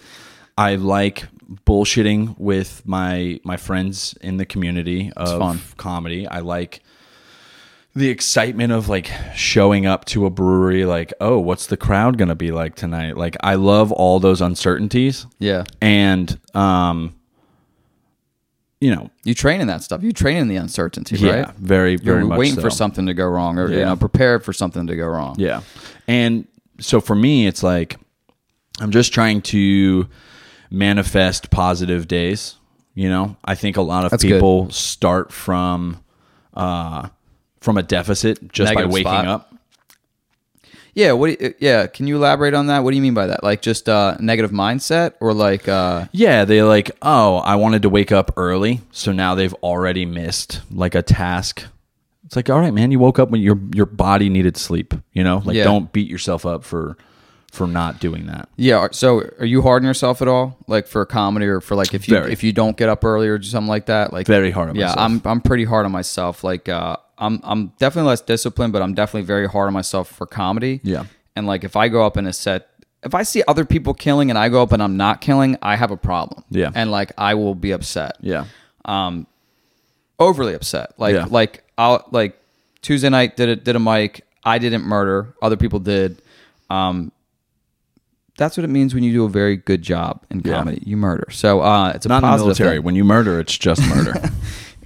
I 0.58 0.76
like 0.76 1.26
bullshitting 1.66 2.36
with 2.40 2.82
my 2.86 3.40
my 3.44 3.58
friends 3.58 4.16
in 4.22 4.38
the 4.38 4.46
community 4.46 5.12
of 5.16 5.40
fun. 5.40 5.62
comedy. 5.78 6.28
I 6.28 6.40
like 6.40 6.82
the 7.98 8.10
excitement 8.10 8.72
of 8.72 8.88
like 8.90 9.10
showing 9.36 9.86
up 9.86 10.06
to 10.06 10.26
a 10.26 10.30
brewery. 10.30 10.86
Like, 10.86 11.14
oh, 11.20 11.40
what's 11.40 11.66
the 11.68 11.78
crowd 11.78 12.18
gonna 12.18 12.36
be 12.36 12.52
like 12.52 12.76
tonight? 12.76 13.18
Like, 13.18 13.36
I 13.42 13.56
love 13.56 13.92
all 13.92 14.20
those 14.20 14.42
uncertainties. 14.42 15.26
Yeah. 15.40 15.64
And 15.82 16.40
um, 16.54 17.16
you 18.80 18.94
know, 18.94 19.10
You 19.24 19.34
train 19.34 19.60
in 19.62 19.68
that 19.68 19.82
stuff. 19.82 20.04
You 20.04 20.12
train 20.14 20.38
in 20.38 20.48
the 20.48 20.58
uncertainty, 20.58 21.18
yeah, 21.18 21.32
right? 21.32 21.56
very 21.56 21.96
very 21.96 22.20
You're 22.20 22.28
much 22.28 22.38
waiting 22.38 22.56
for 22.62 22.70
so. 22.70 22.76
something 22.78 23.08
to 23.08 23.14
go 23.16 23.26
wrong, 23.26 23.58
or 23.58 23.70
you 23.70 23.80
Yeah. 23.80 23.86
know, 23.86 23.96
prepared 23.96 24.44
for 24.46 24.54
something 24.54 24.86
to 24.88 24.96
go 24.96 25.08
wrong. 25.08 25.36
Yeah. 25.40 25.62
And 26.08 26.48
so 26.80 27.02
for 27.02 27.16
me, 27.16 27.48
it's 27.48 27.64
like 27.64 27.98
I'm 28.80 28.92
just 28.92 29.12
trying 29.14 29.42
to 29.44 30.08
manifest 30.70 31.50
positive 31.50 32.08
days. 32.08 32.56
You 32.94 33.10
know, 33.10 33.38
I 33.44 33.56
think 33.56 33.78
a 33.78 33.82
lot 33.82 34.06
of 34.06 34.12
good. 34.12 34.22
people 34.22 34.70
start 34.70 35.32
from 35.32 36.04
uh, 36.54 37.10
from 37.62 37.78
a 37.78 37.84
deficit 37.84 38.52
just 38.52 38.70
Negative 38.72 38.90
by 38.90 38.94
waking 38.94 39.12
spot. 39.12 39.26
up. 39.28 39.54
Yeah. 40.94 41.12
What? 41.12 41.38
do 41.38 41.46
you- 41.46 41.54
Yeah. 41.60 41.88
Can 41.88 42.08
you 42.08 42.16
elaborate 42.16 42.54
on 42.54 42.68
that? 42.68 42.84
What 42.84 42.92
do 42.92 42.96
you 42.96 43.02
mean 43.04 43.14
by 43.14 43.28
that? 43.28 43.44
Like 43.44 43.62
just 43.62 43.88
uh, 43.88 44.18
negative 44.20 44.52
mindset, 44.52 45.14
or 45.20 45.34
like 45.34 45.68
uh, 45.68 46.06
Yeah, 46.12 46.46
they 46.46 46.64
like, 46.64 46.92
oh, 47.02 47.38
I 47.38 47.56
wanted 47.56 47.84
to 47.84 47.90
wake 47.90 48.12
up 48.12 48.32
early, 48.38 48.82
so 48.92 49.12
now 49.12 49.36
they've 49.36 49.54
already 49.56 50.06
missed 50.06 50.62
like 50.72 50.96
a 50.96 51.02
task. 51.04 51.66
It's 52.26 52.36
like, 52.36 52.50
all 52.50 52.60
right, 52.60 52.74
man, 52.74 52.92
you 52.92 53.00
woke 53.00 53.20
up 53.20 53.30
when 53.30 53.42
your 53.42 53.60
your 53.74 53.86
body 53.86 54.28
needed 54.30 54.58
sleep. 54.58 54.94
You 55.14 55.24
know, 55.24 55.42
like 55.46 55.56
Yeah. 55.56 55.64
don't 55.66 55.92
beat 55.94 56.10
yourself 56.10 56.46
up 56.46 56.64
for 56.64 56.98
for 57.52 57.66
not 57.68 58.00
doing 58.00 58.26
that. 58.28 58.50
yeah. 58.58 58.88
So 58.92 59.22
are 59.40 59.46
you 59.46 59.62
hard 59.62 59.82
on 59.84 59.88
yourself 59.88 60.22
at 60.22 60.28
all? 60.28 60.58
Like 60.68 60.88
for 60.88 61.06
comedy, 61.06 61.46
or 61.46 61.62
for 61.62 61.76
like 61.76 61.94
if 61.94 62.08
you 62.10 62.16
Very. 62.16 62.32
if 62.34 62.44
you 62.44 62.52
don't 62.54 62.76
get 62.76 62.90
up 62.90 63.06
early 63.06 63.28
or 63.30 63.42
something 63.42 63.70
like 63.70 63.86
that? 63.86 64.12
Like 64.14 64.28
Very 64.28 64.52
hard 64.52 64.70
on 64.70 64.76
yeah, 64.76 64.88
myself. 64.88 65.00
I'm 65.00 65.22
I'm 65.26 65.42
pretty 65.42 65.64
hard 65.64 65.86
on 65.86 65.92
myself. 65.92 66.44
Like 66.44 66.68
uh, 66.68 66.98
I'm 67.20 67.40
I'm 67.44 67.68
definitely 67.80 68.10
less 68.10 68.22
disciplined, 68.22 68.74
but 68.74 68.82
I'm 68.82 68.94
definitely 68.94 69.26
very 69.26 69.48
hard 69.48 69.68
on 69.68 69.74
myself 69.74 70.10
for 70.10 70.26
comedy. 70.26 70.80
Yeah. 70.84 71.06
And 71.36 71.48
like 71.48 71.64
if 71.64 71.76
I 71.76 71.88
go 71.90 72.06
up 72.06 72.18
in 72.18 72.26
a 72.28 72.34
set, 72.34 72.70
if 73.04 73.14
I 73.16 73.24
see 73.24 73.44
other 73.48 73.66
people 73.66 73.94
killing 73.94 74.30
and 74.30 74.38
I 74.38 74.50
go 74.50 74.62
up 74.62 74.72
and 74.72 74.82
I'm 74.84 74.98
not 74.98 75.22
killing, 75.22 75.58
I 75.62 75.76
have 75.76 75.92
a 75.92 75.98
problem. 75.98 76.44
Yeah. 76.50 76.72
And 76.74 76.92
like 76.92 77.12
I 77.18 77.34
will 77.36 77.56
be 77.56 77.72
upset. 77.72 78.18
Yeah. 78.22 78.46
Um 78.86 79.28
overly 80.20 80.54
upset. 80.54 80.94
Like 80.98 81.16
Yeah. 81.16 81.26
like 81.30 81.64
I'll 81.78 82.06
like 82.12 82.40
Tuesday 82.82 83.10
night 83.10 83.36
did 83.38 83.50
it 83.50 83.64
did 83.64 83.76
a 83.76 83.80
mic. 83.80 84.26
I 84.44 84.58
didn't 84.60 84.84
murder. 84.84 85.34
Other 85.42 85.58
people 85.58 85.80
did. 85.80 86.22
Um 86.70 87.12
that's 88.38 88.56
what 88.56 88.64
it 88.64 88.68
means 88.68 88.94
when 88.94 89.04
you 89.04 89.12
do 89.12 89.26
a 89.26 89.30
very 89.30 89.58
good 89.58 89.82
job 89.82 90.24
in 90.30 90.42
comedy. 90.42 90.82
You 90.86 90.98
murder. 90.98 91.28
So 91.32 91.62
uh 91.62 91.92
it's 91.96 92.06
a 92.06 92.10
Not 92.10 92.18
in 92.18 92.22
the 92.22 92.28
positive 92.28 92.46
military. 92.48 92.78
thing. 92.78 92.84
When 92.86 92.96
you 92.96 93.04
murder, 93.04 93.40
it's 93.40 93.58
just 93.58 93.82
murder. 93.88 94.14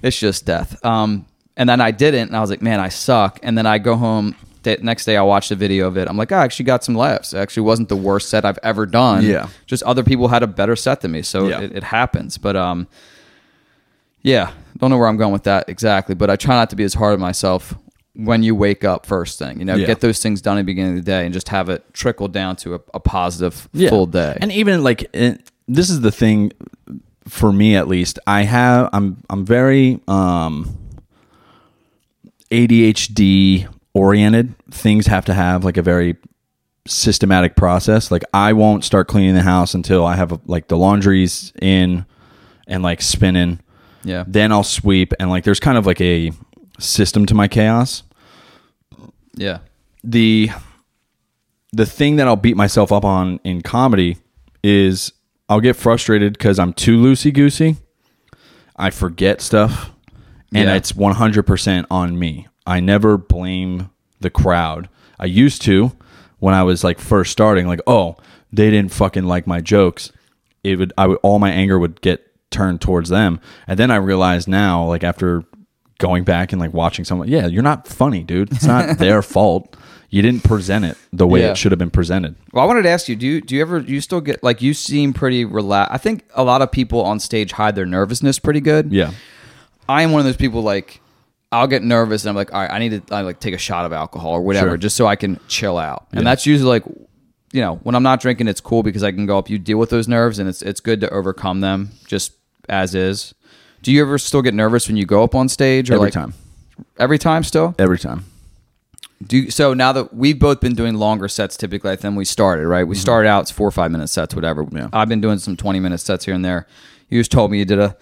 It's 0.02 0.18
just 0.18 0.44
death. 0.46 0.84
Um, 0.84 1.26
and 1.56 1.68
then 1.68 1.80
I 1.80 1.90
didn't, 1.90 2.28
and 2.28 2.36
I 2.36 2.40
was 2.40 2.50
like, 2.50 2.62
man, 2.62 2.80
I 2.80 2.88
suck. 2.88 3.38
And 3.42 3.56
then 3.58 3.66
I 3.66 3.78
go 3.78 3.96
home. 3.96 4.34
The 4.62 4.78
next 4.80 5.06
day, 5.06 5.16
I 5.16 5.22
watch 5.22 5.48
the 5.48 5.56
video 5.56 5.88
of 5.88 5.96
it. 5.96 6.06
I'm 6.08 6.16
like, 6.16 6.30
"Oh, 6.30 6.36
I 6.36 6.44
actually 6.44 6.66
got 6.66 6.84
some 6.84 6.94
laughs. 6.94 7.32
It 7.34 7.38
actually 7.38 7.64
wasn't 7.64 7.88
the 7.88 7.96
worst 7.96 8.28
set 8.28 8.44
I've 8.44 8.60
ever 8.62 8.86
done. 8.86 9.24
Yeah. 9.24 9.48
just 9.66 9.82
other 9.82 10.04
people 10.04 10.28
had 10.28 10.44
a 10.44 10.46
better 10.46 10.76
set 10.76 11.00
than 11.00 11.10
me, 11.10 11.22
so 11.22 11.48
Yeah. 11.48 11.62
it, 11.62 11.74
it 11.78 11.82
happens. 11.82 12.38
But 12.38 12.54
um, 12.54 12.86
yeah, 14.22 14.52
don't 14.78 14.90
know 14.90 14.98
where 14.98 15.08
I'm 15.08 15.16
going 15.16 15.32
with 15.32 15.42
that 15.44 15.68
exactly. 15.68 16.14
But 16.14 16.30
I 16.30 16.36
try 16.36 16.54
not 16.54 16.70
to 16.70 16.76
be 16.76 16.84
as 16.84 16.94
hard 16.94 17.14
on 17.14 17.20
myself 17.20 17.74
when 18.14 18.42
you 18.44 18.54
wake 18.54 18.84
up 18.84 19.04
first 19.04 19.36
thing. 19.38 19.58
You 19.58 19.64
know, 19.64 19.74
Yeah. 19.74 19.86
get 19.86 20.00
those 20.00 20.22
things 20.22 20.40
done 20.40 20.58
at 20.58 20.60
the 20.60 20.64
beginning 20.66 20.98
of 20.98 21.04
the 21.04 21.10
day, 21.10 21.24
and 21.24 21.34
just 21.34 21.48
have 21.48 21.68
it 21.68 21.82
trickle 21.92 22.28
down 22.28 22.54
to 22.56 22.76
a, 22.76 22.80
a 22.94 23.00
positive 23.00 23.68
full 23.88 24.06
day. 24.06 24.38
And 24.40 24.52
even 24.52 24.84
like 24.84 25.02
it, 25.12 25.50
this 25.66 25.90
is 25.90 26.02
the 26.02 26.12
thing 26.12 26.52
for 27.28 27.52
me 27.52 27.74
at 27.74 27.88
least. 27.88 28.20
I 28.28 28.42
have 28.42 28.90
I'm 28.92 29.16
I'm 29.28 29.44
very 29.44 30.00
um 30.06 30.78
ADHD 32.52 33.66
oriented. 33.94 34.54
Things 34.70 35.06
have 35.06 35.24
to 35.24 35.34
have 35.34 35.64
like 35.64 35.76
a 35.76 35.82
very 35.82 36.16
systematic 36.86 37.56
process. 37.56 38.10
Like 38.10 38.24
I 38.34 38.52
won't 38.52 38.84
start 38.84 39.08
cleaning 39.08 39.34
the 39.34 39.42
house 39.42 39.74
until 39.74 40.04
I 40.06 40.16
have 40.16 40.38
like 40.46 40.68
the 40.68 40.76
laundry's 40.76 41.52
in 41.60 42.04
and 42.66 42.82
like 42.82 43.02
spinning. 43.02 43.60
yeah, 44.04 44.24
Then 44.26 44.52
I'll 44.52 44.64
sweep 44.64 45.12
and 45.18 45.30
like 45.30 45.44
there's 45.44 45.60
kind 45.60 45.78
of 45.78 45.86
like 45.86 46.00
a 46.00 46.32
system 46.78 47.26
to 47.26 47.34
my 47.34 47.48
chaos. 47.48 48.02
yeah, 49.34 49.58
the 50.04 50.50
the 51.72 51.86
thing 51.86 52.16
that 52.16 52.26
I'll 52.26 52.36
beat 52.36 52.56
myself 52.56 52.92
up 52.92 53.04
on 53.04 53.40
in 53.44 53.62
comedy 53.62 54.18
is 54.62 55.12
I'll 55.48 55.60
get 55.60 55.76
frustrated 55.76 56.32
because 56.34 56.58
I'm 56.58 56.72
too 56.72 57.00
loosey 57.00 57.32
goosey. 57.32 57.76
I 58.76 58.90
forget 58.90 59.40
stuff, 59.40 59.91
and 60.54 60.68
Yeah. 60.68 60.74
it's 60.74 60.92
100% 60.92 61.86
on 61.90 62.18
me. 62.18 62.46
I 62.66 62.80
never 62.80 63.16
blame 63.18 63.90
the 64.20 64.30
crowd. 64.30 64.88
I 65.18 65.26
used 65.26 65.62
to 65.62 65.92
when 66.38 66.54
I 66.54 66.62
was 66.62 66.84
like 66.84 66.98
first 66.98 67.32
starting, 67.32 67.66
like, 67.66 67.80
oh, 67.86 68.16
they 68.52 68.70
didn't 68.70 68.92
fucking 68.92 69.24
like 69.24 69.46
my 69.46 69.60
jokes. 69.60 70.12
It 70.64 70.78
would, 70.78 70.92
I 70.98 71.06
would, 71.08 71.18
all 71.22 71.38
my 71.38 71.50
anger 71.50 71.78
would 71.78 72.00
get 72.02 72.26
turned 72.50 72.80
towards 72.80 73.08
them, 73.08 73.40
and 73.66 73.78
then 73.78 73.90
I 73.90 73.96
realized 73.96 74.46
now, 74.46 74.84
like 74.84 75.02
after 75.02 75.42
going 75.98 76.22
back 76.24 76.52
and 76.52 76.60
like 76.60 76.72
watching 76.72 77.04
someone, 77.04 77.28
yeah, 77.28 77.46
you're 77.46 77.62
not 77.62 77.88
funny, 77.88 78.22
dude. 78.22 78.52
It's 78.52 78.64
not 78.64 78.98
their 78.98 79.22
fault. 79.22 79.76
You 80.10 80.20
didn't 80.20 80.44
present 80.44 80.84
it 80.84 80.96
the 81.12 81.26
way 81.26 81.40
Yeah. 81.40 81.52
it 81.52 81.56
should 81.56 81.72
have 81.72 81.78
been 81.78 81.90
presented. 81.90 82.36
Well, 82.52 82.62
I 82.62 82.66
wanted 82.66 82.82
to 82.82 82.90
ask 82.90 83.08
you: 83.08 83.16
Do 83.16 83.26
you 83.26 83.40
do 83.40 83.54
you 83.56 83.62
ever 83.62 83.80
do 83.80 83.90
you 83.92 84.00
still 84.02 84.20
get 84.20 84.42
like 84.42 84.60
you 84.60 84.74
seem 84.74 85.12
pretty 85.14 85.44
relaxed? 85.46 85.92
I 85.94 85.96
think 85.98 86.24
a 86.34 86.44
lot 86.44 86.60
of 86.62 86.70
people 86.70 87.00
on 87.02 87.18
stage 87.18 87.52
hide 87.52 87.74
their 87.74 87.86
nervousness 87.86 88.38
pretty 88.38 88.60
good. 88.60 88.92
Yeah, 88.92 89.12
I 89.88 90.02
am 90.02 90.12
one 90.12 90.20
of 90.20 90.24
those 90.24 90.36
people 90.36 90.62
like 90.62 91.00
I'll 91.50 91.66
get 91.66 91.82
nervous 91.82 92.22
and 92.24 92.30
I'm 92.30 92.36
like, 92.36 92.52
all 92.54 92.60
right, 92.60 92.70
I 92.70 92.78
need 92.78 93.06
to 93.06 93.14
I 93.14 93.20
like 93.22 93.40
take 93.40 93.54
a 93.54 93.58
shot 93.58 93.84
of 93.84 93.92
alcohol 93.92 94.32
or 94.32 94.40
whatever 94.42 94.70
Sure. 94.70 94.76
just 94.78 94.96
so 94.96 95.06
I 95.06 95.16
can 95.16 95.38
chill 95.48 95.76
out. 95.78 96.06
And 96.12 96.26
that's 96.26 96.46
usually 96.46 96.68
like, 96.68 96.84
you 97.52 97.60
know, 97.60 97.76
when 97.82 97.94
I'm 97.94 98.02
not 98.02 98.20
drinking, 98.20 98.48
it's 98.48 98.60
cool 98.60 98.82
because 98.82 99.02
I 99.02 99.12
can 99.12 99.26
go 99.26 99.36
up. 99.38 99.50
You 99.50 99.58
deal 99.58 99.78
with 99.78 99.90
those 99.90 100.08
nerves 100.08 100.38
and 100.38 100.48
it's 100.48 100.62
it's 100.62 100.80
good 100.80 101.00
to 101.02 101.10
overcome 101.10 101.60
them 101.60 101.90
just 102.06 102.32
as 102.68 102.94
is. 102.94 103.34
Do 103.82 103.92
you 103.92 104.00
ever 104.02 104.16
still 104.16 104.42
get 104.42 104.54
nervous 104.54 104.86
when 104.88 104.96
you 104.96 105.04
go 105.04 105.22
up 105.24 105.34
on 105.34 105.48
stage 105.48 105.90
or 105.90 105.94
every 105.94 106.06
like 106.06 106.12
time, 106.14 106.34
every 106.98 107.18
time 107.18 107.42
still? 107.44 107.74
every 107.78 107.98
time. 107.98 108.24
Do 109.26 109.36
you, 109.38 109.50
so 109.50 109.72
now 109.74 109.92
that 109.92 110.14
we've 110.14 110.38
both 110.38 110.60
been 110.60 110.74
doing 110.74 110.94
longer 110.94 111.28
sets 111.28 111.56
typically 111.56 111.94
than 111.96 112.16
we 112.16 112.24
started, 112.24 112.66
right? 112.66 112.82
We 112.84 112.96
started 112.96 113.28
out 113.28 113.42
it's 113.42 113.50
four 113.52 113.68
or 113.68 113.70
five 113.70 113.90
minute 113.92 114.08
sets, 114.08 114.34
whatever. 114.34 114.64
Mm-hmm. 114.64 114.76
Yeah. 114.76 114.88
I've 114.92 115.08
been 115.08 115.20
doing 115.20 115.38
some 115.38 115.56
twenty 115.56 115.80
minute 115.80 115.98
sets 115.98 116.24
here 116.24 116.34
and 116.34 116.44
there. 116.44 116.66
You 117.08 117.20
just 117.20 117.30
told 117.30 117.50
me 117.50 117.58
you 117.58 117.64
did 117.64 117.78
a 117.78 117.96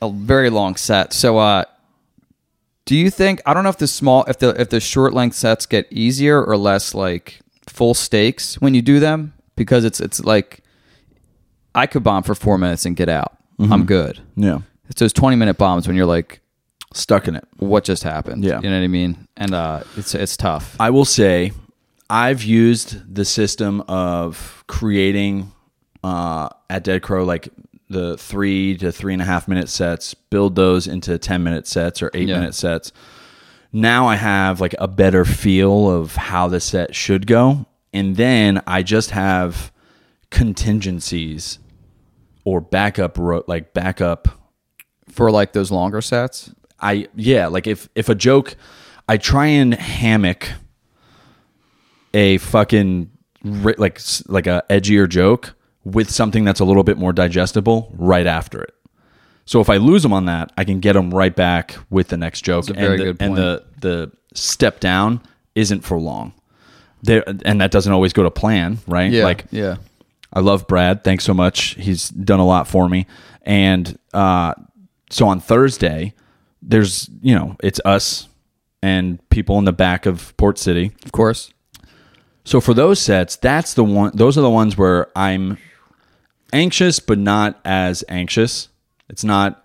a 0.00 0.10
very 0.10 0.50
long 0.50 0.76
set. 0.76 1.12
So 1.12 1.38
uh 1.38 1.64
do 2.84 2.96
you 2.96 3.10
think 3.10 3.42
I 3.44 3.52
don't 3.54 3.64
know 3.64 3.70
if 3.70 3.78
the 3.78 3.86
small 3.86 4.24
if 4.24 4.38
the 4.38 4.50
if 4.60 4.70
the 4.70 4.80
short 4.80 5.12
length 5.14 5.36
sets 5.36 5.66
get 5.66 5.86
easier 5.90 6.42
or 6.42 6.56
less 6.56 6.94
like 6.94 7.40
full 7.66 7.94
stakes 7.94 8.60
when 8.60 8.74
you 8.74 8.82
do 8.82 8.98
them? 9.00 9.34
Because 9.56 9.84
it's 9.84 10.00
it's 10.00 10.20
like 10.20 10.62
I 11.74 11.86
could 11.86 12.02
bomb 12.02 12.22
for 12.22 12.34
four 12.34 12.58
minutes 12.58 12.86
and 12.86 12.96
get 12.96 13.08
out. 13.08 13.36
Mm-hmm. 13.58 13.72
I'm 13.72 13.84
good. 13.86 14.20
Yeah, 14.36 14.60
It's 14.88 15.00
those 15.00 15.12
twenty 15.12 15.36
minute 15.36 15.58
bombs 15.58 15.86
when 15.86 15.96
you're 15.96 16.06
like, 16.06 16.40
stuck 16.94 17.28
in 17.28 17.36
it. 17.36 17.46
what 17.58 17.84
just 17.84 18.04
happened? 18.04 18.44
Yeah. 18.44 18.60
You 18.62 18.70
know 18.70 18.78
what 18.78 18.84
I 18.84 18.88
mean? 18.88 19.28
And 19.36 19.52
uh 19.52 19.82
it's 19.96 20.14
it's 20.14 20.36
tough. 20.36 20.74
I 20.80 20.90
will 20.90 21.04
say, 21.04 21.52
I've 22.08 22.42
used 22.42 23.14
the 23.14 23.24
system 23.26 23.82
of 23.82 24.64
creating 24.66 25.52
uh, 26.04 26.48
at 26.70 26.84
Dead 26.84 27.02
Crow 27.02 27.24
like 27.24 27.48
the 27.88 28.16
three 28.18 28.76
to 28.78 28.92
three 28.92 29.12
and 29.12 29.22
a 29.22 29.24
half 29.24 29.48
minute 29.48 29.68
sets, 29.68 30.14
build 30.14 30.54
those 30.56 30.86
into 30.86 31.18
ten 31.18 31.42
minute 31.42 31.66
sets 31.66 32.02
or 32.02 32.10
eight 32.14 32.28
Yeah. 32.28 32.38
minute 32.38 32.54
sets. 32.54 32.92
Now 33.72 34.06
I 34.06 34.16
have 34.16 34.60
like 34.60 34.74
a 34.78 34.88
better 34.88 35.24
feel 35.24 35.90
of 35.90 36.16
how 36.16 36.48
the 36.48 36.60
set 36.60 36.94
should 36.94 37.26
go, 37.26 37.66
and 37.92 38.16
then 38.16 38.62
I 38.66 38.82
just 38.82 39.10
have 39.10 39.72
contingencies 40.30 41.58
or 42.44 42.60
backup 42.60 43.18
ro- 43.18 43.44
like 43.46 43.74
backup 43.74 44.28
for 45.10 45.30
like 45.30 45.52
those 45.52 45.70
longer 45.70 46.00
sets. 46.00 46.50
I 46.80 47.08
yeah, 47.14 47.48
like 47.48 47.66
if 47.66 47.88
if 47.94 48.08
a 48.08 48.14
joke, 48.14 48.56
I 49.08 49.16
try 49.16 49.46
and 49.46 49.74
hammock 49.74 50.48
a 52.14 52.38
fucking 52.38 53.10
like 53.44 54.00
like 54.26 54.46
a 54.46 54.62
edgier 54.70 55.08
joke 55.08 55.54
with 55.84 56.10
something 56.10 56.44
that's 56.44 56.60
a 56.60 56.64
little 56.64 56.84
bit 56.84 56.98
more 56.98 57.12
digestible 57.12 57.92
right 57.96 58.26
after 58.26 58.62
it. 58.62 58.74
So 59.44 59.60
if 59.60 59.70
I 59.70 59.78
lose 59.78 60.02
them 60.02 60.12
on 60.12 60.26
that, 60.26 60.52
I 60.58 60.64
can 60.64 60.80
get 60.80 60.92
them 60.92 61.10
right 61.10 61.34
back 61.34 61.76
with 61.88 62.08
the 62.08 62.18
next 62.18 62.42
joke. 62.42 62.68
a 62.68 62.74
very 62.74 63.08
and 63.08 63.18
the, 63.18 63.24
And 63.24 63.36
the 63.36 63.64
the 63.80 64.12
step 64.34 64.80
down 64.80 65.22
isn't 65.54 65.80
for 65.80 65.98
long. 65.98 66.34
There 67.02 67.24
and 67.44 67.60
that 67.60 67.70
doesn't 67.70 67.92
always 67.92 68.12
go 68.12 68.24
to 68.24 68.30
plan, 68.30 68.78
right? 68.86 69.10
Yeah. 69.10 69.24
Like 69.24 69.46
yeah. 69.50 69.76
I 70.32 70.40
love 70.40 70.66
Brad. 70.66 71.04
Thanks 71.04 71.24
so 71.24 71.32
much. 71.32 71.74
He's 71.76 72.10
done 72.10 72.40
a 72.40 72.46
lot 72.46 72.68
for 72.68 72.88
me. 72.88 73.06
And 73.42 73.98
uh, 74.12 74.52
so 75.10 75.26
on 75.28 75.40
Thursday, 75.40 76.12
there's 76.60 77.08
you 77.22 77.34
know 77.34 77.56
it's 77.62 77.80
us 77.84 78.28
and 78.82 79.26
people 79.30 79.58
in 79.58 79.64
the 79.64 79.72
back 79.72 80.06
of 80.06 80.36
Port 80.36 80.58
City. 80.58 80.92
Of 81.04 81.12
course. 81.12 81.52
So 82.44 82.60
for 82.60 82.74
those 82.74 83.00
sets, 83.00 83.36
that's 83.36 83.74
the 83.74 83.84
one. 83.84 84.12
Those 84.14 84.36
are 84.38 84.42
the 84.42 84.50
ones 84.50 84.76
where 84.76 85.08
I'm 85.16 85.58
anxious, 86.52 87.00
but 87.00 87.18
not 87.18 87.60
as 87.64 88.04
anxious. 88.08 88.68
It's 89.08 89.24
not. 89.24 89.64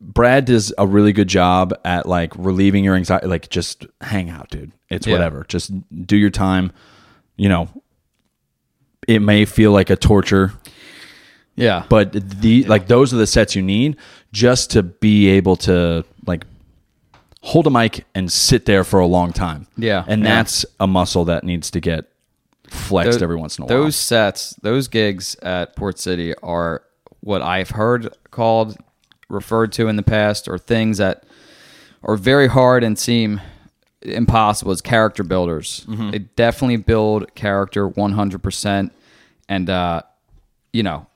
Brad 0.00 0.46
does 0.46 0.72
a 0.78 0.86
really 0.86 1.12
good 1.12 1.28
job 1.28 1.74
at 1.84 2.06
like 2.06 2.32
relieving 2.36 2.84
your 2.84 2.94
anxiety. 2.96 3.26
Like 3.26 3.50
just 3.50 3.86
hang 4.00 4.30
out, 4.30 4.48
dude. 4.50 4.72
It's 4.88 5.06
Yeah. 5.06 5.12
whatever. 5.14 5.44
Just 5.48 5.72
do 6.06 6.16
your 6.16 6.30
time. 6.30 6.72
You 7.36 7.48
know, 7.48 7.68
it 9.06 9.20
may 9.20 9.44
feel 9.44 9.72
like 9.72 9.90
a 9.90 9.96
torture, 9.96 10.52
Yeah. 11.56 11.84
but 11.88 12.12
the 12.12 12.64
like 12.64 12.86
those 12.86 13.12
are 13.12 13.16
the 13.16 13.26
sets 13.26 13.54
you 13.54 13.62
need 13.62 13.96
just 14.32 14.70
to 14.72 14.82
be 14.82 15.28
able 15.28 15.56
to 15.56 16.04
like 16.26 16.46
hold 17.42 17.66
a 17.66 17.70
mic 17.70 18.04
and 18.14 18.30
sit 18.30 18.66
there 18.66 18.84
for 18.84 19.00
a 19.00 19.06
long 19.06 19.32
time. 19.32 19.66
Yeah, 19.76 20.04
and 20.06 20.22
yeah. 20.22 20.28
that's 20.36 20.64
a 20.78 20.86
muscle 20.86 21.24
that 21.26 21.44
needs 21.44 21.70
to 21.72 21.80
get 21.80 22.06
flexed 22.70 23.18
Tho- 23.18 23.24
every 23.24 23.36
once 23.36 23.58
in 23.58 23.64
a 23.64 23.66
while. 23.66 23.82
those 23.82 23.96
sets, 23.96 24.54
those 24.62 24.88
gigs 24.88 25.34
at 25.42 25.76
Port 25.76 25.98
City 25.98 26.34
are 26.36 26.82
what 27.20 27.42
I've 27.42 27.70
heard 27.70 28.14
called, 28.30 28.76
referred 29.28 29.72
to 29.72 29.88
in 29.88 29.96
the 29.96 30.02
past, 30.02 30.48
or 30.48 30.58
things 30.58 30.98
that 30.98 31.24
are 32.02 32.16
very 32.16 32.48
hard 32.48 32.82
and 32.82 32.98
seem 32.98 33.40
impossible 34.02 34.72
as 34.72 34.80
character 34.80 35.22
builders. 35.22 35.84
Mm-hmm. 35.88 36.10
They 36.10 36.18
definitely 36.20 36.76
build 36.78 37.34
character 37.34 37.88
100%. 37.88 38.90
And, 39.48 39.68
uh, 39.70 40.02
you 40.72 40.82
know, 40.82 41.06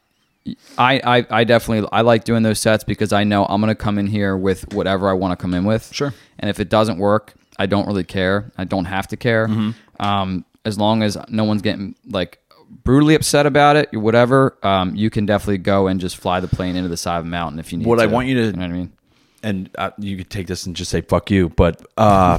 I, 0.76 1.00
I, 1.04 1.26
I 1.30 1.44
definitely 1.44 1.88
I 1.90 2.02
like 2.02 2.24
doing 2.24 2.42
those 2.42 2.60
sets 2.60 2.84
because 2.84 3.12
I 3.12 3.24
know 3.24 3.46
I'm 3.46 3.60
gonna 3.62 3.74
come 3.74 3.98
in 3.98 4.06
here 4.06 4.36
with 4.36 4.74
whatever 4.74 5.08
I 5.08 5.14
want 5.14 5.32
to 5.32 5.42
come 5.42 5.54
in 5.54 5.64
with. 5.64 5.90
Sure. 5.92 6.12
And 6.38 6.50
if 6.50 6.60
it 6.60 6.68
doesn't 6.68 6.98
work, 6.98 7.32
I 7.58 7.64
don't 7.64 7.86
really 7.86 8.04
care. 8.04 8.52
I 8.58 8.64
don't 8.64 8.84
have 8.84 9.06
to 9.08 9.16
care. 9.16 9.48
Mm-hmm. 9.48 10.02
Um, 10.04 10.44
as 10.64 10.78
long 10.78 11.02
as 11.02 11.16
no 11.28 11.44
one's 11.44 11.62
getting 11.62 11.94
like 12.08 12.38
brutally 12.82 13.14
upset 13.14 13.46
about 13.46 13.76
it, 13.76 13.88
or 13.94 14.00
whatever, 14.00 14.56
um, 14.62 14.94
you 14.96 15.10
can 15.10 15.26
definitely 15.26 15.58
go 15.58 15.86
and 15.86 16.00
just 16.00 16.16
fly 16.16 16.40
the 16.40 16.48
plane 16.48 16.76
into 16.76 16.88
the 16.88 16.96
side 16.96 17.18
of 17.18 17.24
a 17.24 17.28
mountain 17.28 17.58
if 17.58 17.72
you 17.72 17.78
need 17.78 17.84
to. 17.84 17.88
What 17.90 17.96
to. 17.96 18.02
I 18.02 18.06
want 18.06 18.26
you 18.28 18.34
to- 18.36 18.46
you 18.46 18.52
know 18.52 18.58
what 18.60 18.70
I 18.70 18.72
mean? 18.72 18.92
and 19.42 19.68
uh, 19.76 19.90
you 19.98 20.16
could 20.16 20.30
take 20.30 20.46
this 20.46 20.64
and 20.64 20.74
just 20.74 20.90
say 20.90 21.02
fuck 21.02 21.30
you, 21.30 21.50
but 21.50 21.84
uh, 21.98 22.38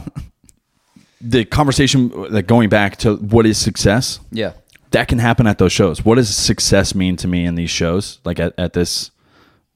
the 1.21 1.45
conversation 1.45 2.09
like 2.31 2.47
going 2.47 2.67
back 2.69 2.97
to 2.97 3.15
what 3.17 3.45
is 3.45 3.57
success 3.59 4.19
Yeah. 4.31 4.53
that 4.91 5.07
can 5.07 5.19
happen 5.19 5.45
at 5.47 5.57
those 5.59 5.71
shows. 5.71 6.03
What 6.03 6.15
does 6.15 6.35
success 6.35 6.95
mean 6.95 7.15
to 7.17 7.27
me 7.27 7.45
in 7.45 7.53
these 7.55 7.69
shows? 7.69 8.19
Like 8.25 8.39
at, 8.39 8.53
at 8.57 8.73
this 8.73 9.11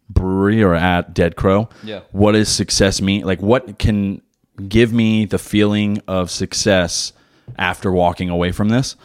brewery 0.09 0.63
or 0.63 0.73
at 0.73 1.13
Dead 1.13 1.35
Crow? 1.35 1.69
Yeah. 1.83 1.99
What 2.11 2.31
does 2.31 2.49
success 2.49 2.99
mean? 3.01 3.23
Like 3.23 3.41
what 3.41 3.77
can 3.77 4.21
give 4.67 4.91
me 4.91 5.25
the 5.25 5.37
feeling 5.37 6.01
of 6.07 6.31
success 6.31 7.13
after 7.57 7.91
walking 7.91 8.29
away 8.29 8.51
from 8.51 8.69
this? 8.69 8.95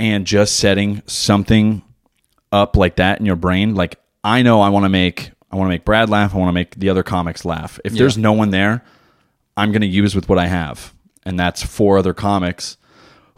And 0.00 0.26
just 0.26 0.56
setting 0.56 1.02
something 1.06 1.82
up 2.52 2.76
like 2.76 2.96
that 2.96 3.18
in 3.18 3.26
your 3.26 3.36
brain. 3.36 3.74
Like 3.74 3.98
I 4.22 4.42
know 4.42 4.60
I 4.60 4.68
want 4.68 4.84
to 4.84 4.88
make 4.88 5.30
I 5.50 5.56
want 5.56 5.66
to 5.66 5.70
make 5.70 5.84
Brad 5.84 6.08
laugh. 6.10 6.34
I 6.34 6.38
want 6.38 6.48
to 6.50 6.52
make 6.52 6.74
the 6.76 6.88
other 6.90 7.02
comics 7.02 7.44
laugh. 7.44 7.80
If 7.84 7.94
there's 7.94 8.16
no 8.18 8.32
one 8.32 8.50
there, 8.50 8.84
I'm 9.56 9.72
going 9.72 9.80
to 9.82 9.88
use 9.88 10.14
with 10.14 10.28
what 10.28 10.38
I 10.38 10.46
have, 10.46 10.92
and 11.24 11.38
that's 11.40 11.62
four 11.62 11.98
other 11.98 12.14
comics 12.14 12.76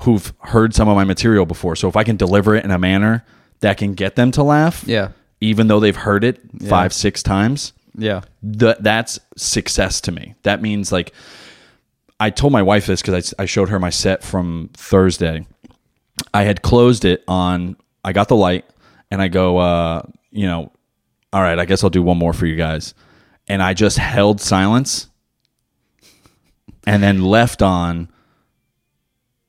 who've 0.00 0.32
heard 0.40 0.74
some 0.74 0.88
of 0.88 0.96
my 0.96 1.04
material 1.04 1.46
before. 1.46 1.76
So 1.76 1.88
if 1.88 1.96
I 1.96 2.04
can 2.04 2.16
deliver 2.16 2.54
it 2.56 2.64
in 2.64 2.70
a 2.70 2.78
manner 2.78 3.24
that 3.60 3.76
can 3.78 3.94
get 3.94 4.16
them 4.16 4.30
to 4.32 4.42
laugh, 4.42 4.82
Yeah. 4.86 5.10
even 5.40 5.68
though 5.68 5.78
they've 5.80 5.94
heard 5.96 6.24
it 6.24 6.40
five 6.68 6.92
six 6.92 7.22
times, 7.22 7.72
Yeah. 7.96 8.22
th- 8.58 8.78
that's 8.80 9.18
success 9.36 10.00
to 10.02 10.12
me. 10.12 10.34
That 10.42 10.60
means 10.62 10.90
like 10.90 11.12
I 12.20 12.30
told 12.30 12.52
my 12.52 12.62
wife 12.62 12.86
this 12.86 13.00
because 13.02 13.34
I, 13.38 13.42
I 13.42 13.46
showed 13.46 13.70
her 13.70 13.78
my 13.78 13.90
set 13.90 14.22
from 14.22 14.70
Thursday. 14.74 15.46
I 16.34 16.42
had 16.44 16.60
closed 16.62 17.04
it 17.06 17.24
on. 17.26 17.76
I 18.04 18.12
got 18.12 18.28
the 18.28 18.36
light, 18.36 18.64
and 19.10 19.20
I 19.22 19.28
go, 19.28 19.56
uh, 19.58 20.02
you 20.30 20.46
know, 20.46 20.70
all 21.32 21.42
right. 21.42 21.58
I 21.58 21.64
guess 21.64 21.82
I'll 21.82 21.90
do 21.90 22.02
one 22.02 22.18
more 22.18 22.32
for 22.34 22.46
you 22.46 22.56
guys, 22.56 22.94
and 23.48 23.62
I 23.62 23.72
just 23.74 23.96
held 23.98 24.40
silence, 24.40 25.08
and 26.86 27.02
then 27.02 27.22
left 27.22 27.62
on. 27.62 28.08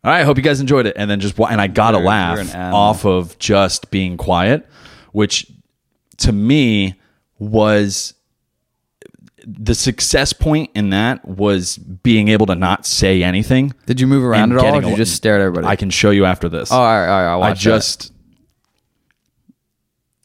All 0.03 0.11
right, 0.11 0.21
I 0.21 0.23
hope 0.23 0.37
you 0.37 0.43
guys 0.43 0.59
enjoyed 0.61 0.85
it, 0.87 0.95
and 0.97 1.09
then 1.11 1.19
just 1.19 1.37
and 1.39 1.61
I 1.61 1.67
got 1.67 1.93
a 1.93 1.97
You're- 1.97 2.07
laugh 2.07 2.39
an 2.39 2.49
animal. 2.49 2.79
off 2.79 3.05
of 3.05 3.37
just 3.37 3.91
being 3.91 4.17
quiet, 4.17 4.67
which 5.11 5.45
to 6.17 6.31
me 6.31 6.95
was 7.37 8.13
the 9.45 9.73
success 9.75 10.33
point 10.33 10.69
in 10.75 10.91
that 10.91 11.25
was 11.27 11.77
being 11.77 12.27
able 12.27 12.45
to 12.45 12.55
not 12.55 12.85
say 12.85 13.23
anything. 13.23 13.73
Did 13.87 13.99
you 13.99 14.07
move 14.07 14.23
around 14.23 14.51
and 14.51 14.59
at 14.59 14.65
all? 14.65 14.75
Or 14.75 14.81
did 14.81 14.89
you 14.91 14.95
just 14.97 15.15
stare 15.15 15.35
at 15.35 15.41
everybody? 15.41 15.67
I 15.67 15.75
can 15.75 15.89
show 15.89 16.11
you 16.11 16.25
after 16.25 16.47
this. 16.49 16.71
oh, 16.71 16.75
all 16.77 16.83
right, 16.83 17.07
all 17.07 17.21
right. 17.21 17.27
I'll 17.31 17.43
I 17.43 17.49
watch 17.49 17.57
that. 17.63 17.63
just 17.63 18.11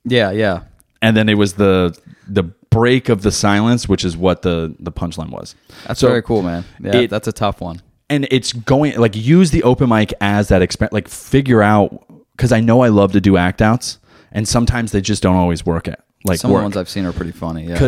Yeah, 0.04 0.30
yeah. 0.30 0.62
and 1.02 1.16
then 1.16 1.28
it 1.28 1.34
was 1.38 1.54
the 1.54 1.96
the 2.28 2.42
break 2.70 3.08
of 3.08 3.22
the 3.22 3.32
silence, 3.32 3.88
which 3.88 4.04
is 4.04 4.16
what 4.16 4.42
the 4.42 4.74
the 4.78 4.92
punchline 4.92 5.30
was. 5.30 5.54
That's 5.86 6.00
So- 6.00 6.08
very 6.08 6.22
cool, 6.22 6.42
man. 6.42 6.64
Yeah, 6.82 6.96
it- 6.96 7.10
that's 7.10 7.28
a 7.28 7.32
tough 7.32 7.60
one. 7.60 7.80
and 8.08 8.26
it's 8.30 8.52
going 8.52 8.96
like 8.98 9.16
use 9.16 9.50
the 9.50 9.62
open 9.64 9.88
mic 9.88 10.12
as 10.20 10.48
that 10.48 10.62
expen 10.62 10.88
like 10.92 11.08
figure 11.08 11.62
out 11.62 12.04
because 12.36 12.52
I 12.52 12.60
know 12.60 12.82
I 12.82 12.88
love 12.88 13.12
to 13.12 13.20
do 13.20 13.36
act 13.36 13.60
outs, 13.62 13.98
and 14.30 14.46
sometimes 14.46 14.92
they 14.92 15.00
just 15.00 15.22
don't 15.22 15.36
always 15.36 15.64
work 15.66 15.88
at 15.88 16.00
like 16.24 16.38
Some 16.38 16.50
of 16.50 16.52
the 16.52 16.54
work 16.54 16.62
ones 16.64 16.76
I've 16.76 16.88
seen 16.88 17.04
are 17.06 17.12
pretty 17.12 17.32
funny. 17.32 17.66
Yeah. 17.66 17.78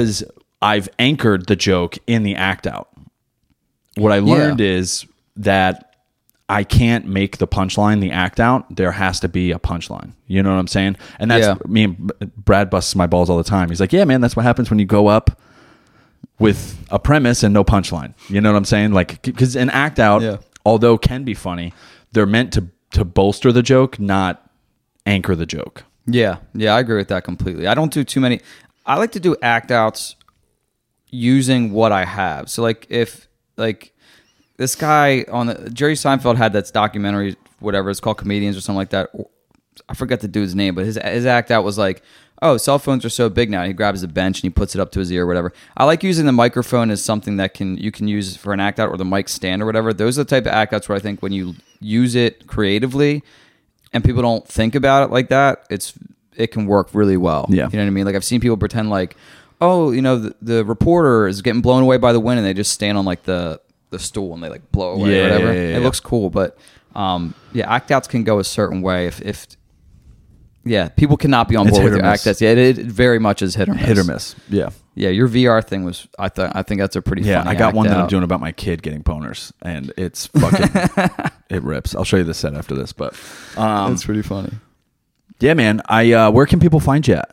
I've 0.60 0.88
anchored 0.98 1.46
the 1.46 1.56
joke 1.56 1.98
in 2.06 2.22
the 2.22 2.34
act 2.34 2.66
out. 2.66 2.88
What 3.96 4.12
I 4.12 4.18
learned 4.20 4.60
is 4.60 5.06
that 5.36 5.94
I 6.48 6.64
can't 6.64 7.06
make 7.06 7.38
the 7.38 7.46
punchline 7.46 8.00
the 8.00 8.10
act 8.10 8.40
out. 8.40 8.74
There 8.74 8.92
has 8.92 9.20
to 9.20 9.28
be 9.28 9.52
a 9.52 9.58
punchline. 9.58 10.12
You 10.26 10.42
know 10.42 10.50
what 10.50 10.58
I'm 10.58 10.66
saying? 10.66 10.96
And 11.18 11.30
that's 11.30 11.46
Yeah. 11.46 11.56
me 11.66 11.84
and 11.84 12.12
Brad 12.36 12.70
busts 12.70 12.96
my 12.96 13.06
balls 13.06 13.28
all 13.28 13.36
the 13.38 13.44
time. 13.44 13.68
He's 13.68 13.80
like, 13.80 13.92
"Yeah, 13.92 14.04
man, 14.04 14.20
that's 14.20 14.34
what 14.34 14.44
happens 14.44 14.70
when 14.70 14.78
you 14.78 14.84
go 14.86 15.08
up 15.08 15.38
with 16.38 16.82
a 16.90 16.98
premise 16.98 17.42
and 17.42 17.52
no 17.52 17.64
punchline." 17.64 18.14
You 18.28 18.40
know 18.40 18.50
what 18.52 18.56
I'm 18.58 18.64
saying? 18.64 18.92
Like 18.92 19.22
because 19.22 19.56
an 19.56 19.70
act 19.70 19.98
out, 19.98 20.22
Yeah. 20.22 20.36
although 20.64 20.96
can 20.96 21.24
be 21.24 21.34
funny, 21.34 21.72
they're 22.12 22.26
meant 22.26 22.52
to 22.54 22.66
to 22.92 23.04
bolster 23.04 23.52
the 23.52 23.62
joke, 23.62 24.00
not 24.00 24.50
anchor 25.04 25.36
the 25.36 25.44
joke. 25.44 25.84
Yeah, 26.06 26.36
yeah, 26.54 26.74
I 26.74 26.80
agree 26.80 26.96
with 26.96 27.08
that 27.08 27.22
completely. 27.24 27.66
I 27.66 27.74
don't 27.74 27.92
do 27.92 28.02
too 28.02 28.18
many. 28.20 28.40
I 28.86 28.96
like 28.96 29.12
to 29.12 29.20
do 29.20 29.36
act 29.42 29.70
outs 29.70 30.16
using 31.10 31.72
what 31.72 31.92
I 31.92 32.04
have. 32.04 32.50
So 32.50 32.62
like 32.62 32.86
if 32.88 33.28
like 33.56 33.92
this 34.56 34.74
guy 34.74 35.24
on 35.30 35.46
the 35.48 35.70
Jerry 35.70 35.94
Seinfeld 35.94 36.36
had 36.36 36.52
that 36.52 36.70
documentary, 36.72 37.36
whatever 37.60 37.90
it's 37.90 38.00
called, 38.00 38.18
comedians 38.18 38.56
or 38.56 38.60
something 38.60 38.78
like 38.78 38.90
that. 38.90 39.10
I 39.88 39.94
forget 39.94 40.20
the 40.20 40.28
dude's 40.28 40.54
name, 40.54 40.74
but 40.74 40.84
his 40.84 40.98
his 40.98 41.24
act 41.24 41.50
out 41.50 41.64
was 41.64 41.78
like, 41.78 42.02
oh, 42.42 42.56
cell 42.56 42.78
phones 42.78 43.04
are 43.04 43.10
so 43.10 43.28
big 43.28 43.50
now. 43.50 43.64
He 43.64 43.72
grabs 43.72 44.02
a 44.02 44.08
bench 44.08 44.38
and 44.38 44.42
he 44.42 44.50
puts 44.50 44.74
it 44.74 44.80
up 44.80 44.90
to 44.92 44.98
his 45.00 45.10
ear, 45.12 45.22
or 45.22 45.26
whatever. 45.26 45.52
I 45.76 45.84
like 45.84 46.02
using 46.02 46.26
the 46.26 46.32
microphone 46.32 46.90
as 46.90 47.02
something 47.02 47.36
that 47.36 47.54
can 47.54 47.76
you 47.76 47.90
can 47.90 48.08
use 48.08 48.36
for 48.36 48.52
an 48.52 48.60
act 48.60 48.80
out 48.80 48.90
or 48.90 48.96
the 48.96 49.04
mic 49.04 49.28
stand 49.28 49.62
or 49.62 49.66
whatever. 49.66 49.92
Those 49.92 50.18
are 50.18 50.24
the 50.24 50.30
type 50.30 50.46
of 50.46 50.52
act 50.52 50.72
outs 50.72 50.88
where 50.88 50.96
I 50.96 51.00
think 51.00 51.22
when 51.22 51.32
you 51.32 51.54
use 51.80 52.14
it 52.14 52.46
creatively 52.46 53.22
and 53.92 54.04
people 54.04 54.22
don't 54.22 54.46
think 54.46 54.74
about 54.74 55.04
it 55.04 55.12
like 55.12 55.28
that, 55.28 55.64
it's 55.70 55.94
it 56.36 56.48
can 56.48 56.66
work 56.66 56.88
really 56.92 57.16
well. 57.16 57.46
Yeah. 57.48 57.68
you 57.70 57.76
know 57.76 57.84
what 57.84 57.88
I 57.88 57.90
mean. 57.90 58.06
Like 58.06 58.14
I've 58.14 58.24
seen 58.24 58.40
people 58.40 58.56
pretend 58.56 58.90
like, 58.90 59.16
oh, 59.60 59.90
you 59.90 60.02
know, 60.02 60.18
the, 60.18 60.34
the 60.40 60.64
reporter 60.64 61.26
is 61.26 61.42
getting 61.42 61.60
blown 61.62 61.82
away 61.82 61.96
by 61.96 62.12
the 62.12 62.20
wind, 62.20 62.38
and 62.38 62.46
they 62.46 62.54
just 62.54 62.72
stand 62.72 62.98
on 62.98 63.04
like 63.04 63.24
the 63.24 63.60
the 63.90 63.98
stool 63.98 64.34
and 64.34 64.42
they 64.42 64.48
like 64.50 64.70
blow 64.70 64.92
away 64.92 65.16
Yeah, 65.16 65.20
or 65.20 65.30
whatever. 65.30 65.54
yeah, 65.54 65.68
yeah, 65.70 65.76
it 65.78 65.80
looks 65.82 66.00
cool, 66.00 66.28
but 66.30 66.58
um, 66.94 67.34
yeah, 67.52 67.72
act 67.72 67.90
outs 67.90 68.06
can 68.08 68.24
go 68.24 68.38
a 68.38 68.44
certain 68.44 68.82
way 68.82 69.06
if 69.06 69.20
if 69.22 69.46
yeah, 70.64 70.88
people 70.88 71.16
cannot 71.16 71.48
be 71.48 71.56
on 71.56 71.68
board 71.68 71.84
with 71.84 71.94
your 71.94 72.04
act 72.04 72.26
outs. 72.26 72.40
Yeah, 72.42 72.50
it, 72.50 72.78
it 72.78 72.86
very 72.86 73.18
much 73.18 73.40
is 73.40 73.54
hit 73.54 73.68
or 73.68 73.74
miss. 73.74 73.84
Hit 73.86 73.98
or 73.98 74.04
miss. 74.04 74.34
Yeah. 74.50 74.70
Yeah, 74.94 75.10
your 75.10 75.28
VR 75.28 75.64
thing 75.64 75.84
was. 75.84 76.08
I 76.18 76.28
thought. 76.28 76.54
I 76.56 76.62
think 76.62 76.80
that's 76.80 76.96
a 76.96 77.00
pretty. 77.00 77.22
Yeah, 77.22 77.44
funny 77.44 77.54
I 77.56 77.58
got 77.58 77.72
one 77.72 77.86
that 77.86 77.96
I'm 77.96 78.08
doing 78.08 78.24
about 78.24 78.40
my 78.40 78.50
kid 78.50 78.82
getting 78.82 79.02
boners, 79.02 79.52
and 79.62 79.92
it's 79.96 80.26
fucking 80.26 81.30
it 81.50 81.62
rips. 81.62 81.94
I'll 81.94 82.02
show 82.04 82.16
you 82.16 82.24
the 82.24 82.34
set 82.34 82.54
after 82.54 82.74
this, 82.74 82.92
but 82.92 83.14
um, 83.56 83.92
That's 83.92 84.04
pretty 84.04 84.22
funny. 84.22 84.50
Yeah, 85.40 85.54
man. 85.54 85.82
I 85.88 86.12
uh, 86.12 86.30
where 86.30 86.46
can 86.46 86.58
people 86.58 86.80
find 86.80 87.06
you 87.06 87.14
at? 87.14 87.30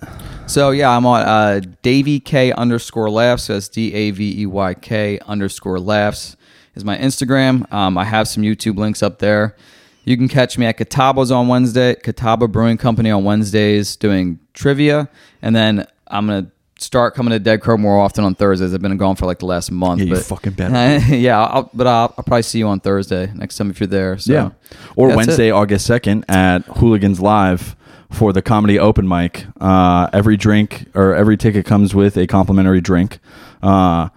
So 0.48 0.70
yeah, 0.70 0.96
I'm 0.96 1.06
on 1.08 1.22
uh, 1.22 1.62
Davey 1.82 2.20
K 2.20 2.52
underscore 2.52 3.10
laughs. 3.10 3.48
That's 3.48 3.68
D 3.68 3.94
A 3.94 4.12
V 4.12 4.42
E 4.42 4.46
Y 4.46 4.74
K 4.76 5.20
underscore 5.26 5.80
laughs 5.80 6.38
is 6.76 6.86
my 6.86 6.98
Instagram. 6.98 7.72
Um, 7.74 7.98
I 7.98 8.04
have 8.04 8.28
some 8.28 8.44
YouTube 8.44 8.78
links 8.78 9.02
up 9.02 9.20
there. 9.20 9.56
You 10.04 10.18
can 10.18 10.28
catch 10.28 10.56
me 10.58 10.68
at 10.68 10.78
Catawba's 10.78 11.32
on 11.32 11.48
Wednesday, 11.48 11.96
Kataba 11.96 12.52
Brewing 12.52 12.78
Company 12.78 13.10
on 13.10 13.24
Wednesdays 13.24 13.96
doing 13.96 14.40
trivia, 14.54 15.10
and 15.42 15.56
then 15.56 15.88
I'm 16.06 16.28
gonna 16.28 16.52
start 16.78 17.16
coming 17.16 17.32
to 17.32 17.40
Dead 17.40 17.60
Crow 17.62 17.76
more 17.76 18.00
often 18.00 18.24
on 18.24 18.36
Thursdays. 18.36 18.72
I've 18.72 18.84
been 18.84 18.98
gone 18.98 19.16
for 19.16 19.26
like 19.26 19.40
the 19.40 19.48
last 19.48 19.72
month. 19.72 20.02
Yeah, 20.02 20.06
you 20.06 20.14
but, 20.14 20.26
fucking 20.26 20.54
better. 20.58 21.16
yeah, 21.16 21.44
I'll, 21.44 21.72
but 21.74 21.88
I'll, 21.88 22.14
I'll 22.20 22.24
probably 22.24 22.44
see 22.44 22.60
you 22.60 22.68
on 22.68 22.82
Thursday 22.82 23.32
next 23.34 23.58
time 23.58 23.72
if 23.72 23.80
you're 23.80 23.88
there. 23.88 24.20
So. 24.20 24.32
Yeah. 24.32 24.50
Or 24.96 25.16
Wednesday, 25.16 25.48
it. 25.48 25.54
August 25.54 25.90
2nd 25.90 26.30
at 26.30 26.66
Hooligans 26.66 27.20
Live 27.20 27.76
for 28.16 28.34
the 28.34 28.42
comedy 28.42 28.80
open 28.80 29.08
mic. 29.08 29.46
Uh, 29.60 30.08
every 30.14 30.38
drink 30.38 30.86
or 30.96 31.14
every 31.14 31.38
ticket 31.38 31.66
comes 31.66 31.94
with 31.94 32.18
a 32.18 32.26
complimentary 32.28 32.82
drink. 32.82 33.20
Uh, 33.62 34.10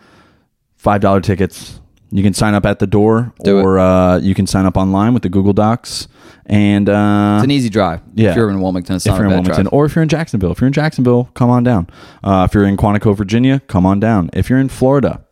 $5 0.83 1.23
tickets. 1.23 1.81
You 2.11 2.23
can 2.23 2.33
sign 2.33 2.55
up 2.55 2.65
at 2.65 2.79
the 2.79 2.87
door 2.87 3.35
Do 3.45 3.59
or 3.59 3.79
uh, 3.79 4.19
you 4.19 4.35
can 4.35 4.47
sign 4.47 4.65
up 4.65 4.77
online 4.79 5.13
with 5.13 5.23
the 5.23 5.29
Google 5.29 5.53
Docs. 5.53 6.09
And 6.47 6.89
uh, 6.89 7.35
It's 7.37 7.45
an 7.45 7.51
easy 7.51 7.69
drive. 7.69 8.01
Yeah. 8.15 8.31
If 8.31 8.37
you're 8.37 8.49
in 8.49 8.61
Wilmington, 8.63 8.97
it's 8.97 9.07
if 9.07 9.11
you're 9.13 9.25
a 9.25 9.25
in 9.25 9.29
Wilmington 9.35 9.65
drive. 9.65 9.73
or 9.75 9.85
if 9.85 9.95
you're 9.95 10.03
in 10.03 10.09
Jacksonville. 10.09 10.53
If 10.53 10.61
you're 10.63 10.69
in 10.69 10.73
Jacksonville, 10.73 11.25
come 11.35 11.51
on 11.51 11.63
down. 11.65 11.89
Uh, 12.25 12.47
if 12.49 12.55
you're 12.55 12.65
in 12.65 12.79
Quantico, 12.79 13.15
Virginia, 13.15 13.61
come 13.67 13.85
on 13.85 14.01
down. 14.01 14.31
If 14.33 14.49
you're 14.49 14.59
in 14.59 14.71
Florida, 14.71 15.23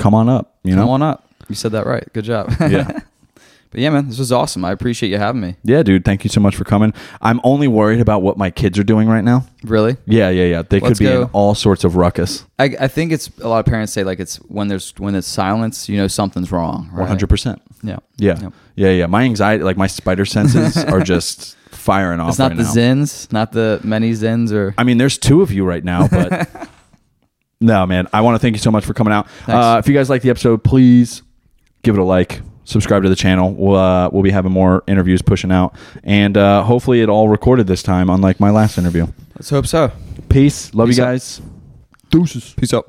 come 0.00 0.14
on 0.14 0.28
up. 0.28 0.58
You 0.64 0.74
know? 0.74 0.82
Come 0.82 0.90
on 0.90 1.02
up. 1.02 1.28
You 1.48 1.54
said 1.54 1.70
that 1.72 1.86
right. 1.86 2.04
Good 2.12 2.24
job. 2.24 2.52
Yeah. 2.60 3.00
but 3.74 3.80
yeah, 3.80 3.90
man, 3.90 4.06
this 4.08 4.20
was 4.20 4.30
awesome. 4.30 4.64
I 4.64 4.70
appreciate 4.70 5.10
you 5.10 5.18
having 5.18 5.40
me. 5.40 5.56
Yeah, 5.64 5.82
dude. 5.82 6.04
Thank 6.04 6.22
you 6.22 6.30
so 6.30 6.40
much 6.40 6.54
for 6.54 6.62
coming. 6.62 6.94
I'm 7.20 7.40
only 7.42 7.66
worried 7.66 8.00
about 8.00 8.22
what 8.22 8.38
my 8.38 8.48
kids 8.48 8.78
are 8.78 8.84
doing 8.84 9.08
right 9.08 9.24
now. 9.24 9.46
Really? 9.64 9.96
Yeah, 10.06 10.28
yeah, 10.30 10.44
yeah. 10.44 10.62
They 10.62 10.78
Let's 10.78 11.00
could 11.00 11.04
be 11.04 11.12
in 11.12 11.24
all 11.32 11.56
sorts 11.56 11.82
of 11.82 11.96
ruckus. 11.96 12.44
I, 12.56 12.66
I 12.78 12.86
think 12.86 13.10
it's 13.10 13.36
a 13.40 13.48
lot 13.48 13.58
of 13.58 13.66
parents 13.66 13.92
say 13.92 14.04
like 14.04 14.20
it's 14.20 14.36
when 14.42 14.68
there's 14.68 14.94
when 14.98 15.16
it's 15.16 15.26
silence, 15.26 15.88
you 15.88 15.96
know 15.96 16.06
something's 16.06 16.52
wrong. 16.52 16.84
Hundred 16.84 17.26
percent. 17.26 17.60
Yeah. 17.82 17.98
Yeah, 18.16 18.38
Yep. 18.40 18.52
yeah, 18.76 18.90
yeah. 18.90 19.06
My 19.06 19.24
anxiety, 19.24 19.64
like 19.64 19.76
my 19.76 19.88
spider 19.88 20.24
senses, 20.24 20.76
are 20.76 21.00
just 21.02 21.56
firing 21.70 22.20
off. 22.20 22.28
It's 22.28 22.38
not 22.38 22.52
right 22.52 22.56
the 22.56 22.62
now. 22.62 22.70
Zyns, 22.70 23.32
not 23.32 23.50
the 23.50 23.80
many 23.82 24.12
Zyns 24.12 24.52
or 24.52 24.72
I 24.78 24.84
mean, 24.84 24.98
there's 24.98 25.18
two 25.18 25.42
of 25.42 25.50
you 25.50 25.64
right 25.64 25.82
now, 25.82 26.06
but 26.06 26.68
no, 27.60 27.84
man. 27.86 28.06
I 28.12 28.20
want 28.20 28.36
to 28.36 28.38
thank 28.38 28.54
you 28.54 28.60
so 28.60 28.70
much 28.70 28.84
for 28.84 28.94
coming 28.94 29.12
out. 29.12 29.26
Uh, 29.48 29.78
if 29.80 29.88
you 29.88 29.94
guys 29.94 30.08
like 30.08 30.22
the 30.22 30.30
episode, 30.30 30.62
please 30.62 31.22
give 31.82 31.96
it 31.96 32.00
a 32.00 32.04
like. 32.04 32.40
Subscribe 32.64 33.02
to 33.02 33.08
the 33.08 33.16
channel. 33.16 33.52
We'll 33.54 33.76
uh, 33.76 34.08
we'll 34.10 34.22
be 34.22 34.30
having 34.30 34.52
more 34.52 34.82
interviews 34.86 35.20
pushing 35.22 35.52
out, 35.52 35.74
and 36.02 36.36
uh, 36.36 36.62
hopefully 36.62 37.02
it 37.02 37.08
all 37.08 37.28
recorded 37.28 37.66
this 37.66 37.82
time, 37.82 38.08
unlike 38.10 38.40
my 38.40 38.50
last 38.50 38.78
interview. 38.78 39.06
let's 39.36 39.50
hope 39.50 39.66
so. 39.66 39.92
Peace. 40.28 40.74
Love 40.74 40.88
Peace 40.88 40.98
you 40.98 41.04
out. 41.04 41.06
guys. 41.08 41.40
Deuces. 42.10 42.54
Peace 42.54 42.72
out. 42.74 42.82